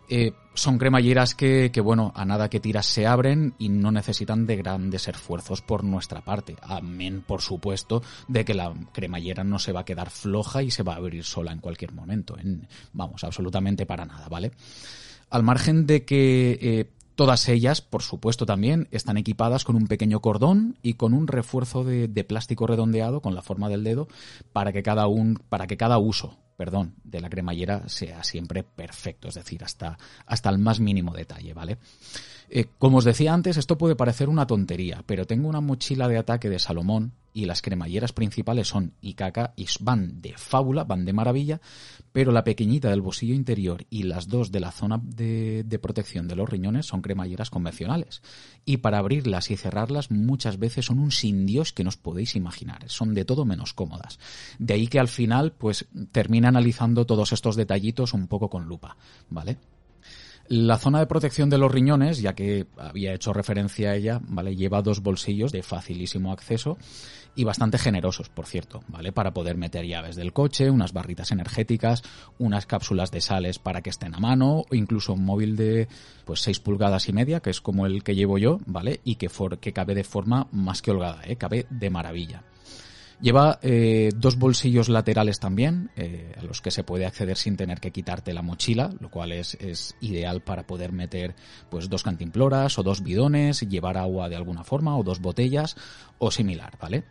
Eh, 0.09 0.33
son 0.53 0.77
cremalleras 0.77 1.33
que, 1.33 1.71
que, 1.73 1.81
bueno, 1.81 2.11
a 2.15 2.25
nada 2.25 2.49
que 2.49 2.59
tiras 2.59 2.85
se 2.85 3.07
abren 3.07 3.55
y 3.57 3.69
no 3.69 3.91
necesitan 3.91 4.45
de 4.45 4.57
grandes 4.57 5.07
esfuerzos 5.07 5.61
por 5.61 5.83
nuestra 5.83 6.21
parte. 6.21 6.55
Amén, 6.61 7.23
por 7.25 7.41
supuesto, 7.41 8.03
de 8.27 8.45
que 8.45 8.53
la 8.53 8.73
cremallera 8.91 9.43
no 9.43 9.57
se 9.57 9.71
va 9.71 9.81
a 9.81 9.85
quedar 9.85 10.09
floja 10.11 10.61
y 10.61 10.69
se 10.69 10.83
va 10.83 10.93
a 10.93 10.97
abrir 10.97 11.23
sola 11.23 11.51
en 11.51 11.59
cualquier 11.59 11.93
momento. 11.93 12.37
En, 12.37 12.67
vamos, 12.91 13.23
absolutamente 13.23 13.85
para 13.85 14.05
nada, 14.05 14.27
¿vale? 14.29 14.51
Al 15.29 15.43
margen 15.43 15.87
de 15.87 16.05
que 16.05 16.59
eh, 16.61 16.91
Todas 17.15 17.47
ellas, 17.47 17.81
por 17.81 18.01
supuesto, 18.01 18.47
también 18.47 18.87
están 18.89 19.17
equipadas 19.17 19.63
con 19.65 19.75
un 19.75 19.85
pequeño 19.85 20.19
cordón 20.19 20.79
y 20.81 20.95
con 20.95 21.13
un 21.13 21.27
refuerzo 21.27 21.83
de, 21.83 22.07
de, 22.07 22.23
plástico 22.23 22.65
redondeado 22.65 23.21
con 23.21 23.35
la 23.35 23.43
forma 23.43 23.69
del 23.69 23.83
dedo 23.83 24.07
para 24.51 24.73
que 24.73 24.81
cada 24.81 25.05
un, 25.05 25.35
para 25.47 25.67
que 25.67 25.77
cada 25.77 25.99
uso 25.99 26.39
perdón, 26.55 26.95
de 27.03 27.21
la 27.21 27.29
cremallera 27.29 27.87
sea 27.89 28.23
siempre 28.23 28.63
perfecto, 28.63 29.29
es 29.29 29.35
decir, 29.35 29.63
hasta, 29.63 29.97
hasta 30.25 30.49
el 30.49 30.57
más 30.57 30.79
mínimo 30.79 31.13
detalle, 31.13 31.53
¿vale? 31.53 31.77
Eh, 32.55 32.67
como 32.77 32.99
os 32.99 33.03
decía 33.03 33.33
antes, 33.33 33.57
esto 33.57 33.79
puede 33.79 33.95
parecer 33.95 34.29
una 34.29 34.45
tontería, 34.45 35.01
pero 35.07 35.25
tengo 35.25 35.49
una 35.49 35.59
mochila 35.59 36.07
de 36.07 36.19
ataque 36.19 36.51
de 36.51 36.59
Salomón 36.59 37.13
y 37.33 37.45
las 37.45 37.63
cremalleras 37.63 38.13
principales 38.13 38.67
son 38.67 38.93
Ikaka 39.01 39.55
y 39.55 39.65
van 39.79 40.21
de 40.21 40.35
fábula, 40.37 40.83
van 40.83 41.03
de 41.03 41.13
maravilla, 41.13 41.61
pero 42.11 42.31
la 42.31 42.43
pequeñita 42.43 42.91
del 42.91 43.01
bolsillo 43.01 43.33
interior 43.33 43.87
y 43.89 44.03
las 44.03 44.27
dos 44.27 44.51
de 44.51 44.59
la 44.59 44.69
zona 44.69 45.01
de, 45.03 45.63
de, 45.63 45.79
protección 45.79 46.27
de 46.27 46.35
los 46.35 46.47
riñones 46.47 46.85
son 46.85 47.01
cremalleras 47.01 47.49
convencionales. 47.49 48.21
Y 48.65 48.77
para 48.77 48.99
abrirlas 48.99 49.49
y 49.49 49.57
cerrarlas 49.57 50.11
muchas 50.11 50.59
veces 50.59 50.85
son 50.85 50.99
un 50.99 51.09
sin 51.09 51.47
Dios 51.47 51.73
que 51.73 51.83
no 51.83 51.89
os 51.89 51.97
podéis 51.97 52.35
imaginar, 52.35 52.87
son 52.87 53.15
de 53.15 53.25
todo 53.25 53.45
menos 53.45 53.73
cómodas. 53.73 54.19
De 54.59 54.75
ahí 54.75 54.85
que 54.85 54.99
al 54.99 55.07
final 55.07 55.53
pues 55.53 55.87
termina 56.11 56.49
analizando 56.49 57.07
todos 57.07 57.33
estos 57.33 57.55
detallitos 57.55 58.13
un 58.13 58.27
poco 58.27 58.51
con 58.51 58.65
lupa, 58.65 58.95
¿vale? 59.31 59.57
La 60.49 60.77
zona 60.77 60.99
de 60.99 61.07
protección 61.07 61.49
de 61.49 61.57
los 61.57 61.71
riñones, 61.71 62.21
ya 62.21 62.33
que 62.33 62.67
había 62.77 63.13
hecho 63.13 63.31
referencia 63.31 63.91
a 63.91 63.95
ella, 63.95 64.19
¿vale? 64.27 64.55
Lleva 64.55 64.81
dos 64.81 65.01
bolsillos 65.01 65.53
de 65.53 65.63
facilísimo 65.63 66.33
acceso 66.33 66.77
y 67.33 67.45
bastante 67.45 67.77
generosos, 67.77 68.29
por 68.29 68.45
cierto, 68.45 68.83
¿vale? 68.89 69.13
Para 69.13 69.33
poder 69.33 69.55
meter 69.55 69.85
llaves 69.85 70.17
del 70.17 70.33
coche, 70.33 70.69
unas 70.69 70.91
barritas 70.91 71.31
energéticas, 71.31 72.03
unas 72.39 72.65
cápsulas 72.65 73.09
de 73.09 73.21
sales 73.21 73.57
para 73.57 73.81
que 73.81 73.89
estén 73.89 74.15
a 74.15 74.19
mano, 74.19 74.65
o 74.69 74.75
incluso 74.75 75.13
un 75.13 75.25
móvil 75.25 75.55
de 75.55 75.87
pues 76.25 76.41
6 76.41 76.59
pulgadas 76.59 77.07
y 77.07 77.13
media, 77.13 77.39
que 77.39 77.49
es 77.49 77.61
como 77.61 77.85
el 77.85 78.03
que 78.03 78.15
llevo 78.15 78.37
yo, 78.37 78.59
¿vale? 78.65 78.99
Y 79.05 79.15
que, 79.15 79.29
for, 79.29 79.59
que 79.59 79.73
cabe 79.73 79.95
de 79.95 80.03
forma 80.03 80.47
más 80.51 80.81
que 80.81 80.91
holgada, 80.91 81.21
¿eh? 81.25 81.37
Cabe 81.37 81.65
de 81.69 81.89
maravilla. 81.89 82.43
Lleva 83.23 83.57
eh, 83.61 84.11
dos 84.17 84.37
bolsillos 84.37 84.89
laterales 84.89 85.39
también, 85.39 85.91
eh, 85.95 86.33
a 86.37 86.43
los 86.43 86.61
que 86.61 86.71
se 86.71 86.83
puede 86.83 87.05
acceder 87.05 87.37
sin 87.37 87.55
tener 87.55 87.79
que 87.79 87.91
quitarte 87.91 88.33
la 88.33 88.41
mochila, 88.41 88.93
lo 88.99 89.09
cual 89.09 89.31
es, 89.31 89.55
es, 89.61 89.95
ideal 90.01 90.41
para 90.41 90.67
poder 90.67 90.91
meter 90.91 91.33
pues 91.69 91.87
dos 91.87 92.03
cantimploras 92.03 92.77
o 92.77 92.83
dos 92.83 93.01
bidones, 93.01 93.61
llevar 93.61 93.97
agua 93.97 94.27
de 94.27 94.35
alguna 94.35 94.65
forma 94.65 94.97
o 94.97 95.03
dos 95.03 95.21
botellas 95.21 95.77
o 96.17 96.31
similar, 96.31 96.77
¿vale? 96.81 97.05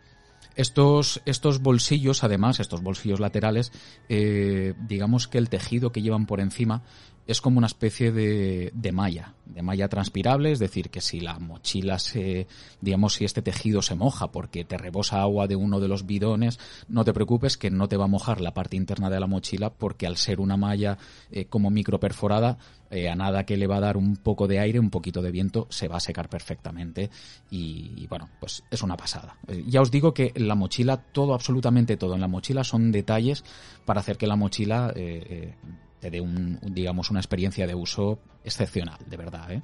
Estos, 0.55 1.19
estos 1.25 1.63
bolsillos, 1.63 2.23
además, 2.23 2.59
estos 2.59 2.83
bolsillos 2.83 3.19
laterales, 3.19 3.71
eh, 4.07 4.75
digamos 4.87 5.27
que 5.27 5.39
el 5.39 5.49
tejido 5.49 5.91
que 5.91 6.03
llevan 6.03 6.27
por 6.27 6.41
encima 6.41 6.83
es 7.25 7.41
como 7.41 7.57
una 7.57 7.67
especie 7.67 8.11
de, 8.11 8.71
de, 8.73 8.91
malla, 8.91 9.33
de 9.45 9.61
malla 9.61 9.87
transpirable, 9.87 10.51
es 10.51 10.59
decir, 10.59 10.89
que 10.89 11.01
si 11.01 11.19
la 11.19 11.39
mochila 11.39 11.99
se, 11.99 12.47
digamos, 12.81 13.13
si 13.13 13.25
este 13.25 13.41
tejido 13.41 13.81
se 13.81 13.95
moja 13.95 14.31
porque 14.31 14.65
te 14.65 14.77
rebosa 14.77 15.21
agua 15.21 15.47
de 15.47 15.55
uno 15.55 15.79
de 15.79 15.87
los 15.87 16.05
bidones, 16.05 16.59
no 16.87 17.05
te 17.05 17.13
preocupes 17.13 17.57
que 17.57 17.71
no 17.71 17.87
te 17.87 17.97
va 17.97 18.05
a 18.05 18.09
mojar 18.09 18.41
la 18.41 18.53
parte 18.53 18.75
interna 18.75 19.09
de 19.09 19.19
la 19.19 19.27
mochila 19.27 19.69
porque 19.69 20.05
al 20.05 20.17
ser 20.17 20.39
una 20.39 20.57
malla 20.57 20.97
eh, 21.31 21.45
como 21.45 21.69
micro 21.69 21.99
perforada, 21.99 22.57
eh, 22.91 23.09
a 23.09 23.15
nada 23.15 23.45
que 23.45 23.57
le 23.57 23.67
va 23.67 23.77
a 23.77 23.81
dar 23.81 23.97
un 23.97 24.17
poco 24.17 24.47
de 24.47 24.59
aire, 24.59 24.79
un 24.79 24.89
poquito 24.89 25.21
de 25.21 25.31
viento, 25.31 25.65
se 25.69 25.87
va 25.87 25.97
a 25.97 26.01
secar 26.01 26.29
perfectamente 26.29 27.09
y, 27.49 27.91
y 27.95 28.07
bueno, 28.07 28.29
pues 28.39 28.63
es 28.69 28.83
una 28.83 28.97
pasada. 28.97 29.37
Eh, 29.47 29.63
ya 29.65 29.81
os 29.81 29.89
digo 29.89 30.13
que 30.13 30.33
la 30.35 30.55
mochila, 30.55 30.97
todo, 30.97 31.33
absolutamente 31.33 31.97
todo 31.97 32.15
en 32.15 32.21
la 32.21 32.27
mochila 32.27 32.63
son 32.63 32.91
detalles 32.91 33.43
para 33.85 34.01
hacer 34.01 34.17
que 34.17 34.27
la 34.27 34.35
mochila 34.35 34.93
eh, 34.95 35.55
te 36.03 36.11
dé 36.11 36.19
un, 36.19 36.59
digamos, 36.61 37.11
una 37.11 37.21
experiencia 37.21 37.65
de 37.65 37.75
uso 37.75 38.19
excepcional, 38.43 38.99
de 39.09 39.15
verdad, 39.15 39.51
¿eh? 39.53 39.61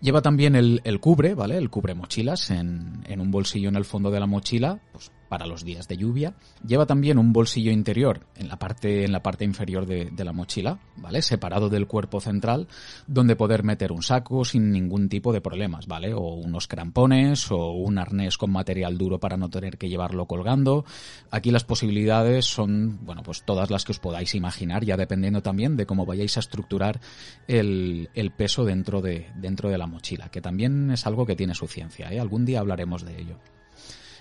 Lleva 0.00 0.22
también 0.22 0.56
el, 0.56 0.80
el, 0.84 1.00
cubre, 1.00 1.34
¿vale? 1.34 1.58
El 1.58 1.68
cubre 1.68 1.94
mochilas 1.94 2.50
en, 2.50 3.04
en, 3.06 3.20
un 3.20 3.30
bolsillo 3.30 3.68
en 3.68 3.76
el 3.76 3.84
fondo 3.84 4.10
de 4.10 4.18
la 4.18 4.26
mochila, 4.26 4.80
pues 4.92 5.12
para 5.30 5.46
los 5.46 5.64
días 5.64 5.86
de 5.86 5.96
lluvia. 5.96 6.34
Lleva 6.66 6.86
también 6.86 7.16
un 7.16 7.32
bolsillo 7.32 7.70
interior 7.70 8.26
en 8.36 8.48
la 8.48 8.58
parte, 8.58 9.04
en 9.04 9.12
la 9.12 9.22
parte 9.22 9.44
inferior 9.44 9.86
de, 9.86 10.24
la 10.24 10.32
mochila, 10.32 10.80
¿vale? 10.96 11.22
Separado 11.22 11.70
del 11.70 11.86
cuerpo 11.86 12.20
central, 12.20 12.66
donde 13.06 13.36
poder 13.36 13.62
meter 13.62 13.92
un 13.92 14.02
saco 14.02 14.44
sin 14.44 14.72
ningún 14.72 15.08
tipo 15.08 15.32
de 15.32 15.40
problemas, 15.40 15.86
¿vale? 15.86 16.12
O 16.12 16.34
unos 16.34 16.66
crampones 16.66 17.50
o 17.52 17.70
un 17.70 17.96
arnés 17.98 18.36
con 18.36 18.50
material 18.50 18.98
duro 18.98 19.20
para 19.20 19.36
no 19.36 19.48
tener 19.48 19.78
que 19.78 19.88
llevarlo 19.88 20.26
colgando. 20.26 20.84
Aquí 21.30 21.52
las 21.52 21.62
posibilidades 21.62 22.46
son, 22.46 22.98
bueno, 23.04 23.22
pues 23.22 23.44
todas 23.44 23.70
las 23.70 23.84
que 23.84 23.92
os 23.92 24.00
podáis 24.00 24.34
imaginar, 24.34 24.84
ya 24.84 24.96
dependiendo 24.96 25.42
también 25.42 25.76
de 25.76 25.86
cómo 25.86 26.06
vayáis 26.06 26.36
a 26.38 26.40
estructurar 26.40 27.00
el, 27.46 28.08
peso 28.36 28.64
dentro 28.64 29.00
de, 29.00 29.28
dentro 29.36 29.70
de 29.70 29.78
la 29.78 29.86
mochila, 29.86 30.28
que 30.28 30.40
también 30.40 30.90
es 30.90 31.06
algo 31.06 31.24
que 31.24 31.36
tiene 31.36 31.54
su 31.54 31.68
ciencia, 31.68 32.12
¿eh? 32.12 32.18
Algún 32.18 32.44
día 32.44 32.58
hablaremos 32.58 33.04
de 33.04 33.20
ello. 33.20 33.36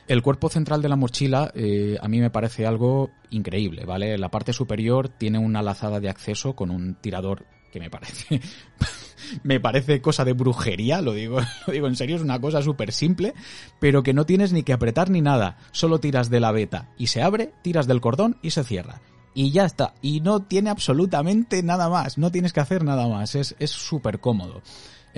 El 0.10 0.24
cuerpo 0.24 0.50
central 0.50 0.82
de 0.82 0.90
la 0.90 0.96
mochila 0.96 1.52
eh, 1.54 1.96
a 2.02 2.08
mí 2.08 2.20
me 2.20 2.32
parece 2.32 2.66
algo 2.66 3.12
increíble, 3.30 3.86
¿vale? 3.86 4.18
La 4.18 4.32
parte 4.32 4.54
superior 4.54 5.08
tiene 5.08 5.38
una 5.38 5.62
lazada 5.62 6.00
de 6.00 6.10
acceso 6.10 6.56
con 6.56 6.72
un 6.72 6.96
tirador 6.96 7.46
que 7.72 7.80
me 7.80 7.92
parece 7.92 8.42
me 9.44 9.60
parece 9.60 10.02
cosa 10.02 10.26
de 10.26 10.34
brujería, 10.34 11.02
lo 11.02 11.14
digo, 11.14 11.40
lo 11.68 11.74
digo 11.74 11.86
en 11.86 11.96
serio, 11.96 12.16
es 12.16 12.24
una 12.24 12.42
cosa 12.42 12.64
súper 12.64 12.92
simple, 12.92 13.36
pero 13.80 14.02
que 14.02 14.16
no 14.16 14.26
tienes 14.26 14.52
ni 14.52 14.64
que 14.64 14.74
apretar 14.74 15.12
ni 15.12 15.22
nada, 15.22 15.58
solo 15.72 16.00
tiras 16.00 16.32
de 16.32 16.40
la 16.40 16.52
beta 16.52 16.90
y 16.98 17.06
se 17.06 17.22
abre, 17.22 17.54
tiras 17.62 17.86
del 17.86 18.02
cordón 18.02 18.40
y 18.42 18.50
se 18.50 18.64
cierra. 18.64 19.02
Y 19.36 19.52
ya 19.52 19.64
está, 19.64 19.94
y 20.02 20.22
no 20.22 20.42
tiene 20.42 20.72
absolutamente 20.72 21.62
nada 21.62 21.88
más, 21.88 22.18
no 22.18 22.32
tienes 22.32 22.52
que 22.52 22.62
hacer 22.62 22.84
nada 22.84 23.08
más, 23.08 23.36
es 23.36 23.56
súper 23.70 24.20
cómodo 24.20 24.64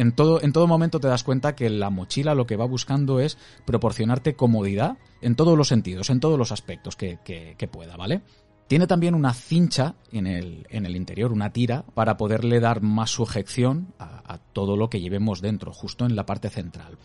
en 0.01 0.13
todo, 0.13 0.41
en 0.41 0.51
todo 0.51 0.65
momento 0.65 0.99
te 0.99 1.07
das 1.07 1.23
cuenta 1.23 1.55
que 1.55 1.69
la 1.69 1.91
mochila 1.91 2.33
lo 2.33 2.47
que 2.47 2.55
va 2.55 2.65
buscando 2.65 3.19
es 3.19 3.37
proporcionarte 3.65 4.35
comodidad 4.35 4.97
en 5.21 5.35
todos 5.35 5.55
los 5.55 5.67
sentidos, 5.67 6.09
en 6.09 6.19
todos 6.19 6.39
los 6.39 6.51
aspectos 6.51 6.95
que, 6.95 7.69
pueda, 7.71 7.97
¿vale? 7.97 8.23
Tiene 8.65 8.87
también 8.87 9.13
una 9.13 9.31
cincha 9.35 9.93
en 10.11 10.25
el, 10.25 10.65
en 10.71 10.87
el, 10.87 10.95
interior, 10.95 11.31
una 11.31 11.53
tira, 11.53 11.85
para 11.93 12.17
poderle 12.17 12.59
dar 12.59 12.81
más 12.81 13.11
sujeción 13.11 13.93
a, 13.99 14.39
todo 14.53 14.75
lo 14.75 14.89
que 14.89 15.01
llevemos 15.01 15.39
dentro, 15.39 15.71
justo 15.71 16.05
en 16.05 16.15
la 16.15 16.25
parte 16.25 16.49
central. 16.49 16.97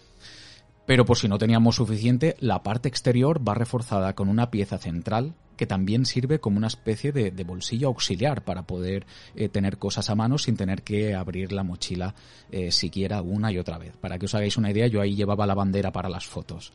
Pero 0.87 1.05
por 1.05 1.19
si 1.19 1.29
no 1.29 1.39
teníamos 1.39 1.77
suficiente, 1.77 2.37
la 2.39 2.63
parte 2.63 2.89
exterior 2.89 3.47
va 3.47 3.55
reforzada 3.55 4.15
con 4.15 4.29
una 4.29 4.51
pieza 4.51 4.79
central 4.79 5.35
que 5.57 5.67
también 5.67 6.05
sirve 6.05 6.39
como 6.39 6.59
una 6.59 6.67
especie 6.67 7.13
de, 7.13 7.45
bolsillo 7.45 7.89
auxiliar 7.89 8.45
para 8.45 8.67
poder 8.67 9.07
eh, 9.35 9.49
tener 9.49 9.79
cosas 9.79 10.11
a 10.11 10.15
mano 10.15 10.39
sin 10.39 10.57
tener 10.57 10.83
que 10.83 11.15
abrir 11.15 11.53
la 11.53 11.63
mochila 11.63 12.15
eh, 12.51 12.71
siquiera 12.71 13.23
una 13.23 13.51
y 13.51 13.59
otra 13.59 13.79
vez. 13.79 13.97
Para 13.97 14.19
que 14.19 14.27
os 14.27 14.35
hagáis 14.35 14.57
una 14.57 14.71
idea, 14.71 14.87
yo 14.87 15.01
ahí 15.01 15.17
llevaba 15.17 15.47
la 15.47 15.55
bandera 15.55 15.93
para 15.93 16.09
las 16.09 16.27
fotos. 16.27 16.73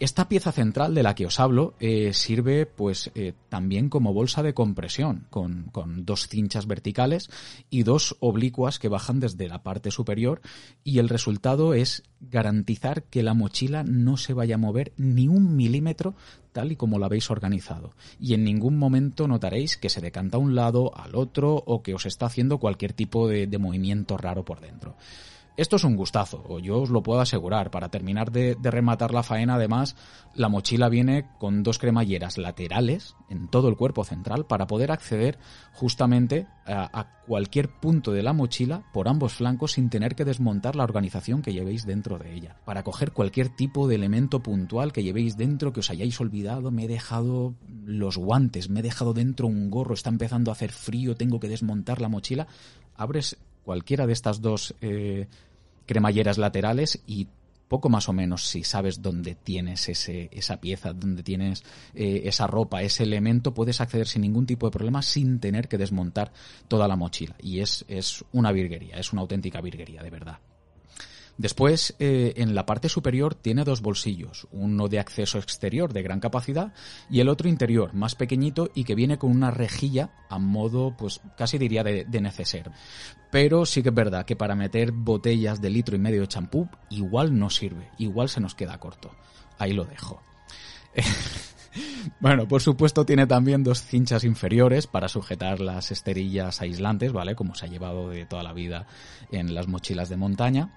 Esta 0.00 0.28
pieza 0.28 0.50
central 0.50 0.94
de 0.96 1.04
la 1.04 1.14
que 1.14 1.26
os 1.26 1.38
hablo 1.38 1.74
eh, 1.78 2.12
sirve 2.12 2.66
pues 2.66 3.12
eh, 3.14 3.34
también 3.48 3.88
como 3.88 4.12
bolsa 4.12 4.42
de 4.42 4.52
compresión, 4.52 5.26
con, 5.30 5.68
con, 5.70 6.04
dos 6.04 6.26
cinchas 6.26 6.66
verticales 6.66 7.30
y 7.70 7.84
dos 7.84 8.16
oblicuas 8.18 8.80
que 8.80 8.88
bajan 8.88 9.20
desde 9.20 9.48
la 9.48 9.62
parte 9.62 9.92
superior 9.92 10.40
y 10.82 10.98
el 10.98 11.08
resultado 11.08 11.72
es 11.72 12.02
garantizar 12.20 13.04
que 13.04 13.22
la 13.22 13.34
mochila 13.34 13.84
no 13.84 14.16
se 14.16 14.34
vaya 14.34 14.56
a 14.56 14.58
mover 14.58 14.92
ni 14.96 15.28
un 15.28 15.54
milímetro 15.54 16.16
tal 16.50 16.72
y 16.72 16.76
como 16.76 16.98
la 16.98 17.06
habéis 17.06 17.30
organizado. 17.30 17.94
Y 18.18 18.34
en 18.34 18.42
ningún 18.42 18.76
momento 18.78 19.28
notaréis 19.28 19.76
que 19.76 19.88
se 19.88 20.00
decanta 20.00 20.36
a 20.36 20.40
un 20.40 20.56
lado, 20.56 20.90
al 20.96 21.14
otro 21.14 21.54
o 21.54 21.82
que 21.82 21.94
os 21.94 22.06
está 22.06 22.26
haciendo 22.26 22.58
cualquier 22.58 22.92
tipo 22.92 23.28
de 23.28 23.58
movimiento 23.58 24.16
raro 24.16 24.44
por 24.44 24.60
dentro. 24.60 24.96
Esto 25.62 25.76
es 25.76 25.84
un 25.84 25.94
gustazo, 25.94 26.44
o 26.48 26.58
yo 26.58 26.80
os 26.80 26.90
lo 26.90 27.04
puedo 27.04 27.20
asegurar. 27.20 27.70
Para 27.70 27.88
terminar 27.88 28.32
de, 28.32 28.56
rematar 28.60 29.14
la 29.14 29.22
faena, 29.22 29.54
además, 29.54 29.94
la 30.34 30.48
mochila 30.48 30.88
viene 30.88 31.28
con 31.38 31.62
dos 31.62 31.78
cremalleras 31.78 32.36
laterales 32.36 33.14
en 33.30 33.46
todo 33.46 33.68
el 33.68 33.76
cuerpo 33.76 34.02
central 34.02 34.44
para 34.44 34.66
poder 34.66 34.90
acceder 34.90 35.38
justamente 35.72 36.48
a, 36.66 37.06
cualquier 37.28 37.68
punto 37.68 38.10
de 38.10 38.24
la 38.24 38.32
mochila 38.32 38.82
por 38.92 39.06
ambos 39.06 39.34
flancos 39.34 39.74
sin 39.74 39.88
tener 39.88 40.16
que 40.16 40.24
desmontar 40.24 40.74
la 40.74 40.82
organización 40.82 41.42
que 41.42 41.52
llevéis 41.52 41.86
dentro 41.86 42.18
de 42.18 42.34
ella. 42.34 42.56
Para 42.64 42.82
coger 42.82 43.12
cualquier 43.12 43.48
tipo 43.48 43.86
de 43.86 43.94
elemento 43.94 44.40
puntual 44.40 44.92
que 44.92 45.04
llevéis 45.04 45.36
dentro, 45.36 45.72
que 45.72 45.78
os 45.78 45.90
hayáis 45.90 46.20
olvidado, 46.20 46.72
me 46.72 46.86
he 46.86 46.88
dejado 46.88 47.54
los 47.84 48.18
guantes, 48.18 48.68
me 48.68 48.80
he 48.80 48.82
dejado 48.82 49.14
dentro 49.14 49.46
un 49.46 49.70
gorro, 49.70 49.94
está 49.94 50.10
empezando 50.10 50.50
a 50.50 50.54
hacer 50.54 50.72
frío, 50.72 51.14
tengo 51.14 51.38
que 51.38 51.48
desmontar 51.48 52.00
la 52.00 52.08
mochila. 52.08 52.48
Abres 52.96 53.36
cualquiera 53.62 54.08
de 54.08 54.12
estas 54.12 54.40
dos 54.40 54.74
eh, 54.80 55.28
cremalleras 55.92 56.38
laterales 56.38 57.02
y 57.06 57.28
poco 57.68 57.88
más 57.88 58.08
o 58.08 58.12
menos 58.12 58.46
si 58.48 58.64
sabes 58.64 59.00
dónde 59.00 59.34
tienes 59.34 59.88
ese, 59.88 60.28
esa 60.32 60.60
pieza, 60.60 60.92
dónde 60.92 61.22
tienes 61.22 61.64
eh, 61.94 62.22
esa 62.24 62.46
ropa, 62.46 62.82
ese 62.82 63.02
elemento, 63.02 63.54
puedes 63.54 63.80
acceder 63.80 64.06
sin 64.06 64.22
ningún 64.22 64.44
tipo 64.46 64.66
de 64.66 64.72
problema 64.72 65.00
sin 65.00 65.40
tener 65.40 65.68
que 65.68 65.78
desmontar 65.78 66.32
toda 66.68 66.86
la 66.86 66.96
mochila. 66.96 67.34
Y 67.40 67.60
es, 67.60 67.84
es 67.88 68.24
una 68.32 68.52
virguería, 68.52 68.96
es 68.96 69.12
una 69.12 69.22
auténtica 69.22 69.60
virguería, 69.60 70.02
de 70.02 70.10
verdad. 70.10 70.38
Después, 71.38 71.94
eh, 71.98 72.34
en 72.36 72.54
la 72.54 72.66
parte 72.66 72.88
superior 72.88 73.34
tiene 73.34 73.64
dos 73.64 73.80
bolsillos, 73.80 74.46
uno 74.52 74.88
de 74.88 74.98
acceso 74.98 75.38
exterior 75.38 75.92
de 75.92 76.02
gran 76.02 76.20
capacidad 76.20 76.72
y 77.10 77.20
el 77.20 77.28
otro 77.28 77.48
interior, 77.48 77.94
más 77.94 78.14
pequeñito 78.14 78.70
y 78.74 78.84
que 78.84 78.94
viene 78.94 79.18
con 79.18 79.30
una 79.30 79.50
rejilla 79.50 80.10
a 80.28 80.38
modo, 80.38 80.94
pues 80.96 81.20
casi 81.36 81.58
diría 81.58 81.82
de, 81.82 82.04
de 82.04 82.20
neceser. 82.20 82.70
Pero 83.30 83.64
sí 83.64 83.82
que 83.82 83.88
es 83.88 83.94
verdad 83.94 84.26
que 84.26 84.36
para 84.36 84.54
meter 84.54 84.92
botellas 84.92 85.60
de 85.60 85.70
litro 85.70 85.96
y 85.96 85.98
medio 85.98 86.20
de 86.20 86.28
champú 86.28 86.68
igual 86.90 87.38
no 87.38 87.48
sirve, 87.48 87.88
igual 87.98 88.28
se 88.28 88.40
nos 88.40 88.54
queda 88.54 88.78
corto. 88.78 89.10
Ahí 89.58 89.72
lo 89.72 89.84
dejo. 89.84 90.22
Bueno, 92.20 92.46
por 92.46 92.60
supuesto 92.60 93.04
tiene 93.04 93.26
también 93.26 93.64
dos 93.64 93.82
cinchas 93.82 94.24
inferiores 94.24 94.86
para 94.86 95.08
sujetar 95.08 95.60
las 95.60 95.90
esterillas 95.90 96.60
aislantes, 96.60 97.12
¿vale? 97.12 97.34
Como 97.34 97.54
se 97.54 97.66
ha 97.66 97.68
llevado 97.68 98.10
de 98.10 98.26
toda 98.26 98.42
la 98.42 98.52
vida 98.52 98.86
en 99.30 99.54
las 99.54 99.68
mochilas 99.68 100.08
de 100.08 100.16
montaña. 100.16 100.70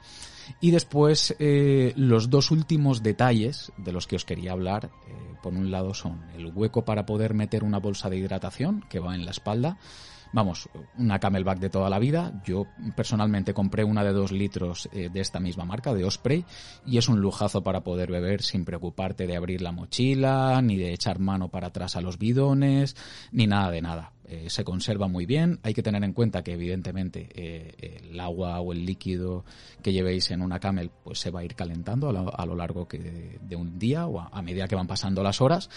Y 0.62 0.72
después 0.72 1.36
eh, 1.40 1.94
los 1.96 2.30
dos 2.30 2.52
últimos 2.52 3.04
detalles 3.04 3.72
de 3.78 3.92
los 3.92 4.08
que 4.08 4.16
os 4.16 4.26
quería 4.26 4.52
hablar, 4.52 4.92
eh, 5.08 5.36
por 5.42 5.54
un 5.54 5.72
lado 5.72 5.94
son 5.94 6.24
el 6.36 6.48
hueco 6.48 6.86
para 6.86 7.06
poder 7.06 7.34
meter 7.34 7.64
una 7.64 7.80
bolsa 7.80 8.10
de 8.10 8.18
hidratación 8.18 8.86
que 8.90 9.00
va 9.00 9.16
en 9.16 9.26
la 9.26 9.32
espalda, 9.32 9.78
vamos, 10.36 10.68
una 10.98 11.18
camelback 11.18 11.60
de 11.60 11.70
toda 11.70 11.90
la 11.90 11.98
vida. 11.98 12.42
Yo 12.44 12.68
personalmente 12.94 13.54
compré 13.54 13.86
una 13.86 14.04
de 14.04 14.12
dos 14.12 14.34
litros 14.34 14.90
eh, 14.92 15.10
de 15.10 15.22
esta 15.22 15.40
misma 15.40 15.64
marca, 15.64 15.94
de 15.94 16.04
Osprey, 16.04 16.44
y 16.86 16.98
es 16.98 17.08
un 17.08 17.22
lujazo 17.22 17.64
para 17.64 17.86
poder 17.86 18.12
beber 18.12 18.42
sin 18.42 18.66
preocuparte 18.66 19.28
de 19.28 19.38
abrir 19.38 19.62
la 19.62 19.72
mochila, 19.72 20.62
ni 20.62 20.76
de 20.76 20.92
echar 20.92 21.20
mano 21.20 21.48
para 21.48 21.68
atrás 21.68 21.96
a 21.96 22.02
los 22.02 22.18
bidones, 22.18 22.98
ni 23.32 23.48
nada 23.48 23.72
de 23.72 23.82
nada. 23.82 24.15
Eh, 24.28 24.50
se 24.50 24.64
conserva 24.64 25.08
muy 25.08 25.26
bien. 25.26 25.60
Hay 25.62 25.74
que 25.74 25.84
tener 25.84 26.04
en 26.04 26.14
cuenta 26.14 26.44
que 26.44 26.54
evidentemente 26.54 27.30
eh, 27.36 28.02
el 28.10 28.20
agua 28.20 28.60
o 28.60 28.74
el 28.74 28.86
líquido 28.86 29.46
que 29.84 29.94
llevéis 29.94 30.32
en 30.32 30.42
una 30.42 30.60
camel 30.60 30.90
pues 31.04 31.20
se 31.20 31.30
va 31.30 31.42
a 31.42 31.44
ir 31.44 31.56
calentando 31.56 32.10
a 32.10 32.46
lo, 32.46 32.56
largo 32.56 32.88
que 32.88 33.38
de, 33.40 33.56
un 33.56 33.78
día 33.78 34.08
o 34.08 34.20
a, 34.20 34.42
medida 34.42 34.68
que 34.68 34.76
van 34.76 34.88
pasando 34.88 35.22
las 35.22 35.42
horas, 35.42 35.70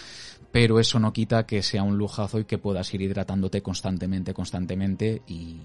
pero 0.51 0.79
eso 0.79 0.99
no 0.99 1.13
quita 1.13 1.45
que 1.45 1.61
sea 1.61 1.83
un 1.83 1.97
lujazo 1.97 2.39
y 2.39 2.45
que 2.45 2.57
puedas 2.57 2.91
ir 2.93 3.01
hidratándote 3.01 3.61
constantemente, 3.61 4.33
constantemente 4.33 5.21
y, 5.27 5.59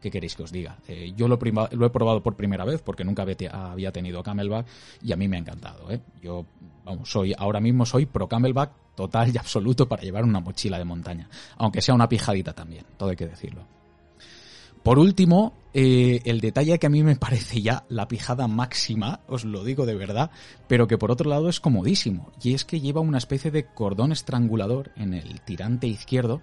¿qué 0.00 0.10
queréis 0.10 0.34
que 0.34 0.42
os 0.42 0.52
diga? 0.52 0.78
Eh, 0.88 1.12
yo 1.16 1.28
lo, 1.28 1.38
lo, 1.72 1.86
he 1.86 1.90
probado 1.90 2.22
por 2.22 2.34
primera 2.36 2.64
vez 2.64 2.82
porque 2.82 3.04
nunca 3.04 3.22
había 3.22 3.92
tenido 3.92 4.22
camelback 4.22 4.66
y 5.02 5.12
a 5.12 5.16
mí 5.16 5.28
me 5.28 5.36
ha 5.36 5.40
encantado. 5.40 5.88
Yo, 6.22 6.44
vamos, 6.84 7.10
soy 7.10 7.34
ahora 7.36 7.60
mismo 7.60 7.86
soy 7.86 8.06
pro 8.06 8.28
camelback 8.28 8.70
total 8.94 9.30
y 9.32 9.38
absoluto 9.38 9.88
para 9.88 10.02
llevar 10.02 10.24
una 10.24 10.40
mochila 10.40 10.78
de 10.78 10.84
montaña, 10.84 11.28
aunque 11.56 11.80
sea 11.80 11.94
una 11.94 12.08
pijadita 12.08 12.52
también, 12.52 12.84
todo 12.96 13.10
hay 13.10 13.16
que 13.16 13.28
decirlo. 13.28 13.77
Por 14.88 14.98
último, 14.98 15.52
eh, 15.74 16.22
el 16.24 16.40
detalle 16.40 16.78
que 16.78 16.86
a 16.86 16.88
mí 16.88 17.02
me 17.02 17.14
parece 17.14 17.60
ya 17.60 17.84
la 17.90 18.08
pijada 18.08 18.48
máxima, 18.48 19.20
os 19.28 19.44
lo 19.44 19.62
digo 19.62 19.84
de 19.84 19.94
verdad, 19.94 20.30
pero 20.66 20.88
que 20.88 20.96
por 20.96 21.10
otro 21.10 21.28
lado 21.28 21.50
es 21.50 21.60
comodísimo, 21.60 22.32
y 22.42 22.54
es 22.54 22.64
que 22.64 22.80
lleva 22.80 23.02
una 23.02 23.18
especie 23.18 23.50
de 23.50 23.66
cordón 23.66 24.12
estrangulador 24.12 24.92
en 24.96 25.12
el 25.12 25.42
tirante 25.42 25.88
izquierdo 25.88 26.40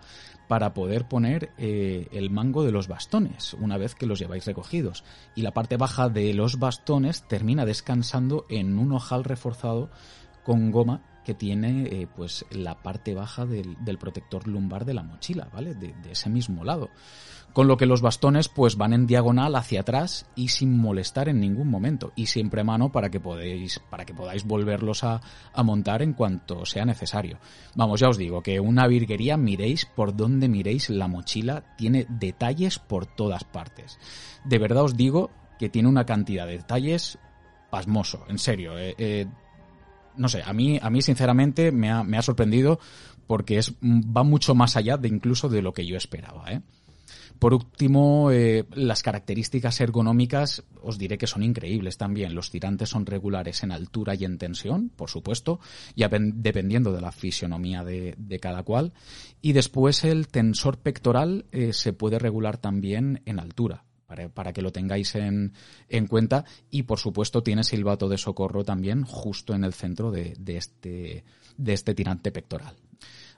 para 0.47 0.75
poder 0.75 1.07
poner 1.07 1.53
eh, 1.57 2.07
el 2.11 2.29
mango 2.29 2.63
de 2.63 2.71
los 2.71 2.87
bastones 2.87 3.55
una 3.55 3.79
vez 3.79 3.95
que 3.95 4.05
los 4.05 4.19
lleváis 4.19 4.45
recogidos. 4.45 5.03
Y 5.33 5.41
la 5.41 5.55
parte 5.55 5.75
baja 5.75 6.09
de 6.09 6.31
los 6.35 6.59
bastones 6.59 7.27
termina 7.27 7.65
descansando 7.65 8.45
en 8.47 8.77
un 8.77 8.91
ojal 8.91 9.23
reforzado 9.23 9.89
con 10.43 10.69
goma 10.69 11.01
que 11.25 11.33
tiene 11.33 11.87
eh, 11.87 12.07
pues 12.15 12.45
la 12.51 12.75
parte 12.75 13.15
baja 13.15 13.45
del, 13.45 13.97
protector 13.99 14.47
lumbar 14.47 14.85
de 14.85 14.93
la 14.93 15.03
mochila, 15.03 15.49
¿vale? 15.51 15.73
De, 15.73 15.93
ese 16.09 16.29
mismo 16.29 16.63
lado. 16.63 16.91
Con 17.55 17.69
lo 17.69 17.77
que 17.77 17.85
los 17.85 18.01
bastones 18.01 18.49
pues 18.49 18.75
van 18.75 18.91
en 18.91 19.07
diagonal 19.07 19.55
hacia 19.55 19.79
atrás 19.79 20.25
y 20.35 20.49
sin 20.49 20.77
molestar 20.77 21.29
en 21.29 21.39
ningún 21.39 21.69
momento. 21.69 22.11
Y 22.13 22.25
siempre 22.25 22.59
a 22.59 22.65
mano 22.65 22.91
para 22.91 23.09
que 23.09 23.21
podéis, 23.21 23.79
para 23.79 24.03
que 24.03 24.13
podáis 24.13 24.43
volverlos 24.43 25.05
a, 25.05 25.21
a 25.53 25.63
montar 25.63 26.01
en 26.01 26.11
cuanto 26.11 26.65
sea 26.65 26.83
necesario. 26.83 27.37
Vamos, 27.73 28.01
ya 28.01 28.09
os 28.09 28.17
digo 28.17 28.43
que 28.43 28.59
una 28.59 28.87
virguería 28.87 29.37
miréis 29.37 29.85
por 29.85 30.17
donde 30.17 30.49
miréis 30.49 30.89
la 30.89 31.07
mochila, 31.07 31.63
tiene 31.77 32.05
detalles 32.09 32.77
por 32.77 33.05
todas 33.05 33.45
partes. 33.45 33.99
De 34.43 34.59
verdad 34.59 34.83
os 34.83 34.97
digo 34.97 35.31
que 35.57 35.69
tiene 35.69 35.87
una 35.87 36.05
cantidad 36.05 36.45
de 36.47 36.57
detalles 36.57 37.17
pasmoso, 37.69 38.25
en 38.27 38.37
serio. 38.37 38.77
Eh, 38.77 38.95
eh 38.97 39.27
no 40.17 40.27
sé, 40.27 40.43
a 40.45 40.51
mí, 40.51 40.77
a 40.81 40.89
mí 40.89 41.01
sinceramente 41.01 41.71
me 41.71 41.89
ha, 41.89 42.03
me 42.03 42.17
ha 42.17 42.21
sorprendido 42.21 42.79
porque 43.27 43.59
es, 43.59 43.75
va 43.81 44.23
mucho 44.23 44.55
más 44.55 44.75
allá 44.75 44.97
de 44.97 45.07
incluso 45.07 45.47
de 45.47 45.61
lo 45.61 45.73
que 45.73 45.85
yo 45.85 45.95
esperaba, 45.95 46.51
¿eh? 46.51 46.61
Por 47.39 47.53
último, 47.53 48.31
eh, 48.31 48.65
las 48.73 49.03
características 49.03 49.81
ergonómicas 49.81 50.63
os 50.81 50.97
diré 50.97 51.17
que 51.17 51.27
son 51.27 51.43
increíbles 51.43 51.97
también. 51.97 52.33
Los 52.33 52.49
tirantes 52.49 52.89
son 52.89 53.05
regulares 53.05 53.63
en 53.63 53.71
altura 53.71 54.15
y 54.15 54.23
en 54.23 54.37
tensión, 54.37 54.89
por 54.89 55.09
supuesto, 55.09 55.59
ya 55.95 56.09
dependiendo 56.09 56.93
de 56.93 57.01
la 57.01 57.11
fisionomía 57.11 57.83
de, 57.83 58.39
cada 58.41 58.63
cual. 58.63 58.93
Y 59.41 59.53
después 59.53 60.03
el 60.03 60.27
tensor 60.27 60.77
pectoral 60.77 61.45
eh, 61.51 61.73
se 61.73 61.93
puede 61.93 62.19
regular 62.19 62.57
también 62.57 63.21
en 63.25 63.39
altura. 63.39 63.83
Para, 64.33 64.53
que 64.53 64.61
lo 64.61 64.71
tengáis 64.71 65.15
en, 65.15 65.51
cuenta 66.07 66.45
y 66.69 66.83
por 66.83 66.99
supuesto 66.99 67.41
tiene 67.43 67.63
silbato 67.63 68.07
de 68.07 68.19
socorro 68.19 68.63
también 68.63 69.03
justo 69.03 69.55
en 69.55 69.63
el 69.65 69.73
centro 69.73 70.11
de, 70.11 70.37
este, 70.45 71.25
este 71.65 71.95
tirante 71.95 72.31
pectoral. 72.31 72.75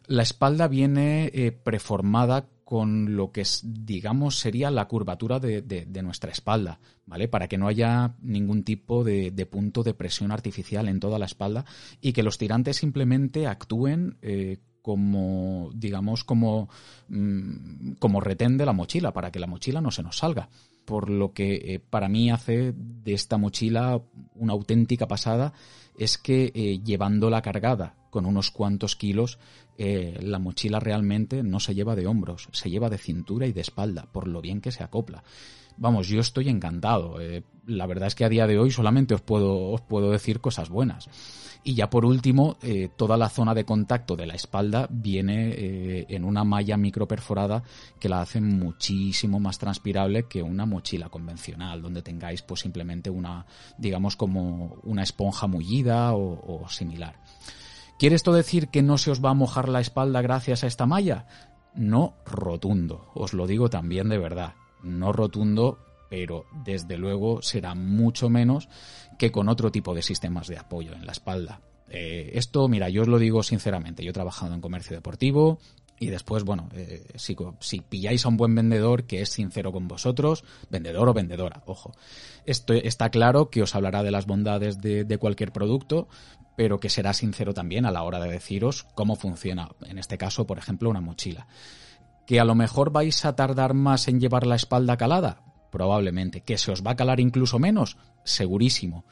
La 0.08 0.24
espalda 0.24 0.68
viene 0.68 1.32
eh, 1.34 1.52
preformada 1.52 2.48
con 2.68 3.16
lo 3.16 3.32
que 3.32 3.44
digamos 3.64 4.40
sería 4.40 4.70
la 4.72 4.90
curvatura 4.90 5.40
de, 5.40 6.02
nuestra 6.04 6.32
espalda, 6.34 6.82
¿vale? 7.06 7.30
Para 7.30 7.48
que 7.48 7.58
no 7.58 7.70
haya 7.70 8.18
ningún 8.22 8.64
tipo 8.64 9.06
de, 9.06 9.32
punto 9.50 9.84
de 9.84 9.94
presión 9.94 10.34
artificial 10.34 10.90
en 10.90 11.00
toda 11.00 11.18
la 11.18 11.28
espalda 11.28 11.64
y 12.02 12.12
que 12.12 12.24
los 12.24 12.38
tirantes 12.38 12.76
simplemente 12.76 13.48
actúen 13.48 14.18
eh, 14.22 14.58
como, 14.82 15.72
digamos, 15.76 16.26
como, 16.26 16.68
mm, 17.08 17.94
como 18.00 18.20
retén 18.20 18.58
de 18.58 18.66
la 18.66 18.74
mochila, 18.74 19.14
para 19.14 19.32
que 19.32 19.40
la 19.40 19.48
mochila 19.48 19.80
no 19.80 19.92
se 19.92 20.04
nos 20.04 20.18
salga. 20.18 20.50
Por 20.88 21.10
lo 21.10 21.34
que 21.34 21.56
eh, 21.56 21.80
para 21.82 22.08
mí 22.08 22.32
hace 22.32 22.74
de 22.74 23.14
esta 23.14 23.38
mochila 23.38 24.02
una 24.36 24.54
auténtica 24.54 25.06
pasada 25.06 25.52
es 25.98 26.18
que 26.18 26.54
eh, 26.56 26.80
llevándola 26.82 27.42
cargada 27.42 27.98
con 28.10 28.26
unos 28.26 28.52
cuantos 28.52 28.96
kilos, 28.96 29.38
eh, 29.78 30.18
la 30.22 30.40
mochila 30.40 30.80
realmente 30.80 31.44
no 31.44 31.60
se 31.60 31.76
lleva 31.76 31.98
de 31.98 32.08
hombros, 32.08 32.48
se 32.54 32.70
lleva 32.70 32.90
de 32.90 33.00
cintura 33.00 33.48
y 33.48 33.52
de 33.52 33.60
espalda, 33.60 34.08
por 34.14 34.30
lo 34.30 34.40
bien 34.40 34.62
que 34.62 34.72
se 34.72 34.82
acopla. 34.82 35.26
Vamos, 35.78 36.08
yo 36.08 36.20
estoy 36.20 36.50
encantado. 36.50 37.22
Eh, 37.22 37.44
la 37.66 37.86
verdad 37.86 38.08
es 38.08 38.16
que 38.16 38.26
a 38.26 38.30
día 38.30 38.48
de 38.48 38.58
hoy 38.58 38.72
solamente 38.72 39.14
os 39.14 39.22
puedo, 39.22 39.72
os 39.72 39.82
puedo 39.82 40.12
decir 40.12 40.42
cosas 40.42 40.70
buenas. 40.70 41.10
Y 41.64 41.76
ya 41.76 41.90
por 41.90 42.06
último, 42.06 42.58
eh, 42.62 42.90
toda 42.96 43.18
la 43.18 43.30
zona 43.30 43.54
de 43.54 43.66
contacto 43.66 44.16
de 44.16 44.26
la 44.26 44.36
espalda 44.36 44.88
viene 44.90 46.06
en 46.08 46.24
una 46.24 46.46
malla 46.46 46.78
microperforada 46.78 47.64
que 48.00 48.08
la 48.08 48.22
hace 48.22 48.40
muchísimo 48.40 49.40
más 49.40 49.58
transpirable 49.58 50.28
que 50.28 50.42
una 50.42 50.66
mochila 50.66 51.10
convencional, 51.10 51.82
donde 51.82 52.02
tengáis 52.02 52.42
pues 52.42 52.62
simplemente 52.62 53.10
una, 53.10 53.46
digamos 53.78 54.16
como 54.16 54.78
una 54.84 55.04
esponja 55.04 55.48
mullida 55.48 56.14
o 56.14 56.66
similar. 56.70 57.16
¿Quiere 58.00 58.16
esto 58.16 58.32
decir 58.32 58.68
que 58.68 58.84
no 58.84 59.00
se 59.00 59.10
os 59.10 59.26
va 59.26 59.32
a 59.32 59.34
mojar 59.34 59.70
la 59.70 59.80
espalda 59.80 60.22
gracias 60.22 60.64
a 60.64 60.68
esta 60.68 60.86
malla? 60.86 61.26
No 61.74 62.14
rotundo, 62.26 63.10
os 63.16 63.34
lo 63.34 63.48
digo 63.48 63.70
también 63.70 64.08
de 64.08 64.20
verdad. 64.20 64.54
No 64.84 65.12
rotundo, 65.12 65.80
pero 66.10 66.46
desde 66.64 66.98
luego 66.98 67.42
será 67.42 67.76
mucho 67.76 68.30
menos 68.30 68.70
que 69.18 69.32
con 69.32 69.50
otro 69.50 69.72
tipo 69.72 69.94
de 69.94 70.02
sistemas 70.02 70.48
de 70.48 70.58
apoyo 70.58 70.94
en 70.94 71.06
la 71.06 71.12
espalda. 71.12 71.62
Eh, 71.90 72.32
esto, 72.34 72.68
mira, 72.68 72.90
yo 72.90 73.04
os 73.04 73.08
lo 73.08 73.18
digo 73.18 73.44
sinceramente, 73.44 74.04
yo 74.04 74.10
he 74.10 74.14
trabajado 74.14 74.54
en 74.54 74.62
comercio 74.62 74.96
deportivo, 74.96 75.60
y 76.00 76.08
después, 76.08 76.44
bueno, 76.44 76.70
eh, 76.76 77.08
si, 77.16 77.36
si, 77.60 77.82
pilláis 77.82 78.24
a 78.26 78.30
un 78.30 78.38
buen 78.38 78.54
vendedor 78.54 79.06
que 79.06 79.22
es 79.22 79.30
sincero 79.30 79.72
con 79.72 79.88
vosotros, 79.88 80.44
vendedor 80.70 81.10
o 81.10 81.14
vendedora, 81.14 81.64
ojo, 81.66 81.94
esto 82.46 82.74
está 82.74 83.10
claro 83.10 83.50
que 83.50 83.64
os 83.64 83.74
hablará 83.74 84.04
de 84.04 84.12
las 84.12 84.28
bondades 84.28 84.80
de, 84.80 85.06
de, 85.06 85.18
cualquier 85.18 85.52
producto, 85.52 86.08
pero 86.56 86.80
que 86.80 86.90
será 86.90 87.14
sincero 87.14 87.54
también 87.54 87.86
a 87.86 87.92
la 87.92 88.04
hora 88.04 88.20
de 88.20 88.30
deciros 88.30 88.86
cómo 88.94 89.16
funciona, 89.16 89.70
en 89.86 89.98
este 89.98 90.20
caso, 90.20 90.46
por 90.46 90.60
ejemplo, 90.60 90.90
una 90.90 91.02
mochila. 91.02 91.48
Que 92.28 92.40
a 92.40 92.46
lo 92.46 92.54
mejor 92.54 92.92
vais 92.92 93.26
a 93.26 93.36
tardar 93.36 93.74
más 93.74 94.08
en 94.08 94.20
llevar 94.20 94.46
la 94.46 94.56
espalda 94.56 94.98
calada, 94.98 95.42
probablemente. 95.72 96.42
Que 96.42 96.60
se 96.60 96.72
os 96.72 96.86
va 96.86 96.92
a 96.92 96.96
calar 96.96 97.20
incluso 97.20 97.58
menos, 97.58 97.98
segurísimo 98.24 99.06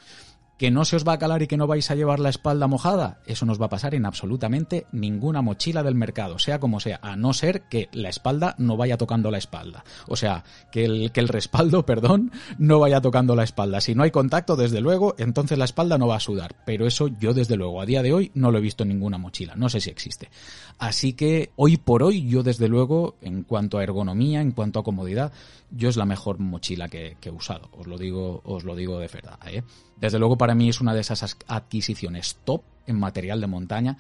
que 0.58 0.72
no 0.72 0.86
se 0.86 0.96
os 0.96 1.08
va 1.08 1.14
a 1.14 1.20
calar 1.20 1.42
y 1.42 1.48
que 1.48 1.58
no 1.58 1.68
vais 1.68 1.90
a 1.92 1.96
llevar 1.96 2.20
la 2.20 2.30
espalda 2.30 2.68
mojada, 2.68 3.20
eso 3.26 3.46
no 3.46 3.52
os 3.52 3.62
va 3.62 3.66
a 3.66 3.70
pasar 3.70 3.94
en 3.94 4.06
absolutamente 4.06 4.88
ninguna 4.92 5.42
mochila 5.42 5.84
del 5.84 5.96
mercado, 5.96 6.40
sea 6.40 6.60
como 6.60 6.80
sea, 6.80 7.00
a 7.02 7.16
no 7.16 7.34
ser 7.34 7.64
que 7.64 7.90
la 7.92 8.10
espalda 8.10 8.56
no 8.58 8.78
vaya 8.78 8.98
tocando 8.98 9.32
la 9.32 9.38
espalda. 9.38 9.84
O 10.08 10.16
sea, 10.16 10.44
que 10.72 10.86
el, 10.86 11.12
que 11.12 11.20
el 11.20 11.28
respaldo, 11.28 11.86
perdón, 11.86 12.32
no 12.58 12.80
vaya 12.80 13.02
tocando 13.02 13.36
la 13.36 13.44
espalda. 13.44 13.82
Si 13.82 13.96
no 13.96 14.04
hay 14.04 14.12
contacto, 14.12 14.56
desde 14.56 14.82
luego, 14.82 15.16
entonces 15.18 15.58
la 15.58 15.66
espalda 15.66 15.98
no 15.98 16.08
va 16.08 16.18
a 16.18 16.22
sudar. 16.22 16.56
Pero 16.66 16.88
eso 16.88 17.08
yo, 17.08 17.34
desde 17.34 17.58
luego, 17.58 17.82
a 17.82 17.86
día 17.86 18.02
de 18.02 18.14
hoy 18.14 18.32
no 18.34 18.52
lo 18.52 18.60
he 18.60 18.62
visto 18.62 18.84
en 18.84 18.90
ninguna 18.90 19.18
mochila. 19.18 19.56
No 19.56 19.70
sé 19.70 19.82
si 19.82 19.90
existe. 19.90 20.30
Así 20.78 21.14
que 21.14 21.52
hoy 21.56 21.78
por 21.78 22.04
hoy, 22.04 22.28
yo, 22.28 22.44
desde 22.44 22.68
luego, 22.68 23.16
en 23.22 23.44
cuanto 23.44 23.78
a 23.78 23.84
ergonomía, 23.84 24.42
en 24.42 24.52
cuanto 24.52 24.80
a 24.80 24.84
comodidad, 24.84 25.32
yo 25.72 25.88
es 25.88 25.96
la 25.96 26.06
mejor 26.06 26.40
mochila 26.40 26.90
que, 26.90 27.18
he 27.22 27.30
usado. 27.32 27.70
Os 27.72 27.88
lo 27.88 27.98
digo, 27.98 28.42
os 28.44 28.66
lo 28.66 28.76
digo 28.76 29.00
de 29.00 29.08
verdad, 29.08 29.40
¿eh? 29.48 29.64
Desde 30.00 30.20
luego 30.20 30.38
para 30.38 30.54
mí 30.54 30.68
es 30.68 30.82
una 30.82 30.94
de 30.94 31.02
esas 31.02 31.38
adquisiciones 31.48 32.38
top 32.44 32.62
en 32.88 33.00
material 33.00 33.42
de 33.42 33.48
montaña. 33.48 33.98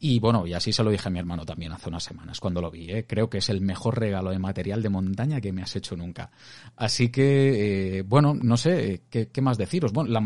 Y 0.00 0.18
bueno, 0.18 0.46
y 0.46 0.52
así 0.52 0.72
se 0.72 0.82
lo 0.82 0.90
dije 0.90 1.08
a 1.08 1.10
mi 1.10 1.18
hermano 1.18 1.44
también 1.44 1.72
hace 1.72 1.88
unas 1.88 2.04
semanas 2.04 2.40
cuando 2.40 2.60
lo 2.60 2.70
vi. 2.70 2.90
¿eh? 2.90 3.06
Creo 3.06 3.30
que 3.30 3.38
es 3.38 3.48
el 3.48 3.60
mejor 3.60 3.98
regalo 3.98 4.30
de 4.30 4.38
material 4.38 4.82
de 4.82 4.88
montaña 4.88 5.40
que 5.40 5.52
me 5.52 5.62
has 5.62 5.74
hecho 5.76 5.96
nunca. 5.96 6.30
Así 6.76 7.08
que, 7.08 7.98
eh, 7.98 8.02
bueno, 8.02 8.34
no 8.34 8.56
sé, 8.56 9.02
¿qué, 9.10 9.28
más 9.40 9.58
deciros? 9.58 9.92
Bueno, 9.92 10.20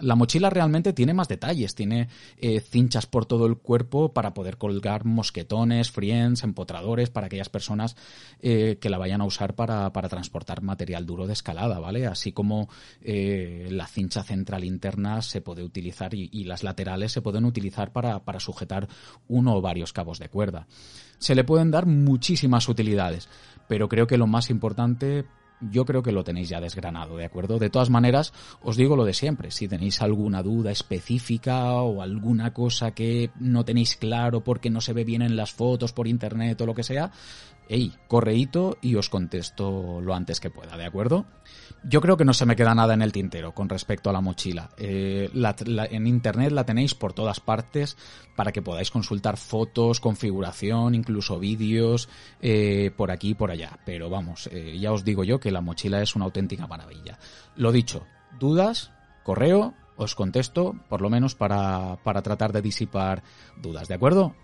la, 0.00 0.14
mochila 0.14 0.50
realmente 0.50 0.92
tiene 0.92 1.14
más 1.14 1.28
detalles. 1.28 1.74
Tiene 1.74 2.08
eh, 2.38 2.60
cinchas 2.60 3.06
por 3.06 3.26
todo 3.26 3.46
el 3.46 3.56
cuerpo 3.56 4.12
para 4.12 4.32
poder 4.34 4.56
colgar 4.56 5.04
mosquetones, 5.04 5.90
friends, 5.90 6.44
empotradores 6.44 7.10
para 7.10 7.26
aquellas 7.26 7.48
personas 7.48 7.96
que 8.40 8.88
la 8.88 8.98
vayan 8.98 9.20
a 9.20 9.24
usar 9.24 9.54
para, 9.54 9.92
para, 9.92 10.08
transportar 10.08 10.62
material 10.62 11.04
duro 11.04 11.26
de 11.26 11.32
escalada, 11.32 11.78
¿vale? 11.78 12.06
Así 12.06 12.32
como 12.32 12.68
la 13.02 13.86
cincha 13.86 14.22
central 14.22 14.64
interna 14.64 15.22
se 15.22 15.40
puede 15.40 15.62
utilizar 15.62 16.14
y, 16.14 16.28
y 16.32 16.44
las 16.44 16.62
laterales 16.62 17.12
se 17.12 17.22
pueden 17.22 17.39
utilizar 17.44 17.92
para, 17.92 18.20
para 18.24 18.40
sujetar 18.40 18.88
uno 19.28 19.54
o 19.54 19.60
varios 19.60 19.92
cabos 19.92 20.18
de 20.18 20.28
cuerda. 20.28 20.66
Se 21.18 21.34
le 21.34 21.44
pueden 21.44 21.70
dar 21.70 21.86
muchísimas 21.86 22.68
utilidades, 22.68 23.28
pero 23.68 23.88
creo 23.88 24.06
que 24.06 24.18
lo 24.18 24.26
más 24.26 24.50
importante 24.50 25.26
yo 25.60 25.84
creo 25.84 26.02
que 26.02 26.12
lo 26.12 26.24
tenéis 26.24 26.48
ya 26.48 26.60
desgranado, 26.60 27.16
¿de 27.16 27.26
acuerdo? 27.26 27.58
De 27.58 27.70
todas 27.70 27.90
maneras, 27.90 28.32
os 28.62 28.76
digo 28.76 28.96
lo 28.96 29.04
de 29.04 29.14
siempre, 29.14 29.50
si 29.50 29.68
tenéis 29.68 30.00
alguna 30.00 30.42
duda 30.42 30.70
específica 30.70 31.74
o 31.74 32.02
alguna 32.02 32.52
cosa 32.52 32.92
que 32.92 33.30
no 33.38 33.64
tenéis 33.64 33.96
claro 33.96 34.42
porque 34.42 34.70
no 34.70 34.80
se 34.80 34.92
ve 34.92 35.04
bien 35.04 35.22
en 35.22 35.36
las 35.36 35.52
fotos 35.52 35.92
por 35.92 36.08
internet 36.08 36.60
o 36.60 36.66
lo 36.66 36.74
que 36.74 36.82
sea, 36.82 37.12
hey, 37.72 37.94
correíto 38.08 38.76
y 38.80 38.96
os 38.96 39.08
contesto 39.08 40.00
lo 40.00 40.12
antes 40.12 40.40
que 40.40 40.50
pueda, 40.50 40.76
¿de 40.76 40.84
acuerdo? 40.84 41.26
Yo 41.84 42.00
creo 42.00 42.16
que 42.16 42.24
no 42.24 42.34
se 42.34 42.44
me 42.44 42.56
queda 42.56 42.74
nada 42.74 42.94
en 42.94 43.00
el 43.00 43.12
tintero 43.12 43.54
con 43.54 43.68
respecto 43.68 44.10
a 44.10 44.12
la 44.12 44.20
mochila. 44.20 44.70
Eh, 44.76 45.30
en 45.32 46.06
internet 46.08 46.50
la 46.50 46.66
tenéis 46.66 46.96
por 46.96 47.12
todas 47.12 47.38
partes 47.38 47.96
para 48.34 48.50
que 48.50 48.60
podáis 48.60 48.90
consultar 48.90 49.36
fotos, 49.36 50.00
configuración, 50.00 50.96
incluso 50.96 51.38
vídeos 51.38 52.08
eh, 52.42 52.90
por 52.96 53.12
aquí 53.12 53.30
y 53.30 53.34
por 53.34 53.52
allá. 53.52 53.78
Pero 53.86 54.10
vamos, 54.10 54.48
eh, 54.52 54.76
ya 54.78 54.90
os 54.92 55.04
digo 55.04 55.22
yo 55.22 55.38
que 55.38 55.52
la 55.52 55.60
mochila 55.60 56.02
es 56.02 56.16
una 56.16 56.24
auténtica 56.24 56.66
maravilla. 56.66 57.20
Lo 57.54 57.70
dicho, 57.70 58.04
dudas, 58.40 58.90
correo, 59.22 59.74
os 59.96 60.16
contesto, 60.16 60.74
por 60.88 61.00
lo 61.02 61.08
menos 61.08 61.36
para, 61.36 61.98
para 62.02 62.22
tratar 62.22 62.52
de 62.52 62.62
disipar 62.62 63.22
dudas, 63.56 63.86
¿de 63.86 63.94
acuerdo? 63.94 64.34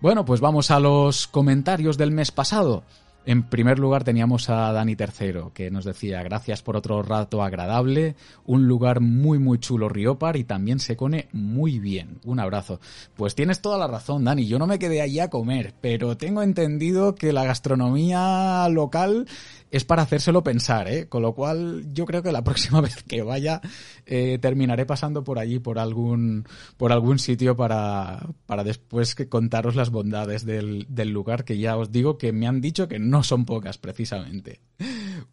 Bueno, 0.00 0.26
pues 0.26 0.40
vamos 0.40 0.70
a 0.70 0.78
los 0.78 1.26
comentarios 1.26 1.96
del 1.96 2.10
mes 2.10 2.30
pasado. 2.30 2.84
En 3.24 3.42
primer 3.42 3.78
lugar 3.80 4.04
teníamos 4.04 4.50
a 4.50 4.70
Dani 4.72 4.94
Tercero, 4.94 5.52
que 5.52 5.70
nos 5.70 5.84
decía 5.84 6.22
gracias 6.22 6.62
por 6.62 6.76
otro 6.76 7.02
rato 7.02 7.42
agradable, 7.42 8.14
un 8.44 8.68
lugar 8.68 9.00
muy 9.00 9.40
muy 9.40 9.58
chulo 9.58 9.88
Riopar 9.88 10.36
y 10.36 10.44
también 10.44 10.78
se 10.78 10.96
cone 10.96 11.28
muy 11.32 11.80
bien. 11.80 12.20
Un 12.24 12.38
abrazo. 12.38 12.78
Pues 13.16 13.34
tienes 13.34 13.60
toda 13.60 13.78
la 13.78 13.88
razón, 13.88 14.24
Dani, 14.24 14.46
yo 14.46 14.60
no 14.60 14.68
me 14.68 14.78
quedé 14.78 15.00
allí 15.00 15.18
a 15.18 15.30
comer, 15.30 15.74
pero 15.80 16.16
tengo 16.16 16.42
entendido 16.42 17.16
que 17.16 17.32
la 17.32 17.44
gastronomía 17.44 18.68
local 18.68 19.26
es 19.70 19.84
para 19.84 20.02
hacérselo 20.02 20.42
pensar, 20.42 20.88
¿eh? 20.88 21.08
Con 21.08 21.22
lo 21.22 21.34
cual 21.34 21.84
yo 21.92 22.06
creo 22.06 22.22
que 22.22 22.32
la 22.32 22.44
próxima 22.44 22.80
vez 22.80 23.02
que 23.02 23.22
vaya 23.22 23.60
eh, 24.04 24.38
terminaré 24.40 24.86
pasando 24.86 25.24
por 25.24 25.38
allí, 25.38 25.58
por 25.58 25.78
algún, 25.78 26.44
por 26.76 26.92
algún 26.92 27.18
sitio 27.18 27.56
para, 27.56 28.26
para 28.46 28.64
después 28.64 29.14
que 29.14 29.28
contaros 29.28 29.76
las 29.76 29.90
bondades 29.90 30.44
del, 30.44 30.86
del 30.88 31.10
lugar 31.10 31.44
que 31.44 31.58
ya 31.58 31.76
os 31.76 31.92
digo 31.92 32.18
que 32.18 32.32
me 32.32 32.46
han 32.46 32.60
dicho 32.60 32.88
que 32.88 32.98
no 32.98 33.22
son 33.22 33.44
pocas 33.44 33.78
precisamente. 33.78 34.60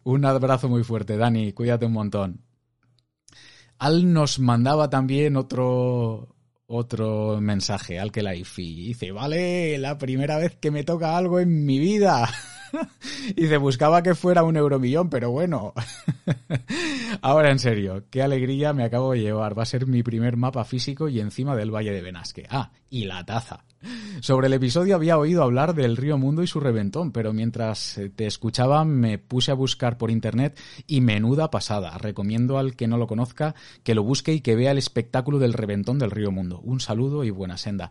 Un 0.02 0.24
abrazo 0.24 0.68
muy 0.68 0.84
fuerte, 0.84 1.16
Dani, 1.16 1.52
cuídate 1.52 1.86
un 1.86 1.92
montón. 1.92 2.40
Al 3.78 4.12
nos 4.12 4.38
mandaba 4.38 4.88
también 4.88 5.36
otro, 5.36 6.34
otro 6.66 7.40
mensaje 7.40 7.98
al 7.98 8.12
que 8.12 8.22
la 8.22 8.34
IFI 8.34 8.86
dice, 8.86 9.12
vale, 9.12 9.78
la 9.78 9.98
primera 9.98 10.38
vez 10.38 10.56
que 10.56 10.70
me 10.70 10.84
toca 10.84 11.16
algo 11.16 11.40
en 11.40 11.64
mi 11.64 11.78
vida. 11.78 12.28
y 13.36 13.46
se 13.46 13.56
buscaba 13.56 14.02
que 14.02 14.14
fuera 14.14 14.42
un 14.42 14.56
euromillón, 14.56 15.10
pero 15.10 15.30
bueno. 15.30 15.72
Ahora 17.22 17.50
en 17.50 17.58
serio, 17.58 18.04
qué 18.10 18.22
alegría 18.22 18.72
me 18.72 18.84
acabo 18.84 19.12
de 19.12 19.20
llevar. 19.20 19.58
Va 19.58 19.62
a 19.62 19.66
ser 19.66 19.86
mi 19.86 20.02
primer 20.02 20.36
mapa 20.36 20.64
físico 20.64 21.08
y 21.08 21.20
encima 21.20 21.56
del 21.56 21.74
Valle 21.74 21.92
de 21.92 22.02
Benasque. 22.02 22.46
Ah, 22.50 22.70
y 22.90 23.04
la 23.04 23.24
taza. 23.24 23.64
Sobre 24.20 24.46
el 24.46 24.52
episodio 24.52 24.94
había 24.94 25.18
oído 25.18 25.42
hablar 25.42 25.74
del 25.74 25.96
río 25.96 26.18
Mundo 26.18 26.42
y 26.42 26.46
su 26.46 26.60
reventón, 26.60 27.12
pero 27.12 27.32
mientras 27.32 27.98
eh, 27.98 28.10
te 28.10 28.26
escuchaba 28.26 28.84
me 28.84 29.18
puse 29.18 29.50
a 29.50 29.54
buscar 29.54 29.98
por 29.98 30.10
internet 30.10 30.58
y 30.86 31.00
menuda 31.00 31.50
pasada. 31.50 31.96
Recomiendo 31.98 32.58
al 32.58 32.76
que 32.76 32.86
no 32.86 32.96
lo 32.96 33.06
conozca 33.06 33.54
que 33.82 33.94
lo 33.94 34.02
busque 34.02 34.32
y 34.32 34.40
que 34.40 34.56
vea 34.56 34.70
el 34.70 34.78
espectáculo 34.78 35.38
del 35.38 35.52
reventón 35.52 35.98
del 35.98 36.10
río 36.10 36.30
Mundo. 36.30 36.60
Un 36.60 36.80
saludo 36.80 37.24
y 37.24 37.30
buena 37.30 37.56
senda. 37.56 37.90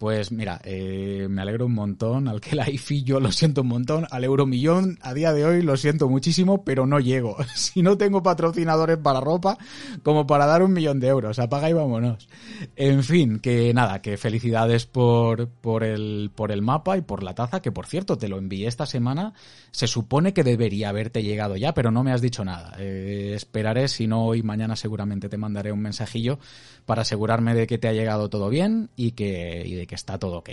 Pues 0.00 0.32
mira, 0.32 0.62
eh, 0.64 1.26
me 1.28 1.42
alegro 1.42 1.66
un 1.66 1.74
montón. 1.74 2.26
Al 2.26 2.40
que 2.40 2.56
la 2.56 2.70
IFI 2.70 3.02
yo 3.02 3.20
lo 3.20 3.30
siento 3.32 3.60
un 3.60 3.68
montón. 3.68 4.06
Al 4.10 4.24
Euromillón 4.24 4.98
a 5.02 5.12
día 5.12 5.34
de 5.34 5.44
hoy 5.44 5.60
lo 5.60 5.76
siento 5.76 6.08
muchísimo, 6.08 6.64
pero 6.64 6.86
no 6.86 7.00
llego. 7.00 7.36
Si 7.54 7.82
no 7.82 7.98
tengo 7.98 8.22
patrocinadores 8.22 8.96
para 8.96 9.20
ropa, 9.20 9.58
como 10.02 10.26
para 10.26 10.46
dar 10.46 10.62
un 10.62 10.72
millón 10.72 11.00
de 11.00 11.08
euros. 11.08 11.38
Apaga 11.38 11.68
y 11.68 11.74
vámonos. 11.74 12.30
En 12.76 13.04
fin, 13.04 13.40
que 13.40 13.74
nada, 13.74 14.00
que 14.00 14.16
felicidades 14.16 14.86
por, 14.86 15.29
por, 15.60 15.84
el, 15.84 16.30
por 16.34 16.52
el 16.52 16.62
mapa 16.62 16.96
y 16.96 17.02
por 17.02 17.22
la 17.22 17.34
taza, 17.34 17.60
que 17.60 17.72
por 17.72 17.86
cierto 17.86 18.16
te 18.18 18.28
lo 18.28 18.38
envié 18.38 18.66
esta 18.66 18.86
semana. 18.86 19.34
Se 19.70 19.86
supone 19.86 20.32
que 20.32 20.44
debería 20.44 20.88
haberte 20.88 21.22
llegado 21.22 21.56
ya, 21.56 21.74
pero 21.74 21.90
no 21.90 22.04
me 22.04 22.12
has 22.12 22.20
dicho 22.20 22.44
nada. 22.44 22.74
Eh, 22.78 23.32
esperaré, 23.34 23.88
si 23.88 24.06
no 24.06 24.24
hoy, 24.24 24.42
mañana 24.42 24.76
seguramente 24.76 25.28
te 25.28 25.36
mandaré 25.36 25.72
un 25.72 25.80
mensajillo 25.80 26.38
para 26.86 27.02
asegurarme 27.02 27.54
de 27.54 27.66
que 27.66 27.78
te 27.78 27.88
ha 27.88 27.92
llegado 27.92 28.30
todo 28.30 28.48
bien 28.48 28.90
y 28.96 29.12
que, 29.12 29.62
y 29.66 29.74
de 29.74 29.86
que 29.86 29.94
está 29.94 30.18
todo 30.18 30.38
ok, 30.38 30.50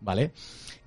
¿vale? 0.00 0.32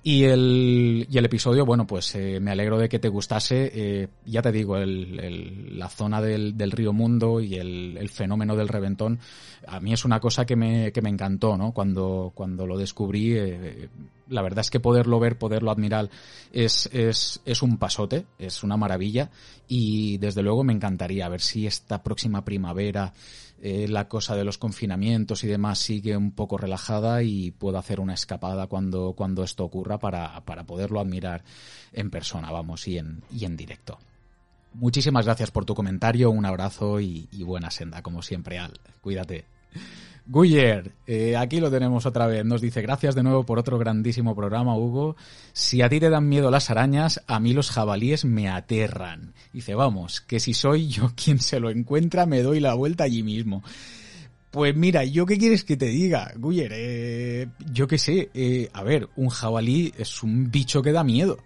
Y 0.06 0.24
el, 0.24 1.06
y 1.10 1.16
el 1.16 1.24
episodio, 1.24 1.64
bueno, 1.64 1.86
pues 1.86 2.14
eh, 2.14 2.38
me 2.38 2.50
alegro 2.50 2.76
de 2.76 2.90
que 2.90 2.98
te 2.98 3.08
gustase. 3.08 3.72
Eh, 3.74 4.08
ya 4.26 4.42
te 4.42 4.52
digo, 4.52 4.76
el, 4.76 5.78
la 5.78 5.88
zona 5.88 6.20
del, 6.20 6.58
del, 6.58 6.72
río 6.72 6.92
Mundo 6.92 7.40
y 7.40 7.54
el, 7.54 7.96
el, 7.98 8.10
fenómeno 8.10 8.54
del 8.54 8.68
reventón, 8.68 9.18
a 9.66 9.80
mí 9.80 9.94
es 9.94 10.04
una 10.04 10.20
cosa 10.20 10.44
que 10.44 10.56
me, 10.56 10.92
que 10.92 11.00
me 11.00 11.08
encantó, 11.08 11.56
¿no? 11.56 11.72
Cuando, 11.72 12.32
cuando 12.34 12.66
lo 12.66 12.76
descubrí, 12.76 13.32
eh, 13.32 13.88
la 14.28 14.42
verdad 14.42 14.60
es 14.60 14.70
que 14.70 14.78
poderlo 14.78 15.18
ver, 15.20 15.38
poderlo 15.38 15.70
admirar, 15.70 16.10
es, 16.52 16.86
es, 16.92 17.40
es 17.46 17.62
un 17.62 17.78
pasote, 17.78 18.26
es 18.38 18.62
una 18.62 18.76
maravilla. 18.76 19.30
Y 19.68 20.18
desde 20.18 20.42
luego 20.42 20.64
me 20.64 20.74
encantaría 20.74 21.30
ver 21.30 21.40
si 21.40 21.66
esta 21.66 22.02
próxima 22.02 22.44
primavera 22.44 23.14
eh, 23.66 23.88
la 23.88 24.08
cosa 24.08 24.36
de 24.36 24.44
los 24.44 24.58
confinamientos 24.58 25.42
y 25.42 25.46
demás 25.46 25.78
sigue 25.78 26.18
un 26.18 26.32
poco 26.32 26.58
relajada 26.58 27.22
y 27.22 27.50
puedo 27.50 27.78
hacer 27.78 27.98
una 27.98 28.12
escapada 28.12 28.66
cuando, 28.66 29.14
cuando 29.16 29.42
esto 29.42 29.64
ocurra 29.64 29.98
para, 29.98 30.38
para 30.44 30.64
poderlo 30.64 31.00
admirar 31.00 31.44
en 31.94 32.10
persona, 32.10 32.50
vamos, 32.50 32.86
y 32.88 32.98
en, 32.98 33.22
y 33.32 33.46
en 33.46 33.56
directo. 33.56 33.98
Muchísimas 34.74 35.24
gracias 35.24 35.50
por 35.50 35.64
tu 35.64 35.74
comentario, 35.74 36.30
un 36.30 36.44
abrazo 36.44 37.00
y, 37.00 37.26
y 37.32 37.42
buena 37.42 37.70
senda, 37.70 38.02
como 38.02 38.20
siempre, 38.20 38.58
Al. 38.58 38.78
Cuídate. 39.00 39.46
Guyer, 40.26 40.92
eh, 41.06 41.36
aquí 41.36 41.60
lo 41.60 41.70
tenemos 41.70 42.06
otra 42.06 42.26
vez. 42.26 42.44
Nos 42.44 42.62
dice, 42.62 42.80
gracias 42.80 43.14
de 43.14 43.22
nuevo 43.22 43.44
por 43.44 43.58
otro 43.58 43.78
grandísimo 43.78 44.34
programa, 44.34 44.76
Hugo. 44.76 45.16
Si 45.52 45.82
a 45.82 45.88
ti 45.88 46.00
te 46.00 46.08
dan 46.08 46.28
miedo 46.28 46.50
las 46.50 46.70
arañas, 46.70 47.22
a 47.26 47.40
mí 47.40 47.52
los 47.52 47.70
jabalíes 47.70 48.24
me 48.24 48.48
aterran. 48.48 49.34
Dice, 49.52 49.74
vamos, 49.74 50.22
que 50.22 50.40
si 50.40 50.54
soy 50.54 50.88
yo 50.88 51.12
quien 51.16 51.40
se 51.40 51.60
lo 51.60 51.70
encuentra, 51.70 52.24
me 52.24 52.42
doy 52.42 52.60
la 52.60 52.74
vuelta 52.74 53.04
allí 53.04 53.22
mismo. 53.22 53.62
Pues 54.50 54.74
mira, 54.74 55.04
¿yo 55.04 55.26
qué 55.26 55.36
quieres 55.36 55.64
que 55.64 55.76
te 55.76 55.86
diga, 55.86 56.32
Guyer? 56.36 56.72
Eh, 56.74 57.48
yo 57.72 57.88
qué 57.88 57.98
sé, 57.98 58.30
eh, 58.34 58.70
a 58.72 58.82
ver, 58.84 59.08
un 59.16 59.28
jabalí 59.28 59.92
es 59.98 60.22
un 60.22 60.50
bicho 60.50 60.80
que 60.80 60.92
da 60.92 61.04
miedo. 61.04 61.38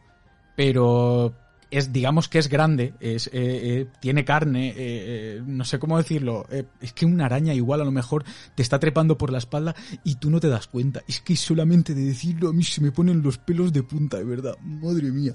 Pero 0.54 1.34
es 1.70 1.92
digamos 1.92 2.28
que 2.28 2.38
es 2.38 2.48
grande, 2.48 2.94
es, 3.00 3.26
eh, 3.28 3.30
eh, 3.34 3.86
tiene 4.00 4.24
carne, 4.24 4.68
eh, 4.70 4.74
eh 4.78 5.42
no 5.44 5.64
sé 5.64 5.78
cómo 5.78 5.98
decirlo, 5.98 6.46
eh, 6.50 6.64
es 6.80 6.92
que 6.92 7.06
una 7.06 7.26
araña 7.26 7.54
igual 7.54 7.80
a 7.80 7.84
lo 7.84 7.92
mejor 7.92 8.24
te 8.54 8.62
está 8.62 8.78
trepando 8.78 9.18
por 9.18 9.30
la 9.30 9.38
espalda 9.38 9.74
y 10.04 10.16
tú 10.16 10.30
no 10.30 10.40
te 10.40 10.48
das 10.48 10.66
cuenta. 10.66 11.02
Es 11.06 11.20
que 11.20 11.36
solamente 11.36 11.94
de 11.94 12.04
decirlo 12.04 12.50
a 12.50 12.52
mí 12.52 12.64
se 12.64 12.80
me 12.80 12.92
ponen 12.92 13.22
los 13.22 13.38
pelos 13.38 13.72
de 13.72 13.82
punta, 13.82 14.18
de 14.18 14.24
verdad, 14.24 14.56
madre 14.60 15.10
mía. 15.10 15.34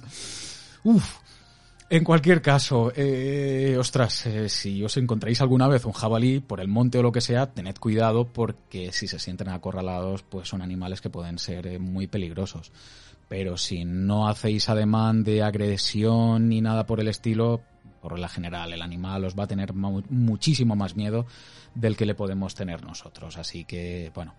Uf. 0.84 1.20
En 1.90 2.04
cualquier 2.04 2.42
caso, 2.42 2.92
eh, 2.96 3.76
ostras, 3.78 4.28
si 4.48 4.84
os 4.84 4.98
encontráis 4.98 5.42
alguna 5.42 5.68
vez 5.68 5.86
un 5.86 5.92
jabalí 5.92 6.40
por 6.40 6.60
el 6.60 6.68
monte 6.68 6.98
o 6.98 7.04
lo 7.04 7.12
que 7.12 7.22
sea, 7.22 7.54
tened 7.54 7.76
cuidado 7.76 8.26
porque 8.26 8.92
si 8.92 9.08
se 9.08 9.20
sienten 9.20 9.50
acorralados, 9.50 10.24
pues 10.24 10.48
son 10.48 10.64
animales 10.64 11.02
que 11.02 11.12
pueden 11.12 11.38
ser 11.38 11.80
muy 11.80 12.08
peligrosos 12.08 12.72
pero 13.34 13.58
si 13.58 13.84
no 13.84 14.28
hacéis 14.28 14.70
ademán 14.70 15.24
de 15.24 15.42
agresión 15.42 16.50
ni 16.50 16.62
nada 16.62 16.86
por 16.86 17.00
el 17.00 17.08
estilo, 17.08 17.64
por 18.00 18.20
la 18.20 18.30
general, 18.30 18.74
el 18.74 18.84
animal 18.84 19.26
os 19.26 19.34
va 19.34 19.46
a 19.46 19.48
tener 19.48 19.74
muchísimo 19.74 20.76
más 20.76 20.96
miedo 20.96 21.26
del 21.74 21.98
que 21.98 22.06
le 22.06 22.14
podemos 22.14 22.54
tener 22.54 22.86
nosotros. 22.86 23.40
Así 23.40 23.66
que, 23.66 24.12
bueno, 24.14 24.36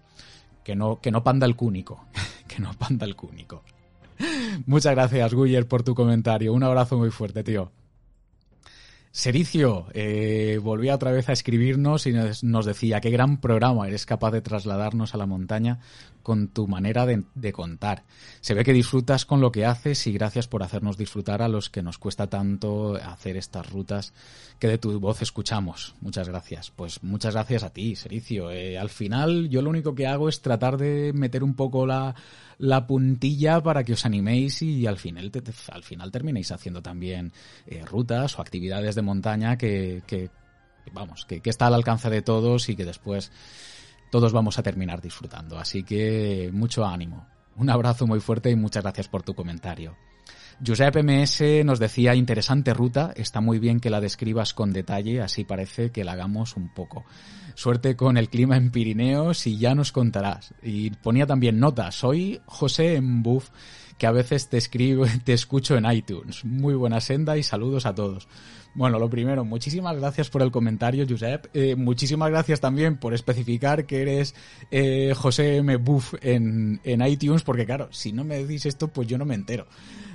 que 0.62 0.76
no, 0.76 1.00
que 1.00 1.10
no 1.10 1.24
panda 1.24 1.44
el 1.44 1.56
cúnico, 1.56 2.04
que 2.46 2.60
no 2.60 2.72
panda 2.74 3.04
el 3.04 3.16
cúnico. 3.16 3.64
Muchas 4.66 4.94
gracias, 4.94 5.34
Guyer, 5.34 5.66
por 5.66 5.82
tu 5.82 5.96
comentario. 5.96 6.52
Un 6.52 6.62
abrazo 6.62 6.96
muy 6.96 7.10
fuerte, 7.10 7.42
tío. 7.42 7.72
Sericio 9.16 9.86
eh, 9.94 10.58
volvía 10.60 10.96
otra 10.96 11.12
vez 11.12 11.28
a 11.28 11.32
escribirnos 11.32 12.08
y 12.08 12.12
nos 12.42 12.66
decía 12.66 13.00
qué 13.00 13.10
gran 13.10 13.40
programa 13.40 13.86
eres 13.86 14.06
capaz 14.06 14.32
de 14.32 14.40
trasladarnos 14.40 15.14
a 15.14 15.18
la 15.18 15.24
montaña 15.24 15.78
con 16.24 16.48
tu 16.48 16.66
manera 16.66 17.06
de, 17.06 17.52
contar. 17.52 18.02
Se 18.40 18.54
ve 18.54 18.64
que 18.64 18.72
disfrutas 18.72 19.24
con 19.24 19.40
lo 19.40 19.52
que 19.52 19.66
haces 19.66 20.08
y 20.08 20.12
gracias 20.12 20.48
por 20.48 20.64
hacernos 20.64 20.98
disfrutar 20.98 21.42
a 21.42 21.48
los 21.48 21.70
que 21.70 21.80
nos 21.80 21.96
cuesta 21.96 22.26
tanto 22.26 22.96
hacer 22.96 23.36
estas 23.36 23.70
rutas 23.70 24.12
que 24.58 24.66
de 24.66 24.78
tu 24.78 24.98
voz 24.98 25.22
escuchamos. 25.22 25.94
Muchas 26.00 26.28
gracias. 26.28 26.72
Pues 26.72 27.00
muchas 27.04 27.34
gracias 27.34 27.62
a 27.62 27.70
ti, 27.70 27.94
Sericio. 27.94 28.50
Eh, 28.50 28.76
al 28.76 28.88
final 28.88 29.48
yo 29.48 29.62
lo 29.62 29.70
único 29.70 29.94
que 29.94 30.08
hago 30.08 30.28
es 30.28 30.42
tratar 30.42 30.76
de 30.76 31.12
meter 31.12 31.44
un 31.44 31.54
poco 31.54 31.86
la, 31.86 32.16
la 32.58 32.86
puntilla 32.86 33.62
para 33.62 33.84
que 33.84 33.94
os 33.94 34.04
animéis 34.04 34.62
y 34.62 34.86
al 34.86 34.98
final, 34.98 35.30
al 35.72 35.82
final 35.82 36.10
terminéis 36.10 36.52
haciendo 36.52 36.82
también 36.82 37.32
eh, 37.66 37.84
rutas 37.84 38.38
o 38.38 38.42
actividades 38.42 38.94
de 38.94 39.02
montaña 39.02 39.56
que, 39.56 40.02
vamos, 40.92 41.26
que 41.26 41.40
está 41.44 41.66
al 41.66 41.74
alcance 41.74 42.10
de 42.10 42.22
todos 42.22 42.68
y 42.68 42.76
que 42.76 42.84
después 42.84 43.30
todos 44.10 44.32
vamos 44.32 44.58
a 44.58 44.62
terminar 44.62 45.00
disfrutando. 45.00 45.58
Así 45.58 45.82
que 45.82 46.50
mucho 46.52 46.84
ánimo. 46.84 47.26
Un 47.56 47.70
abrazo 47.70 48.06
muy 48.06 48.20
fuerte 48.20 48.50
y 48.50 48.56
muchas 48.56 48.82
gracias 48.82 49.08
por 49.08 49.22
tu 49.22 49.34
comentario. 49.34 49.96
Josep 50.64 50.96
MS 51.02 51.64
nos 51.64 51.78
decía 51.78 52.14
interesante 52.14 52.74
ruta, 52.74 53.12
está 53.16 53.40
muy 53.40 53.58
bien 53.58 53.80
que 53.80 53.90
la 53.90 54.00
describas 54.00 54.54
con 54.54 54.72
detalle, 54.72 55.20
así 55.20 55.44
parece 55.44 55.90
que 55.90 56.04
la 56.04 56.12
hagamos 56.12 56.56
un 56.56 56.68
poco. 56.68 57.04
Suerte 57.54 57.96
con 57.96 58.16
el 58.16 58.28
clima 58.28 58.56
en 58.56 58.70
Pirineos 58.70 59.46
y 59.46 59.58
ya 59.58 59.74
nos 59.74 59.92
contarás. 59.92 60.54
Y 60.62 60.90
ponía 60.90 61.26
también 61.26 61.60
nota, 61.60 61.90
soy 61.92 62.40
José 62.46 63.00
Mbuf, 63.00 63.50
que 63.96 64.06
a 64.06 64.12
veces 64.12 64.48
te 64.48 64.56
escribo, 64.56 65.04
te 65.24 65.32
escucho 65.32 65.76
en 65.76 65.90
iTunes. 65.90 66.44
Muy 66.44 66.74
buena 66.74 67.00
senda 67.00 67.36
y 67.36 67.42
saludos 67.42 67.86
a 67.86 67.94
todos. 67.94 68.28
Bueno, 68.74 68.98
lo 68.98 69.08
primero, 69.08 69.44
muchísimas 69.44 69.96
gracias 69.96 70.30
por 70.30 70.42
el 70.42 70.50
comentario, 70.50 71.06
Josep. 71.08 71.46
Eh, 71.54 71.76
muchísimas 71.76 72.30
gracias 72.30 72.60
también 72.60 72.96
por 72.96 73.14
especificar 73.14 73.86
que 73.86 74.02
eres 74.02 74.34
eh, 74.72 75.14
José 75.16 75.58
M. 75.58 75.76
Buff 75.76 76.14
en, 76.20 76.80
en 76.82 77.06
iTunes, 77.06 77.44
porque 77.44 77.66
claro, 77.66 77.88
si 77.92 78.12
no 78.12 78.24
me 78.24 78.38
decís 78.38 78.66
esto, 78.66 78.88
pues 78.88 79.06
yo 79.06 79.16
no 79.16 79.24
me 79.24 79.36
entero 79.36 79.68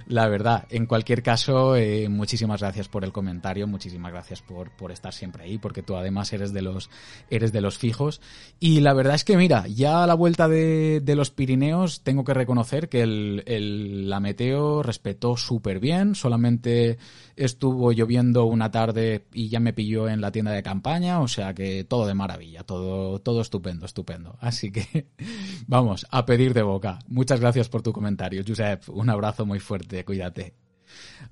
la 0.09 0.27
verdad. 0.27 0.65
En 0.71 0.87
cualquier 0.87 1.21
caso, 1.21 1.75
eh, 1.75 2.09
muchísimas 2.09 2.61
gracias 2.61 2.89
por 2.89 3.05
el 3.05 3.11
comentario, 3.11 3.67
muchísimas 3.67 4.11
gracias 4.11 4.41
por, 4.41 4.71
por 4.71 4.91
estar 4.91 5.13
siempre 5.13 5.43
ahí, 5.43 5.59
porque 5.59 5.83
tú 5.83 5.95
además 5.95 6.33
eres 6.33 6.51
de 6.51 6.63
los, 6.63 6.89
eres 7.29 7.53
de 7.53 7.61
los 7.61 7.77
fijos. 7.77 8.19
Y 8.59 8.81
la 8.81 8.93
verdad 8.93 9.13
es 9.13 9.23
que, 9.23 9.37
mira, 9.37 9.67
ya 9.67 10.03
a 10.03 10.07
la 10.07 10.15
vuelta 10.15 10.47
de, 10.47 10.99
de 10.99 11.15
los 11.15 11.29
Pirineos 11.29 12.01
tengo 12.01 12.23
que 12.23 12.33
reconocer 12.33 12.89
que 12.89 13.03
el, 13.03 13.43
el 13.45 14.09
la 14.09 14.19
meteo 14.19 14.81
respetó 14.81 15.37
súper 15.37 15.79
bien, 15.79 16.15
solamente 16.15 16.97
estuvo 17.35 17.91
lloviendo 17.91 18.45
una 18.45 18.69
tarde 18.71 19.25
y 19.33 19.47
ya 19.47 19.59
me 19.59 19.73
pilló 19.73 20.09
en 20.09 20.21
la 20.21 20.31
tienda 20.31 20.51
de 20.51 20.63
campaña, 20.63 21.21
o 21.21 21.27
sea 21.27 21.53
que 21.53 21.83
todo 21.83 22.05
de 22.05 22.13
maravilla, 22.13 22.63
todo, 22.63 23.19
todo 23.19 23.41
estupendo, 23.41 23.85
estupendo. 23.85 24.37
Así 24.41 24.71
que 24.71 25.07
vamos, 25.67 26.05
a 26.09 26.25
pedir 26.25 26.53
de 26.53 26.63
boca. 26.63 26.99
Muchas 27.07 27.39
gracias 27.39 27.69
por 27.69 27.81
tu 27.81 27.93
comentario, 27.93 28.43
Josep. 28.45 28.89
Un 28.89 29.09
abrazo 29.09 29.45
muy 29.45 29.59
fuerte, 29.59 29.98
cuídate. 30.05 30.55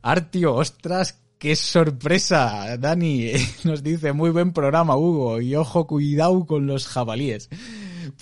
Artio, 0.01 0.55
ostras, 0.55 1.19
¡Qué 1.37 1.55
sorpresa! 1.55 2.77
Dani 2.77 3.31
nos 3.63 3.83
dice, 3.83 4.11
muy 4.11 4.31
buen 4.31 4.53
programa, 4.53 4.97
Hugo, 4.97 5.39
y 5.39 5.55
ojo, 5.55 5.85
cuidado 5.85 6.47
con 6.47 6.65
los 6.65 6.87
jabalíes. 6.87 7.49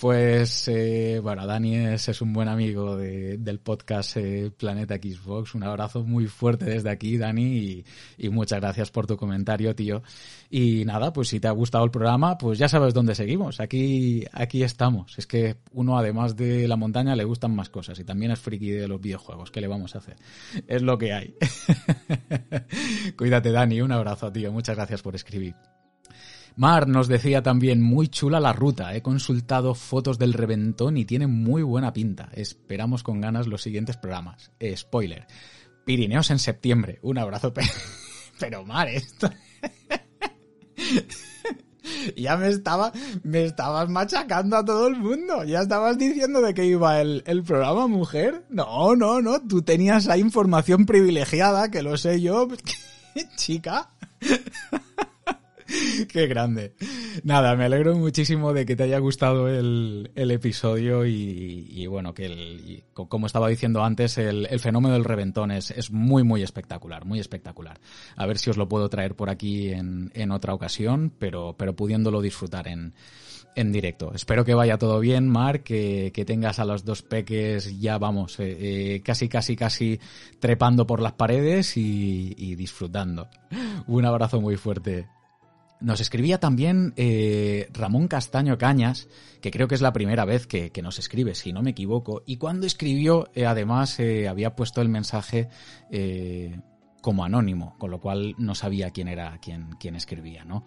Pues 0.00 0.68
eh, 0.68 1.20
bueno, 1.22 1.46
Dani 1.46 1.76
es, 1.76 2.20
un 2.20 2.32
buen 2.32 2.48
amigo 2.48 2.96
del 2.96 3.60
podcast 3.60 4.16
eh, 4.16 4.50
Planeta 4.56 4.96
Xbox. 4.96 5.54
Un 5.54 5.64
abrazo 5.64 6.02
muy 6.02 6.26
fuerte 6.26 6.64
desde 6.64 6.90
aquí, 6.90 7.16
Dani, 7.16 7.84
y, 8.18 8.28
muchas 8.28 8.60
gracias 8.60 8.90
por 8.90 9.06
tu 9.06 9.16
comentario, 9.16 9.74
tío. 9.74 10.02
Y 10.50 10.84
nada, 10.84 11.12
pues 11.12 11.28
si 11.28 11.40
te 11.40 11.48
ha 11.48 11.52
gustado 11.52 11.84
el 11.84 11.90
programa, 11.90 12.38
pues 12.38 12.58
ya 12.58 12.68
sabes 12.68 12.94
dónde 12.94 13.14
seguimos. 13.14 13.60
Aquí, 13.60 14.24
aquí 14.32 14.62
estamos. 14.62 15.18
Es 15.18 15.26
que 15.26 15.56
uno, 15.72 15.98
además 15.98 16.36
de 16.36 16.68
la 16.68 16.76
montaña, 16.76 17.16
le 17.16 17.24
gustan 17.24 17.54
más 17.54 17.68
cosas 17.68 17.98
y 17.98 18.04
también 18.04 18.32
es 18.32 18.40
friki 18.40 18.70
de 18.70 18.88
los 18.88 19.00
videojuegos. 19.00 19.50
¿Qué 19.50 19.60
le 19.60 19.68
vamos 19.68 19.94
a 19.94 19.98
hacer? 19.98 20.16
Es 20.66 20.82
lo 20.82 20.98
que 20.98 21.12
hay. 21.12 21.34
Cuídate, 23.16 23.50
Dani. 23.50 23.80
Un 23.80 23.92
abrazo, 23.92 24.32
tío. 24.32 24.52
Muchas 24.52 24.76
gracias 24.76 25.02
por 25.02 25.14
escribir. 25.14 25.54
Mar 26.56 26.88
nos 26.88 27.06
decía 27.06 27.42
también, 27.42 27.82
muy 27.82 28.08
chula 28.08 28.40
la 28.40 28.54
ruta, 28.54 28.94
he 28.94 29.02
consultado 29.02 29.74
fotos 29.74 30.18
del 30.18 30.32
reventón 30.32 30.96
y 30.96 31.04
tiene 31.04 31.26
muy 31.26 31.62
buena 31.62 31.92
pinta. 31.92 32.30
Esperamos 32.32 33.02
con 33.02 33.20
ganas 33.20 33.46
los 33.46 33.60
siguientes 33.60 33.98
programas. 33.98 34.52
Eh, 34.58 34.74
spoiler, 34.74 35.26
Pirineos 35.84 36.30
en 36.30 36.38
septiembre. 36.38 36.98
Un 37.02 37.18
abrazo, 37.18 37.52
pero 38.40 38.64
Mar, 38.64 38.88
esto... 38.88 39.30
ya 42.16 42.38
me 42.38 42.48
estaba, 42.48 42.90
me 43.22 43.44
estabas 43.44 43.90
machacando 43.90 44.56
a 44.56 44.64
todo 44.64 44.88
el 44.88 44.96
mundo. 44.96 45.44
Ya 45.44 45.60
estabas 45.60 45.98
diciendo 45.98 46.40
de 46.40 46.54
que 46.54 46.64
iba 46.64 47.02
el, 47.02 47.22
el 47.26 47.42
programa, 47.42 47.86
mujer. 47.86 48.46
No, 48.48 48.96
no, 48.96 49.20
no. 49.20 49.46
Tú 49.46 49.60
tenías 49.60 50.06
la 50.06 50.16
información 50.16 50.86
privilegiada, 50.86 51.70
que 51.70 51.82
lo 51.82 51.98
sé 51.98 52.22
yo. 52.22 52.48
Chica. 53.36 53.90
Qué 56.08 56.26
grande. 56.26 56.74
Nada, 57.24 57.56
me 57.56 57.64
alegro 57.64 57.94
muchísimo 57.96 58.52
de 58.52 58.66
que 58.66 58.76
te 58.76 58.84
haya 58.84 58.98
gustado 58.98 59.48
el, 59.48 60.10
episodio 60.14 61.04
y, 61.06 61.86
bueno, 61.86 62.14
que 62.14 62.26
el, 62.26 62.84
como 62.92 63.26
estaba 63.26 63.48
diciendo 63.48 63.82
antes, 63.82 64.18
el, 64.18 64.60
fenómeno 64.60 64.94
del 64.94 65.04
reventón 65.04 65.50
es, 65.50 65.90
muy, 65.90 66.22
muy 66.22 66.42
espectacular, 66.42 67.04
muy 67.04 67.20
espectacular. 67.20 67.80
A 68.16 68.26
ver 68.26 68.38
si 68.38 68.50
os 68.50 68.56
lo 68.56 68.68
puedo 68.68 68.88
traer 68.88 69.14
por 69.14 69.30
aquí 69.30 69.70
en, 69.70 70.30
otra 70.30 70.54
ocasión, 70.54 71.12
pero, 71.18 71.56
pudiéndolo 71.56 72.20
disfrutar 72.20 72.68
en, 72.68 72.94
en 73.54 73.72
directo. 73.72 74.12
Espero 74.14 74.44
que 74.44 74.54
vaya 74.54 74.78
todo 74.78 75.00
bien, 75.00 75.28
Mar, 75.28 75.62
que, 75.62 76.12
tengas 76.26 76.58
a 76.58 76.64
los 76.64 76.84
dos 76.84 77.02
peques 77.02 77.80
ya, 77.80 77.98
vamos, 77.98 78.38
eh, 78.40 78.94
eh, 78.94 79.02
casi, 79.02 79.28
casi, 79.28 79.56
casi 79.56 79.98
trepando 80.38 80.86
por 80.86 81.00
las 81.00 81.12
paredes 81.12 81.76
y 81.76 82.54
disfrutando. 82.56 83.28
Un 83.86 84.04
abrazo 84.04 84.40
muy 84.40 84.56
fuerte. 84.56 85.06
Nos 85.80 86.00
escribía 86.00 86.38
también 86.38 86.94
eh, 86.96 87.68
Ramón 87.72 88.08
Castaño 88.08 88.56
Cañas, 88.56 89.08
que 89.40 89.50
creo 89.50 89.68
que 89.68 89.74
es 89.74 89.82
la 89.82 89.92
primera 89.92 90.24
vez 90.24 90.46
que, 90.46 90.70
nos 90.82 90.98
escribe, 90.98 91.34
si 91.34 91.52
no 91.52 91.62
me 91.62 91.70
equivoco, 91.70 92.22
y 92.26 92.38
cuando 92.38 92.66
escribió, 92.66 93.28
eh, 93.34 93.44
además, 93.44 94.00
eh, 94.00 94.26
había 94.28 94.56
puesto 94.56 94.80
el 94.80 94.88
mensaje 94.88 95.48
como 97.06 97.24
anónimo, 97.24 97.76
con 97.78 97.92
lo 97.92 98.00
cual 98.00 98.34
no 98.36 98.56
sabía 98.56 98.90
quién 98.90 99.06
era 99.06 99.38
quien, 99.38 99.76
quien 99.78 99.94
escribía, 99.94 100.44
¿no? 100.44 100.64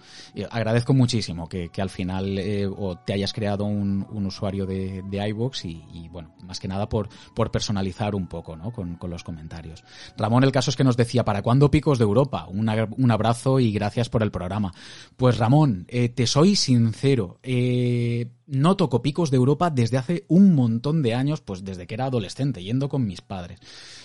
agradezco 0.52 0.94
muchísimo 0.94 1.49
que, 1.49 1.70
al 1.80 1.90
final 1.90 2.40
eh, 2.40 2.66
o 2.66 2.98
te 2.98 3.11
hayas 3.11 3.34
creado 3.34 3.66
un, 3.66 4.07
usuario 4.26 4.66
de, 4.66 5.03
de 5.06 5.28
iVoox 5.28 5.66
y, 5.66 6.07
bueno, 6.10 6.34
más 6.45 6.61
que 6.61 6.70
nada 6.70 6.88
por, 6.88 7.10
por 7.36 7.52
personalizar 7.52 8.16
un 8.16 8.28
poco, 8.28 8.56
¿no? 8.56 8.72
Con, 8.72 8.98
los 9.10 9.24
comentarios. 9.26 9.84
Ramón, 10.18 10.45
el 10.45 10.53
caso 10.53 10.70
es 10.70 10.78
que 10.78 10.86
nos 10.86 10.95
decía, 10.95 11.26
¿para 11.26 11.41
cuándo 11.41 11.70
Picos 11.70 11.98
de 11.98 12.06
Europa? 12.06 12.48
Un, 12.48 13.11
abrazo 13.11 13.60
y 13.60 13.74
gracias 13.74 14.07
por 14.07 14.24
el 14.24 14.32
programa. 14.32 14.72
Pues 15.18 15.38
Ramón, 15.38 15.88
eh, 15.90 16.07
te 16.07 16.26
soy 16.26 16.56
sincero, 16.56 17.40
eh, 17.44 18.32
no 18.48 18.76
toco 18.78 19.02
Picos 19.02 19.30
de 19.30 19.38
Europa 19.38 19.70
desde 19.70 19.98
hace 19.98 20.26
un 20.28 20.56
montón 20.56 21.02
de 21.02 21.14
años, 21.14 21.41
pues 21.41 21.64
desde 21.64 21.86
que 21.86 21.95
era 21.95 22.06
adolescente, 22.06 22.64
yendo 22.64 22.88
con 22.88 23.06
mis 23.06 23.22
padres. 23.22 23.60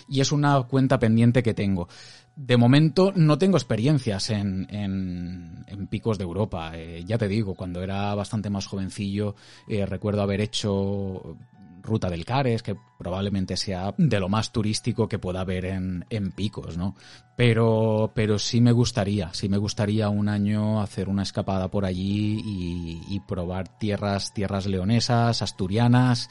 Y 0.07 0.21
es 0.21 0.31
una 0.31 0.61
cuenta 0.63 0.99
pendiente 0.99 1.41
que 1.43 1.53
tengo. 1.53 1.87
De 2.35 2.57
momento 2.57 3.13
no 3.15 3.37
tengo 3.37 3.57
experiencias 3.57 4.29
en, 4.29 4.67
en, 4.69 5.87
picos 5.87 6.17
de 6.17 6.25
Europa. 6.25 6.71
Eh, 6.73 7.03
ya 7.05 7.17
te 7.17 7.27
digo, 7.27 7.55
cuando 7.55 7.81
era 7.81 8.13
bastante 8.15 8.49
más 8.49 8.65
jovencillo, 8.65 9.35
eh, 9.67 9.85
recuerdo 9.85 10.21
haber 10.21 10.41
hecho 10.41 11.37
Ruta 11.81 12.09
del 12.09 12.25
Cares, 12.25 12.61
que 12.61 12.75
probablemente 12.97 13.55
sea 13.55 13.93
de 13.97 14.19
lo 14.19 14.27
más 14.27 14.51
turístico 14.51 15.07
que 15.07 15.19
pueda 15.19 15.41
haber 15.41 15.65
en, 15.65 16.05
en 16.09 16.31
picos, 16.31 16.77
¿no? 16.77 16.95
Pero, 17.37 18.11
pero 18.13 18.37
sí 18.37 18.59
me 18.59 18.71
gustaría, 18.71 19.33
sí 19.33 19.47
me 19.47 19.57
gustaría 19.57 20.09
un 20.09 20.27
año 20.27 20.81
hacer 20.81 21.07
una 21.07 21.23
escapada 21.23 21.69
por 21.69 21.85
allí 21.85 22.41
y, 22.43 23.01
y 23.15 23.19
probar 23.21 23.77
tierras, 23.77 24.33
tierras 24.33 24.65
leonesas, 24.65 25.41
asturianas, 25.41 26.29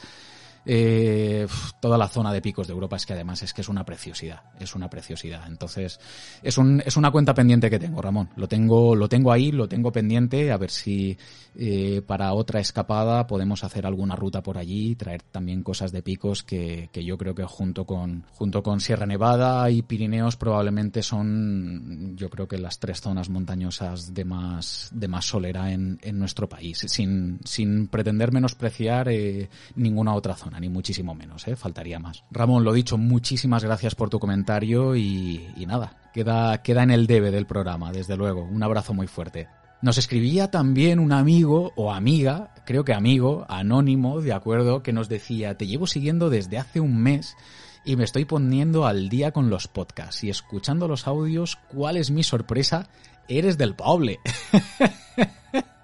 eh, 0.65 1.47
toda 1.79 1.97
la 1.97 2.07
zona 2.07 2.33
de 2.33 2.41
picos 2.41 2.67
de 2.67 2.73
Europa 2.73 2.95
es 2.95 3.05
que 3.05 3.13
además 3.13 3.43
es 3.43 3.53
que 3.53 3.61
es 3.61 3.69
una 3.69 3.85
preciosidad, 3.85 4.41
es 4.59 4.75
una 4.75 4.89
preciosidad. 4.89 5.47
Entonces, 5.47 5.99
es, 6.41 6.57
un, 6.57 6.81
es 6.85 6.97
una 6.97 7.11
cuenta 7.11 7.33
pendiente 7.33 7.69
que 7.69 7.79
tengo, 7.79 8.01
Ramón. 8.01 8.29
Lo 8.35 8.47
tengo, 8.47 8.95
lo 8.95 9.07
tengo 9.07 9.31
ahí, 9.31 9.51
lo 9.51 9.67
tengo 9.67 9.91
pendiente, 9.91 10.51
a 10.51 10.57
ver 10.57 10.71
si 10.71 11.17
eh, 11.55 12.01
para 12.05 12.33
otra 12.33 12.59
escapada 12.59 13.27
podemos 13.27 13.63
hacer 13.63 13.85
alguna 13.85 14.15
ruta 14.15 14.41
por 14.41 14.57
allí, 14.57 14.95
traer 14.95 15.21
también 15.23 15.63
cosas 15.63 15.91
de 15.91 16.01
picos 16.01 16.43
que, 16.43 16.89
que 16.91 17.03
yo 17.03 17.17
creo 17.17 17.35
que 17.35 17.43
junto 17.43 17.85
con, 17.85 18.23
junto 18.33 18.63
con 18.63 18.79
Sierra 18.79 19.05
Nevada 19.05 19.69
y 19.69 19.81
Pirineos 19.81 20.35
probablemente 20.35 21.03
son, 21.03 22.15
yo 22.15 22.29
creo 22.29 22.47
que 22.47 22.57
las 22.57 22.79
tres 22.79 23.01
zonas 23.01 23.29
montañosas 23.29 24.13
de 24.13 24.25
más, 24.25 24.89
de 24.93 25.07
más 25.07 25.25
solera 25.25 25.71
en, 25.71 25.99
en 26.01 26.19
nuestro 26.19 26.49
país, 26.49 26.85
sin, 26.87 27.39
sin 27.43 27.87
pretender 27.87 28.31
menospreciar 28.31 29.09
eh, 29.09 29.49
ninguna 29.75 30.13
otra 30.13 30.35
zona 30.35 30.54
ni 30.59 30.69
muchísimo 30.69 31.15
menos, 31.15 31.47
¿eh? 31.47 31.55
faltaría 31.55 31.99
más. 31.99 32.23
Ramón, 32.31 32.63
lo 32.63 32.73
dicho, 32.73 32.97
muchísimas 32.97 33.63
gracias 33.63 33.95
por 33.95 34.09
tu 34.09 34.19
comentario 34.19 34.95
y, 34.95 35.47
nada, 35.67 35.97
queda, 36.13 36.61
queda 36.61 36.83
en 36.83 36.91
el 36.91 37.07
debe 37.07 37.31
del 37.31 37.45
programa, 37.45 37.91
desde 37.91 38.17
luego. 38.17 38.43
Un 38.43 38.63
abrazo 38.63 38.93
muy 38.93 39.07
fuerte. 39.07 39.47
Nos 39.81 39.97
escribía 39.97 40.49
también 40.49 40.99
un 40.99 41.11
amigo 41.11 41.71
o 41.75 41.91
amiga, 41.91 42.53
creo 42.65 42.83
que 42.83 42.93
amigo, 42.93 43.45
anónimo, 43.49 44.21
de 44.21 44.33
acuerdo, 44.33 44.81
que 44.81 44.93
nos 44.93 45.09
decía, 45.09 45.57
te 45.57 45.67
llevo 45.67 45.85
siguiendo 45.85 46.29
desde 46.29 46.57
hace 46.57 46.79
un 46.79 46.97
mes 46.97 47.35
y 47.83 47.95
me 47.95 48.03
estoy 48.03 48.25
poniendo 48.25 48.87
al 48.87 49.09
día 49.09 49.31
con 49.31 49.49
los 49.49 49.67
podcasts 49.67 50.23
y 50.23 50.29
escuchando 50.29 50.87
los 50.87 51.07
audios, 51.07 51.57
¿cuál 51.67 51.97
es 51.97 52.09
mi 52.09 52.23
sorpresa? 52.23 52.89
Eres 53.27 53.57
del 53.57 53.75
Poble. 53.75 54.19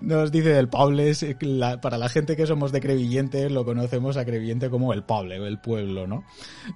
Nos 0.00 0.30
dice 0.30 0.50
del 0.50 0.68
Pable, 0.68 1.12
para 1.80 1.98
la 1.98 2.08
gente 2.08 2.36
que 2.36 2.46
somos 2.46 2.72
de 2.72 2.80
Crevillente, 2.80 3.50
lo 3.50 3.64
conocemos 3.64 4.16
a 4.16 4.24
Crevillente 4.24 4.70
como 4.70 4.92
el 4.92 5.02
Pable, 5.02 5.36
el 5.36 5.58
pueblo, 5.58 6.06
¿no? 6.06 6.24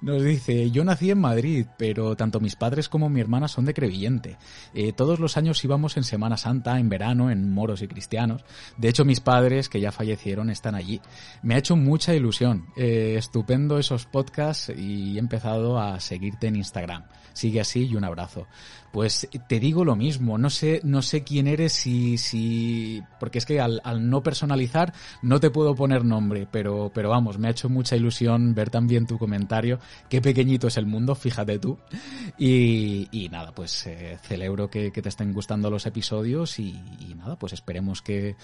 Nos 0.01 0.23
dice, 0.23 0.71
yo 0.71 0.83
nací 0.83 1.11
en 1.11 1.19
Madrid, 1.19 1.65
pero 1.77 2.15
tanto 2.15 2.39
mis 2.39 2.55
padres 2.55 2.89
como 2.89 3.09
mi 3.09 3.21
hermana 3.21 3.47
son 3.47 3.65
de 3.65 3.73
Crevillente. 3.73 4.37
Eh, 4.73 4.93
todos 4.93 5.19
los 5.19 5.37
años 5.37 5.63
íbamos 5.63 5.97
en 5.97 6.03
Semana 6.03 6.37
Santa, 6.37 6.79
en 6.79 6.89
verano, 6.89 7.31
en 7.31 7.51
moros 7.51 7.81
y 7.81 7.87
cristianos. 7.87 8.43
De 8.77 8.89
hecho, 8.89 9.05
mis 9.05 9.19
padres, 9.19 9.69
que 9.69 9.79
ya 9.79 9.91
fallecieron, 9.91 10.49
están 10.49 10.75
allí. 10.75 11.01
Me 11.41 11.55
ha 11.55 11.59
hecho 11.59 11.75
mucha 11.75 12.13
ilusión. 12.13 12.65
Eh, 12.75 13.15
estupendo 13.17 13.77
esos 13.77 14.05
podcasts 14.05 14.71
y 14.75 15.15
he 15.15 15.19
empezado 15.19 15.79
a 15.79 15.99
seguirte 15.99 16.47
en 16.47 16.55
Instagram. 16.57 17.03
Sigue 17.33 17.59
así 17.59 17.87
y 17.87 17.95
un 17.95 18.03
abrazo. 18.03 18.47
Pues 18.91 19.27
te 19.47 19.59
digo 19.59 19.83
lo 19.83 19.95
mismo, 19.95 20.37
no 20.37 20.51
sé, 20.51 20.79
no 20.83 21.01
sé 21.01 21.23
quién 21.23 21.47
eres 21.47 21.73
si, 21.73 22.19
si, 22.19 23.01
porque 23.19 23.39
es 23.39 23.45
que 23.45 23.59
al, 23.59 23.81
al 23.83 24.07
no 24.07 24.21
personalizar 24.21 24.93
no 25.23 25.39
te 25.39 25.49
puedo 25.49 25.73
poner 25.73 26.05
nombre, 26.05 26.47
pero, 26.51 26.91
pero 26.93 27.09
vamos, 27.09 27.39
me 27.39 27.47
ha 27.47 27.51
hecho 27.51 27.69
mucha 27.69 27.95
ilusión 27.95 28.53
ver 28.53 28.69
también 28.69 29.07
tu 29.07 29.17
comentario. 29.17 29.79
Qué 30.09 30.21
pequeñito 30.21 30.67
es 30.67 30.77
el 30.77 30.85
mundo, 30.85 31.15
fíjate 31.15 31.57
tú. 31.57 31.79
Y, 32.37 33.07
y 33.11 33.29
nada, 33.29 33.51
pues 33.51 33.87
eh, 33.87 34.19
celebro 34.21 34.69
que, 34.69 34.91
que, 34.91 35.01
te 35.01 35.09
estén 35.09 35.33
gustando 35.33 35.71
los 35.71 35.87
episodios 35.87 36.59
y, 36.59 36.79
y 36.99 37.15
nada, 37.15 37.35
pues 37.35 37.53
esperemos 37.53 38.03
que, 38.03 38.35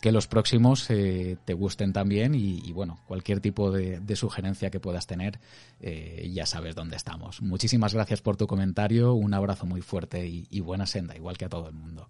que 0.00 0.12
los 0.12 0.26
próximos 0.26 0.88
eh, 0.90 1.36
te 1.44 1.54
gusten 1.54 1.92
también 1.92 2.34
y, 2.34 2.72
bueno, 2.72 3.00
cualquier 3.06 3.40
tipo 3.40 3.70
de, 3.70 4.16
sugerencia 4.16 4.70
que 4.70 4.80
puedas 4.80 5.06
tener, 5.06 5.38
eh, 5.80 6.30
ya 6.32 6.46
sabes 6.46 6.74
dónde 6.74 6.96
estamos. 6.96 7.42
Muchísimas 7.42 7.94
gracias 7.94 8.20
por 8.20 8.36
tu 8.36 8.46
comentario, 8.46 9.14
un 9.14 9.34
abrazo 9.34 9.66
muy 9.66 9.80
fuerte 9.80 10.26
y, 10.26 10.46
y 10.50 10.60
buena 10.60 10.86
senda, 10.86 11.16
igual 11.16 11.38
que 11.38 11.44
a 11.44 11.48
todo 11.48 11.68
el 11.68 11.74
mundo. 11.74 12.08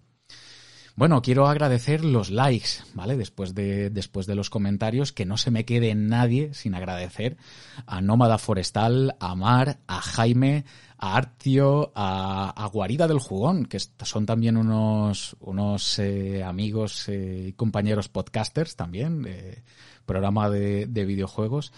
Bueno, 0.99 1.21
quiero 1.21 1.47
agradecer 1.47 2.03
los 2.03 2.29
likes, 2.29 2.83
¿vale? 2.93 3.15
Después 3.15 3.55
de, 3.55 3.89
después 3.89 4.25
de 4.25 4.35
los 4.35 4.49
comentarios, 4.49 5.13
que 5.13 5.25
no 5.25 5.37
se 5.37 5.49
me 5.49 5.63
quede 5.63 5.95
nadie 5.95 6.53
sin 6.53 6.75
agradecer 6.75 7.37
a 7.85 8.01
Nómada 8.01 8.37
Forestal, 8.37 9.15
a 9.17 9.33
Mar, 9.33 9.79
a 9.87 10.01
Jaime, 10.01 10.65
a 10.97 11.15
Artio, 11.15 11.93
a, 11.95 12.69
Guarida 12.73 13.07
del 13.07 13.19
Jugón, 13.19 13.65
que 13.65 13.79
son 13.79 14.25
también 14.25 14.57
unos, 14.57 15.37
unos 15.39 15.99
eh, 15.99 16.43
amigos 16.43 17.07
eh, 17.07 17.45
y 17.47 17.53
compañeros 17.53 18.09
podcasters 18.09 18.75
también, 18.75 19.25
eh, 19.25 19.63
programa 20.05 20.49
de, 20.49 20.85
videojuegos, 20.85 21.71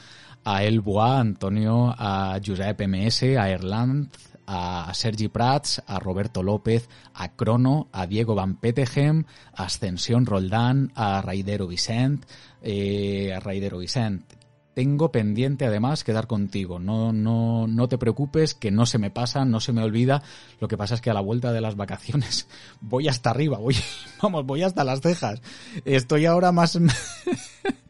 a 0.44 0.64
El 0.64 0.82
Bois, 0.82 1.12
a 1.12 1.20
Antonio, 1.20 1.94
a 1.96 2.40
Josep 2.44 2.88
MS, 2.88 3.22
a 3.38 3.52
Erland, 3.52 4.10
a 4.48 4.92
Sergi 4.94 5.28
Prats, 5.28 5.82
a 5.88 6.00
Roberto 6.00 6.44
López, 6.44 6.90
a 7.14 7.36
Crono, 7.36 7.88
a 7.92 8.08
Diego 8.08 8.36
Van 8.36 8.56
Petegem, 8.56 9.26
a 9.56 9.64
Ascensión 9.64 10.26
Roldán, 10.26 10.92
a 10.96 11.22
Raidero 11.22 11.68
Vicent, 11.68 12.26
eh, 12.62 13.34
a 13.34 13.40
Raidero 13.40 13.80
Vicent. 13.80 14.34
Tengo 14.74 15.12
pendiente 15.12 15.66
además 15.66 16.06
quedar 16.06 16.28
contigo. 16.28 16.80
No, 16.80 17.12
no, 17.12 17.68
no 17.68 17.90
te 17.90 17.98
preocupes, 17.98 18.54
que 18.54 18.72
no 18.72 18.86
se 18.86 19.00
me 19.00 19.12
pasa, 19.12 19.44
no 19.44 19.60
se 19.60 19.74
me 19.74 19.84
olvida. 19.84 20.24
Lo 20.60 20.70
que 20.70 20.78
pasa 20.78 20.96
es 20.96 21.02
que 21.02 21.10
a 21.10 21.14
la 21.14 21.20
vuelta 21.20 21.52
de 21.52 21.60
las 21.60 21.76
vacaciones 21.76 22.48
voy 22.82 23.08
hasta 23.10 23.32
arriba, 23.32 23.58
voy, 23.58 23.76
vamos, 24.22 24.46
voy 24.46 24.64
hasta 24.64 24.84
las 24.84 25.02
cejas. 25.02 25.42
Estoy 25.84 26.26
ahora 26.26 26.52
más, 26.54 26.80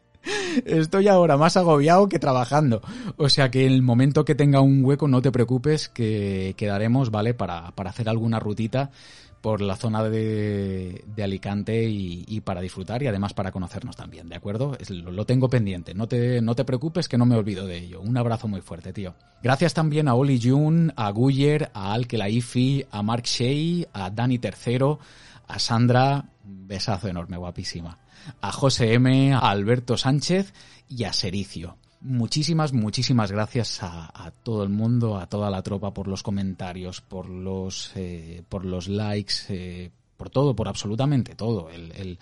Estoy 0.64 1.08
ahora 1.08 1.36
más 1.36 1.56
agobiado 1.56 2.08
que 2.08 2.18
trabajando. 2.18 2.82
O 3.16 3.28
sea 3.28 3.50
que 3.50 3.66
el 3.66 3.82
momento 3.82 4.24
que 4.24 4.34
tenga 4.34 4.60
un 4.60 4.84
hueco, 4.84 5.08
no 5.08 5.22
te 5.22 5.32
preocupes, 5.32 5.88
que 5.88 6.54
quedaremos, 6.56 7.10
¿vale? 7.10 7.34
Para, 7.34 7.72
para 7.72 7.90
hacer 7.90 8.08
alguna 8.08 8.38
rutita 8.38 8.90
por 9.42 9.60
la 9.60 9.76
zona 9.76 10.04
de, 10.04 11.04
de 11.04 11.22
Alicante 11.22 11.84
y, 11.84 12.40
para 12.42 12.60
disfrutar 12.60 13.02
y 13.02 13.08
además 13.08 13.34
para 13.34 13.50
conocernos 13.50 13.96
también, 13.96 14.28
¿de 14.28 14.36
acuerdo? 14.36 14.78
lo, 14.88 15.26
tengo 15.26 15.50
pendiente, 15.50 15.94
no 15.94 16.06
te, 16.06 16.40
no 16.40 16.54
te 16.54 16.64
preocupes 16.64 17.08
que 17.08 17.18
no 17.18 17.26
me 17.26 17.36
olvido 17.36 17.66
de 17.66 17.78
ello. 17.78 18.00
Un 18.00 18.16
abrazo 18.16 18.46
muy 18.46 18.60
fuerte, 18.60 18.92
tío. 18.92 19.14
Gracias 19.42 19.74
también 19.74 20.08
a 20.08 20.14
Oli 20.14 20.40
Jun, 20.40 20.92
a 20.96 21.10
Guyer, 21.10 21.70
a 21.74 21.92
Alke 21.92 22.16
Laifi, 22.16 22.86
a 22.90 23.02
Mark 23.02 23.24
Shea, 23.24 23.88
a 23.92 24.10
Dani 24.10 24.38
Tercero, 24.38 25.00
a 25.48 25.58
Sandra, 25.58 26.24
besazo 26.44 27.08
enorme, 27.08 27.36
guapísima 27.36 27.98
a 28.40 28.52
José 28.52 28.94
M, 28.94 29.32
a 29.32 29.38
Alberto 29.38 29.96
Sánchez 29.96 30.52
y 30.88 31.04
a 31.04 31.12
Sericio. 31.12 31.76
Muchísimas, 32.00 32.72
muchísimas 32.72 33.30
gracias 33.30 33.78
a, 33.82 34.32
todo 34.42 34.64
el 34.64 34.70
mundo, 34.70 35.18
a 35.18 35.26
toda 35.28 35.50
la 35.50 35.62
tropa 35.62 35.94
por 35.94 36.08
los 36.08 36.24
comentarios, 36.24 37.00
por 37.00 37.28
los, 37.28 37.92
eh, 37.94 38.42
por 38.48 38.64
los 38.64 38.88
likes, 38.88 39.34
eh, 39.48 39.90
por 40.16 40.28
todo, 40.28 40.56
por 40.56 40.66
absolutamente 40.66 41.36
todo. 41.36 41.70
El, 41.70 42.18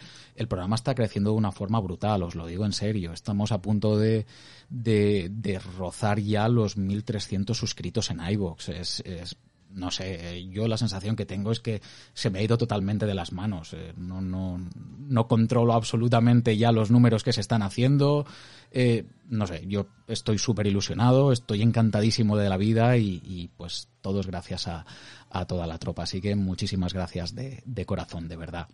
programa 0.48 0.74
está 0.74 0.94
creciendo 0.94 1.30
de 1.30 1.36
una 1.36 1.52
forma 1.52 1.80
brutal, 1.80 2.22
os 2.22 2.34
lo 2.34 2.46
digo 2.46 2.66
en 2.66 2.72
serio. 2.72 3.12
Estamos 3.12 3.52
a 3.52 3.62
punto 3.62 3.98
de, 3.98 4.26
de, 4.68 5.28
de 5.30 5.58
rozar 5.58 6.18
ya 6.20 6.48
los 6.48 6.76
1.300 6.76 7.54
suscritos 7.54 8.10
en 8.10 8.20
iVoox. 8.20 8.68
Es 8.68 9.02
no 9.72 9.90
sé, 9.90 10.48
yo 10.50 10.66
la 10.68 10.76
sensación 10.76 11.16
que 11.16 11.26
tengo 11.26 11.52
es 11.52 11.60
que 11.60 11.80
se 12.12 12.30
me 12.30 12.38
ha 12.38 12.42
ido 12.42 12.58
totalmente 12.58 13.06
de 13.06 13.14
las 13.14 13.32
manos. 13.32 13.72
Eh, 13.72 13.92
no, 13.96 14.20
no, 14.20 14.58
no 14.98 15.28
controlo 15.28 15.74
absolutamente 15.74 16.56
ya 16.56 16.72
los 16.72 16.90
números 16.90 17.22
que 17.22 17.32
se 17.32 17.40
están 17.40 17.62
haciendo. 17.62 18.26
Eh, 18.72 19.06
no 19.28 19.46
sé, 19.46 19.64
yo 19.66 19.86
estoy 20.06 20.38
súper 20.38 20.66
ilusionado, 20.66 21.32
estoy 21.32 21.62
encantadísimo 21.62 22.36
de 22.36 22.48
la 22.48 22.56
vida 22.56 22.96
y, 22.96 23.50
pues 23.56 23.88
todo 24.00 24.20
es 24.20 24.26
gracias 24.26 24.68
a, 24.68 24.84
toda 25.46 25.66
la 25.66 25.78
tropa. 25.78 26.02
Así 26.02 26.20
que 26.20 26.34
muchísimas 26.34 26.92
gracias 26.92 27.34
de 27.34 27.86
corazón, 27.86 28.28
de 28.28 28.36
verdad. 28.36 28.68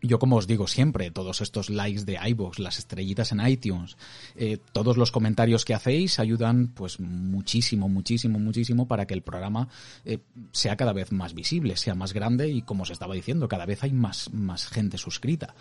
Yo, 0.00 0.20
como 0.20 0.36
os 0.36 0.46
digo 0.46 0.68
siempre, 0.68 1.10
todos 1.10 1.40
estos 1.40 1.70
likes 1.70 2.04
de 2.04 2.18
iVoox, 2.28 2.60
las 2.60 2.78
estrellitas 2.78 3.32
en 3.32 3.44
iTunes, 3.44 3.96
eh, 4.36 4.58
todos 4.72 4.96
los 4.96 5.10
comentarios 5.10 5.64
que 5.64 5.74
hacéis 5.74 6.20
ayudan 6.20 6.68
pues 6.68 7.00
muchísimo, 7.00 7.88
muchísimo, 7.88 8.38
muchísimo 8.38 8.86
para 8.86 9.06
que 9.06 9.14
el 9.14 9.22
programa 9.22 9.68
eh, 10.04 10.18
sea 10.52 10.76
cada 10.76 10.92
vez 10.92 11.10
más 11.10 11.34
visible, 11.34 11.76
sea 11.76 11.96
más 11.96 12.12
grande 12.12 12.48
y, 12.48 12.62
como 12.62 12.84
os 12.84 12.90
estaba 12.90 13.16
diciendo, 13.16 13.48
cada 13.48 13.66
vez 13.66 13.82
hay 13.82 13.92
más, 13.92 14.32
más 14.32 14.68
gente 14.68 14.98
suscrita. 14.98 15.56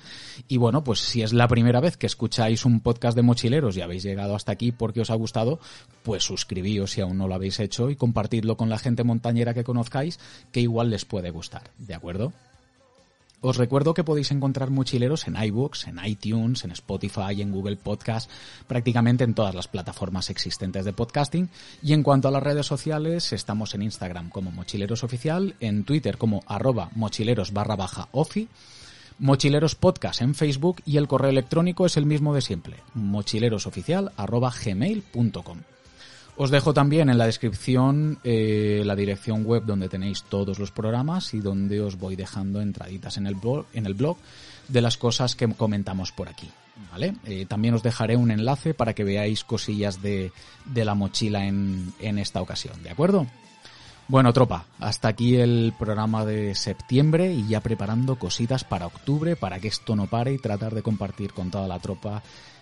Y 0.48 0.58
bueno, 0.58 0.84
pues 0.84 1.00
si 1.00 1.24
es 1.24 1.34
la 1.34 1.48
primera 1.48 1.80
vez 1.80 1.98
que 1.98 2.06
escucháis 2.06 2.64
un 2.64 2.82
podcast 2.82 3.16
de 3.16 3.24
mochileros 3.24 3.76
y 3.76 3.82
habéis 3.82 4.04
llegado 4.04 4.36
hasta 4.36 4.52
aquí 4.52 4.72
porque 4.72 5.02
os 5.02 5.10
ha 5.10 5.16
gustado, 5.16 5.60
pues 6.04 6.24
suscribíos 6.24 6.92
si 6.92 7.02
aún 7.02 7.18
no 7.18 7.28
lo 7.28 7.34
habéis 7.34 7.60
hecho 7.60 7.90
y 7.90 7.96
compartidlo 7.96 8.56
con 8.56 8.70
la 8.70 8.78
gente 8.78 9.04
montañera 9.04 9.56
que 9.56 9.64
conozcáis 9.64 10.20
que 10.52 10.62
igual 10.62 10.92
les 10.92 11.06
puede 11.06 11.32
gustar, 11.32 11.72
¿de 11.80 11.96
acuerdo? 11.96 12.34
Os 13.40 13.58
recuerdo 13.58 13.94
que 13.94 14.04
podéis 14.04 14.32
encontrar 14.32 14.72
mochileros 14.72 15.28
en 15.28 15.36
iBooks, 15.36 15.88
en 15.88 16.04
iTunes, 16.04 16.64
en 16.64 16.72
Spotify, 16.72 17.42
en 17.42 17.52
Google 17.52 17.76
Podcast, 17.76 18.30
prácticamente 18.68 19.24
en 19.24 19.36
todas 19.36 19.54
las 19.54 19.68
plataformas 19.68 20.32
existentes 20.32 20.86
de 20.86 20.94
podcasting. 20.94 21.50
Y 21.84 21.94
en 21.94 22.02
cuanto 22.02 22.28
a 22.28 22.32
las 22.32 22.42
redes 22.42 22.66
sociales, 22.66 23.32
estamos 23.34 23.76
en 23.76 23.84
Instagram 23.84 24.30
como 24.30 24.52
Mochileros 24.52 25.04
Oficial, 25.04 25.56
en 25.60 25.84
Twitter 25.84 26.18
como 26.18 26.44
arroba 26.48 26.90
mochileros 26.96 27.54
barra 27.54 27.76
baja 27.76 28.10
ofi, 28.12 28.50
Mochileros 29.20 29.76
Podcast 29.76 30.22
en 30.22 30.36
Facebook 30.36 30.82
y 30.86 30.98
el 30.98 31.08
correo 31.08 31.32
electrónico 31.32 31.86
es 31.86 31.98
el 31.98 32.06
mismo 32.06 32.36
de 32.36 32.42
siempre, 32.42 32.78
mochilerosoficial 32.94 34.12
arroba 34.16 34.54
gmail.com. 34.64 35.77
Os 36.40 36.52
dejo 36.52 36.72
también 36.72 37.10
en 37.10 37.18
la 37.18 37.26
descripción 37.26 38.20
eh, 38.24 38.84
la 38.86 38.96
dirección 38.96 39.44
web 39.44 39.64
donde 39.66 39.90
tenéis 39.90 40.22
todos 40.22 40.60
los 40.60 40.72
programas 40.72 41.34
y 41.34 41.40
donde 41.40 41.82
os 41.82 41.98
voy 41.98 42.16
dejando 42.16 42.62
entraditas 42.62 43.18
en 43.18 43.26
el 43.26 43.34
blog, 43.34 43.66
en 43.74 43.88
el 43.88 43.96
blog 43.96 44.18
de 44.68 44.82
las 44.82 44.98
cosas 44.98 45.36
que 45.36 45.48
comentamos 45.48 46.12
por 46.12 46.30
aquí. 46.30 46.50
¿Vale? 46.92 47.16
Eh, 47.26 47.48
también 47.48 47.74
os 47.74 47.82
dejaré 47.82 48.16
un 48.16 48.30
enlace 48.30 48.76
para 48.76 48.94
que 48.94 49.04
veáis 49.04 49.44
cosillas 49.44 50.00
de, 50.04 50.32
de 50.66 50.86
la 50.86 50.94
mochila 50.94 51.48
en, 51.48 51.92
en 52.00 52.20
esta 52.20 52.40
ocasión, 52.40 52.84
¿de 52.84 52.92
acuerdo? 52.92 53.26
Bueno, 54.08 54.32
tropa, 54.32 54.66
hasta 54.80 55.08
aquí 55.08 55.38
el 55.38 55.74
programa 55.78 56.24
de 56.24 56.54
septiembre 56.54 57.34
y 57.34 57.48
ya 57.48 57.62
preparando 57.62 58.20
cositas 58.20 58.64
para 58.64 58.86
octubre 58.86 59.36
para 59.36 59.60
que 59.60 59.70
esto 59.70 59.96
no 59.96 60.06
pare 60.06 60.34
y 60.34 60.38
tratar 60.38 60.76
de 60.76 60.84
compartir 60.84 61.34
con 61.34 61.50
toda 61.50 61.68
la 61.68 61.80
tropa 61.80 62.22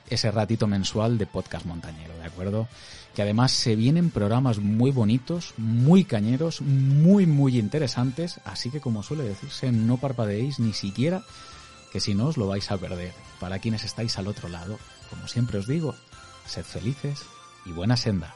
ese 0.10 0.31
ratito 0.31 0.65
mensual 0.65 1.18
de 1.18 1.26
podcast 1.26 1.65
montañero, 1.65 2.18
¿de 2.18 2.26
acuerdo? 2.26 2.68
Que 3.15 3.21
además 3.21 3.51
se 3.51 3.75
vienen 3.75 4.11
programas 4.11 4.59
muy 4.59 4.91
bonitos, 4.91 5.53
muy 5.57 6.03
cañeros, 6.03 6.61
muy, 6.61 7.25
muy 7.25 7.57
interesantes, 7.57 8.41
así 8.43 8.69
que 8.69 8.81
como 8.81 9.03
suele 9.03 9.23
decirse, 9.23 9.71
no 9.71 9.97
parpadeéis 9.97 10.59
ni 10.59 10.73
siquiera, 10.73 11.23
que 11.93 12.01
si 12.01 12.13
no 12.13 12.27
os 12.27 12.35
lo 12.37 12.47
vais 12.47 12.69
a 12.71 12.77
perder. 12.77 13.13
Para 13.39 13.59
quienes 13.59 13.85
estáis 13.85 14.17
al 14.17 14.27
otro 14.27 14.49
lado, 14.49 14.77
como 15.09 15.29
siempre 15.29 15.59
os 15.59 15.67
digo, 15.67 15.95
sed 16.45 16.65
felices 16.65 17.21
y 17.65 17.71
buena 17.71 17.95
senda. 17.95 18.35